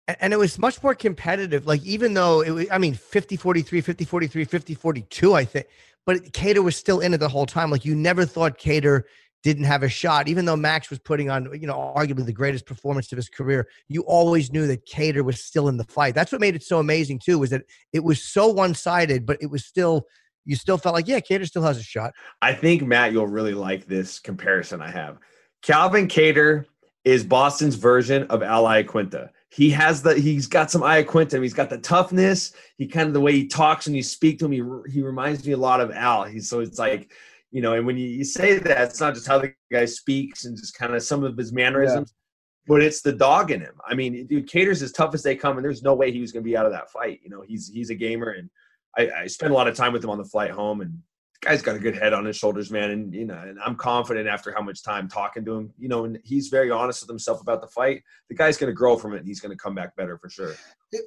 And 0.07 0.33
it 0.33 0.37
was 0.37 0.59
much 0.59 0.81
more 0.83 0.93
competitive. 0.93 1.65
Like 1.65 1.83
even 1.83 2.13
though 2.13 2.41
it 2.41 2.51
was, 2.51 2.67
I 2.71 2.77
mean, 2.77 2.93
50 2.93 3.37
43, 3.37 3.81
50 3.81 4.05
43, 4.05 4.45
50 4.45 4.75
42, 4.75 5.33
I 5.33 5.45
think, 5.45 5.67
but 6.05 6.17
Kattar 6.31 6.63
was 6.63 6.75
still 6.75 6.99
in 6.99 7.13
it 7.13 7.17
the 7.17 7.29
whole 7.29 7.45
time. 7.47 7.71
Like 7.71 7.85
you 7.85 7.95
never 7.95 8.25
thought 8.25 8.59
Kattar 8.59 9.03
didn't 9.41 9.63
have 9.65 9.83
a 9.83 9.89
shot, 9.89 10.27
even 10.27 10.45
though 10.45 10.55
Max 10.55 10.89
was 10.89 10.99
putting 10.99 11.29
on, 11.29 11.49
you 11.59 11.67
know, 11.67 11.93
arguably 11.95 12.25
the 12.25 12.33
greatest 12.33 12.65
performance 12.65 13.11
of 13.11 13.15
his 13.15 13.29
career. 13.29 13.67
You 13.87 14.01
always 14.01 14.51
knew 14.51 14.67
that 14.67 14.87
Kattar 14.87 15.23
was 15.23 15.39
still 15.39 15.67
in 15.67 15.77
the 15.77 15.83
fight. 15.83 16.15
That's 16.15 16.31
what 16.31 16.41
made 16.41 16.55
it 16.55 16.63
so 16.63 16.79
amazing 16.79 17.19
too, 17.19 17.39
was 17.39 17.49
that 17.49 17.63
it 17.91 18.03
was 18.03 18.21
so 18.21 18.47
one 18.47 18.75
sided, 18.75 19.25
but 19.25 19.37
it 19.41 19.49
was 19.49 19.65
still 19.65 20.05
you 20.45 20.55
still 20.55 20.77
felt 20.77 20.93
like, 20.93 21.07
yeah, 21.07 21.19
Kattar 21.19 21.47
still 21.47 21.63
has 21.63 21.77
a 21.77 21.83
shot. 21.83 22.13
I 22.41 22.53
think 22.53 22.83
Matt, 22.83 23.11
you'll 23.11 23.27
really 23.27 23.55
like 23.55 23.87
this 23.87 24.19
comparison 24.19 24.81
I 24.81 24.91
have. 24.91 25.17
Calvin 25.63 26.07
Kattar 26.07 26.65
is 27.03 27.23
Boston's 27.23 27.75
version 27.75 28.23
of 28.27 28.43
Al 28.43 28.63
Iaquinta. 28.65 29.29
He 29.55 29.69
has 29.69 30.01
the 30.01 30.15
he's 30.19 30.47
got 30.47 30.69
some 30.69 30.81
Iaquinta. 30.81 31.41
He's 31.41 31.53
got 31.53 31.69
the 31.69 31.77
toughness. 31.77 32.51
He 32.77 32.87
kind 32.87 33.07
of 33.07 33.13
the 33.13 33.21
way 33.21 33.31
he 33.31 33.47
talks 33.47 33.87
and 33.87 33.95
you 33.95 34.03
speak 34.03 34.37
to 34.39 34.45
him. 34.45 34.51
He 34.51 34.91
he 34.91 35.01
reminds 35.01 35.45
me 35.45 35.53
a 35.53 35.57
lot 35.57 35.79
of 35.79 35.91
Al. 35.91 36.25
He's 36.25 36.49
so 36.49 36.59
it's 36.59 36.77
like 36.77 37.09
you 37.51 37.61
know, 37.61 37.71
and 37.71 37.85
when 37.85 37.95
you, 37.95 38.05
you 38.05 38.25
say 38.25 38.57
that, 38.57 38.89
it's 38.89 38.99
not 38.99 39.13
just 39.13 39.27
how 39.27 39.39
the 39.39 39.53
guy 39.71 39.85
speaks 39.85 40.43
and 40.43 40.57
just 40.57 40.77
kind 40.77 40.93
of 40.93 41.01
some 41.01 41.23
of 41.23 41.37
his 41.37 41.53
mannerisms, 41.53 42.13
yeah. 42.13 42.63
but 42.67 42.83
it's 42.83 42.99
the 42.99 43.13
dog 43.13 43.49
in 43.49 43.61
him. 43.61 43.75
I 43.87 43.95
mean, 43.95 44.27
dude, 44.27 44.49
Kattar's 44.49 44.81
as 44.81 44.91
tough 44.91 45.13
as 45.13 45.23
they 45.23 45.37
come, 45.37 45.55
and 45.55 45.63
there's 45.63 45.81
no 45.81 45.95
way 45.95 46.11
he 46.11 46.19
was 46.19 46.33
going 46.33 46.43
to 46.43 46.49
be 46.49 46.57
out 46.57 46.65
of 46.65 46.73
that 46.73 46.91
fight. 46.91 47.21
You 47.23 47.29
know, 47.29 47.43
he's 47.47 47.69
he's 47.69 47.91
a 47.91 47.95
gamer, 47.95 48.31
and 48.31 48.49
I, 48.97 49.21
I 49.21 49.27
spent 49.27 49.53
a 49.53 49.55
lot 49.55 49.69
of 49.69 49.75
time 49.75 49.93
with 49.93 50.03
him 50.03 50.09
on 50.09 50.17
the 50.17 50.25
flight 50.25 50.51
home, 50.51 50.81
and 50.81 50.99
guy's 51.45 51.61
got 51.61 51.75
a 51.75 51.79
good 51.79 51.95
head 51.95 52.13
on 52.13 52.25
his 52.25 52.35
shoulders, 52.35 52.71
man. 52.71 52.91
And 52.91 53.13
you 53.13 53.25
know, 53.25 53.37
and 53.37 53.57
I'm 53.63 53.75
confident 53.75 54.27
after 54.27 54.51
how 54.51 54.61
much 54.61 54.83
time 54.83 55.07
talking 55.07 55.45
to 55.45 55.55
him, 55.55 55.73
you 55.77 55.87
know, 55.87 56.05
and 56.05 56.19
he's 56.23 56.49
very 56.49 56.71
honest 56.71 57.01
with 57.01 57.09
himself 57.09 57.41
about 57.41 57.61
the 57.61 57.67
fight. 57.67 58.03
The 58.29 58.35
guy's 58.35 58.57
going 58.57 58.69
to 58.69 58.75
grow 58.75 58.97
from 58.97 59.13
it, 59.13 59.19
and 59.19 59.27
he's 59.27 59.39
going 59.39 59.51
to 59.51 59.57
come 59.57 59.75
back 59.75 59.95
better 59.95 60.17
for 60.17 60.29
sure. 60.29 60.55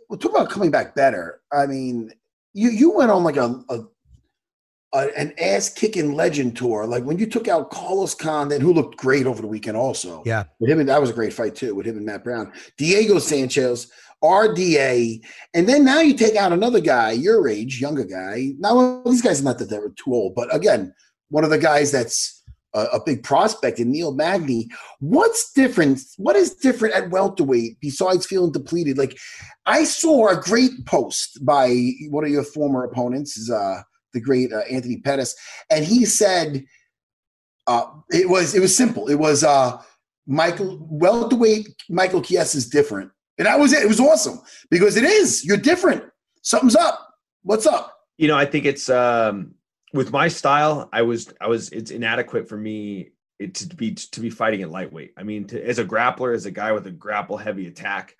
Well, 0.09 0.19
talk 0.19 0.33
about 0.33 0.51
coming 0.51 0.71
back 0.71 0.95
better. 0.95 1.41
I 1.53 1.67
mean, 1.67 2.13
you 2.55 2.71
you 2.71 2.93
went 2.93 3.11
on 3.11 3.25
like 3.25 3.37
a, 3.37 3.63
a 3.69 3.81
uh, 4.93 5.07
an 5.17 5.33
ass 5.39 5.69
kicking 5.69 6.15
legend 6.15 6.57
tour. 6.57 6.87
Like 6.87 7.05
when 7.05 7.19
you 7.19 7.27
took 7.27 7.49
out 7.49 7.71
Carlos 7.71 8.15
Condit, 8.15 8.63
who 8.63 8.73
looked 8.73 8.97
great 8.97 9.27
over 9.27 9.43
the 9.43 9.49
weekend, 9.49 9.77
also. 9.77 10.23
Yeah. 10.25 10.45
With 10.61 10.71
him 10.71 10.81
and 10.81 10.89
that 10.89 11.01
was 11.01 11.11
a 11.11 11.15
great 11.15 11.33
fight 11.33 11.55
too, 11.55 11.75
with 11.75 11.87
him 11.87 11.97
and 11.97 12.07
Matt 12.07 12.25
Brown. 12.25 12.53
Diego 12.77 13.19
Sanchez, 13.19 13.91
RDA, 14.23 15.25
and 15.55 15.69
then 15.69 15.85
now 15.85 16.01
you 16.01 16.15
take 16.15 16.37
out 16.37 16.53
another 16.53 16.81
guy, 16.81 17.13
your 17.13 17.49
age, 17.49 17.81
younger 17.81 18.05
guy. 18.05 18.53
Now 18.59 19.03
these 19.05 19.23
guys 19.23 19.41
are 19.41 19.45
not 19.45 19.59
that 19.59 19.71
they're 19.71 19.91
too 19.91 20.15
old, 20.15 20.35
but 20.35 20.55
again, 20.55 20.95
one 21.31 21.45
of 21.45 21.51
the 21.51 21.59
guys 21.59 21.93
that's 21.93 22.39
a, 22.75 22.81
a 22.95 23.05
big 23.05 23.23
prospect 23.23 23.79
in 23.79 23.91
Neil 23.91 24.13
Magny. 24.13 24.69
What's 25.01 25.53
different? 25.53 26.01
What 26.17 26.37
is 26.37 26.55
different 26.55 26.95
at 26.95 27.11
welterweight 27.11 27.79
besides 27.81 28.27
feeling 28.27 28.53
depleted? 28.53 28.99
Like 28.99 29.19
I 29.67 29.85
saw 29.85 30.29
a 30.29 30.41
great 30.41 30.87
post 30.87 31.45
by 31.45 31.93
one 32.11 32.25
of 32.25 32.31
your 32.31 32.45
former 32.45 32.85
opponents, 32.85 33.37
is 33.37 33.51
uh 33.51 33.83
the 34.13 34.21
great 34.21 34.53
uh, 34.53 34.61
Anthony 34.71 34.99
Pettis, 34.99 35.35
and 35.71 35.85
he 35.85 36.05
said 36.05 36.65
uh, 37.67 37.87
it 38.11 38.29
was 38.29 38.55
it 38.55 38.61
was 38.61 38.77
simple. 38.77 39.09
It 39.09 39.19
was 39.19 39.45
uh, 39.45 39.81
Michael 40.27 40.79
welterweight 40.91 41.69
Michael 41.89 42.23
Chiesa 42.23 42.57
is 42.57 42.69
different, 42.69 43.11
and 43.37 43.47
that 43.47 43.59
was 43.59 43.73
it. 43.73 43.83
It 43.83 43.89
was 43.89 44.01
awesome 44.01 44.41
because 44.71 44.97
it 44.97 45.05
is. 45.05 45.45
You're 45.45 45.57
different. 45.57 46.05
Something's 46.43 46.77
up. 46.77 47.09
What's 47.43 47.67
up? 47.67 47.95
You 48.17 48.29
know, 48.29 48.37
I 48.37 48.47
think 48.47 48.65
it's 48.65 48.89
um, 48.89 49.55
with 49.93 50.13
my 50.13 50.29
style. 50.29 50.89
I 50.93 51.03
was 51.03 51.33
I 51.41 51.49
was 51.49 51.69
it's 51.71 51.91
inadequate 51.91 52.49
for 52.49 52.57
me 52.57 53.11
it, 53.39 53.55
to 53.57 53.77
be 53.77 53.95
to 53.95 54.21
be 54.21 54.31
fighting 54.31 54.63
at 54.63 54.71
lightweight. 54.71 55.13
I 55.17 55.23
mean, 55.23 55.47
to, 55.49 55.63
as 55.63 55.79
a 55.79 55.85
grappler, 55.85 56.35
as 56.35 56.47
a 56.47 56.51
guy 56.51 56.73
with 56.73 56.87
a 56.87 56.91
grapple 56.91 57.37
heavy 57.37 57.67
attack, 57.67 58.17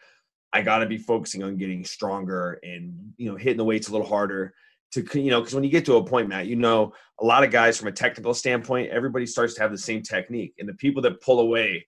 I 0.53 0.63
got 0.63 0.79
to 0.79 0.87
be 0.87 0.99
focusing 0.99 1.43
on 1.43 1.57
getting 1.57 1.85
stronger 1.85 2.61
and 2.63 3.13
you 3.17 3.31
know 3.31 3.37
hitting 3.37 3.57
the 3.57 3.65
weights 3.65 3.89
a 3.89 3.93
little 3.93 4.07
harder 4.07 4.55
to 4.93 5.21
you 5.21 5.31
know 5.31 5.41
because 5.41 5.55
when 5.55 5.65
you 5.65 5.71
get 5.71 5.85
to 5.85 5.97
a 5.97 6.05
point 6.05 6.29
matt 6.29 6.47
you 6.47 6.57
know 6.57 6.93
a 7.21 7.25
lot 7.25 7.45
of 7.45 7.51
guys 7.51 7.79
from 7.79 7.89
a 7.89 7.93
technical 7.93 8.33
standpoint 8.33 8.91
everybody 8.91 9.27
starts 9.27 9.55
to 9.55 9.61
have 9.61 9.71
the 9.71 9.79
same 9.79 10.03
technique 10.03 10.55
and 10.59 10.69
the 10.69 10.75
people 10.75 11.03
that 11.03 11.21
pull 11.21 11.41
away 11.41 11.85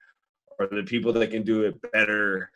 are 0.61 0.69
the 0.71 0.83
people 0.83 1.13
that 1.13 1.31
can 1.31 1.43
do 1.43 1.63
it 1.63 1.81
better 1.93 2.51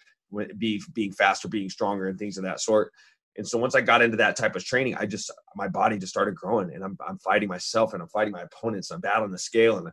be 0.58 0.82
being 0.92 1.12
faster 1.12 1.48
being 1.48 1.70
stronger 1.70 2.08
and 2.08 2.18
things 2.18 2.36
of 2.36 2.44
that 2.44 2.60
sort. 2.60 2.92
And 3.36 3.46
so 3.46 3.58
once 3.58 3.74
i 3.74 3.80
got 3.80 4.02
into 4.02 4.16
that 4.18 4.36
type 4.36 4.54
of 4.54 4.64
training 4.64 4.94
i 4.94 5.06
just 5.06 5.32
my 5.56 5.66
body 5.66 5.98
just 5.98 6.12
started 6.12 6.36
growing 6.36 6.72
and 6.72 6.84
i'm, 6.84 6.96
I'm 7.06 7.18
fighting 7.18 7.48
myself 7.48 7.92
and 7.92 8.00
i'm 8.00 8.08
fighting 8.08 8.32
my 8.32 8.42
opponents 8.42 8.92
i'm 8.92 9.00
battling 9.00 9.32
the 9.32 9.38
scale 9.38 9.78
and 9.78 9.88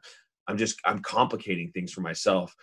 i'm 0.48 0.58
just 0.58 0.80
i'm 0.86 1.00
complicating 1.00 1.72
things 1.72 1.92
for 1.92 2.02
myself. 2.02 2.56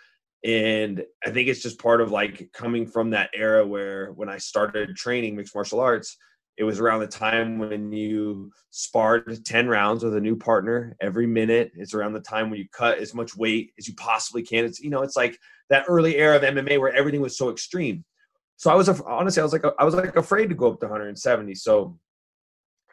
And 0.45 1.03
i 1.25 1.31
think 1.31 1.49
it's 1.49 1.61
just 1.61 1.79
part 1.79 1.99
of 1.99 2.11
like 2.11 2.49
coming 2.53 2.87
from 2.87 3.09
that 3.09 3.29
era 3.33 3.67
where 3.67 4.13
when 4.13 4.29
i 4.29 4.37
started 4.37 4.95
training 4.95 5.35
mixed 5.35 5.53
martial 5.53 5.81
arts 5.81 6.15
it 6.59 6.65
was 6.65 6.81
around 6.81 6.99
the 6.99 7.07
time 7.07 7.57
when 7.57 7.93
you 7.93 8.51
sparred 8.69 9.45
10 9.45 9.69
rounds 9.69 10.03
with 10.03 10.13
a 10.17 10.19
new 10.19 10.35
partner 10.35 10.93
every 10.99 11.25
minute. 11.25 11.71
It's 11.73 11.93
around 11.93 12.11
the 12.11 12.19
time 12.19 12.49
when 12.49 12.59
you 12.59 12.67
cut 12.73 12.97
as 12.97 13.13
much 13.13 13.37
weight 13.37 13.71
as 13.79 13.87
you 13.87 13.93
possibly 13.95 14.43
can. 14.43 14.65
It's, 14.65 14.81
you 14.81 14.89
know, 14.89 15.01
it's 15.01 15.15
like 15.15 15.39
that 15.69 15.85
early 15.87 16.17
era 16.17 16.35
of 16.35 16.41
MMA 16.41 16.77
where 16.77 16.93
everything 16.93 17.21
was 17.21 17.37
so 17.37 17.49
extreme. 17.49 18.03
So 18.57 18.69
I 18.69 18.75
was, 18.75 18.89
honestly, 18.89 19.39
I 19.39 19.43
was 19.45 19.53
like, 19.53 19.63
I 19.79 19.85
was 19.85 19.95
like 19.95 20.17
afraid 20.17 20.49
to 20.49 20.55
go 20.55 20.73
up 20.73 20.81
to 20.81 20.87
170. 20.87 21.55
So, 21.55 21.97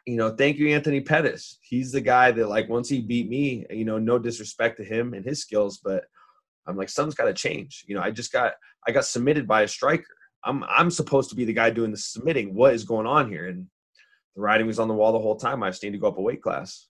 you 0.05 0.15
know, 0.15 0.29
thank 0.33 0.55
you, 0.55 0.69
Anthony 0.69 1.01
Pettis. 1.01 1.59
He's 1.61 1.91
the 1.91 1.99
guy 1.99 2.31
that 2.31 2.47
like, 2.47 2.69
once 2.69 2.87
he 2.87 3.01
beat 3.01 3.27
me, 3.27 3.65
you 3.69 3.83
know, 3.83 3.99
no 3.99 4.17
disrespect 4.17 4.77
to 4.77 4.85
him 4.85 5.13
and 5.13 5.25
his 5.25 5.41
skills, 5.41 5.81
but 5.83 6.05
I'm 6.65 6.77
like, 6.77 6.87
something's 6.87 7.15
got 7.15 7.25
to 7.25 7.33
change. 7.33 7.83
You 7.85 7.95
know, 7.95 8.01
I 8.01 8.11
just 8.11 8.31
got, 8.31 8.53
I 8.87 8.93
got 8.93 9.03
submitted 9.03 9.45
by 9.45 9.63
a 9.63 9.67
striker 9.67 10.16
I'm 10.47 10.63
I'm 10.63 10.89
supposed 10.89 11.29
to 11.29 11.35
be 11.35 11.45
the 11.45 11.53
guy 11.53 11.69
doing 11.69 11.91
the 11.91 11.97
submitting. 11.97 12.53
What 12.53 12.73
is 12.73 12.83
going 12.83 13.05
on 13.05 13.29
here? 13.29 13.47
And 13.47 13.67
the 14.35 14.41
writing 14.41 14.65
was 14.65 14.79
on 14.79 14.87
the 14.87 14.93
wall 14.93 15.11
the 15.11 15.19
whole 15.19 15.35
time. 15.35 15.61
I 15.61 15.69
just 15.69 15.83
need 15.83 15.91
to 15.91 15.97
go 15.97 16.07
up 16.07 16.17
a 16.17 16.21
weight 16.21 16.41
class. 16.41 16.87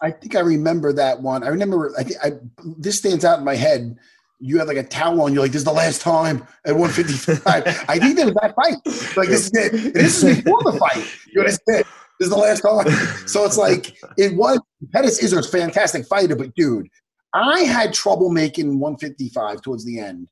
I 0.00 0.10
think 0.10 0.36
I 0.36 0.40
remember 0.40 0.92
that 0.92 1.20
one. 1.20 1.42
I 1.42 1.48
remember. 1.48 1.92
I 1.98 2.04
think 2.04 2.18
I, 2.22 2.32
this 2.78 2.98
stands 2.98 3.24
out 3.24 3.38
in 3.38 3.44
my 3.44 3.56
head. 3.56 3.96
You 4.38 4.58
had 4.58 4.68
like 4.68 4.76
a 4.76 4.82
towel 4.82 5.22
on. 5.22 5.32
You're 5.32 5.42
like, 5.42 5.52
"This 5.52 5.60
is 5.60 5.64
the 5.64 5.72
last 5.72 6.00
time 6.00 6.46
at 6.64 6.76
155." 6.76 7.84
I 7.88 7.98
think 7.98 8.16
there 8.16 8.26
was 8.26 8.34
that 8.34 8.54
fight. 8.54 8.76
Like 9.16 9.28
this 9.28 9.46
is 9.46 9.52
it. 9.54 9.94
This 9.94 10.22
is 10.22 10.42
before 10.42 10.62
the 10.62 10.78
fight. 10.78 11.06
You 11.32 11.40
understand? 11.40 11.84
This 12.18 12.28
is 12.28 12.30
the 12.30 12.36
last 12.36 12.60
time. 12.60 13.26
So 13.26 13.44
it's 13.44 13.58
like 13.58 13.96
it 14.16 14.36
was. 14.36 14.60
Pettis 14.92 15.22
is 15.22 15.32
a 15.32 15.42
fantastic 15.42 16.06
fighter, 16.06 16.36
but 16.36 16.54
dude, 16.54 16.86
I 17.32 17.60
had 17.60 17.94
trouble 17.94 18.30
making 18.30 18.78
155 18.78 19.62
towards 19.62 19.84
the 19.84 19.98
end 19.98 20.28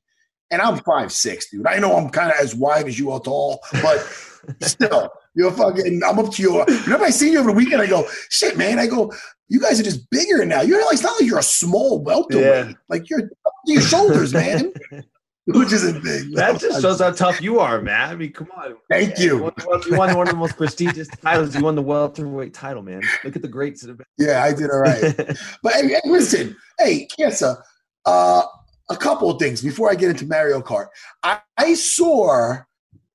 and 0.55 0.61
I'm 0.61 0.77
five 0.83 1.11
six, 1.11 1.49
dude. 1.49 1.67
I 1.67 1.79
know 1.79 1.97
I'm 1.97 2.09
kind 2.09 2.31
of 2.31 2.37
as 2.39 2.55
wide 2.55 2.87
as 2.87 2.97
you 2.97 3.11
are 3.11 3.19
tall, 3.19 3.59
but 3.81 3.99
still, 4.61 5.09
you're 5.35 5.51
fucking. 5.51 6.01
I'm 6.01 6.17
up 6.17 6.31
to 6.31 6.41
your. 6.41 6.65
Whenever 6.65 7.03
I 7.03 7.09
see 7.09 7.31
you 7.31 7.39
over 7.39 7.51
the 7.51 7.55
weekend, 7.57 7.81
I 7.81 7.87
go, 7.87 8.07
shit, 8.29 8.57
man. 8.57 8.79
I 8.79 8.87
go, 8.87 9.13
you 9.49 9.59
guys 9.59 9.81
are 9.81 9.83
just 9.83 10.09
bigger 10.09 10.45
now. 10.45 10.61
You're 10.61 10.83
like, 10.85 10.93
it's 10.93 11.03
not 11.03 11.19
like 11.19 11.27
you're 11.27 11.39
a 11.39 11.43
small 11.43 12.01
welterweight. 12.01 12.67
Yeah. 12.67 12.71
Like 12.87 13.09
you're 13.09 13.29
your 13.65 13.81
shoulders, 13.81 14.33
man. 14.33 14.71
Which 15.47 15.73
isn't 15.73 16.03
big. 16.03 16.33
That 16.33 16.59
just 16.59 16.81
shows 16.81 17.01
how 17.01 17.11
tough 17.11 17.39
you 17.39 17.59
are, 17.59 17.79
man. 17.79 18.09
I 18.09 18.15
mean, 18.15 18.31
come 18.31 18.47
on. 18.57 18.77
Thank 18.89 19.19
man. 19.19 19.27
you. 19.27 19.35
You 19.35 19.43
won, 19.43 19.53
you 19.85 19.97
won, 19.97 20.17
one 20.17 20.27
of 20.27 20.33
the 20.33 20.39
most 20.39 20.57
prestigious 20.57 21.07
titles. 21.21 21.53
You 21.53 21.61
won 21.61 21.75
the 21.75 21.83
welterweight 21.83 22.53
title, 22.53 22.81
man. 22.81 23.01
Look 23.23 23.35
at 23.35 23.41
the 23.43 23.47
greats. 23.47 23.85
Yeah, 24.17 24.41
I 24.43 24.53
did 24.53 24.71
all 24.71 24.79
right. 24.79 25.15
but 25.61 25.73
hey, 25.73 25.99
listen, 26.05 26.55
hey, 26.79 27.07
Chiesa, 27.11 27.61
uh, 28.05 28.43
a 28.89 28.95
couple 28.95 29.29
of 29.29 29.39
things 29.39 29.61
before 29.61 29.89
I 29.91 29.95
get 29.95 30.11
into 30.11 30.27
Mario 30.27 30.61
Kart. 30.61 30.87
I, 31.23 31.39
I 31.57 31.73
saw 31.73 32.57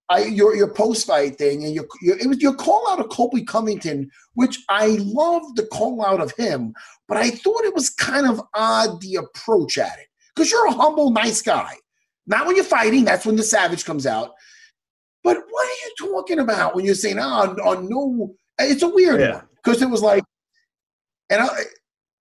I 0.09 0.25
your 0.25 0.57
your 0.57 0.73
post 0.73 1.07
fight 1.07 1.39
thing 1.39 1.64
and 1.64 1.75
your, 1.75 1.87
your 2.03 2.18
it 2.18 2.27
was 2.27 2.41
your 2.41 2.55
call 2.55 2.91
out 2.91 2.99
of 3.01 3.09
Colby 3.11 3.45
Covington, 3.45 4.11
which 4.35 4.59
I 4.68 4.99
love 5.01 5.55
the 5.55 5.66
call 5.66 6.05
out 6.05 6.21
of 6.21 6.33
him, 6.33 6.75
but 7.07 7.16
I 7.16 7.31
thought 7.31 7.64
it 7.64 7.75
was 7.75 7.91
kind 7.91 8.27
of 8.27 8.43
odd 8.55 9.01
the 9.01 9.16
approach 9.16 9.79
at 9.79 9.99
it 9.99 10.07
because 10.35 10.51
you're 10.51 10.66
a 10.66 10.73
humble, 10.73 11.11
nice 11.11 11.43
guy. 11.43 11.75
Not 12.27 12.47
when 12.47 12.57
you're 12.57 12.64
fighting, 12.64 13.05
that's 13.05 13.25
when 13.27 13.37
the 13.37 13.43
savage 13.43 13.85
comes 13.85 14.07
out. 14.07 14.33
But 15.23 15.37
what 15.49 15.66
are 15.66 15.71
you 15.71 15.95
talking 16.12 16.39
about 16.41 16.75
when 16.75 16.85
you're 16.85 16.95
saying, 16.95 17.18
oh, 17.18 17.57
on 17.64 17.89
no, 17.89 18.35
it's 18.59 18.83
a 18.83 18.89
weird 18.89 19.21
Yeah. 19.21 19.35
one 19.35 19.49
because 19.62 19.83
it 19.83 19.91
was 19.91 20.03
like, 20.03 20.25
and 21.29 21.43
I, 21.43 21.49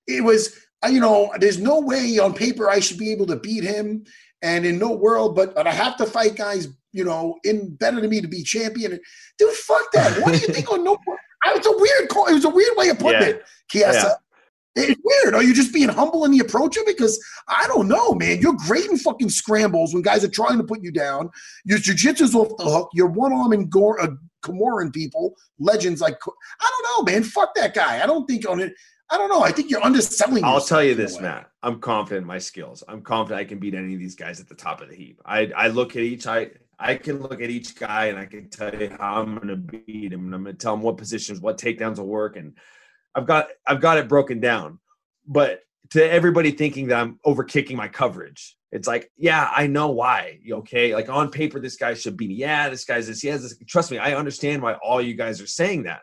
it 0.08 0.24
was, 0.24 0.50
uh, 0.50 0.60
you 0.88 1.00
know, 1.00 1.32
there's 1.40 1.60
no 1.60 1.80
way 1.80 2.20
on 2.20 2.34
paper 2.34 2.70
I 2.70 2.80
should 2.80 2.98
be 2.98 3.12
able 3.12 3.26
to 3.28 3.36
beat 3.36 3.64
him, 3.64 4.06
and 4.42 4.66
in 4.66 4.80
no 4.80 4.92
world, 4.92 5.36
but 5.36 5.54
but 5.56 5.68
I 5.68 5.72
have 5.72 5.98
to 5.98 6.06
fight 6.06 6.36
guys, 6.38 6.68
you 6.94 7.04
know, 7.04 7.36
in 7.44 7.76
better 7.76 8.00
than 8.00 8.10
me 8.10 8.22
to 8.22 8.28
be 8.28 8.44
champion. 8.44 8.98
Dude, 9.38 9.54
fuck 9.54 9.92
that. 9.94 10.22
What 10.22 10.34
do 10.34 10.40
you 10.40 10.48
think 10.54 10.72
on 10.72 10.84
no? 10.84 10.98
I- 11.46 11.54
It's 11.56 11.68
a 11.68 11.72
weird 11.78 12.10
call. 12.10 12.28
It 12.28 12.34
was 12.34 12.46
a 12.46 12.50
weird 12.50 12.76
way 12.78 12.90
of 12.90 13.00
putting 13.00 13.22
Yeah. 13.22 13.28
it, 13.28 13.44
Chiesa. 13.70 14.18
It's 14.76 15.02
weird. 15.04 15.36
Are 15.36 15.44
you 15.44 15.54
just 15.54 15.74
being 15.74 15.90
humble 15.90 16.24
in 16.24 16.32
the 16.32 16.40
approach 16.40 16.78
of 16.78 16.84
it? 16.88 16.96
Because 16.96 17.20
I 17.50 17.66
don't 17.68 17.88
know, 17.90 18.14
man. 18.14 18.40
You're 18.40 18.56
great 18.68 18.86
in 18.86 18.98
fucking 18.98 19.30
scrambles 19.30 19.94
when 19.94 20.04
guys 20.04 20.24
are 20.24 20.30
trying 20.30 20.58
to 20.60 20.64
put 20.64 20.82
you 20.82 20.92
down. 20.92 21.30
Your 21.66 21.80
jujitsu's 21.80 22.36
off 22.36 22.56
the 22.58 22.64
hook. 22.66 22.90
You're 22.94 23.08
one 23.08 23.34
arm 23.34 23.52
and 23.52 23.70
gore, 23.70 24.00
uh, 24.00 24.12
Comoran 24.44 24.94
people, 24.94 25.36
legends 25.60 26.00
like 26.00 26.14
I 26.62 26.72
don't 26.72 27.08
know, 27.08 27.12
man. 27.12 27.24
Fuck 27.24 27.56
that 27.56 27.74
guy. 27.74 28.02
I 28.02 28.06
don't 28.06 28.26
think 28.26 28.48
on 28.48 28.62
it. 28.62 28.72
I 29.12 29.18
don't 29.18 29.30
know. 29.30 29.42
I 29.42 29.52
think 29.52 29.72
you're 29.72 29.84
underselling. 29.84 30.44
I'll 30.44 30.62
tell 30.62 30.84
you 30.84 30.96
this. 30.96 31.20
Matt. 31.20 31.50
I'm 31.64 31.80
confident 31.80 32.24
in 32.24 32.28
my 32.28 32.38
skills. 32.38 32.84
I'm 32.88 33.02
confident 33.02 33.42
I 33.42 33.46
can 33.46 33.60
beat 33.60 33.74
any 33.74 33.94
of 33.94 34.00
these 34.00 34.16
guys 34.16 34.40
at 34.40 34.48
the 34.48 34.56
top 34.56 34.82
of 34.82 34.90
the 34.90 34.96
heap. 34.96 35.20
I, 35.26 35.52
I 35.56 35.68
look 35.68 35.96
at 35.96 36.04
each 36.04 36.28
I 36.28 36.52
I 36.80 36.96
can 36.96 37.20
look 37.22 37.42
at 37.42 37.50
each 37.50 37.76
guy 37.76 38.06
and 38.06 38.18
I 38.18 38.26
can 38.26 38.50
tell 38.50 38.74
you 38.74 38.90
how 38.98 39.22
I'm 39.22 39.36
gonna 39.36 39.58
beat 39.58 40.14
him 40.14 40.26
and 40.26 40.36
I'm 40.36 40.44
gonna 40.44 40.54
tell 40.54 40.76
him 40.76 40.82
what 40.82 40.98
positions, 40.98 41.42
what 41.42 41.58
takedowns 41.58 41.98
will 41.98 42.08
work. 42.08 42.38
And 42.38 42.58
I've 43.16 43.26
got 43.26 43.50
I've 43.68 43.82
got 43.82 43.98
it 43.98 44.08
broken 44.08 44.40
down. 44.40 44.80
But 45.28 45.62
to 45.92 46.10
everybody 46.10 46.52
thinking 46.52 46.88
that 46.88 47.00
I'm 47.00 47.20
over 47.26 47.44
kicking 47.44 47.76
my 47.76 47.88
coverage, 47.88 48.56
it's 48.72 48.88
like, 48.88 49.12
yeah, 49.18 49.52
I 49.54 49.68
know 49.68 49.90
why. 49.90 50.40
Okay. 50.50 50.94
Like 50.94 51.10
on 51.10 51.32
paper, 51.32 51.60
this 51.60 51.76
guy 51.76 51.96
should 51.96 52.16
beat 52.16 52.30
me. 52.30 52.36
Yeah, 52.36 52.70
this 52.70 52.86
guy's 52.86 53.08
this. 53.08 53.22
He 53.22 53.28
has 53.30 53.42
this. 53.42 53.58
Trust 53.68 53.92
me, 53.92 53.98
I 53.98 54.14
understand 54.14 54.62
why 54.62 54.74
all 54.76 55.02
you 55.02 55.16
guys 55.16 55.42
are 55.42 55.48
saying 55.48 55.84
that. 55.84 56.02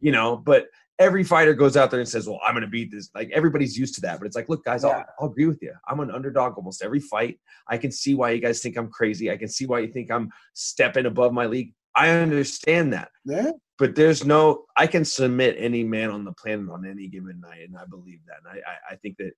You 0.00 0.12
know, 0.12 0.36
but 0.36 0.66
every 0.98 1.24
fighter 1.24 1.54
goes 1.54 1.76
out 1.76 1.90
there 1.90 2.00
and 2.00 2.08
says, 2.08 2.26
"Well, 2.28 2.40
I'm 2.46 2.54
going 2.54 2.62
to 2.62 2.68
beat 2.70 2.90
this." 2.90 3.10
Like 3.14 3.30
everybody's 3.32 3.76
used 3.78 3.94
to 3.96 4.00
that, 4.02 4.18
but 4.18 4.26
it's 4.26 4.36
like, 4.36 4.48
look, 4.48 4.64
guys, 4.64 4.84
I'll, 4.84 5.04
I'll 5.20 5.28
agree 5.28 5.46
with 5.46 5.60
you. 5.62 5.72
I'm 5.88 6.00
an 6.00 6.10
underdog 6.10 6.56
almost 6.56 6.82
every 6.82 7.00
fight. 7.00 7.38
I 7.68 7.78
can 7.78 7.90
see 7.92 8.14
why 8.14 8.30
you 8.30 8.40
guys 8.40 8.60
think 8.60 8.76
I'm 8.76 8.88
crazy. 8.90 9.30
I 9.30 9.36
can 9.36 9.48
see 9.48 9.66
why 9.66 9.80
you 9.80 9.88
think 9.92 10.10
I'm 10.10 10.30
stepping 10.54 11.06
above 11.06 11.32
my 11.32 11.46
league. 11.46 11.74
I 11.94 12.10
understand 12.10 12.92
that, 12.92 13.08
Yeah. 13.24 13.52
but 13.78 13.94
there's 13.94 14.24
no. 14.24 14.64
I 14.76 14.86
can 14.86 15.04
submit 15.04 15.56
any 15.58 15.82
man 15.82 16.10
on 16.10 16.24
the 16.24 16.32
planet 16.32 16.68
on 16.70 16.86
any 16.86 17.08
given 17.08 17.40
night, 17.40 17.66
and 17.68 17.76
I 17.76 17.84
believe 17.86 18.20
that. 18.26 18.38
And 18.44 18.62
I, 18.66 18.70
I, 18.70 18.92
I 18.92 18.96
think 18.96 19.16
that 19.18 19.32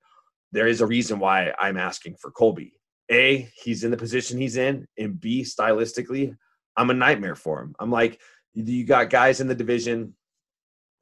there 0.53 0.67
is 0.67 0.81
a 0.81 0.87
reason 0.87 1.19
why 1.19 1.53
I'm 1.59 1.77
asking 1.77 2.17
for 2.21 2.31
Colby. 2.31 2.75
A, 3.11 3.49
he's 3.63 3.85
in 3.85 3.91
the 3.91 3.97
position 3.97 4.39
he's 4.41 4.57
in, 4.57 4.87
and 4.99 5.21
B, 5.21 5.43
stylistically, 5.43 6.37
I'm 6.77 6.91
a 6.91 6.95
nightmare 6.95 7.37
for 7.37 7.63
him. 7.63 7.75
I'm 7.81 7.91
like, 7.91 8.21
you 8.55 8.85
got 8.85 9.09
guys 9.09 9.41
in 9.41 9.47
the 9.47 9.55
division 9.55 10.15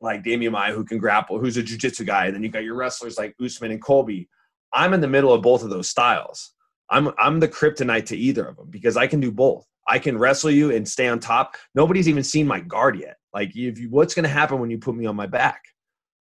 like 0.00 0.22
Demian 0.22 0.52
Maia 0.52 0.72
who 0.72 0.84
can 0.84 0.98
grapple, 0.98 1.38
who's 1.38 1.56
a 1.56 1.62
jujitsu 1.62 2.06
guy, 2.06 2.26
and 2.26 2.34
then 2.34 2.42
you 2.42 2.48
got 2.48 2.64
your 2.64 2.74
wrestlers 2.74 3.18
like 3.18 3.34
Usman 3.42 3.70
and 3.70 3.82
Colby. 3.82 4.28
I'm 4.72 4.92
in 4.94 5.00
the 5.00 5.08
middle 5.08 5.32
of 5.32 5.42
both 5.42 5.62
of 5.62 5.70
those 5.70 5.88
styles. 5.88 6.52
I'm 6.90 7.10
I'm 7.18 7.40
the 7.40 7.48
kryptonite 7.48 8.06
to 8.06 8.16
either 8.16 8.46
of 8.46 8.56
them 8.56 8.68
because 8.70 8.96
I 8.96 9.06
can 9.06 9.20
do 9.20 9.32
both. 9.32 9.66
I 9.88 9.98
can 9.98 10.18
wrestle 10.18 10.50
you 10.50 10.74
and 10.74 10.86
stay 10.86 11.08
on 11.08 11.20
top. 11.20 11.56
Nobody's 11.74 12.08
even 12.08 12.24
seen 12.24 12.46
my 12.46 12.60
guard 12.60 12.98
yet. 12.98 13.16
Like, 13.32 13.50
if 13.54 13.78
you, 13.78 13.88
what's 13.90 14.14
going 14.14 14.24
to 14.24 14.28
happen 14.28 14.58
when 14.58 14.70
you 14.70 14.78
put 14.78 14.96
me 14.96 15.06
on 15.06 15.14
my 15.14 15.26
back? 15.26 15.62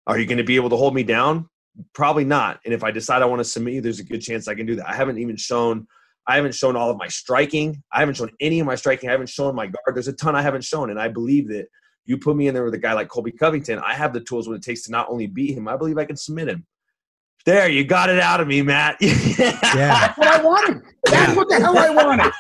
Are 0.07 0.19
you 0.19 0.27
going 0.27 0.39
to 0.39 0.45
be 0.45 0.57
able 0.57 0.71
to 0.71 0.77
hold 0.77 0.95
me 0.95 1.03
down? 1.03 1.49
Probably 1.93 2.25
not. 2.25 2.61
And 2.65 2.75
if 2.75 2.85
I 2.85 2.91
decide 2.91 3.23
I 3.23 3.27
want 3.27 3.41
to 3.41 3.45
submit 3.45 3.75
you, 3.75 3.81
there's 3.81 4.01
a 4.01 4.05
good 4.05 4.21
chance 4.21 4.49
I 4.49 4.55
can 4.55 4.67
do 4.67 4.77
that. 4.77 4.89
I 4.89 4.95
haven't 4.95 5.19
even 5.19 5.37
shown. 5.37 5.87
I 6.27 6.37
haven't 6.37 6.55
shown 6.55 6.77
all 6.77 6.91
of 6.91 6.97
my 6.97 7.09
striking. 7.09 7.83
I 7.93 8.01
haven't 8.01 8.17
shown 8.17 8.31
any 8.41 8.61
of 8.61 8.67
my 8.67 8.75
striking. 8.75 9.09
I 9.09 9.13
haven't 9.13 9.29
shown 9.29 9.55
my 9.55 9.67
guard. 9.67 9.95
There's 9.95 10.09
a 10.09 10.13
ton 10.13 10.37
I 10.37 10.43
haven't 10.43 10.65
shown, 10.65 10.91
and 10.91 11.01
I 11.01 11.09
believe 11.09 11.49
that 11.49 11.67
you 12.11 12.19
put 12.19 12.35
me 12.37 12.49
in 12.49 12.55
there 12.55 12.65
with 12.65 12.75
a 12.75 12.79
guy 12.79 12.93
like 12.93 13.07
Colby 13.07 13.31
Covington. 13.31 13.79
I 13.79 13.95
have 13.95 14.13
the 14.13 14.21
tools 14.21 14.49
what 14.49 14.57
it 14.57 14.63
takes 14.63 14.83
to 14.83 14.91
not 14.91 15.09
only 15.09 15.29
beat 15.29 15.57
him. 15.57 15.69
I 15.69 15.77
believe 15.77 15.97
I 15.97 16.05
can 16.05 16.17
submit 16.17 16.49
him. 16.49 16.67
There, 17.47 17.69
you 17.69 17.85
got 17.85 18.11
it 18.11 18.19
out 18.19 18.41
of 18.41 18.49
me, 18.49 18.63
Matt. 18.63 18.97
Yeah. 19.01 20.13
That's 20.17 20.19
what 20.19 20.27
I 20.27 20.43
wanted. 20.43 20.83
That's 21.05 21.37
what 21.37 21.49
the 21.49 21.61
hell 21.61 21.79
I 21.79 21.91
wanted. 21.91 22.33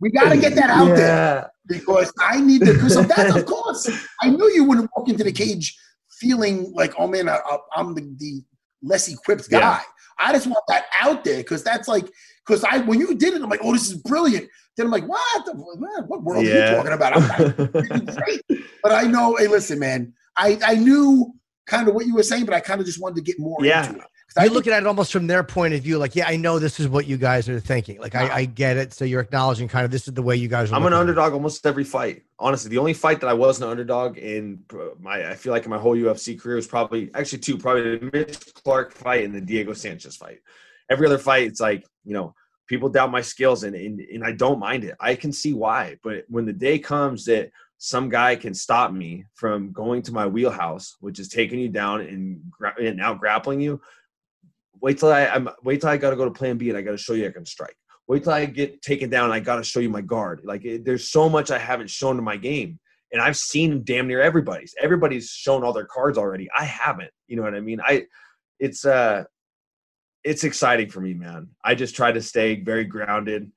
We 0.00 0.10
got 0.12 0.28
to 0.28 0.36
get 0.38 0.54
that 0.54 0.70
out 0.70 0.94
there 0.96 1.50
because 1.66 2.12
I 2.20 2.40
need 2.40 2.60
to. 2.60 2.72
Because 2.74 2.94
of 2.94 3.08
that, 3.08 3.36
of 3.36 3.44
course, 3.44 3.90
I 4.22 4.30
knew 4.30 4.48
you 4.54 4.62
wouldn't 4.62 4.88
walk 4.96 5.08
into 5.08 5.24
the 5.24 5.32
cage 5.32 5.76
feeling 6.20 6.72
like, 6.72 6.94
oh 6.96 7.08
man, 7.08 7.28
I, 7.28 7.38
I- 7.44 7.58
I'm 7.74 7.94
the, 7.96 8.02
the 8.18 8.42
less 8.84 9.08
equipped 9.08 9.50
guy. 9.50 9.58
Yeah. 9.58 9.80
I 10.18 10.32
just 10.32 10.46
want 10.46 10.64
that 10.68 10.86
out 11.00 11.24
there 11.24 11.38
because 11.38 11.62
that's 11.62 11.88
like, 11.88 12.08
because 12.46 12.64
I 12.64 12.78
when 12.78 13.00
you 13.00 13.14
did 13.14 13.34
it, 13.34 13.42
I'm 13.42 13.48
like, 13.48 13.60
oh, 13.62 13.72
this 13.72 13.90
is 13.90 13.96
brilliant. 13.96 14.48
Then 14.76 14.86
I'm 14.86 14.92
like, 14.92 15.08
what? 15.08 15.46
The, 15.46 15.54
man, 15.54 16.08
what 16.08 16.22
world 16.22 16.44
are 16.44 16.48
you 16.48 16.76
talking 16.76 16.92
about? 16.92 17.16
I'm 17.16 17.26
not 17.26 18.16
great. 18.16 18.42
But 18.82 18.92
I 18.92 19.02
know, 19.02 19.36
hey, 19.36 19.48
listen, 19.48 19.78
man, 19.78 20.14
I, 20.36 20.58
I 20.64 20.74
knew 20.76 21.34
kind 21.68 21.86
of 21.88 21.94
what 21.94 22.06
you 22.06 22.14
were 22.14 22.22
saying, 22.22 22.44
but 22.46 22.54
I 22.54 22.60
kind 22.60 22.80
of 22.80 22.86
just 22.86 23.00
wanted 23.00 23.16
to 23.16 23.22
get 23.22 23.38
more 23.38 23.58
Yeah. 23.64 23.86
into 23.86 24.00
it. 24.00 24.02
'Cause 24.02 24.36
I 24.36 24.44
You're 24.44 24.52
looking 24.52 24.72
at 24.74 24.82
it 24.82 24.86
almost 24.86 25.10
from 25.10 25.26
their 25.26 25.42
point 25.42 25.72
of 25.72 25.80
view, 25.82 25.96
like, 25.96 26.14
yeah, 26.14 26.28
I 26.28 26.36
know 26.36 26.58
this 26.58 26.78
is 26.80 26.86
what 26.86 27.06
you 27.06 27.16
guys 27.16 27.48
are 27.48 27.58
thinking. 27.60 27.98
Like, 27.98 28.14
I, 28.14 28.28
I 28.40 28.44
get 28.44 28.76
it. 28.76 28.92
So 28.92 29.06
you're 29.06 29.22
acknowledging 29.22 29.68
kind 29.68 29.86
of 29.86 29.90
this 29.90 30.06
is 30.06 30.12
the 30.12 30.20
way 30.22 30.36
you 30.36 30.48
guys 30.48 30.70
are. 30.70 30.74
I'm 30.74 30.82
an 30.82 30.84
looking 30.92 30.96
it. 30.96 31.00
underdog 31.00 31.32
almost 31.32 31.64
every 31.66 31.84
fight. 31.84 32.24
Honestly, 32.38 32.68
the 32.68 32.76
only 32.76 32.92
fight 32.92 33.20
that 33.20 33.28
I 33.28 33.32
wasn't 33.32 33.64
an 33.66 33.70
underdog 33.70 34.18
in 34.18 34.64
my, 35.00 35.30
I 35.30 35.34
feel 35.34 35.52
like 35.54 35.64
in 35.64 35.70
my 35.70 35.78
whole 35.78 35.96
UFC 35.96 36.38
career 36.38 36.56
was 36.56 36.66
probably 36.66 37.10
actually 37.14 37.38
two, 37.38 37.56
probably 37.56 37.96
the 37.98 38.10
Mitch 38.12 38.52
Clarke 38.62 38.92
fight 38.92 39.24
and 39.24 39.34
the 39.34 39.40
Diego 39.40 39.72
Sanchez 39.72 40.16
fight. 40.16 40.40
Every 40.90 41.06
other 41.06 41.18
fight, 41.18 41.46
it's 41.46 41.60
like 41.60 41.86
you 42.04 42.12
know, 42.12 42.34
people 42.66 42.90
doubt 42.90 43.10
my 43.10 43.22
skills, 43.22 43.62
and 43.64 43.74
and, 43.74 43.98
and 44.00 44.24
I 44.24 44.32
don't 44.32 44.58
mind 44.58 44.84
it. 44.84 44.94
I 45.00 45.14
can 45.14 45.32
see 45.32 45.54
why, 45.54 45.96
but 46.02 46.24
when 46.28 46.44
the 46.44 46.52
day 46.52 46.78
comes 46.78 47.24
that 47.26 47.50
some 47.78 48.08
guy 48.08 48.36
can 48.36 48.54
stop 48.54 48.92
me 48.92 49.24
from 49.34 49.72
going 49.72 50.02
to 50.02 50.12
my 50.12 50.26
wheelhouse, 50.26 50.96
which 51.00 51.18
is 51.18 51.28
taking 51.28 51.60
you 51.60 51.68
down 51.68 52.00
and, 52.00 52.40
gra- 52.50 52.74
and 52.80 53.00
out 53.00 53.20
grappling 53.20 53.60
you, 53.60 53.80
wait 54.80 54.98
till 54.98 55.12
I 55.12 55.26
I'm 55.26 55.48
wait 55.62 55.80
till 55.80 55.90
I 55.90 55.96
got 55.96 56.10
to 56.10 56.16
go 56.16 56.24
to 56.24 56.30
Plan 56.30 56.58
B 56.58 56.68
and 56.68 56.78
I 56.78 56.82
got 56.82 56.92
to 56.92 56.98
show 56.98 57.14
you 57.14 57.26
I 57.26 57.30
can 57.30 57.46
strike. 57.46 57.76
Wait 58.06 58.24
till 58.24 58.32
I 58.32 58.46
get 58.46 58.80
taken 58.82 59.10
down. 59.10 59.26
And 59.26 59.34
I 59.34 59.40
got 59.40 59.56
to 59.56 59.64
show 59.64 59.80
you 59.80 59.90
my 59.90 60.00
guard. 60.00 60.40
Like 60.44 60.64
it, 60.64 60.84
there's 60.84 61.10
so 61.10 61.28
much 61.28 61.50
I 61.50 61.58
haven't 61.58 61.90
shown 61.90 62.16
to 62.16 62.22
my 62.22 62.36
game, 62.36 62.78
and 63.12 63.20
I've 63.20 63.36
seen 63.36 63.84
damn 63.84 64.08
near 64.08 64.20
everybody's. 64.20 64.74
Everybody's 64.80 65.30
shown 65.30 65.64
all 65.64 65.72
their 65.72 65.86
cards 65.86 66.18
already. 66.18 66.48
I 66.56 66.64
haven't. 66.64 67.10
You 67.26 67.36
know 67.36 67.42
what 67.42 67.54
I 67.54 67.60
mean? 67.60 67.80
I 67.84 68.06
it's 68.58 68.84
uh 68.84 69.24
it's 70.24 70.44
exciting 70.44 70.90
for 70.90 71.00
me, 71.00 71.14
man. 71.14 71.48
I 71.64 71.74
just 71.74 71.94
try 71.94 72.12
to 72.12 72.22
stay 72.22 72.60
very 72.60 72.84
grounded. 72.84 73.50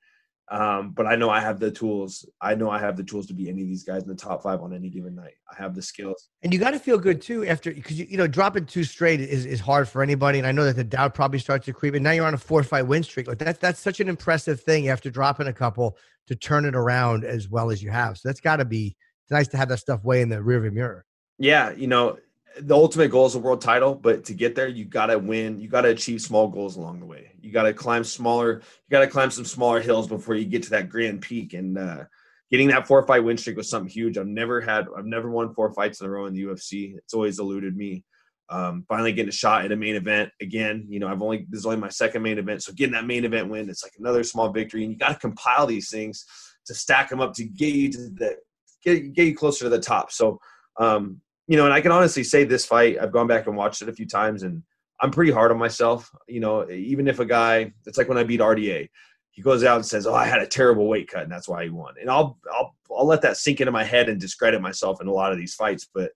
Um, 0.50 0.90
but 0.90 1.06
I 1.06 1.16
know 1.16 1.30
I 1.30 1.40
have 1.40 1.60
the 1.60 1.70
tools. 1.70 2.28
I 2.40 2.54
know 2.54 2.68
I 2.68 2.78
have 2.78 2.96
the 2.96 3.04
tools 3.04 3.26
to 3.28 3.34
be 3.34 3.48
any 3.48 3.62
of 3.62 3.68
these 3.68 3.84
guys 3.84 4.02
in 4.02 4.08
the 4.08 4.14
top 4.14 4.42
five 4.42 4.60
on 4.60 4.74
any 4.74 4.90
given 4.90 5.14
night. 5.14 5.34
I 5.50 5.56
have 5.56 5.74
the 5.74 5.80
skills. 5.80 6.28
And 6.42 6.52
you 6.52 6.58
got 6.58 6.72
to 6.72 6.78
feel 6.78 6.98
good 6.98 7.22
too 7.22 7.46
after 7.46 7.72
because 7.72 7.98
you, 7.98 8.06
you 8.10 8.16
know 8.18 8.26
dropping 8.26 8.66
two 8.66 8.84
straight 8.84 9.20
is, 9.20 9.46
is 9.46 9.60
hard 9.60 9.88
for 9.88 10.02
anybody. 10.02 10.38
And 10.38 10.46
I 10.46 10.52
know 10.52 10.64
that 10.64 10.76
the 10.76 10.84
doubt 10.84 11.14
probably 11.14 11.38
starts 11.38 11.64
to 11.66 11.72
creep. 11.72 11.94
And 11.94 12.04
now 12.04 12.10
you're 12.10 12.26
on 12.26 12.34
a 12.34 12.38
four 12.38 12.62
fight 12.62 12.82
win 12.82 13.02
streak. 13.02 13.28
Like 13.28 13.38
that's 13.38 13.58
that's 13.58 13.80
such 13.80 14.00
an 14.00 14.08
impressive 14.08 14.60
thing 14.60 14.88
after 14.88 15.10
dropping 15.10 15.46
a 15.46 15.52
couple 15.52 15.96
to 16.26 16.36
turn 16.36 16.64
it 16.66 16.74
around 16.74 17.24
as 17.24 17.48
well 17.48 17.70
as 17.70 17.82
you 17.82 17.90
have. 17.90 18.18
So 18.18 18.28
that's 18.28 18.40
got 18.40 18.56
to 18.56 18.64
be 18.64 18.96
it's 19.24 19.30
nice 19.30 19.48
to 19.48 19.56
have 19.56 19.68
that 19.68 19.78
stuff 19.78 20.04
way 20.04 20.20
in 20.20 20.28
the 20.28 20.36
rearview 20.36 20.72
mirror. 20.72 21.06
yeah, 21.38 21.70
you 21.70 21.86
know, 21.86 22.18
the 22.60 22.74
ultimate 22.74 23.10
goal 23.10 23.26
is 23.26 23.34
a 23.34 23.38
world 23.38 23.60
title, 23.60 23.94
but 23.94 24.24
to 24.24 24.34
get 24.34 24.54
there, 24.54 24.68
you 24.68 24.84
got 24.84 25.06
to 25.06 25.18
win. 25.18 25.58
You 25.58 25.68
got 25.68 25.82
to 25.82 25.88
achieve 25.88 26.20
small 26.20 26.48
goals 26.48 26.76
along 26.76 27.00
the 27.00 27.06
way. 27.06 27.32
You 27.40 27.50
got 27.50 27.64
to 27.64 27.72
climb 27.72 28.04
smaller, 28.04 28.54
you 28.54 28.90
got 28.90 29.00
to 29.00 29.06
climb 29.06 29.30
some 29.30 29.44
smaller 29.44 29.80
hills 29.80 30.08
before 30.08 30.34
you 30.34 30.44
get 30.44 30.62
to 30.64 30.70
that 30.70 30.88
grand 30.88 31.22
peak. 31.22 31.54
And 31.54 31.78
uh, 31.78 32.04
getting 32.50 32.68
that 32.68 32.86
four 32.86 33.06
fight 33.06 33.24
win 33.24 33.38
streak 33.38 33.56
was 33.56 33.70
something 33.70 33.90
huge. 33.90 34.18
I've 34.18 34.26
never 34.26 34.60
had, 34.60 34.86
I've 34.96 35.06
never 35.06 35.30
won 35.30 35.54
four 35.54 35.72
fights 35.72 36.00
in 36.00 36.06
a 36.06 36.10
row 36.10 36.26
in 36.26 36.34
the 36.34 36.42
UFC. 36.42 36.96
It's 36.96 37.14
always 37.14 37.38
eluded 37.38 37.76
me. 37.76 38.04
Um, 38.50 38.84
finally 38.86 39.12
getting 39.12 39.30
a 39.30 39.32
shot 39.32 39.64
at 39.64 39.72
a 39.72 39.76
main 39.76 39.94
event 39.94 40.30
again. 40.40 40.84
You 40.88 41.00
know, 41.00 41.08
I've 41.08 41.22
only, 41.22 41.46
this 41.48 41.60
is 41.60 41.66
only 41.66 41.78
my 41.78 41.88
second 41.88 42.22
main 42.22 42.38
event. 42.38 42.62
So 42.62 42.72
getting 42.74 42.92
that 42.92 43.06
main 43.06 43.24
event 43.24 43.48
win, 43.48 43.70
it's 43.70 43.82
like 43.82 43.94
another 43.98 44.22
small 44.24 44.50
victory. 44.50 44.82
And 44.82 44.92
you 44.92 44.98
got 44.98 45.12
to 45.12 45.18
compile 45.18 45.66
these 45.66 45.90
things 45.90 46.26
to 46.66 46.74
stack 46.74 47.08
them 47.08 47.20
up 47.20 47.32
to 47.34 47.44
get 47.44 47.74
you 47.74 47.90
to 47.92 47.98
the, 48.10 48.36
get, 48.84 49.14
get 49.14 49.26
you 49.26 49.34
closer 49.34 49.64
to 49.64 49.70
the 49.70 49.80
top. 49.80 50.12
So, 50.12 50.38
um, 50.78 51.22
you 51.52 51.58
know, 51.58 51.66
and 51.66 51.74
I 51.74 51.82
can 51.82 51.92
honestly 51.92 52.24
say 52.24 52.44
this 52.44 52.64
fight, 52.64 52.96
I've 52.98 53.12
gone 53.12 53.26
back 53.26 53.46
and 53.46 53.54
watched 53.54 53.82
it 53.82 53.88
a 53.90 53.92
few 53.92 54.06
times 54.06 54.42
and 54.42 54.62
I'm 55.02 55.10
pretty 55.10 55.30
hard 55.30 55.50
on 55.50 55.58
myself. 55.58 56.10
You 56.26 56.40
know, 56.40 56.66
even 56.70 57.06
if 57.06 57.18
a 57.18 57.26
guy, 57.26 57.74
it's 57.84 57.98
like 57.98 58.08
when 58.08 58.16
I 58.16 58.24
beat 58.24 58.40
RDA, 58.40 58.88
he 59.32 59.42
goes 59.42 59.62
out 59.62 59.76
and 59.76 59.84
says, 59.84 60.06
"Oh, 60.06 60.14
I 60.14 60.24
had 60.24 60.40
a 60.40 60.46
terrible 60.46 60.88
weight 60.88 61.10
cut, 61.10 61.24
and 61.24 61.30
that's 61.30 61.48
why 61.48 61.64
he 61.64 61.68
won." 61.68 61.96
And 62.00 62.08
I'll 62.08 62.38
I'll 62.50 62.74
I'll 62.90 63.04
let 63.04 63.20
that 63.20 63.36
sink 63.36 63.60
into 63.60 63.70
my 63.70 63.84
head 63.84 64.08
and 64.08 64.18
discredit 64.18 64.62
myself 64.62 65.02
in 65.02 65.08
a 65.08 65.12
lot 65.12 65.30
of 65.30 65.36
these 65.36 65.54
fights. 65.54 65.86
But 65.92 66.12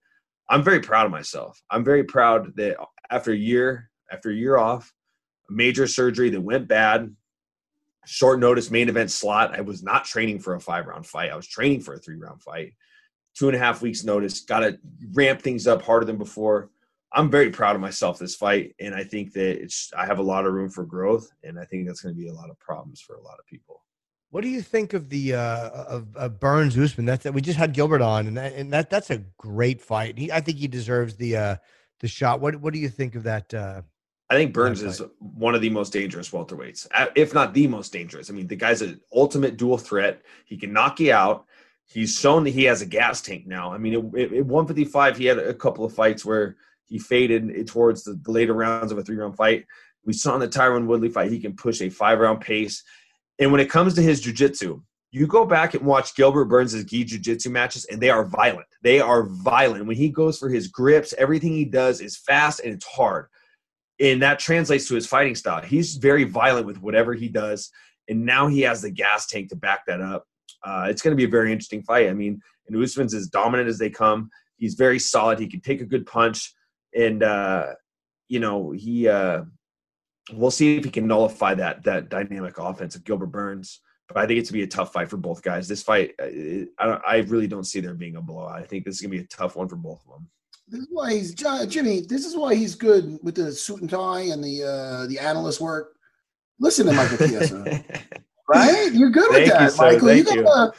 I'm 0.48 0.62
very 0.62 0.80
proud 0.80 1.04
of 1.04 1.12
myself. 1.12 1.62
I'm 1.70 1.84
very 1.84 2.04
proud 2.04 2.56
that 2.56 2.78
after 3.10 3.32
a 3.32 3.36
year 3.36 3.90
after 4.10 4.30
a 4.30 4.34
year 4.34 4.56
off, 4.56 4.94
major 5.50 5.86
surgery 5.86 6.30
that 6.30 6.40
went 6.40 6.66
bad, 6.66 7.14
short 8.06 8.40
notice 8.40 8.70
main 8.70 8.88
event 8.88 9.10
slot. 9.10 9.54
I 9.54 9.60
was 9.60 9.82
not 9.82 10.06
training 10.06 10.38
for 10.38 10.54
a 10.54 10.60
five 10.60 10.86
round 10.86 11.06
fight. 11.06 11.30
I 11.30 11.36
was 11.36 11.46
training 11.46 11.80
for 11.80 11.92
a 11.92 11.98
three 11.98 12.16
round 12.16 12.40
fight. 12.40 12.72
Two 13.36 13.48
and 13.48 13.56
a 13.56 13.58
half 13.58 13.82
weeks 13.82 14.04
notice. 14.04 14.40
Got 14.40 14.60
to 14.60 14.78
ramp 15.12 15.42
things 15.42 15.66
up 15.66 15.82
harder 15.82 16.06
than 16.06 16.16
before. 16.16 16.70
I'm 17.12 17.30
very 17.30 17.50
proud 17.50 17.76
of 17.76 17.80
myself 17.80 18.18
this 18.18 18.34
fight, 18.34 18.74
and 18.80 18.94
I 18.94 19.04
think 19.04 19.32
that 19.34 19.62
it's 19.62 19.90
I 19.96 20.06
have 20.06 20.18
a 20.18 20.22
lot 20.22 20.46
of 20.46 20.52
room 20.52 20.68
for 20.68 20.84
growth, 20.84 21.30
and 21.44 21.58
I 21.58 21.64
think 21.64 21.86
that's 21.86 22.00
going 22.00 22.14
to 22.14 22.20
be 22.20 22.28
a 22.28 22.34
lot 22.34 22.50
of 22.50 22.58
problems 22.58 23.00
for 23.00 23.16
a 23.16 23.22
lot 23.22 23.38
of 23.38 23.46
people. 23.46 23.82
What 24.30 24.42
do 24.42 24.48
you 24.48 24.60
think 24.60 24.92
of 24.92 25.08
the 25.08 25.34
uh, 25.34 25.70
of, 25.70 26.16
of 26.16 26.40
Burns 26.40 26.76
Usman? 26.76 27.06
That's 27.06 27.24
that 27.24 27.32
we 27.32 27.40
just 27.40 27.58
had 27.58 27.72
Gilbert 27.72 28.02
on, 28.02 28.26
and 28.26 28.36
that, 28.36 28.54
and 28.54 28.72
that 28.72 28.90
that's 28.90 29.10
a 29.10 29.22
great 29.38 29.80
fight. 29.80 30.18
He, 30.18 30.32
I 30.32 30.40
think 30.40 30.58
he 30.58 30.66
deserves 30.66 31.16
the 31.16 31.36
uh, 31.36 31.56
the 32.00 32.08
shot. 32.08 32.40
What 32.40 32.56
what 32.56 32.72
do 32.72 32.80
you 32.80 32.88
think 32.88 33.14
of 33.14 33.22
that? 33.22 33.54
Uh, 33.54 33.82
I 34.28 34.34
think 34.34 34.52
Burns 34.52 34.82
is 34.82 35.00
one 35.20 35.54
of 35.54 35.60
the 35.60 35.70
most 35.70 35.92
dangerous 35.92 36.30
welterweights, 36.30 36.88
if 37.14 37.32
not 37.32 37.54
the 37.54 37.68
most 37.68 37.92
dangerous. 37.92 38.28
I 38.28 38.34
mean, 38.34 38.48
the 38.48 38.56
guy's 38.56 38.82
an 38.82 39.00
ultimate 39.14 39.56
dual 39.56 39.78
threat. 39.78 40.22
He 40.44 40.56
can 40.56 40.72
knock 40.72 40.98
you 40.98 41.12
out. 41.12 41.46
He's 41.86 42.18
shown 42.18 42.44
that 42.44 42.50
he 42.50 42.64
has 42.64 42.82
a 42.82 42.86
gas 42.86 43.22
tank 43.22 43.46
now. 43.46 43.72
I 43.72 43.78
mean, 43.78 43.94
at 43.94 44.02
155, 44.02 45.16
he 45.16 45.26
had 45.26 45.38
a 45.38 45.54
couple 45.54 45.84
of 45.84 45.94
fights 45.94 46.24
where 46.24 46.56
he 46.86 46.98
faded 46.98 47.66
towards 47.66 48.04
the, 48.04 48.20
later 48.26 48.54
rounds 48.54 48.92
of 48.92 48.98
a 48.98 49.02
three 49.02 49.16
round 49.16 49.36
fight. 49.36 49.64
We 50.04 50.12
saw 50.12 50.34
in 50.34 50.40
the 50.40 50.48
Tyron 50.48 50.86
Woodley 50.86 51.08
fight, 51.08 51.30
he 51.30 51.40
can 51.40 51.56
push 51.56 51.80
a 51.80 51.88
five 51.88 52.18
round 52.18 52.40
pace. 52.40 52.82
And 53.38 53.52
when 53.52 53.60
it 53.60 53.70
comes 53.70 53.94
to 53.94 54.02
his 54.02 54.20
jiu-jitsu, 54.20 54.82
you 55.12 55.26
go 55.26 55.44
back 55.44 55.74
and 55.74 55.84
watch 55.84 56.14
Gilbert 56.14 56.46
Burns' 56.46 56.84
gi 56.84 57.04
jiu-jitsu 57.04 57.50
matches, 57.50 57.84
and 57.86 58.00
they 58.00 58.10
are 58.10 58.24
violent. 58.24 58.66
They 58.82 59.00
are 59.00 59.24
violent. 59.24 59.86
When 59.86 59.96
he 59.96 60.08
goes 60.08 60.38
for 60.38 60.48
his 60.48 60.68
grips, 60.68 61.14
everything 61.16 61.52
he 61.52 61.64
does 61.64 62.00
is 62.00 62.16
fast 62.16 62.60
and 62.60 62.74
it's 62.74 62.84
hard. 62.84 63.26
And 63.98 64.22
that 64.22 64.38
translates 64.38 64.88
to 64.88 64.94
his 64.94 65.06
fighting 65.06 65.34
style. 65.34 65.62
He's 65.62 65.96
very 65.96 66.24
violent 66.24 66.66
with 66.66 66.82
whatever 66.82 67.14
he 67.14 67.28
does. 67.28 67.70
And 68.08 68.26
now 68.26 68.46
he 68.48 68.60
has 68.62 68.82
the 68.82 68.90
gas 68.90 69.26
tank 69.26 69.48
to 69.50 69.56
back 69.56 69.86
that 69.86 70.00
up. 70.00 70.26
Uh, 70.64 70.86
it's 70.88 71.02
going 71.02 71.12
to 71.12 71.16
be 71.16 71.24
a 71.24 71.28
very 71.28 71.52
interesting 71.52 71.82
fight. 71.82 72.08
I 72.08 72.14
mean, 72.14 72.40
and 72.68 72.82
Usman's 72.82 73.14
as 73.14 73.28
dominant 73.28 73.68
as 73.68 73.78
they 73.78 73.90
come. 73.90 74.30
He's 74.56 74.74
very 74.74 74.98
solid. 74.98 75.38
He 75.38 75.46
can 75.46 75.60
take 75.60 75.80
a 75.80 75.86
good 75.86 76.06
punch. 76.06 76.52
And, 76.94 77.22
uh, 77.22 77.74
you 78.28 78.40
know, 78.40 78.72
he, 78.72 79.06
uh, 79.08 79.42
we'll 80.32 80.50
see 80.50 80.76
if 80.76 80.84
he 80.84 80.90
can 80.90 81.06
nullify 81.06 81.54
that 81.54 81.84
that 81.84 82.08
dynamic 82.08 82.58
offense 82.58 82.96
of 82.96 83.04
Gilbert 83.04 83.26
Burns. 83.26 83.80
But 84.08 84.18
I 84.18 84.26
think 84.26 84.38
it's 84.38 84.50
gonna 84.50 84.60
be 84.60 84.64
a 84.64 84.68
tough 84.68 84.92
fight 84.92 85.10
for 85.10 85.16
both 85.16 85.42
guys. 85.42 85.66
This 85.66 85.82
fight, 85.82 86.14
uh, 86.20 86.66
I, 86.78 87.00
I 87.06 87.16
really 87.26 87.48
don't 87.48 87.64
see 87.64 87.80
there 87.80 87.94
being 87.94 88.16
a 88.16 88.22
blowout. 88.22 88.58
I 88.58 88.62
think 88.62 88.84
this 88.84 88.96
is 88.96 89.00
gonna 89.00 89.10
be 89.10 89.20
a 89.20 89.26
tough 89.26 89.56
one 89.56 89.68
for 89.68 89.76
both 89.76 90.00
of 90.06 90.14
them. 90.14 90.28
This 90.68 90.80
is 90.80 90.88
why 90.90 91.12
he's 91.14 91.34
Jimmy. 91.34 92.00
This 92.00 92.24
is 92.24 92.36
why 92.36 92.54
he's 92.54 92.74
good 92.74 93.18
with 93.22 93.36
the 93.36 93.52
suit 93.52 93.80
and 93.80 93.90
tie 93.90 94.22
and 94.22 94.42
the 94.42 94.64
uh, 94.64 95.06
the 95.06 95.18
analyst 95.18 95.60
work. 95.60 95.94
Listen 96.58 96.86
to 96.86 96.92
Michael 96.92 97.18
Chiesa, 97.18 97.84
right? 98.48 98.90
You're 98.92 99.10
good 99.10 99.28
with 99.30 99.48
that, 99.48 99.72
you, 99.72 99.76
Michael. 99.76 100.12
You, 100.12 100.24
you. 100.30 100.46
A, 100.46 100.72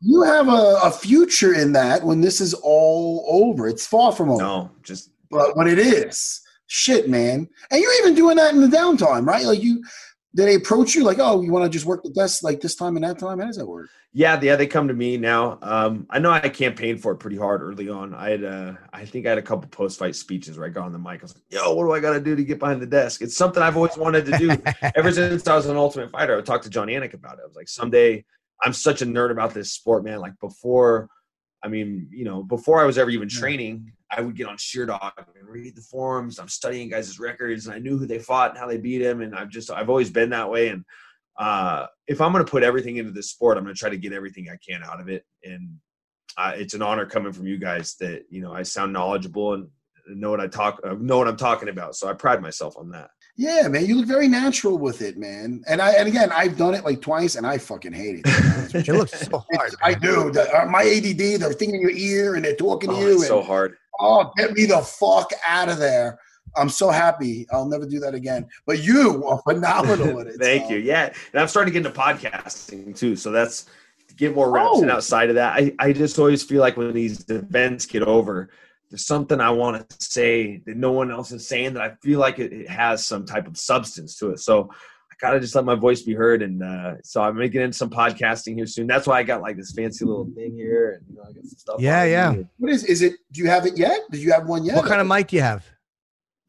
you 0.00 0.22
have 0.22 0.48
a, 0.48 0.80
a, 0.82 0.90
future 0.90 1.54
in 1.54 1.72
that 1.74 2.02
when 2.02 2.20
this 2.20 2.40
is 2.40 2.54
all 2.54 3.24
over. 3.28 3.68
It's 3.68 3.86
far 3.86 4.10
from 4.10 4.30
over. 4.30 4.42
No, 4.42 4.70
just 4.82 5.10
but 5.30 5.56
when 5.56 5.68
it 5.68 5.78
is, 5.78 6.40
shit, 6.66 7.08
man. 7.08 7.48
And 7.70 7.80
you're 7.80 8.00
even 8.00 8.14
doing 8.14 8.36
that 8.36 8.52
in 8.52 8.60
the 8.60 8.76
downtime, 8.76 9.26
right? 9.26 9.44
Like 9.44 9.62
you, 9.62 9.84
did 10.34 10.48
they 10.48 10.54
approach 10.54 10.94
you 10.94 11.04
like, 11.04 11.18
oh, 11.20 11.42
you 11.42 11.52
want 11.52 11.64
to 11.64 11.68
just 11.68 11.84
work 11.84 12.02
the 12.02 12.10
desk 12.10 12.42
like 12.42 12.60
this 12.60 12.74
time 12.74 12.96
and 12.96 13.04
that 13.04 13.18
time? 13.18 13.38
How 13.38 13.46
does 13.46 13.56
that 13.56 13.66
work? 13.66 13.90
Yeah, 14.14 14.38
yeah, 14.42 14.56
they 14.56 14.66
come 14.66 14.88
to 14.88 14.94
me 14.94 15.16
now. 15.16 15.58
Um, 15.62 16.06
I 16.10 16.18
know 16.18 16.30
I 16.30 16.48
campaigned 16.48 17.02
for 17.02 17.12
it 17.12 17.16
pretty 17.16 17.36
hard 17.36 17.62
early 17.62 17.88
on. 17.88 18.14
I 18.14 18.30
had, 18.30 18.44
uh, 18.44 18.72
I 18.92 19.04
think 19.04 19.26
I 19.26 19.30
had 19.30 19.38
a 19.38 19.42
couple 19.42 19.68
post 19.68 19.98
fight 19.98 20.16
speeches 20.16 20.58
where 20.58 20.66
I 20.66 20.70
got 20.70 20.84
on 20.84 20.92
the 20.92 20.98
mic. 20.98 21.20
I 21.20 21.22
was 21.22 21.34
like, 21.34 21.44
"Yo, 21.50 21.74
what 21.74 21.84
do 21.84 21.92
I 21.92 22.00
got 22.00 22.12
to 22.12 22.20
do 22.20 22.36
to 22.36 22.44
get 22.44 22.58
behind 22.58 22.80
the 22.80 22.86
desk?" 22.86 23.22
It's 23.22 23.36
something 23.36 23.62
I've 23.62 23.76
always 23.76 23.96
wanted 23.96 24.26
to 24.26 24.38
do 24.38 24.50
ever 24.94 25.12
since 25.12 25.46
I 25.46 25.54
was 25.54 25.66
an 25.66 25.76
Ultimate 25.76 26.10
Fighter. 26.10 26.34
I 26.34 26.36
would 26.36 26.46
talk 26.46 26.62
to 26.62 26.70
Jon 26.70 26.88
Anik 26.88 27.14
about 27.14 27.38
it. 27.38 27.42
I 27.42 27.46
was 27.46 27.56
like, 27.56 27.68
"Someday, 27.68 28.24
I'm 28.62 28.72
such 28.72 29.02
a 29.02 29.06
nerd 29.06 29.30
about 29.30 29.54
this 29.54 29.72
sport, 29.72 30.04
man. 30.04 30.20
Like 30.20 30.38
before 30.40 31.08
I 31.62 31.68
mean, 31.68 32.08
you 32.10 32.24
know, 32.24 32.42
before 32.42 32.80
I 32.80 32.84
was 32.84 32.98
ever 32.98 33.10
even 33.10 33.28
training, 33.28 33.92
I 34.14 34.20
would 34.20 34.36
get 34.36 34.46
on 34.46 34.56
Sherdog 34.56 35.12
and 35.16 35.48
read 35.48 35.74
the 35.74 35.82
forums. 35.82 36.38
I'm 36.38 36.48
studying 36.48 36.90
guys' 36.90 37.18
records, 37.18 37.66
and 37.66 37.74
I 37.74 37.78
knew 37.78 37.96
who 37.96 38.06
they 38.06 38.18
fought 38.18 38.50
and 38.50 38.58
how 38.58 38.66
they 38.66 38.76
beat 38.76 39.00
him. 39.00 39.22
And 39.22 39.34
I've 39.34 39.48
just, 39.48 39.70
I've 39.70 39.88
always 39.88 40.10
been 40.10 40.30
that 40.30 40.50
way. 40.50 40.68
And 40.68 40.84
uh, 41.38 41.86
if 42.06 42.20
I'm 42.20 42.32
going 42.32 42.44
to 42.44 42.50
put 42.50 42.62
everything 42.62 42.98
into 42.98 43.10
this 43.10 43.30
sport, 43.30 43.56
I'm 43.56 43.64
going 43.64 43.74
to 43.74 43.78
try 43.78 43.90
to 43.90 43.96
get 43.96 44.12
everything 44.12 44.48
I 44.50 44.58
can 44.66 44.82
out 44.84 45.00
of 45.00 45.08
it. 45.08 45.24
And 45.44 45.78
uh, 46.36 46.52
it's 46.56 46.74
an 46.74 46.82
honor 46.82 47.06
coming 47.06 47.32
from 47.32 47.46
you 47.46 47.58
guys 47.58 47.94
that 48.00 48.24
you 48.30 48.40
know 48.40 48.52
I 48.52 48.62
sound 48.62 48.92
knowledgeable 48.92 49.54
and 49.54 49.68
know 50.08 50.30
what 50.30 50.40
I 50.40 50.46
talk, 50.46 50.80
uh, 50.84 50.94
know 50.98 51.18
what 51.18 51.28
I'm 51.28 51.36
talking 51.36 51.68
about. 51.68 51.94
So 51.96 52.08
I 52.08 52.12
pride 52.12 52.42
myself 52.42 52.76
on 52.76 52.90
that. 52.90 53.10
Yeah, 53.36 53.66
man, 53.68 53.86
you 53.86 53.96
look 53.96 54.06
very 54.06 54.28
natural 54.28 54.76
with 54.76 55.00
it, 55.00 55.16
man. 55.16 55.62
And 55.66 55.80
I 55.80 55.92
and 55.92 56.06
again, 56.06 56.30
I've 56.32 56.56
done 56.56 56.74
it 56.74 56.84
like 56.84 57.00
twice, 57.00 57.34
and 57.34 57.46
I 57.46 57.58
fucking 57.58 57.92
hate 57.92 58.22
it. 58.24 58.24
it 58.88 58.92
looks 58.92 59.26
so 59.26 59.44
hard. 59.52 59.74
I 59.82 59.94
do. 59.94 60.30
The, 60.30 60.62
uh, 60.62 60.66
my 60.66 60.82
ADD, 60.82 61.40
they're 61.40 61.52
thinking 61.52 61.76
in 61.76 61.80
your 61.80 61.90
ear 61.90 62.34
and 62.34 62.44
they're 62.44 62.56
talking 62.56 62.90
oh, 62.90 62.94
to 62.94 63.00
you. 63.00 63.12
And, 63.12 63.22
so 63.22 63.42
hard. 63.42 63.76
Oh, 64.00 64.30
get 64.36 64.52
me 64.52 64.66
the 64.66 64.78
fuck 64.78 65.30
out 65.46 65.68
of 65.68 65.78
there. 65.78 66.18
I'm 66.56 66.68
so 66.68 66.90
happy. 66.90 67.46
I'll 67.50 67.68
never 67.68 67.86
do 67.86 67.98
that 68.00 68.14
again. 68.14 68.46
But 68.66 68.82
you 68.82 69.24
are 69.26 69.40
phenomenal 69.42 70.14
with 70.14 70.28
it. 70.28 70.36
Thank 70.40 70.64
so. 70.64 70.70
you. 70.72 70.78
Yeah, 70.78 71.12
and 71.32 71.40
I'm 71.40 71.48
starting 71.48 71.72
to 71.72 71.80
get 71.80 71.86
into 71.86 71.98
podcasting 71.98 72.96
too. 72.96 73.16
So 73.16 73.30
that's 73.30 73.66
get 74.16 74.34
more 74.34 74.50
reps. 74.50 74.68
Oh. 74.72 74.82
And 74.82 74.90
outside 74.90 75.28
of 75.30 75.36
that, 75.36 75.54
I 75.54 75.74
I 75.78 75.92
just 75.92 76.18
always 76.18 76.42
feel 76.42 76.60
like 76.60 76.76
when 76.76 76.92
these 76.92 77.28
events 77.30 77.86
get 77.86 78.02
over 78.02 78.50
there's 78.92 79.06
something 79.06 79.40
I 79.40 79.48
want 79.48 79.88
to 79.88 79.96
say 79.98 80.58
that 80.66 80.76
no 80.76 80.92
one 80.92 81.10
else 81.10 81.32
is 81.32 81.48
saying 81.48 81.72
that 81.72 81.82
I 81.82 81.94
feel 82.02 82.20
like 82.20 82.38
it, 82.38 82.52
it 82.52 82.68
has 82.68 83.06
some 83.06 83.24
type 83.24 83.46
of 83.46 83.56
substance 83.56 84.18
to 84.18 84.32
it. 84.32 84.40
So 84.40 84.68
gotta 85.22 85.40
just 85.40 85.54
let 85.54 85.64
my 85.64 85.76
voice 85.76 86.02
be 86.02 86.12
heard. 86.12 86.42
And 86.42 86.62
uh, 86.62 86.94
so 87.02 87.22
I'm 87.22 87.36
making 87.36 87.60
into 87.60 87.76
some 87.76 87.88
podcasting 87.88 88.56
here 88.56 88.66
soon. 88.66 88.86
That's 88.86 89.06
why 89.06 89.20
I 89.20 89.22
got 89.22 89.40
like 89.40 89.56
this 89.56 89.72
fancy 89.72 90.04
little 90.04 90.28
thing 90.34 90.54
here, 90.54 90.98
and 90.98 91.06
you 91.08 91.16
know 91.16 91.22
I 91.22 91.32
got 91.32 91.44
some 91.44 91.58
stuff. 91.58 91.76
Yeah, 91.80 92.04
yeah. 92.04 92.34
What 92.58 92.70
is 92.70 92.84
is 92.84 93.00
it? 93.00 93.14
Do 93.30 93.40
you 93.40 93.48
have 93.48 93.64
it 93.64 93.78
yet? 93.78 94.00
Did 94.10 94.20
you 94.20 94.32
have 94.32 94.46
one 94.46 94.64
yet? 94.64 94.76
What 94.76 94.86
kind 94.86 95.00
of 95.00 95.06
mic 95.06 95.28
do 95.28 95.36
you 95.36 95.42
have? 95.42 95.64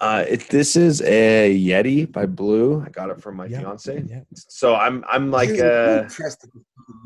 Uh, 0.01 0.25
it, 0.27 0.49
this 0.49 0.75
is 0.75 1.01
a 1.03 1.57
Yeti 1.57 2.11
by 2.11 2.25
Blue. 2.25 2.83
I 2.85 2.89
got 2.89 3.09
it 3.09 3.21
from 3.21 3.37
my 3.37 3.45
yeah, 3.45 3.61
fiance. 3.61 4.03
Yeah. 4.05 4.21
So 4.33 4.75
I'm 4.75 5.05
I'm 5.07 5.31
like 5.31 5.51
uh, 5.51 6.09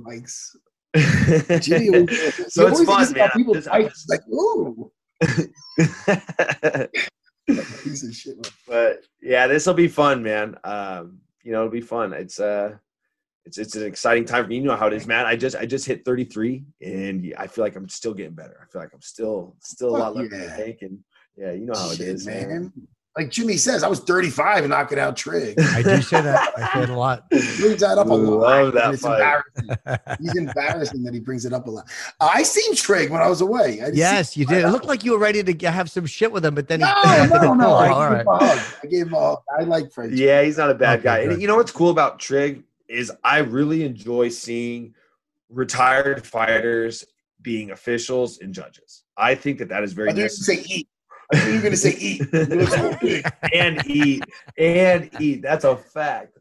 mics. 0.04 0.56
so 0.96 2.68
it's 2.68 2.84
fun, 2.84 3.14
man. 3.14 3.30
People 3.36 3.54
just, 3.54 3.68
just, 3.70 4.10
like, 4.10 4.22
ooh. 4.30 4.92
Piece 7.48 8.04
of 8.04 8.16
shit. 8.16 8.54
But 8.68 9.04
yeah, 9.22 9.46
this 9.48 9.68
will 9.68 9.76
be 9.76 9.90
fun, 9.90 10.24
man. 10.24 10.56
Um, 10.64 11.20
you 11.48 11.54
know, 11.54 11.60
it'll 11.60 11.72
be 11.72 11.80
fun. 11.80 12.12
It's 12.12 12.42
uh 12.42 12.76
it's 13.46 13.58
it's 13.58 13.78
an 13.78 13.86
exciting 13.86 14.26
time 14.26 14.44
for 14.44 14.50
me. 14.50 14.58
You 14.58 14.64
know 14.64 14.76
how 14.76 14.88
it 14.88 14.94
is, 14.94 15.08
man. 15.08 15.26
I 15.26 15.38
just 15.38 15.56
I 15.56 15.66
just 15.66 15.86
hit 15.86 16.04
33 16.04 16.66
and 16.82 17.34
I 17.38 17.48
feel 17.48 17.64
like 17.64 17.78
I'm 17.78 17.88
still 17.88 18.14
getting 18.14 18.36
better. 18.36 18.60
I 18.62 18.70
feel 18.70 18.82
like 18.82 18.92
I'm 18.94 19.02
still 19.02 19.56
still 19.62 19.96
a 19.96 19.98
lot 19.98 20.14
left 20.14 20.34
yeah. 20.34 20.58
take 20.58 20.82
and 20.82 21.00
yeah, 21.38 21.54
you 21.54 21.66
know 21.66 21.74
how 21.74 21.92
Shit, 21.92 22.02
it 22.02 22.08
is, 22.10 22.28
man. 22.28 22.50
man 22.50 22.74
like 23.18 23.32
Jimmy 23.32 23.58
says, 23.58 23.84
I 23.84 23.88
was 23.88 24.00
35 24.00 24.60
and 24.60 24.70
knocking 24.70 25.00
out 25.00 25.18
Trigg. 25.18 25.60
I 25.62 25.82
do 25.82 26.02
say 26.02 26.22
that. 26.22 26.54
I 26.56 26.74
say 26.74 26.84
it 26.84 26.90
a 26.90 26.96
lot. 26.96 27.26
He 27.58 27.62
brings 27.64 27.82
that 27.82 27.98
up 27.98 28.08
a 28.08 28.14
lot. 28.14 28.42
Love 28.42 28.74
that 28.74 28.94
it's 28.94 29.02
fight. 29.02 29.20
embarrassing. 29.20 30.18
He's 30.22 30.36
embarrassing 30.38 31.04
that 31.04 31.14
he 31.14 31.20
brings 31.20 31.46
it 31.46 31.54
up 31.54 31.66
a 31.68 31.72
lot. 31.72 31.90
Uh, 32.20 32.30
I 32.32 32.44
seen 32.44 32.76
Trigg 32.76 33.10
when 33.10 33.22
I 33.22 33.28
was 33.28 33.42
away. 33.42 33.82
I 33.82 33.90
yes, 33.94 34.38
you 34.38 34.46
did. 34.46 34.64
It 34.64 34.70
looked 34.70 34.86
like 34.86 35.04
you 35.04 35.14
were 35.14 35.18
ready 35.18 35.44
to 35.44 35.72
have 35.72 35.90
some 35.90 36.06
shit 36.06 36.32
with 36.32 36.46
him, 36.46 36.54
but 36.54 36.68
then 36.68 36.82
no, 36.82 36.88
he 36.88 37.28
no, 37.28 37.42
no, 37.42 37.54
no. 37.54 37.74
I, 37.74 37.90
All 37.90 38.10
right. 38.10 38.26
I 38.84 38.88
gave 38.88 39.08
him 39.08 39.14
a, 39.14 39.38
I 39.58 39.64
like 39.64 39.92
Fred. 39.92 40.12
Yeah, 40.12 40.44
he's 40.44 40.58
not 40.58 40.70
a 40.70 40.76
bad 40.76 41.00
okay, 41.00 41.04
guy. 41.04 41.24
Good. 41.24 41.34
And 41.34 41.42
you 41.42 41.48
know 41.48 41.56
what's 41.56 41.72
cool 41.72 41.90
about 41.90 42.20
Trigg 42.20 42.64
is 42.88 43.12
I 43.24 43.40
really 43.40 43.84
enjoy 43.84 44.30
seeing 44.30 44.94
retired 45.50 46.26
fighters 46.26 47.06
being 47.42 47.72
officials 47.72 48.40
and 48.40 48.54
judges. 48.54 49.04
I 49.18 49.34
think 49.36 49.58
that 49.60 49.70
that 49.70 49.84
is 49.84 49.94
very. 49.94 50.10
I 50.10 50.14
necessary. 50.14 50.58
say 50.58 50.76
eat 50.76 50.88
you're 51.34 51.62
gonna 51.62 51.76
say 51.76 51.96
eat 52.00 52.22
and 53.54 53.86
eat 53.86 54.24
and 54.58 55.10
eat. 55.20 55.42
That's 55.42 55.66
a 55.66 55.76
fact. 55.76 56.38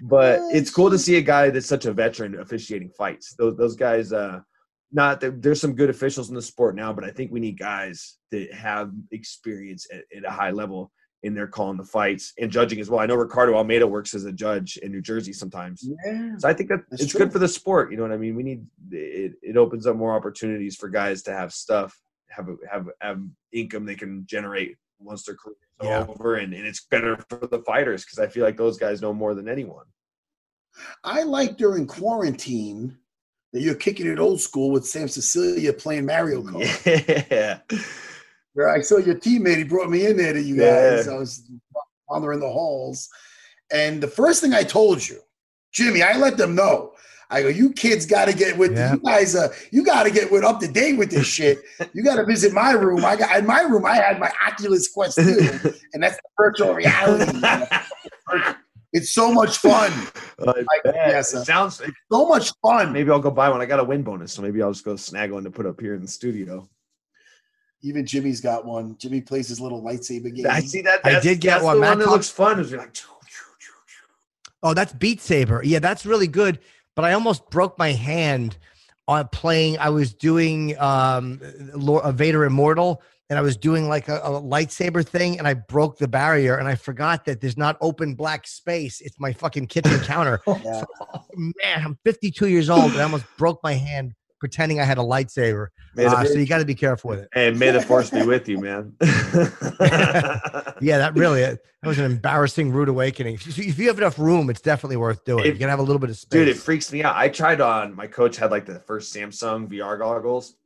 But 0.00 0.40
it's 0.52 0.70
cool 0.70 0.90
to 0.90 0.98
see 0.98 1.16
a 1.16 1.22
guy 1.22 1.50
that's 1.50 1.66
such 1.66 1.84
a 1.84 1.92
veteran 1.92 2.40
officiating 2.40 2.90
fights. 2.90 3.34
Those 3.38 3.56
those 3.56 3.76
guys. 3.76 4.12
Uh, 4.12 4.40
not 4.94 5.20
that 5.20 5.40
there's 5.40 5.60
some 5.60 5.74
good 5.74 5.88
officials 5.88 6.28
in 6.28 6.34
the 6.34 6.42
sport 6.42 6.76
now, 6.76 6.92
but 6.92 7.02
I 7.02 7.10
think 7.10 7.32
we 7.32 7.40
need 7.40 7.58
guys 7.58 8.18
that 8.30 8.52
have 8.52 8.92
experience 9.10 9.86
at, 9.90 10.04
at 10.14 10.26
a 10.26 10.30
high 10.30 10.50
level 10.50 10.92
in 11.22 11.34
their 11.34 11.46
calling 11.46 11.78
the 11.78 11.84
fights 11.84 12.32
and 12.38 12.50
judging 12.50 12.80
as 12.80 12.90
well. 12.90 13.00
I 13.00 13.06
know 13.06 13.14
Ricardo 13.14 13.54
Almeida 13.54 13.86
works 13.86 14.14
as 14.14 14.24
a 14.24 14.32
judge 14.32 14.76
in 14.78 14.92
New 14.92 15.00
Jersey 15.00 15.32
sometimes. 15.32 15.82
Yeah, 15.82 16.36
so 16.36 16.48
I 16.48 16.52
think 16.52 16.68
that 16.68 16.80
it's 16.90 17.06
true. 17.06 17.20
good 17.20 17.32
for 17.32 17.38
the 17.38 17.48
sport. 17.48 17.90
You 17.90 17.96
know 17.96 18.02
what 18.02 18.12
I 18.12 18.18
mean? 18.18 18.34
We 18.34 18.42
need 18.42 18.66
it, 18.90 19.34
it 19.40 19.56
opens 19.56 19.86
up 19.86 19.96
more 19.96 20.14
opportunities 20.14 20.76
for 20.76 20.88
guys 20.88 21.22
to 21.22 21.32
have 21.32 21.52
stuff 21.52 21.98
have 22.34 22.48
a, 22.48 22.56
have 22.70 22.88
have 23.00 23.22
income 23.52 23.84
they 23.84 23.94
can 23.94 24.24
generate 24.26 24.76
once 24.98 25.24
their 25.24 25.34
career 25.34 25.56
is 25.80 25.88
yeah. 25.88 26.06
over, 26.08 26.36
and, 26.36 26.54
and 26.54 26.66
it's 26.66 26.84
better 26.84 27.16
for 27.28 27.46
the 27.46 27.62
fighters 27.66 28.04
because 28.04 28.18
I 28.18 28.28
feel 28.28 28.44
like 28.44 28.56
those 28.56 28.78
guys 28.78 29.02
know 29.02 29.12
more 29.12 29.34
than 29.34 29.48
anyone. 29.48 29.84
I 31.04 31.22
like 31.22 31.56
during 31.56 31.86
quarantine 31.86 32.96
that 33.52 33.60
you're 33.60 33.74
kicking 33.74 34.06
it 34.06 34.18
old 34.18 34.40
school 34.40 34.70
with 34.70 34.86
Sam 34.86 35.08
Sicilia 35.08 35.72
playing 35.72 36.06
Mario 36.06 36.42
Kart. 36.42 37.30
Yeah. 37.30 37.58
Where 38.54 38.68
I 38.68 38.80
saw 38.80 38.98
your 38.98 39.16
teammate, 39.16 39.58
he 39.58 39.64
brought 39.64 39.90
me 39.90 40.06
in 40.06 40.16
there 40.16 40.32
to 40.32 40.42
you 40.42 40.56
guys. 40.56 41.08
I 41.08 41.16
was 41.16 41.50
wandering 42.08 42.40
the 42.40 42.48
halls. 42.48 43.08
And 43.72 44.02
the 44.02 44.08
first 44.08 44.40
thing 44.40 44.54
I 44.54 44.62
told 44.62 45.06
you 45.06 45.20
Jimmy, 45.72 46.02
I 46.02 46.16
let 46.16 46.36
them 46.36 46.54
know. 46.54 46.92
I 47.32 47.42
go, 47.42 47.48
you 47.48 47.72
kids 47.72 48.04
got 48.06 48.26
to 48.26 48.34
get 48.34 48.56
with 48.58 48.72
Yeah. 48.76 48.92
you 48.94 48.98
guys. 49.00 49.34
Uh, 49.34 49.48
you 49.70 49.84
got 49.84 50.02
to 50.04 50.10
get 50.10 50.30
with 50.30 50.44
up 50.44 50.60
to 50.60 50.68
date 50.68 50.98
with 50.98 51.10
this 51.10 51.26
shit. 51.26 51.58
You 51.94 52.02
got 52.04 52.16
to 52.16 52.24
visit 52.26 52.52
my 52.52 52.72
room. 52.72 53.04
I 53.04 53.16
got 53.16 53.36
in 53.38 53.46
my 53.46 53.62
room. 53.62 53.84
I 53.86 53.96
had 53.96 54.20
my 54.20 54.30
Oculus 54.46 54.88
Quest 54.92 55.16
2, 55.16 55.22
and 55.94 56.02
that's 56.02 56.16
the 56.16 56.22
virtual 56.38 56.74
reality. 56.74 57.38
it's 58.92 59.10
so 59.10 59.32
much 59.32 59.58
fun. 59.58 59.90
Like, 60.44 60.56
yes, 60.84 61.32
it 61.34 61.36
uh, 61.38 61.44
sounds. 61.44 61.80
So 62.10 62.26
much 62.26 62.50
fun. 62.62 62.92
Maybe 62.92 63.12
I'll 63.12 63.20
go 63.20 63.30
buy 63.30 63.48
one. 63.48 63.60
I 63.60 63.64
got 63.66 63.78
a 63.78 63.84
win 63.84 64.02
bonus, 64.02 64.32
so 64.32 64.42
maybe 64.42 64.60
I'll 64.60 64.72
just 64.72 64.84
go 64.84 64.96
snag 64.96 65.30
one 65.30 65.44
to 65.44 65.52
put 65.52 65.66
up 65.66 65.80
here 65.80 65.94
in 65.94 66.02
the 66.02 66.08
studio. 66.08 66.68
Even 67.82 68.04
Jimmy's 68.04 68.40
got 68.40 68.64
one. 68.64 68.96
Jimmy 68.98 69.20
plays 69.20 69.46
his 69.48 69.60
little 69.60 69.80
lightsaber 69.80 70.34
game. 70.34 70.46
I 70.50 70.58
see 70.58 70.80
that. 70.82 70.98
I 71.04 71.20
did 71.20 71.40
get 71.40 71.50
that's 71.52 71.64
one. 71.64 71.76
The 71.76 71.80
Matt 71.82 71.88
one 71.90 71.98
that 72.00 72.04
talked- 72.06 72.12
looks 72.14 72.28
fun. 72.30 72.58
Is 72.58 72.72
like, 72.72 72.96
Oh, 74.64 74.74
that's 74.74 74.92
Beat 74.92 75.20
Saber. 75.20 75.62
Yeah, 75.64 75.78
that's 75.78 76.04
really 76.04 76.26
good. 76.26 76.58
But 76.94 77.04
I 77.04 77.12
almost 77.12 77.48
broke 77.50 77.78
my 77.78 77.92
hand 77.92 78.58
on 79.08 79.28
playing. 79.28 79.78
I 79.78 79.90
was 79.90 80.14
doing 80.14 80.78
um, 80.78 81.40
Lord, 81.74 82.04
uh, 82.04 82.12
Vader 82.12 82.44
Immortal, 82.44 83.02
and 83.30 83.38
I 83.38 83.42
was 83.42 83.56
doing 83.56 83.88
like 83.88 84.08
a, 84.08 84.18
a 84.18 84.40
lightsaber 84.40 85.06
thing, 85.06 85.38
and 85.38 85.48
I 85.48 85.54
broke 85.54 85.98
the 85.98 86.08
barrier, 86.08 86.56
and 86.56 86.68
I 86.68 86.74
forgot 86.74 87.24
that 87.24 87.40
there's 87.40 87.56
not 87.56 87.76
open 87.80 88.14
black 88.14 88.46
space. 88.46 89.00
It's 89.00 89.18
my 89.18 89.32
fucking 89.32 89.68
kitchen 89.68 89.98
counter. 90.00 90.40
Yeah. 90.64 90.84
Man, 91.34 91.82
I'm 91.82 91.98
52 92.04 92.48
years 92.48 92.68
old, 92.68 92.92
and 92.92 93.00
I 93.00 93.04
almost 93.04 93.24
broke 93.38 93.62
my 93.62 93.72
hand 93.72 94.12
pretending 94.42 94.80
I 94.80 94.84
had 94.84 94.98
a 94.98 95.02
lightsaber. 95.02 95.68
Uh, 95.96 96.24
so 96.24 96.34
you 96.34 96.46
got 96.46 96.58
to 96.58 96.64
be 96.64 96.74
careful 96.74 97.10
with 97.10 97.20
it. 97.20 97.28
and 97.32 97.56
may 97.60 97.70
the 97.70 97.80
force 97.80 98.10
be 98.10 98.24
with 98.26 98.48
you, 98.48 98.58
man. 98.58 98.92
Yeah, 100.80 100.98
that 100.98 101.12
really 101.14 101.42
that 101.42 101.60
was 101.84 102.00
an 102.00 102.06
embarrassing 102.06 102.72
rude 102.72 102.88
awakening. 102.88 103.34
If 103.34 103.56
you, 103.56 103.64
if 103.68 103.78
you 103.78 103.86
have 103.86 103.98
enough 103.98 104.18
room, 104.18 104.50
it's 104.50 104.60
definitely 104.60 104.96
worth 104.96 105.24
doing. 105.24 105.44
If- 105.46 105.52
you 105.54 105.58
can 105.60 105.68
have 105.68 105.78
a 105.78 105.82
little 105.82 106.00
bit 106.00 106.10
of 106.10 106.16
space. 106.16 106.30
Dude, 106.40 106.48
it 106.48 106.56
freaks 106.56 106.92
me 106.92 107.04
out. 107.04 107.14
I 107.14 107.28
tried 107.28 107.60
on 107.60 107.94
my 107.94 108.08
coach 108.08 108.36
had 108.36 108.50
like 108.50 108.66
the 108.66 108.80
first 108.80 109.14
Samsung 109.14 109.68
VR 109.68 109.96
goggles, 109.96 110.56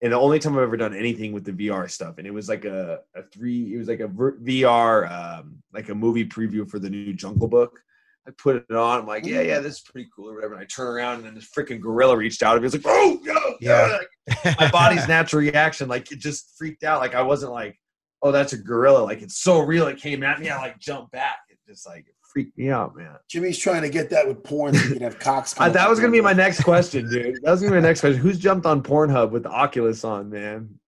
and 0.00 0.12
the 0.12 0.18
only 0.18 0.38
time 0.38 0.54
I've 0.56 0.62
ever 0.62 0.78
done 0.78 0.94
anything 0.96 1.32
with 1.32 1.44
the 1.44 1.52
VR 1.52 1.90
stuff, 1.90 2.16
and 2.16 2.26
it 2.26 2.30
was 2.32 2.48
like 2.48 2.64
a, 2.64 3.00
a 3.14 3.22
three, 3.24 3.74
it 3.74 3.78
was 3.78 3.88
like 3.88 4.00
a 4.00 4.08
VR, 4.08 5.10
um, 5.10 5.56
like 5.74 5.90
a 5.90 5.94
movie 5.94 6.26
preview 6.26 6.66
for 6.68 6.78
the 6.78 6.88
new 6.88 7.12
Jungle 7.12 7.48
Book. 7.48 7.80
I 8.28 8.30
put 8.36 8.56
it 8.56 8.70
on. 8.76 9.00
I'm 9.00 9.06
like, 9.06 9.24
yeah, 9.24 9.40
yeah, 9.40 9.60
this 9.60 9.76
is 9.76 9.80
pretty 9.80 10.08
cool 10.14 10.28
or 10.30 10.34
whatever. 10.34 10.52
And 10.54 10.62
I 10.62 10.66
turn 10.66 10.86
around 10.86 11.16
and 11.16 11.24
then 11.24 11.34
this 11.34 11.48
freaking 11.50 11.80
gorilla 11.80 12.14
reached 12.16 12.42
out. 12.42 12.58
He 12.58 12.62
was 12.62 12.74
like, 12.74 12.82
oh, 12.84 13.18
no, 13.22 13.56
Yeah. 13.60 13.98
yeah. 14.44 14.54
my 14.60 14.70
body's 14.70 15.08
natural 15.08 15.40
reaction, 15.40 15.88
like 15.88 16.12
it 16.12 16.18
just 16.18 16.54
freaked 16.58 16.84
out. 16.84 17.00
Like 17.00 17.14
I 17.14 17.22
wasn't 17.22 17.52
like, 17.52 17.78
oh, 18.22 18.30
that's 18.30 18.52
a 18.52 18.58
gorilla. 18.58 19.02
Like 19.02 19.22
it's 19.22 19.38
so 19.38 19.60
real. 19.60 19.86
It 19.86 19.96
came 19.96 20.22
at 20.22 20.40
me. 20.40 20.50
I 20.50 20.58
like 20.58 20.78
jumped 20.78 21.10
back. 21.12 21.38
It 21.48 21.58
just 21.66 21.86
like 21.86 22.00
it 22.00 22.14
freaked 22.32 22.58
me 22.58 22.70
out, 22.70 22.94
man. 22.94 23.14
Jimmy's 23.30 23.56
trying 23.56 23.80
to 23.82 23.88
get 23.88 24.10
that 24.10 24.28
with 24.28 24.44
porn 24.44 24.74
so 24.74 24.84
you 24.88 24.92
can 24.94 25.02
have 25.02 25.18
cocks. 25.18 25.54
I, 25.58 25.70
that 25.70 25.88
was 25.88 25.98
gonna 25.98 26.12
be 26.12 26.20
my 26.20 26.34
next 26.34 26.62
question, 26.64 27.08
dude. 27.08 27.36
That 27.42 27.50
was 27.50 27.60
gonna 27.62 27.72
be 27.72 27.80
my 27.80 27.86
next 27.88 28.00
question. 28.00 28.20
Who's 28.20 28.38
jumped 28.38 28.66
on 28.66 28.82
Pornhub 28.82 29.30
with 29.30 29.44
the 29.44 29.50
Oculus 29.50 30.04
on, 30.04 30.28
man? 30.28 30.78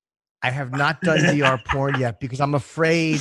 I 0.43 0.51
have 0.51 0.73
not 0.73 1.01
done 1.01 1.19
VR 1.19 1.65
porn 1.67 1.99
yet 1.99 2.21
because 2.21 2.41
I'm 2.41 2.55
afraid 2.55 3.21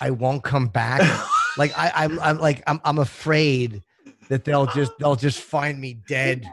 I 0.00 0.10
won't 0.10 0.42
come 0.42 0.66
back. 0.66 1.00
Like 1.56 1.76
I, 1.76 1.92
I'm, 1.94 2.18
I'm 2.20 2.38
like 2.38 2.62
I'm, 2.66 2.80
I'm 2.84 2.98
afraid 2.98 3.82
that 4.28 4.44
they'll 4.44 4.66
just 4.66 4.92
they'll 4.98 5.16
just 5.16 5.40
find 5.40 5.80
me 5.80 5.94
dead, 6.08 6.46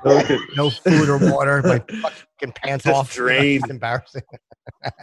no 0.56 0.70
food 0.70 1.10
or 1.10 1.18
water, 1.18 1.62
my 1.64 1.80
fucking 2.02 2.54
pants 2.56 2.86
Just 2.86 2.96
off, 2.96 3.14
drained. 3.16 3.64
It's 3.64 3.70
embarrassing. 3.70 4.24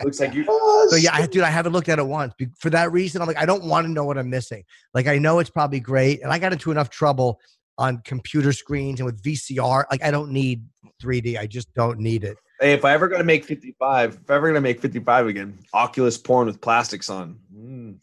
Looks 0.05 0.21
like 0.21 0.35
you. 0.35 0.45
So 0.89 0.97
yeah, 0.97 1.11
I, 1.15 1.27
dude, 1.27 1.43
I 1.43 1.51
haven't 1.51 1.73
looked 1.73 1.89
at 1.89 1.99
it 1.99 2.07
once. 2.07 2.33
For 2.59 2.71
that 2.71 2.93
reason, 2.93 3.21
I'm 3.21 3.27
like, 3.27 3.39
I 3.39 3.47
don't 3.47 3.65
want 3.65 3.87
to 3.87 3.93
know 3.93 4.05
what 4.05 4.19
I'm 4.19 4.31
missing. 4.31 4.63
Like 4.95 5.09
I 5.09 5.19
know 5.19 5.39
it's 5.41 5.51
probably 5.51 5.81
great, 5.81 6.23
and 6.23 6.33
I 6.33 6.39
got 6.39 6.53
into 6.53 6.71
enough 6.71 6.91
trouble 6.91 7.41
on 7.79 7.99
computer 8.05 8.53
screens 8.53 9.01
and 9.01 9.07
with 9.07 9.21
VCR. 9.23 9.85
Like 9.91 10.05
I 10.05 10.11
don't 10.11 10.31
need 10.31 10.65
3D. 11.03 11.39
I 11.39 11.47
just 11.47 11.73
don't 11.75 11.99
need 11.99 12.25
it. 12.25 12.37
Hey, 12.61 12.73
if 12.73 12.85
I 12.85 12.93
ever 12.93 13.09
gonna 13.09 13.25
make 13.25 13.45
55, 13.45 14.19
if 14.23 14.31
I 14.31 14.35
ever 14.35 14.49
gonna 14.49 14.61
make 14.61 14.81
55 14.81 15.27
again, 15.27 15.59
Oculus 15.73 16.17
porn 16.17 16.47
with 16.47 16.61
plastics 16.61 17.11
on. 17.11 17.39
Mm. 17.55 17.99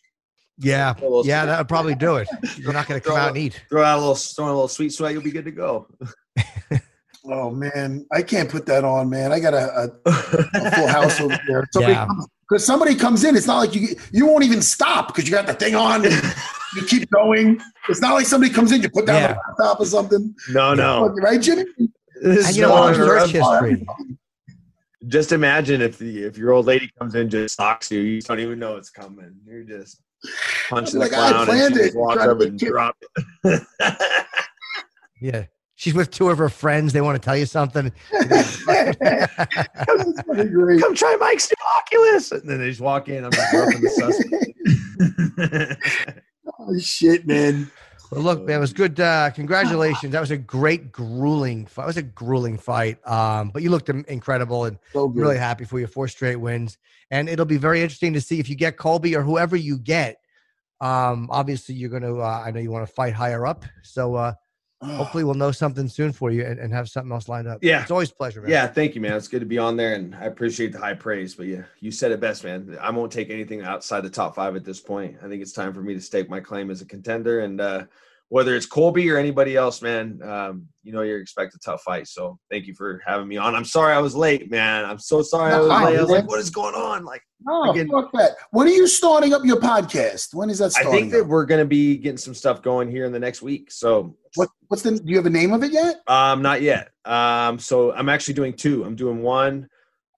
Yeah, 0.59 0.93
yeah, 1.23 1.45
that 1.45 1.57
would 1.57 1.67
probably 1.67 1.95
do 1.95 2.17
it. 2.17 2.27
You're 2.57 2.73
not 2.73 2.87
going 2.87 3.01
to 3.01 3.07
come 3.07 3.17
out 3.17 3.29
and 3.29 3.37
eat. 3.37 3.63
Throw 3.69 3.83
out 3.83 3.97
a 3.97 3.99
little, 3.99 4.15
throw 4.15 4.45
a 4.45 4.47
little 4.47 4.67
sweet 4.67 4.93
sweat, 4.93 5.13
you'll 5.13 5.23
be 5.23 5.31
good 5.31 5.45
to 5.45 5.51
go. 5.51 5.87
Oh 7.25 7.49
man, 7.49 8.05
I 8.11 8.21
can't 8.21 8.49
put 8.49 8.65
that 8.65 8.83
on, 8.83 9.09
man. 9.09 9.31
I 9.31 9.39
got 9.39 9.53
a, 9.53 9.83
a, 10.05 10.09
a 10.09 10.71
full 10.71 10.87
house 10.87 11.21
over 11.21 11.39
there. 11.47 11.65
Somebody 11.71 11.93
Yeah. 11.93 12.05
because 12.49 12.65
somebody 12.65 12.95
comes 12.95 13.23
in, 13.23 13.37
it's 13.37 13.47
not 13.47 13.59
like 13.59 13.73
you 13.73 13.95
you 14.11 14.25
won't 14.25 14.43
even 14.43 14.61
stop 14.61 15.07
because 15.07 15.29
you 15.29 15.31
got 15.33 15.47
the 15.47 15.53
thing 15.53 15.73
on. 15.73 16.03
You 16.03 16.85
keep 16.85 17.09
going. 17.11 17.61
It's 17.87 18.01
not 18.01 18.13
like 18.13 18.25
somebody 18.25 18.51
comes 18.51 18.73
in, 18.73 18.81
you 18.81 18.89
put 18.89 19.05
down 19.05 19.21
Yeah. 19.21 19.27
the 19.27 19.39
laptop 19.63 19.79
or 19.79 19.85
something. 19.85 20.35
No, 20.49 20.73
no. 20.73 21.07
right, 21.21 21.39
Jimmy? 21.41 21.63
This 21.77 21.87
And 22.23 22.37
is 22.49 22.57
you 22.57 22.63
know 22.63 22.91
no 22.91 22.93
Search 22.93 23.29
history. 23.31 23.85
Just 25.07 25.31
imagine 25.31 25.81
if 25.81 25.97
the 25.97 26.23
if 26.23 26.37
your 26.37 26.51
old 26.51 26.65
lady 26.65 26.91
comes 26.99 27.15
in 27.15 27.29
just 27.29 27.53
stalks 27.53 27.89
you, 27.89 28.01
you 28.01 28.21
don't 28.21 28.41
even 28.41 28.59
know 28.59 28.75
it's 28.75 28.89
coming. 28.89 29.33
You're 29.45 29.63
just 29.63 30.01
punching 30.69 30.99
the 30.99 31.05
Like, 31.07 31.13
I 31.13 31.31
clown 31.31 31.35
and 31.35 31.45
planned 31.45 31.73
she 31.75 31.79
it. 31.79 31.83
just 31.85 31.97
walks 31.97 32.15
Trying 32.15 32.27
to 32.27 32.33
up 32.35 32.41
and 32.41 32.59
kids- 32.59 32.71
drop 32.71 32.95
it. 33.43 33.61
Yeah. 35.21 35.45
She's 35.75 35.93
with 35.93 36.11
two 36.11 36.29
of 36.29 36.37
her 36.37 36.47
friends. 36.49 36.93
They 36.93 37.01
want 37.01 37.21
to 37.21 37.25
tell 37.25 37.35
you 37.35 37.45
something. 37.45 37.91
Great. 38.11 38.45
Come 40.81 40.95
try 40.95 41.17
Mike's 41.19 41.49
new 41.49 41.55
Oculus, 41.77 42.31
and 42.31 42.49
then 42.49 42.59
they 42.59 42.69
just 42.69 42.79
walk 42.81 43.09
in. 43.09 43.25
I'm 43.25 43.31
just 43.31 43.53
roughing 43.53 43.81
the 43.81 43.89
suspect. 43.89 44.45
Oh, 46.59 46.77
shit, 46.77 47.25
man. 47.25 47.71
Look, 48.17 48.45
man, 48.45 48.57
it 48.57 48.59
was 48.59 48.73
good. 48.73 48.99
Uh, 48.99 49.29
congratulations. 49.31 50.11
That 50.11 50.21
was 50.21 50.31
a 50.31 50.37
great, 50.37 50.91
grueling 50.91 51.65
fight. 51.65 51.83
It 51.83 51.87
was 51.87 51.97
a 51.97 52.03
grueling 52.03 52.57
fight. 52.57 53.05
Um, 53.07 53.49
but 53.49 53.61
you 53.61 53.69
looked 53.69 53.89
incredible 53.89 54.65
and 54.65 54.77
So 54.91 55.07
really 55.07 55.37
happy 55.37 55.65
for 55.65 55.79
your 55.79 55.87
Four 55.87 56.07
straight 56.07 56.37
wins. 56.37 56.77
And 57.11 57.29
it'll 57.29 57.45
be 57.45 57.57
very 57.57 57.81
interesting 57.81 58.13
to 58.13 58.21
see 58.21 58.39
if 58.39 58.49
you 58.49 58.55
get 58.55 58.77
Colby 58.77 59.15
or 59.15 59.21
whoever 59.21 59.55
you 59.55 59.77
get. 59.77 60.19
Um, 60.81 61.29
obviously, 61.31 61.75
you're 61.75 61.89
going 61.89 62.03
to, 62.03 62.21
uh, 62.21 62.43
I 62.45 62.51
know 62.51 62.59
you 62.59 62.71
want 62.71 62.87
to 62.87 62.93
fight 62.93 63.13
higher 63.13 63.45
up. 63.45 63.65
So 63.83 64.15
uh, 64.15 64.33
hopefully, 64.83 65.23
we'll 65.23 65.33
know 65.33 65.51
something 65.51 65.87
soon 65.87 66.11
for 66.11 66.31
you 66.31 66.43
and, 66.45 66.59
and 66.59 66.73
have 66.73 66.89
something 66.89 67.11
else 67.11 67.27
lined 67.27 67.47
up. 67.47 67.59
Yeah. 67.61 67.81
It's 67.81 67.91
always 67.91 68.11
a 68.11 68.15
pleasure, 68.15 68.41
man. 68.41 68.51
Yeah, 68.51 68.67
thank 68.67 68.95
you, 68.95 69.01
man. 69.01 69.13
It's 69.13 69.27
good 69.27 69.39
to 69.41 69.45
be 69.45 69.57
on 69.57 69.75
there, 69.77 69.95
and 69.95 70.15
I 70.15 70.25
appreciate 70.25 70.71
the 70.71 70.79
high 70.79 70.93
praise. 70.93 71.35
But 71.35 71.47
yeah, 71.47 71.63
you 71.79 71.91
said 71.91 72.11
it 72.11 72.19
best, 72.19 72.43
man. 72.43 72.77
I 72.81 72.91
won't 72.91 73.11
take 73.11 73.29
anything 73.29 73.61
outside 73.63 74.01
the 74.01 74.09
top 74.09 74.35
five 74.35 74.55
at 74.55 74.63
this 74.63 74.79
point. 74.79 75.17
I 75.23 75.27
think 75.27 75.41
it's 75.41 75.53
time 75.53 75.73
for 75.73 75.81
me 75.81 75.93
to 75.93 76.01
stake 76.01 76.29
my 76.29 76.39
claim 76.39 76.69
as 76.71 76.81
a 76.81 76.85
contender, 76.85 77.41
and 77.41 77.59
uh, 77.61 77.85
whether 78.29 78.55
it's 78.55 78.65
Colby 78.65 79.11
or 79.11 79.17
anybody 79.17 79.55
else, 79.55 79.81
man, 79.83 80.19
um, 80.23 80.65
you 80.81 80.91
know 80.91 81.01
you're 81.01 81.19
expect 81.19 81.53
a 81.53 81.59
tough 81.59 81.83
fight. 81.83 82.07
So 82.07 82.39
thank 82.49 82.65
you 82.65 82.73
for 82.73 83.01
having 83.05 83.27
me 83.27 83.37
on. 83.37 83.53
I'm 83.53 83.65
sorry 83.65 83.93
I 83.93 83.99
was 83.99 84.15
late, 84.15 84.49
man. 84.49 84.85
I'm 84.85 84.97
so 84.97 85.21
sorry 85.21 85.53
I 85.53 85.59
was 85.59 85.67
No, 85.69 85.75
late. 85.75 85.97
I 85.97 86.01
was 86.01 86.09
man. 86.09 86.19
like, 86.21 86.27
what 86.27 86.39
is 86.39 86.49
going 86.49 86.73
on? 86.73 87.05
Like, 87.05 87.21
No, 87.45 87.69
Again- 87.71 87.89
fuck 87.91 88.11
that. 88.13 88.31
When 88.51 88.67
are 88.67 88.71
you 88.71 88.87
starting 88.87 89.33
up 89.33 89.43
your 89.45 89.59
podcast? 89.59 90.33
When 90.33 90.49
is 90.49 90.57
that 90.59 90.65
I 90.77 90.81
starting? 90.81 90.91
think 90.93 91.11
that 91.11 91.21
up? 91.21 91.27
we're 91.27 91.45
gonna 91.45 91.63
be 91.65 91.95
getting 91.97 92.17
some 92.17 92.33
stuff 92.33 92.61
going 92.63 92.89
here 92.89 93.05
in 93.05 93.11
the 93.11 93.19
next 93.19 93.41
week. 93.43 93.69
So 93.71 94.15
What, 94.35 94.49
what's 94.67 94.83
the? 94.83 94.91
Do 94.91 95.01
you 95.05 95.17
have 95.17 95.25
a 95.25 95.29
name 95.29 95.53
of 95.53 95.63
it 95.63 95.71
yet? 95.71 96.01
Um, 96.07 96.41
not 96.41 96.61
yet. 96.61 96.89
Um, 97.05 97.59
so 97.59 97.93
I'm 97.93 98.09
actually 98.09 98.33
doing 98.33 98.53
two. 98.53 98.83
I'm 98.83 98.95
doing 98.95 99.21
one 99.21 99.67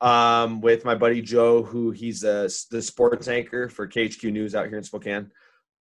um 0.01 0.59
with 0.59 0.83
my 0.83 0.93
buddy 0.93 1.21
Joe, 1.21 1.63
who 1.63 1.91
he's 1.91 2.23
uh, 2.25 2.49
the 2.69 2.81
sports 2.81 3.27
anchor 3.29 3.69
for 3.69 3.87
KHQ 3.87 4.31
News 4.31 4.53
out 4.53 4.67
here 4.67 4.77
in 4.77 4.83
Spokane, 4.83 5.31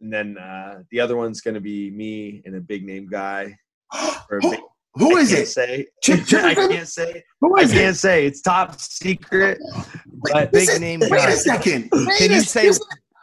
and 0.01 0.13
then 0.13 0.39
uh, 0.39 0.83
the 0.91 1.01
other 1.01 1.17
one's 1.17 1.41
going 1.41 1.55
to 1.55 1.61
be 1.61 1.91
me 1.91 2.41
and 2.47 2.55
a 2.55 2.61
big 2.61 2.85
name 2.85 3.07
guy. 3.11 3.57
A 3.93 4.39
big, 4.41 4.61
Who 4.95 5.17
I 5.17 5.25
can't 5.27 5.31
it? 5.41 5.47
Say 5.49 5.87
Chip- 6.03 6.21
I 6.33 6.55
can't 6.55 6.89
say. 6.89 7.23
Who 7.41 7.57
I 7.59 7.63
can't 7.65 7.95
it? 7.95 7.99
say. 7.99 8.27
It's 8.27 8.41
top 8.41 8.81
secret. 8.81 9.59
But 10.33 10.53
Big 10.53 10.69
Listen, 10.69 10.81
name 10.81 11.01
Wait 11.01 11.11
guy. 11.11 11.31
a 11.31 11.37
second. 11.37 11.89
Wait 11.93 12.19
Can 12.19 12.31
a 12.31 12.35
you 12.35 12.41
say, 12.41 12.71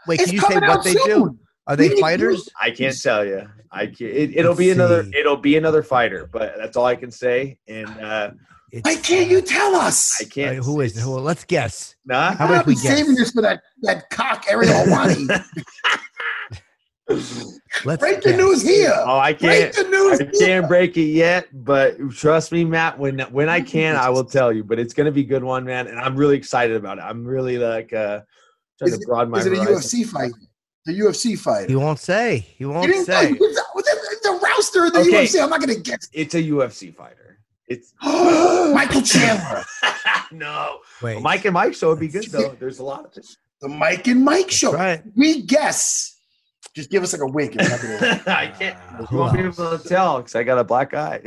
wait, 0.08 0.20
can 0.20 0.30
you 0.34 0.40
say 0.42 0.60
what 0.60 0.84
they 0.84 0.94
do? 0.94 1.38
Soon. 1.70 1.74
Are 1.74 1.76
they 1.78 2.00
fighters? 2.00 2.50
I 2.62 2.72
can't 2.72 3.00
tell 3.02 3.26
you. 3.26 3.48
I 3.72 3.86
can't. 3.86 4.02
It, 4.02 4.36
it'll 4.38 4.52
Let's 4.52 4.60
be 4.60 4.72
another. 4.72 5.04
see. 5.04 5.18
It'll 5.18 5.38
be 5.38 5.58
another 5.58 5.84
fighter. 5.84 6.28
But 6.32 6.56
that's 6.58 6.76
all 6.76 6.86
I 6.86 6.96
can 6.96 7.12
say. 7.12 7.58
And 7.68 7.88
uh, 8.02 8.32
Why 8.82 8.96
can't 8.96 9.30
you 9.30 9.42
tell 9.42 9.76
us? 9.76 10.20
I 10.22 10.26
can't. 10.26 10.58
right, 10.58 10.64
who 10.66 10.82
is 10.82 10.98
it? 10.98 11.02
Who, 11.02 11.12
let's 11.20 11.44
guess. 11.46 11.96
Nah. 12.06 12.34
How 12.36 12.46
about 12.46 12.66
we 12.66 12.74
been 12.74 12.82
saving 12.84 13.16
this 13.16 13.32
for 13.32 13.42
that 13.44 13.62
that 13.84 14.10
cock 14.10 14.46
Ariel 14.50 14.74
Helwani. 14.86 15.44
Let's 17.84 18.00
Break 18.00 18.22
the 18.22 18.38
news 18.38 18.62
here. 18.62 18.94
Oh, 18.96 19.18
I 19.20 19.34
can't. 19.34 19.74
Break 19.74 19.86
the 19.86 19.92
news. 19.92 20.22
I 20.22 20.26
can't 20.46 20.68
break 20.68 20.96
it 20.96 21.08
yet, 21.08 21.48
but 21.52 21.98
trust 22.12 22.52
me, 22.54 22.64
Matt. 22.64 22.98
When 22.98 23.20
when 23.32 23.50
I 23.50 23.60
can, 23.76 23.98
I 23.98 24.10
will 24.10 24.24
tell 24.24 24.54
you. 24.54 24.64
But 24.64 24.80
it's 24.80 24.94
gonna 24.94 25.12
be 25.12 25.22
a 25.22 25.26
good 25.26 25.44
one, 25.44 25.66
man, 25.66 25.88
and 25.88 26.00
I'm 26.00 26.16
really 26.16 26.38
excited 26.38 26.76
about 26.78 27.00
it. 27.00 27.02
I'm 27.02 27.26
really 27.26 27.58
like 27.58 27.92
uh, 27.92 28.22
trying 28.80 28.92
Is 28.92 28.98
to 28.98 29.02
it- 29.02 29.08
broaden 29.08 29.32
my 29.32 29.40
Is 29.40 29.46
it 29.48 29.54
a 29.54 29.58
horizon. 29.64 30.00
UFC 30.02 30.06
fight? 30.06 30.32
The 30.86 30.94
UFC 31.00 31.38
fight. 31.38 31.70
He 31.70 31.76
won't 31.76 32.00
say. 32.00 32.40
He 32.58 32.66
won't 32.66 32.88
didn't 32.88 33.06
say. 33.06 33.28
say. 33.30 33.32
The, 33.34 33.38
the, 33.38 34.18
the 34.24 34.40
rouster 34.44 34.86
of 34.86 34.94
the 34.94 35.00
Okay. 35.02 35.26
UFC. 35.26 35.42
I'm 35.44 35.50
not 35.50 35.62
going 35.62 35.76
to 35.76 35.80
guess. 35.82 36.10
It's 36.12 36.34
a 36.34 36.42
UFC 36.42 36.96
fighter. 36.96 37.40
It's 37.68 37.94
Michael 38.04 39.02
Chandler. 39.02 39.64
no. 40.32 40.80
Wait. 41.02 41.22
Mike 41.22 41.46
and 41.46 41.54
Mike 41.54 41.76
show 41.76 41.90
would 41.90 42.00
be 42.00 42.08
good 42.08 42.26
though. 42.32 42.56
There's 42.60 42.80
a 42.80 42.84
lot 42.84 43.06
of 43.06 43.16
it. 43.16 43.26
The 43.62 43.70
Mike 43.70 44.08
and 44.08 44.26
Mike 44.26 44.50
show. 44.50 44.74
Right. 44.74 45.04
We 45.16 45.44
guess 45.44 46.18
Just 46.74 46.90
give 46.90 47.04
us 47.04 47.14
like 47.14 47.22
a 47.22 47.28
wink. 47.28 47.56
if 47.56 47.68
that's 47.68 47.84
what 47.84 47.92
it 47.92 48.22
is. 48.22 48.28
I 48.28 48.48
can't. 48.60 48.78
Uh, 49.00 49.06
you 49.12 49.18
won't 49.18 49.34
be 49.34 49.40
able 49.42 49.78
to 49.78 49.88
tell 49.88 50.18
because 50.18 50.36
I 50.36 50.44
got 50.44 50.58
a 50.58 50.64
black 50.64 50.94
eye. 50.96 51.20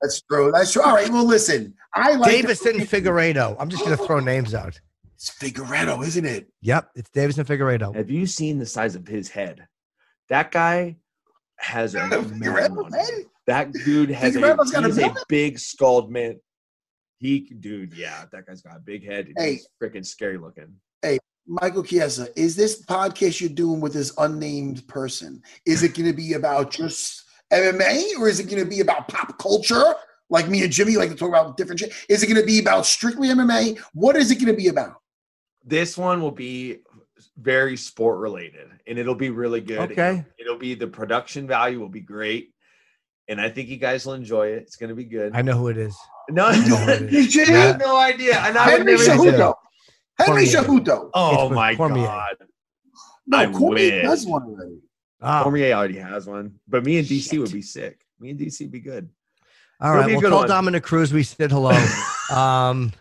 That's 0.00 0.22
true. 0.22 0.50
That's 0.52 0.72
true. 0.72 0.82
All 0.82 0.94
right. 0.94 1.10
Well, 1.10 1.26
listen. 1.26 1.74
I 1.94 2.12
like 2.14 2.32
Deiveson 2.44 2.76
Figueiredo. 2.86 3.54
I'm 3.60 3.68
just 3.68 3.84
gonna 3.84 3.96
throw 3.98 4.18
names 4.20 4.54
out. 4.54 4.80
It's 5.20 5.28
Figueiredo, 5.28 6.02
isn't 6.02 6.24
it? 6.24 6.50
Yep, 6.62 6.92
it's 6.94 7.10
Deiveson 7.10 7.44
Figueiredo. 7.44 7.94
Have 7.94 8.08
you 8.08 8.26
seen 8.26 8.58
the 8.58 8.64
size 8.64 8.94
of 8.94 9.06
his 9.06 9.28
head? 9.28 9.68
That 10.30 10.50
guy 10.50 10.96
has 11.58 11.94
a 11.94 12.08
man 12.08 12.78
on 12.78 12.90
man. 12.90 13.26
That 13.46 13.70
dude 13.84 14.10
has 14.12 14.34
a, 14.34 14.38
Figueiredo's 14.38 14.70
got 14.70 14.84
a 14.84 14.86
he's 14.86 14.96
a 14.96 15.14
big 15.28 15.58
skulled 15.58 16.10
man. 16.10 16.40
He, 17.18 17.40
dude, 17.40 17.92
yeah, 17.92 18.24
that 18.32 18.46
guy's 18.46 18.62
got 18.62 18.78
a 18.78 18.80
big 18.80 19.04
head. 19.04 19.30
Hey. 19.36 19.52
He's 19.52 19.68
freaking 19.82 20.06
scary 20.06 20.38
looking. 20.38 20.76
Hey, 21.02 21.18
Michael 21.46 21.82
Chiesa, 21.82 22.28
is 22.34 22.56
this 22.56 22.82
podcast 22.86 23.42
you're 23.42 23.50
doing 23.50 23.82
with 23.82 23.92
this 23.92 24.14
unnamed 24.16 24.88
person? 24.88 25.42
Is 25.66 25.82
it 25.82 25.94
going 25.94 26.08
to 26.08 26.16
be 26.16 26.32
about 26.32 26.70
just 26.70 27.24
MMA 27.52 28.18
or 28.18 28.26
is 28.26 28.40
it 28.40 28.44
going 28.44 28.64
to 28.64 28.70
be 28.70 28.80
about 28.80 29.08
pop 29.08 29.38
culture? 29.38 29.96
Like 30.30 30.48
me 30.48 30.62
and 30.62 30.72
Jimmy 30.72 30.96
like 30.96 31.10
to 31.10 31.14
talk 31.14 31.28
about 31.28 31.58
different 31.58 31.80
shit. 31.80 31.92
Is 32.08 32.22
it 32.22 32.26
going 32.26 32.40
to 32.40 32.46
be 32.46 32.58
about 32.58 32.86
strictly 32.86 33.28
MMA? 33.28 33.78
What 33.92 34.16
is 34.16 34.30
it 34.30 34.36
going 34.36 34.46
to 34.46 34.56
be 34.56 34.68
about? 34.68 34.94
This 35.64 35.96
one 35.98 36.22
will 36.22 36.30
be 36.30 36.78
very 37.38 37.76
sport 37.76 38.18
related, 38.18 38.68
and 38.86 38.98
it'll 38.98 39.14
be 39.14 39.30
really 39.30 39.60
good. 39.60 39.92
Okay. 39.92 40.24
It'll, 40.38 40.52
it'll 40.54 40.58
be 40.58 40.74
the 40.74 40.86
production 40.86 41.46
value 41.46 41.78
will 41.78 41.88
be 41.90 42.00
great, 42.00 42.52
and 43.28 43.40
I 43.40 43.50
think 43.50 43.68
you 43.68 43.76
guys 43.76 44.06
will 44.06 44.14
enjoy 44.14 44.48
it. 44.48 44.62
It's 44.62 44.76
going 44.76 44.88
to 44.88 44.94
be 44.96 45.04
good. 45.04 45.32
I 45.34 45.42
know 45.42 45.56
who 45.58 45.68
it 45.68 45.76
is. 45.76 45.96
no, 46.30 46.50
know 46.50 46.76
who 46.76 46.90
it 46.92 47.02
is. 47.14 47.34
You? 47.34 47.44
I 47.44 47.58
have 47.58 47.78
no 47.78 47.98
idea. 47.98 48.38
And 48.40 48.56
I 48.56 48.78
would 48.78 48.86
Henry 48.88 48.92
never. 49.06 49.22
Cejudo. 49.22 49.32
Cejudo. 49.32 49.54
Henry 50.18 50.46
Cormier. 50.46 50.62
Cejudo. 50.62 51.10
Oh 51.14 51.46
It's 51.46 51.54
my 51.54 51.74
Cormier. 51.76 52.04
god. 52.06 52.36
No, 53.26 53.38
I 53.38 53.46
Cormier 53.52 53.92
wish. 53.96 54.02
does 54.02 54.26
one 54.26 54.42
already. 54.44 54.78
Ah, 55.22 55.42
Cormier 55.42 55.72
already 55.74 55.98
has 55.98 56.26
one, 56.26 56.54
but 56.66 56.84
me 56.84 56.98
and 56.98 57.06
DC 57.06 57.30
Shit. 57.30 57.40
would 57.40 57.52
be 57.52 57.62
sick. 57.62 58.00
Me 58.18 58.30
and 58.30 58.38
DC 58.40 58.60
would 58.62 58.70
be 58.72 58.80
good. 58.80 59.08
all 59.80 59.90
it'll 59.92 60.00
right. 60.00 60.06
be 60.06 60.12
Well, 60.14 60.20
good 60.22 60.28
tell 60.30 60.38
one. 60.38 60.48
Dominick 60.48 60.82
Cruz 60.82 61.12
we 61.12 61.22
said 61.22 61.50
hello. 61.50 61.70
Um, 62.30 62.92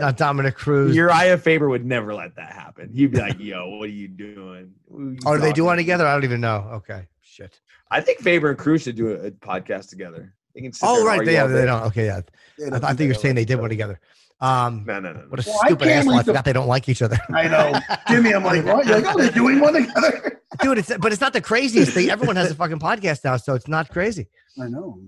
not 0.00 0.16
Dominick 0.16 0.54
Cruz. 0.56 0.94
Uriah 0.94 1.38
Faber 1.38 1.68
would 1.68 1.84
never 1.84 2.14
let 2.14 2.36
that 2.36 2.52
happen. 2.52 2.90
He'd 2.92 3.12
be 3.12 3.18
like, 3.18 3.38
"Yo, 3.38 3.68
what 3.78 3.84
are 3.88 3.92
you 3.92 4.08
doing?" 4.08 4.72
Are 4.94 5.00
you 5.00 5.18
Oh, 5.26 5.34
do 5.34 5.40
they 5.40 5.52
do 5.52 5.64
one 5.64 5.76
together? 5.76 6.06
I 6.06 6.12
don't 6.14 6.24
even 6.24 6.40
know. 6.40 6.68
Okay, 6.74 7.06
shit. 7.22 7.60
I 7.90 8.00
think 8.00 8.20
Faber 8.20 8.50
and 8.50 8.58
Cruz 8.58 8.82
should 8.82 8.96
do 8.96 9.08
a, 9.12 9.26
a 9.26 9.30
podcast 9.30 9.88
together. 9.90 10.34
They 10.54 10.60
can 10.62 10.72
sit 10.72 10.80
there 10.86 10.90
Oh, 10.90 11.04
right. 11.06 11.24
They, 11.24 11.38
all 11.38 11.48
they 11.48 11.64
don't. 11.64 11.82
Okay, 11.84 12.06
yeah. 12.06 12.20
They 12.58 12.66
I, 12.66 12.70
don't 12.70 12.84
I 12.84 12.94
think 12.94 13.08
you're 13.08 13.14
saying 13.14 13.34
they 13.34 13.44
did 13.44 13.58
one 13.60 13.70
together. 13.70 14.00
Um, 14.40 14.84
No, 14.86 15.00
no, 15.00 15.12
no. 15.12 15.20
what 15.28 15.44
a 15.44 15.48
Well, 15.48 15.58
stupid 15.64 15.84
can't 15.84 15.98
asshole! 16.00 16.12
I 16.12 16.16
wait 16.16 16.20
to- 16.20 16.24
forgot 16.26 16.44
they 16.44 16.52
don't 16.52 16.66
like 16.68 16.88
each 16.88 17.02
other. 17.02 17.16
I 17.34 17.48
know. 17.48 17.78
Jimmy, 18.08 18.34
I'm 18.34 18.44
like, 18.44 18.64
what? 18.64 18.84
You're 18.86 19.00
like, 19.00 19.14
oh, 19.14 19.18
they're 19.18 19.30
doing 19.30 19.60
one 19.60 19.72
together. 19.74 20.40
Dude, 20.60 20.78
it's 20.78 20.96
but 20.98 21.12
it's 21.12 21.20
not 21.20 21.32
the 21.32 21.40
craziest 21.40 21.92
thing. 21.92 22.10
Everyone 22.10 22.36
has 22.36 22.50
a 22.50 22.54
fucking 22.54 22.78
podcast 22.80 23.24
now, 23.24 23.36
so 23.36 23.54
it's 23.54 23.68
not 23.68 23.88
crazy. 23.90 24.28
I 24.60 24.66
know. 24.68 25.00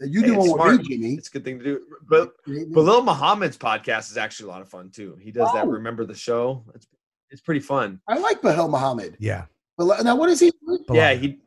You 0.00 0.20
Hey, 0.20 0.26
do 0.28 0.34
it's 0.34 0.42
with 0.44 0.52
smart. 0.52 0.76
me, 0.78 0.88
Jimmy. 0.88 1.14
It's 1.14 1.28
a 1.28 1.30
good 1.32 1.44
thing 1.44 1.58
to 1.58 1.64
do. 1.64 1.80
But 2.08 2.32
Belal 2.46 3.04
Muhammad's 3.04 3.56
podcast 3.58 4.10
is 4.10 4.16
actually 4.16 4.48
a 4.48 4.52
lot 4.52 4.62
of 4.62 4.68
fun 4.68 4.90
too. 4.90 5.16
He 5.20 5.30
does 5.30 5.52
that. 5.52 5.64
Oh. 5.64 5.68
Remember 5.68 6.04
the 6.04 6.14
show? 6.14 6.64
It's 6.74 6.86
it's 7.30 7.40
pretty 7.42 7.60
fun. 7.60 8.00
I 8.08 8.18
like 8.18 8.40
Bahel 8.42 8.68
Muhammad. 8.70 9.16
Yeah. 9.20 9.44
But 9.78 10.02
now, 10.02 10.16
what 10.16 10.28
is 10.30 10.40
he? 10.40 10.52
Yeah, 10.90 11.14
he 11.14 11.38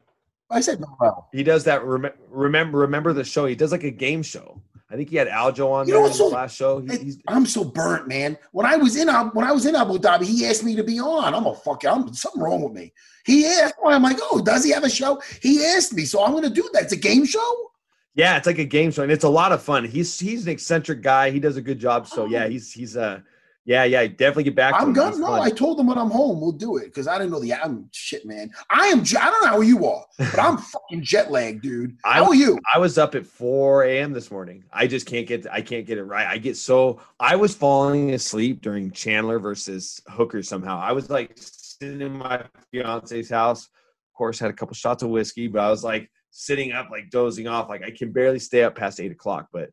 I 0.49 0.59
said 0.61 0.79
Bahel. 0.79 1.25
he 1.33 1.43
does 1.43 1.63
that. 1.65 1.83
Rem- 1.83 2.11
remember 2.29 2.77
remember 2.79 3.11
the 3.13 3.23
show? 3.23 3.45
He 3.45 3.55
does 3.55 3.71
like 3.71 3.83
a 3.83 3.91
game 3.91 4.21
show. 4.23 4.61
I 4.91 4.95
think 4.95 5.09
he 5.09 5.15
had 5.15 5.27
Aljo 5.27 5.71
on 5.71 5.87
You 5.87 5.93
know 5.95 5.99
there 6.01 6.05
in 6.05 6.11
the 6.11 6.17
so- 6.17 6.27
last 6.27 6.55
show. 6.55 6.79
He, 6.79 6.95
he's 6.97 7.17
I'm 7.27 7.47
so 7.47 7.63
burnt, 7.63 8.07
man. 8.07 8.37
When 8.51 8.65
I 8.67 8.75
was 8.75 8.95
in 8.95 9.07
when 9.07 9.45
I 9.45 9.51
was 9.51 9.65
in 9.65 9.75
Abu 9.75 9.97
Dhabi, 9.97 10.25
he 10.25 10.45
asked 10.45 10.63
me 10.63 10.75
to 10.75 10.83
be 10.83 10.99
on. 10.99 11.33
I'm 11.33 11.47
a 11.47 11.55
fuck. 11.55 11.83
I'm 11.85 12.13
something 12.13 12.41
wrong 12.41 12.61
with 12.61 12.73
me. 12.73 12.93
He 13.25 13.45
asked. 13.47 13.75
Why 13.79 13.93
I'm 13.95 14.03
like, 14.03 14.17
oh, 14.21 14.41
does 14.43 14.63
he 14.63 14.69
have 14.71 14.83
a 14.83 14.89
show? 14.89 15.19
He 15.41 15.65
asked 15.65 15.93
me, 15.93 16.05
so 16.05 16.23
I'm 16.23 16.31
going 16.31 16.43
to 16.43 16.49
do 16.51 16.69
that. 16.73 16.83
It's 16.83 16.93
a 16.93 16.97
game 16.97 17.25
show. 17.25 17.71
Yeah, 18.15 18.37
it's 18.37 18.47
like 18.47 18.59
a 18.59 18.65
game 18.65 18.91
show, 18.91 19.03
and 19.03 19.11
it's 19.11 19.23
a 19.23 19.29
lot 19.29 19.51
of 19.51 19.61
fun. 19.61 19.85
He's 19.85 20.19
he's 20.19 20.45
an 20.45 20.51
eccentric 20.51 21.01
guy. 21.01 21.31
He 21.31 21.39
does 21.39 21.57
a 21.57 21.61
good 21.61 21.79
job. 21.79 22.07
So 22.07 22.25
yeah, 22.25 22.47
he's 22.47 22.71
he's 22.71 22.95
uh 22.95 23.19
yeah 23.65 23.85
yeah 23.85 24.05
definitely 24.05 24.43
get 24.43 24.55
back. 24.55 24.75
I'm 24.77 24.91
gonna. 24.93 25.17
No, 25.17 25.27
fun. 25.27 25.41
I 25.41 25.49
told 25.49 25.79
him 25.79 25.87
when 25.87 25.97
I'm 25.97 26.09
home, 26.11 26.41
we'll 26.41 26.51
do 26.51 26.77
it 26.77 26.85
because 26.85 27.07
I 27.07 27.17
didn't 27.17 27.31
know 27.31 27.39
the. 27.39 27.53
I'm 27.53 27.89
shit, 27.91 28.25
man. 28.25 28.51
I 28.69 28.87
am. 28.87 28.99
I 28.99 29.31
don't 29.31 29.41
know 29.43 29.47
how 29.49 29.61
you 29.61 29.85
are, 29.87 30.05
but 30.19 30.37
I'm 30.37 30.57
fucking 30.73 31.01
jet 31.01 31.31
lagged, 31.31 31.61
dude. 31.63 31.97
I- 32.03 32.15
How 32.15 32.25
are 32.25 32.35
you? 32.35 32.59
I 32.73 32.77
was 32.77 32.97
up 32.97 33.15
at 33.15 33.25
4 33.25 33.85
a.m. 33.85 34.11
this 34.11 34.29
morning. 34.29 34.63
I 34.73 34.85
just 34.85 35.07
can't 35.07 35.25
get 35.25 35.47
I 35.51 35.61
can't 35.61 35.85
get 35.87 35.97
it 35.97 36.03
right. 36.03 36.27
I 36.27 36.37
get 36.37 36.57
so 36.57 36.99
I 37.19 37.35
was 37.37 37.55
falling 37.55 38.11
asleep 38.11 38.61
during 38.61 38.91
Chandler 38.91 39.39
versus 39.39 40.01
Hooker 40.09 40.43
somehow. 40.43 40.77
I 40.79 40.91
was 40.91 41.09
like 41.09 41.31
sitting 41.35 42.01
in 42.01 42.17
my 42.17 42.43
fiance's 42.71 43.29
house. 43.29 43.63
Of 43.65 44.17
course, 44.17 44.37
had 44.37 44.51
a 44.51 44.53
couple 44.53 44.75
shots 44.75 45.01
of 45.01 45.09
whiskey, 45.09 45.47
but 45.47 45.61
I 45.61 45.69
was 45.71 45.83
like 45.83 46.11
sitting 46.33 46.71
up, 46.73 46.89
like 46.91 47.09
dozing 47.09 47.47
off. 47.47 47.69
Like 47.69 47.83
I 47.83 47.91
can 47.91 48.11
barely 48.11 48.39
stay 48.39 48.63
up 48.63 48.75
past 48.75 48.99
eight 48.99 49.11
o'clock. 49.11 49.47
But 49.53 49.69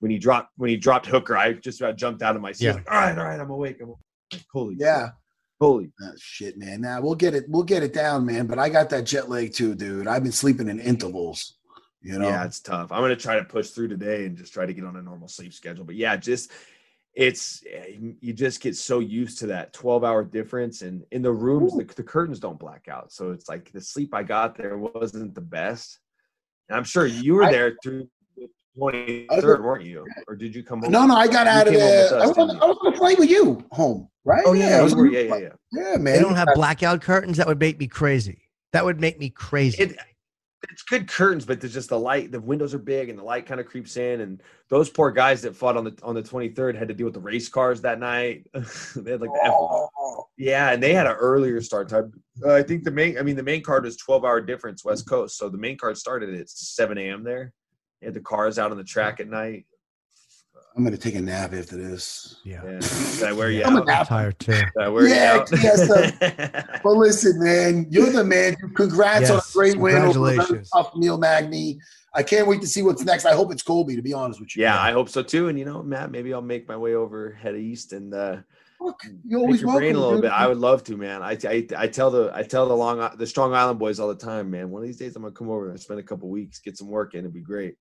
when 0.00 0.10
he 0.10 0.18
dropped 0.18 0.50
when 0.56 0.70
he 0.70 0.76
dropped 0.76 1.06
Hooker, 1.06 1.36
I 1.36 1.54
just 1.54 1.80
about 1.80 1.96
jumped 1.96 2.22
out 2.22 2.36
of 2.36 2.42
my 2.42 2.52
seat. 2.52 2.66
Yeah. 2.66 2.72
Like, 2.74 2.90
all 2.92 2.98
right, 3.00 3.18
all 3.18 3.24
right, 3.24 3.40
I'm 3.40 3.50
awake. 3.50 3.78
I'm 3.80 3.88
awake. 3.88 4.44
Holy 4.52 4.76
Yeah. 4.78 5.06
shit. 5.06 5.14
Holy 5.60 5.92
Oh, 6.02 6.12
shit, 6.18 6.58
man. 6.58 6.82
Now 6.82 7.00
we'll 7.00 7.14
get 7.14 7.34
it. 7.34 7.44
We'll 7.48 7.62
get 7.62 7.82
it 7.82 7.92
down, 7.92 8.26
man. 8.26 8.46
But 8.46 8.58
I 8.58 8.68
got 8.68 8.90
that 8.90 9.04
jet 9.06 9.30
lag 9.30 9.52
too, 9.52 9.74
dude. 9.74 10.06
I've 10.06 10.22
been 10.22 10.32
sleeping 10.32 10.68
in 10.68 10.78
intervals. 10.78 11.56
You 12.02 12.18
know. 12.18 12.28
Yeah, 12.28 12.44
it's 12.44 12.60
tough. 12.60 12.92
I'm 12.92 13.00
gonna 13.00 13.16
try 13.16 13.38
to 13.38 13.44
push 13.44 13.70
through 13.70 13.88
today 13.88 14.26
and 14.26 14.36
just 14.36 14.52
try 14.52 14.66
to 14.66 14.74
get 14.74 14.84
on 14.84 14.96
a 14.96 15.02
normal 15.02 15.26
sleep 15.26 15.54
schedule. 15.54 15.84
But 15.86 15.94
yeah, 15.94 16.16
just 16.16 16.50
it's 17.14 17.62
eh, 17.70 17.96
you 18.20 18.32
just 18.32 18.60
get 18.60 18.74
so 18.76 18.98
used 18.98 19.38
to 19.38 19.46
that 19.46 19.72
12 19.72 20.02
hour 20.04 20.24
difference 20.24 20.82
and 20.82 21.04
in 21.12 21.22
the 21.22 21.30
rooms 21.30 21.72
the, 21.76 21.84
the 21.94 22.02
curtains 22.02 22.40
don't 22.40 22.58
black 22.58 22.88
out 22.88 23.12
so 23.12 23.30
it's 23.30 23.48
like 23.48 23.70
the 23.72 23.80
sleep 23.80 24.12
i 24.14 24.22
got 24.22 24.56
there 24.56 24.76
wasn't 24.78 25.32
the 25.34 25.40
best 25.40 26.00
and 26.68 26.76
i'm 26.76 26.84
sure 26.84 27.06
you 27.06 27.34
were 27.34 27.44
I- 27.44 27.52
there 27.52 27.76
through 27.82 28.08
the 28.36 28.48
23rd 28.76 29.62
weren't 29.62 29.84
you 29.84 30.04
or 30.26 30.34
did 30.34 30.54
you 30.54 30.64
come 30.64 30.82
home 30.82 30.90
No, 30.90 31.06
no, 31.06 31.14
I 31.14 31.28
got 31.28 31.46
out 31.46 31.68
of 31.68 31.72
came 31.74 31.78
there. 31.80 32.06
us, 32.06 32.12
I 32.12 32.26
was, 32.26 32.36
didn't 32.36 32.50
on. 32.50 32.62
I 32.62 32.66
was 32.66 32.76
on 32.84 32.92
a 32.92 32.96
flight 32.96 33.18
with 33.20 33.30
you 33.30 33.64
home, 33.70 34.08
right? 34.24 34.42
oh 34.44 34.52
yeah, 34.52 34.70
yeah, 34.70 34.82
was 34.82 34.96
were- 34.96 35.06
yeah, 35.06 35.20
yeah, 35.20 35.36
yeah. 35.36 35.48
Yeah, 35.70 35.96
man. 35.98 36.14
They 36.16 36.18
don't 36.20 36.34
have 36.34 36.48
blackout 36.56 37.00
curtains. 37.00 37.36
That 37.36 37.46
would 37.46 37.60
make 37.60 37.78
me 37.78 37.86
crazy. 37.86 38.48
That 38.72 38.84
would 38.84 39.00
make 39.00 39.20
me 39.20 39.30
crazy. 39.30 39.80
It, 39.84 39.96
it's 40.70 40.82
good 40.82 41.08
curtains, 41.08 41.44
but 41.44 41.60
there's 41.60 41.72
just 41.74 41.88
the 41.88 41.98
light. 41.98 42.32
The 42.32 42.40
windows 42.40 42.74
are 42.74 42.78
big, 42.78 43.08
and 43.08 43.18
the 43.18 43.22
light 43.22 43.46
kind 43.46 43.60
of 43.60 43.66
creeps 43.66 43.96
in. 43.96 44.20
And 44.20 44.42
those 44.68 44.88
poor 44.90 45.10
guys 45.10 45.42
that 45.42 45.56
fought 45.56 45.76
on 45.76 45.84
the 45.84 45.96
on 46.02 46.14
the 46.14 46.22
23rd 46.22 46.76
had 46.76 46.88
to 46.88 46.94
deal 46.94 47.06
with 47.06 47.14
the 47.14 47.20
race 47.20 47.48
cars 47.48 47.80
that 47.82 47.98
night. 47.98 48.46
they 48.96 49.12
had 49.12 49.20
like 49.20 49.30
the 49.32 49.40
F- 49.44 49.52
Oh, 49.54 50.26
Yeah, 50.36 50.72
and 50.72 50.82
they 50.82 50.92
had 50.94 51.06
an 51.06 51.14
earlier 51.14 51.60
start 51.60 51.88
time. 51.88 52.12
Uh, 52.44 52.54
I 52.54 52.62
think 52.62 52.84
the 52.84 52.90
main, 52.90 53.18
I 53.18 53.22
mean, 53.22 53.36
the 53.36 53.42
main 53.42 53.62
card 53.62 53.84
was 53.84 53.96
12 53.96 54.24
hour 54.24 54.40
difference 54.40 54.84
West 54.84 55.08
Coast. 55.08 55.38
So 55.38 55.48
the 55.48 55.58
main 55.58 55.76
card 55.78 55.96
started 55.96 56.34
at 56.34 56.48
7 56.48 56.98
a.m. 56.98 57.24
there. 57.24 57.52
They 58.00 58.06
had 58.06 58.14
the 58.14 58.20
cars 58.20 58.58
out 58.58 58.70
on 58.70 58.76
the 58.76 58.84
track 58.84 59.20
at 59.20 59.28
night. 59.28 59.66
I'm 60.76 60.82
gonna 60.82 60.96
take 60.96 61.14
a 61.14 61.20
nap 61.20 61.52
after 61.52 61.76
this. 61.76 62.40
yeah. 62.44 62.60
Yeah. 62.64 62.78
Did 63.18 63.22
I 63.22 63.32
wear 63.32 63.50
you 63.50 63.62
I'm 63.64 63.76
a 63.76 63.80
out? 63.80 63.86
nap. 63.86 64.00
I'm 64.00 64.06
tired 64.06 64.38
too. 64.40 64.52
Did 64.52 64.64
I 64.80 64.88
wear 64.88 65.06
Yeah, 65.08 65.34
you 65.34 65.40
out? 65.40 65.48
yes, 65.62 66.80
Well, 66.84 66.98
listen, 66.98 67.38
man, 67.42 67.86
you're 67.90 68.10
the 68.10 68.24
man. 68.24 68.56
Congrats 68.74 69.30
on 69.30 69.38
a 69.38 69.42
great 69.52 69.78
win 69.78 69.96
over 69.96 70.12
congratulations. 70.12 70.70
tough 70.70 70.90
Neil 70.96 71.16
Magny. 71.16 71.78
I 72.16 72.22
can't 72.24 72.46
wait 72.48 72.60
to 72.60 72.66
see 72.66 72.82
what's 72.82 73.02
next. 73.04 73.24
I 73.24 73.34
hope 73.34 73.52
it's 73.52 73.62
Colby, 73.62 73.94
to 73.96 74.02
be 74.02 74.12
honest 74.12 74.40
with 74.40 74.56
you. 74.56 74.62
yeah, 74.62 74.80
I 74.80 74.92
hope 74.92 75.08
so 75.08 75.22
too. 75.22 75.48
And 75.48 75.58
you 75.58 75.64
know, 75.64 75.82
Matt, 75.82 76.10
maybe 76.10 76.34
I'll 76.34 76.42
make 76.42 76.68
my 76.68 76.76
way 76.76 76.94
over, 76.94 77.30
head 77.32 77.56
east, 77.56 77.92
and 77.92 78.12
uh, 78.12 78.36
Look, 78.80 79.00
you're 79.24 79.38
pick 79.40 79.44
always 79.46 79.60
your 79.60 79.68
welcome. 79.68 79.80
brain 79.80 79.94
a 79.94 79.98
little 79.98 80.14
dude. 80.14 80.22
bit. 80.22 80.32
I 80.32 80.46
would 80.48 80.58
love 80.58 80.82
to, 80.84 80.96
man. 80.96 81.22
I, 81.22 81.38
I, 81.44 81.66
I 81.76 81.86
tell 81.86 82.10
the 82.10 82.32
I 82.34 82.42
tell 82.42 82.66
the 82.68 82.74
long 82.76 83.16
the 83.16 83.26
Strong 83.26 83.54
Island 83.54 83.78
boys 83.78 84.00
all 84.00 84.08
the 84.08 84.14
time, 84.16 84.50
man. 84.50 84.70
One 84.70 84.82
of 84.82 84.86
these 84.88 84.96
days, 84.98 85.14
I'm 85.14 85.22
gonna 85.22 85.34
come 85.34 85.50
over 85.50 85.70
and 85.70 85.78
spend 85.80 86.00
a 86.00 86.02
couple 86.02 86.28
weeks, 86.28 86.58
get 86.58 86.76
some 86.76 86.88
work 86.88 87.14
in. 87.14 87.20
It'd 87.20 87.32
be 87.32 87.40
great. 87.40 87.76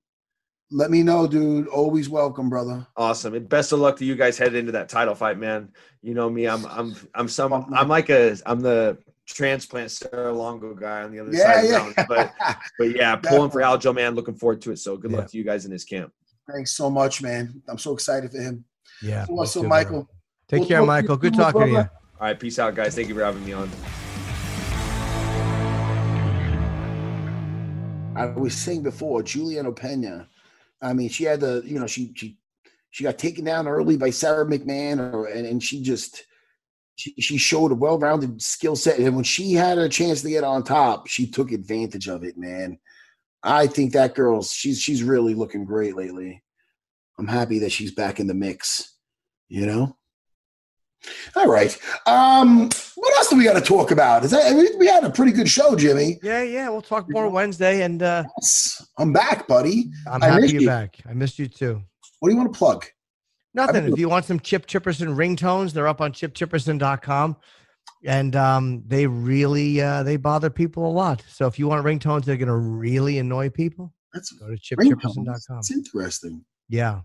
Let 0.71 0.89
me 0.89 1.03
know, 1.03 1.27
dude. 1.27 1.67
Always 1.67 2.09
welcome, 2.09 2.49
brother. 2.49 2.87
Awesome. 2.97 3.35
And 3.35 3.47
best 3.47 3.71
of 3.71 3.79
luck 3.79 3.97
to 3.97 4.05
you 4.05 4.15
guys 4.15 4.37
headed 4.37 4.55
into 4.55 4.71
that 4.71 4.89
title 4.89 5.13
fight, 5.13 5.37
man. 5.37 5.69
You 6.01 6.13
know 6.13 6.29
me, 6.29 6.47
I'm 6.47 6.65
I'm 6.65 6.95
I'm 7.13 7.27
some 7.27 7.53
I'm 7.53 7.87
like 7.87 8.09
a 8.09 8.35
I'm 8.45 8.59
the 8.59 8.97
transplant 9.27 9.91
Serra-Longo 9.91 10.73
guy 10.73 11.03
on 11.03 11.11
the 11.11 11.19
other 11.19 11.31
Yeah, 11.31 11.43
side 11.43 11.55
of 11.57 11.61
the 11.61 11.67
yeah. 11.69 11.77
mountain. 11.77 12.05
But 12.07 12.33
but 12.79 12.95
yeah, 12.95 13.15
pulling 13.17 13.51
for 13.51 13.61
Aljo, 13.61 13.93
man. 13.93 14.15
Looking 14.15 14.35
forward 14.35 14.61
to 14.63 14.71
it. 14.71 14.77
So 14.79 14.97
good 14.97 15.11
Yeah. 15.11 15.17
luck 15.17 15.27
to 15.31 15.37
you 15.37 15.43
guys 15.43 15.65
in 15.65 15.71
this 15.71 15.83
camp. 15.83 16.11
Thanks 16.51 16.71
so 16.75 16.89
much, 16.89 17.21
man. 17.21 17.61
I'm 17.69 17.77
so 17.77 17.93
excited 17.93 18.31
for 18.31 18.39
him. 18.39 18.65
Yeah. 19.01 19.25
So, 19.25 19.37
Also, 19.39 19.61
too, 19.61 19.67
Michael. 19.67 20.03
bro. 20.03 20.09
Take 20.49 20.59
We'll 20.61 20.67
care, 20.67 20.77
talk 20.79 20.83
to 20.83 20.87
Michael. 20.87 21.17
Good 21.17 21.35
soon, 21.35 21.43
talking 21.45 21.61
to 21.61 21.67
you. 21.69 21.77
All 21.77 21.87
right, 22.19 22.39
peace 22.39 22.59
out, 22.59 22.75
guys. 22.75 22.95
Thank 22.95 23.07
you 23.09 23.15
for 23.15 23.23
having 23.23 23.45
me 23.45 23.53
on. 23.53 23.69
I 28.15 28.25
was 28.27 28.53
saying 28.53 28.83
before, 28.83 29.23
Julianna 29.23 29.71
Peña. 29.71 30.27
I 30.83 30.93
mean, 30.93 31.09
she 31.09 31.23
had 31.23 31.39
the, 31.39 31.63
you 31.65 31.79
know, 31.79 31.87
she 31.87 32.13
she 32.15 32.37
she 32.91 33.03
got 33.03 33.17
taken 33.17 33.45
down 33.45 33.67
early 33.67 33.97
by 33.97 34.11
Sara 34.11 34.45
McMann, 34.45 34.99
or, 35.13 35.25
and, 35.27 35.47
and 35.47 35.63
she 35.63 35.81
just 35.81 36.25
she, 36.95 37.13
she 37.19 37.37
showed 37.37 37.71
a 37.71 37.75
well-rounded 37.75 38.41
skill 38.41 38.75
set. 38.75 38.99
And 38.99 39.15
when 39.15 39.23
she 39.23 39.53
had 39.53 39.77
a 39.79 39.89
chance 39.89 40.21
to 40.21 40.29
get 40.29 40.43
on 40.43 40.63
top, 40.63 41.07
she 41.07 41.25
took 41.25 41.51
advantage 41.51 42.07
of 42.07 42.23
it, 42.23 42.37
man. 42.37 42.77
I 43.41 43.67
think 43.67 43.93
that 43.93 44.15
girl's 44.15 44.51
she's 44.51 44.79
she's 44.79 45.03
really 45.03 45.33
looking 45.33 45.65
great 45.65 45.95
lately. 45.95 46.43
I'm 47.17 47.27
happy 47.27 47.59
that 47.59 47.71
she's 47.71 47.93
back 47.93 48.19
in 48.19 48.27
the 48.27 48.33
mix, 48.33 48.97
you 49.47 49.65
know? 49.65 49.97
All 51.35 51.47
right. 51.47 51.77
Um, 52.05 52.69
what 52.95 53.17
else 53.17 53.29
do 53.29 53.37
we 53.37 53.43
got 53.43 53.53
to 53.53 53.61
talk 53.61 53.91
about? 53.91 54.23
Is 54.23 54.31
that 54.31 54.55
we, 54.55 54.73
we 54.77 54.87
had 54.87 55.03
a 55.03 55.09
pretty 55.09 55.31
good 55.31 55.49
show, 55.49 55.75
Jimmy? 55.75 56.19
Yeah, 56.23 56.43
yeah. 56.43 56.69
We'll 56.69 56.81
talk 56.81 57.09
more 57.09 57.27
Wednesday, 57.29 57.81
and 57.81 58.01
uh, 58.01 58.23
Yes, 58.41 58.85
I'm 58.97 59.11
back, 59.13 59.47
buddy. 59.47 59.91
I'm 60.09 60.23
I 60.23 60.27
happy 60.27 60.51
you're 60.51 60.61
you. 60.61 60.67
back. 60.67 60.97
I 61.09 61.13
missed 61.13 61.39
you 61.39 61.47
too. 61.47 61.81
What 62.19 62.29
do 62.29 62.33
you 62.35 62.39
want 62.39 62.53
to 62.53 62.57
plug? 62.57 62.85
Nothing. 63.53 63.91
If 63.91 63.99
you 63.99 64.09
want 64.09 64.25
some 64.25 64.39
Chip 64.39 64.65
Chipperson 64.65 65.15
ringtones, 65.15 65.73
they're 65.73 65.87
up 65.87 66.01
on 66.01 66.11
chipchipperson.com. 66.13 67.37
And 68.05 68.35
um, 68.35 68.83
they 68.87 69.05
really 69.07 69.79
uh, 69.81 70.03
they 70.03 70.17
bother 70.17 70.49
people 70.49 70.85
a 70.85 70.91
lot. 70.91 71.23
So 71.29 71.47
if 71.47 71.57
you 71.59 71.67
want 71.67 71.85
ringtones 71.85 72.25
that 72.25 72.33
are 72.33 72.37
gonna 72.37 72.55
really 72.57 73.17
annoy 73.19 73.49
people, 73.49 73.93
That's 74.13 74.31
go 74.31 74.47
to 74.47 74.53
ringtones. 74.75 74.95
chipchipperson.com. 74.95 75.57
It's 75.59 75.71
interesting. 75.71 76.43
Yeah. 76.69 77.01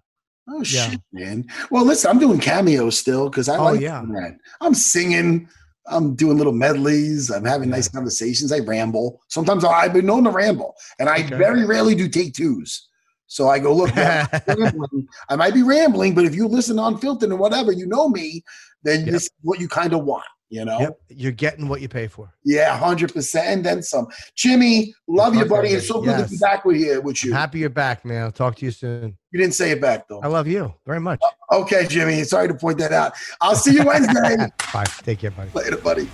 Oh 0.51 0.59
Yeah. 0.59 0.91
shit, 0.91 1.01
man. 1.13 1.45
Well, 1.71 1.85
listen, 1.85 2.11
I'm 2.11 2.19
doing 2.19 2.41
cameos 2.41 2.99
still 2.99 3.29
because 3.29 3.49
I 3.49 3.57
Oh, 3.57 3.65
like 3.65 3.81
yeah. 3.81 4.03
that. 4.15 4.39
I'm 4.61 4.75
singing. 4.75 5.49
I'm 5.91 6.15
doing 6.15 6.37
little 6.37 6.53
medleys. 6.53 7.31
I'm 7.31 7.45
having 7.45 7.69
Yeah. 7.71 7.77
nice 7.77 7.89
conversations. 7.89 8.53
I 8.53 8.59
ramble. 8.61 9.21
Sometimes 9.29 9.65
I've 9.65 9.93
been 9.93 10.07
known 10.07 10.25
to 10.25 10.31
ramble, 10.31 10.75
and 10.99 11.09
I 11.09 11.19
Okay. 11.25 11.37
very 11.37 11.65
rarely 11.65 11.95
do 11.95 12.09
take 12.09 12.35
twos. 12.35 12.89
So 13.27 13.49
I 13.49 13.59
go, 13.59 13.75
look. 13.75 13.91
I 15.29 15.37
might 15.37 15.55
be 15.55 15.63
rambling, 15.63 16.15
but 16.15 16.25
if 16.25 16.35
you 16.35 16.47
listen 16.49 16.79
on 16.79 16.95
unfiltered 16.95 17.31
and 17.31 17.39
whatever, 17.39 17.73
you 17.73 17.87
know 17.87 18.09
me, 18.09 18.43
then 18.85 19.01
Yep. 19.05 19.11
this 19.13 19.23
is 19.25 19.31
what 19.43 19.61
you 19.61 19.69
kind 19.69 19.93
of 19.93 20.05
want, 20.05 20.25
you 20.51 20.65
know? 20.65 20.81
Yep. 20.81 21.01
You're 21.09 21.33
getting 21.33 21.69
what 21.69 21.81
you 21.81 21.89
pay 21.89 22.07
for. 22.09 22.33
Yeah, 22.45 22.77
hundred 22.77 23.13
percent, 23.13 23.47
and 23.49 23.65
then 23.65 23.83
some. 23.83 24.07
Jimmy, 24.35 24.95
love 25.07 25.35
you, 25.35 25.45
buddy. 25.45 25.71
It's 25.71 25.89
so 25.89 26.01
good 26.01 26.25
to 26.25 26.31
be 26.31 26.39
back 26.39 26.65
with 26.65 26.77
here 26.77 27.01
with 27.01 27.19
I'm 27.23 27.29
you. 27.29 27.35
happy 27.35 27.59
you're 27.61 27.71
back, 27.71 28.05
man. 28.05 28.23
I'll 28.23 28.33
talk 28.33 28.57
to 28.57 28.65
you 28.65 28.71
soon. 28.71 29.17
You 29.31 29.41
didn't 29.41 29.55
say 29.55 29.73
it 29.73 29.81
back 29.81 30.09
though. 30.09 30.21
I 30.21 30.29
love 30.29 30.47
you 30.47 30.73
very 30.87 31.01
much. 31.01 31.21
Uh, 31.23 31.59
okay, 31.59 31.87
Jimmy. 31.87 32.25
Sorry 32.25 32.49
to 32.49 32.55
point 32.55 32.79
that 32.79 32.93
out. 32.93 33.13
I'll 33.41 33.57
see 33.57 33.75
you 33.75 33.85
Wednesday. 33.85 34.37
Bye. 34.73 34.85
Take 35.03 35.21
care, 35.21 35.31
buddy. 35.31 35.51
Later, 35.55 35.77
buddy. 35.77 36.09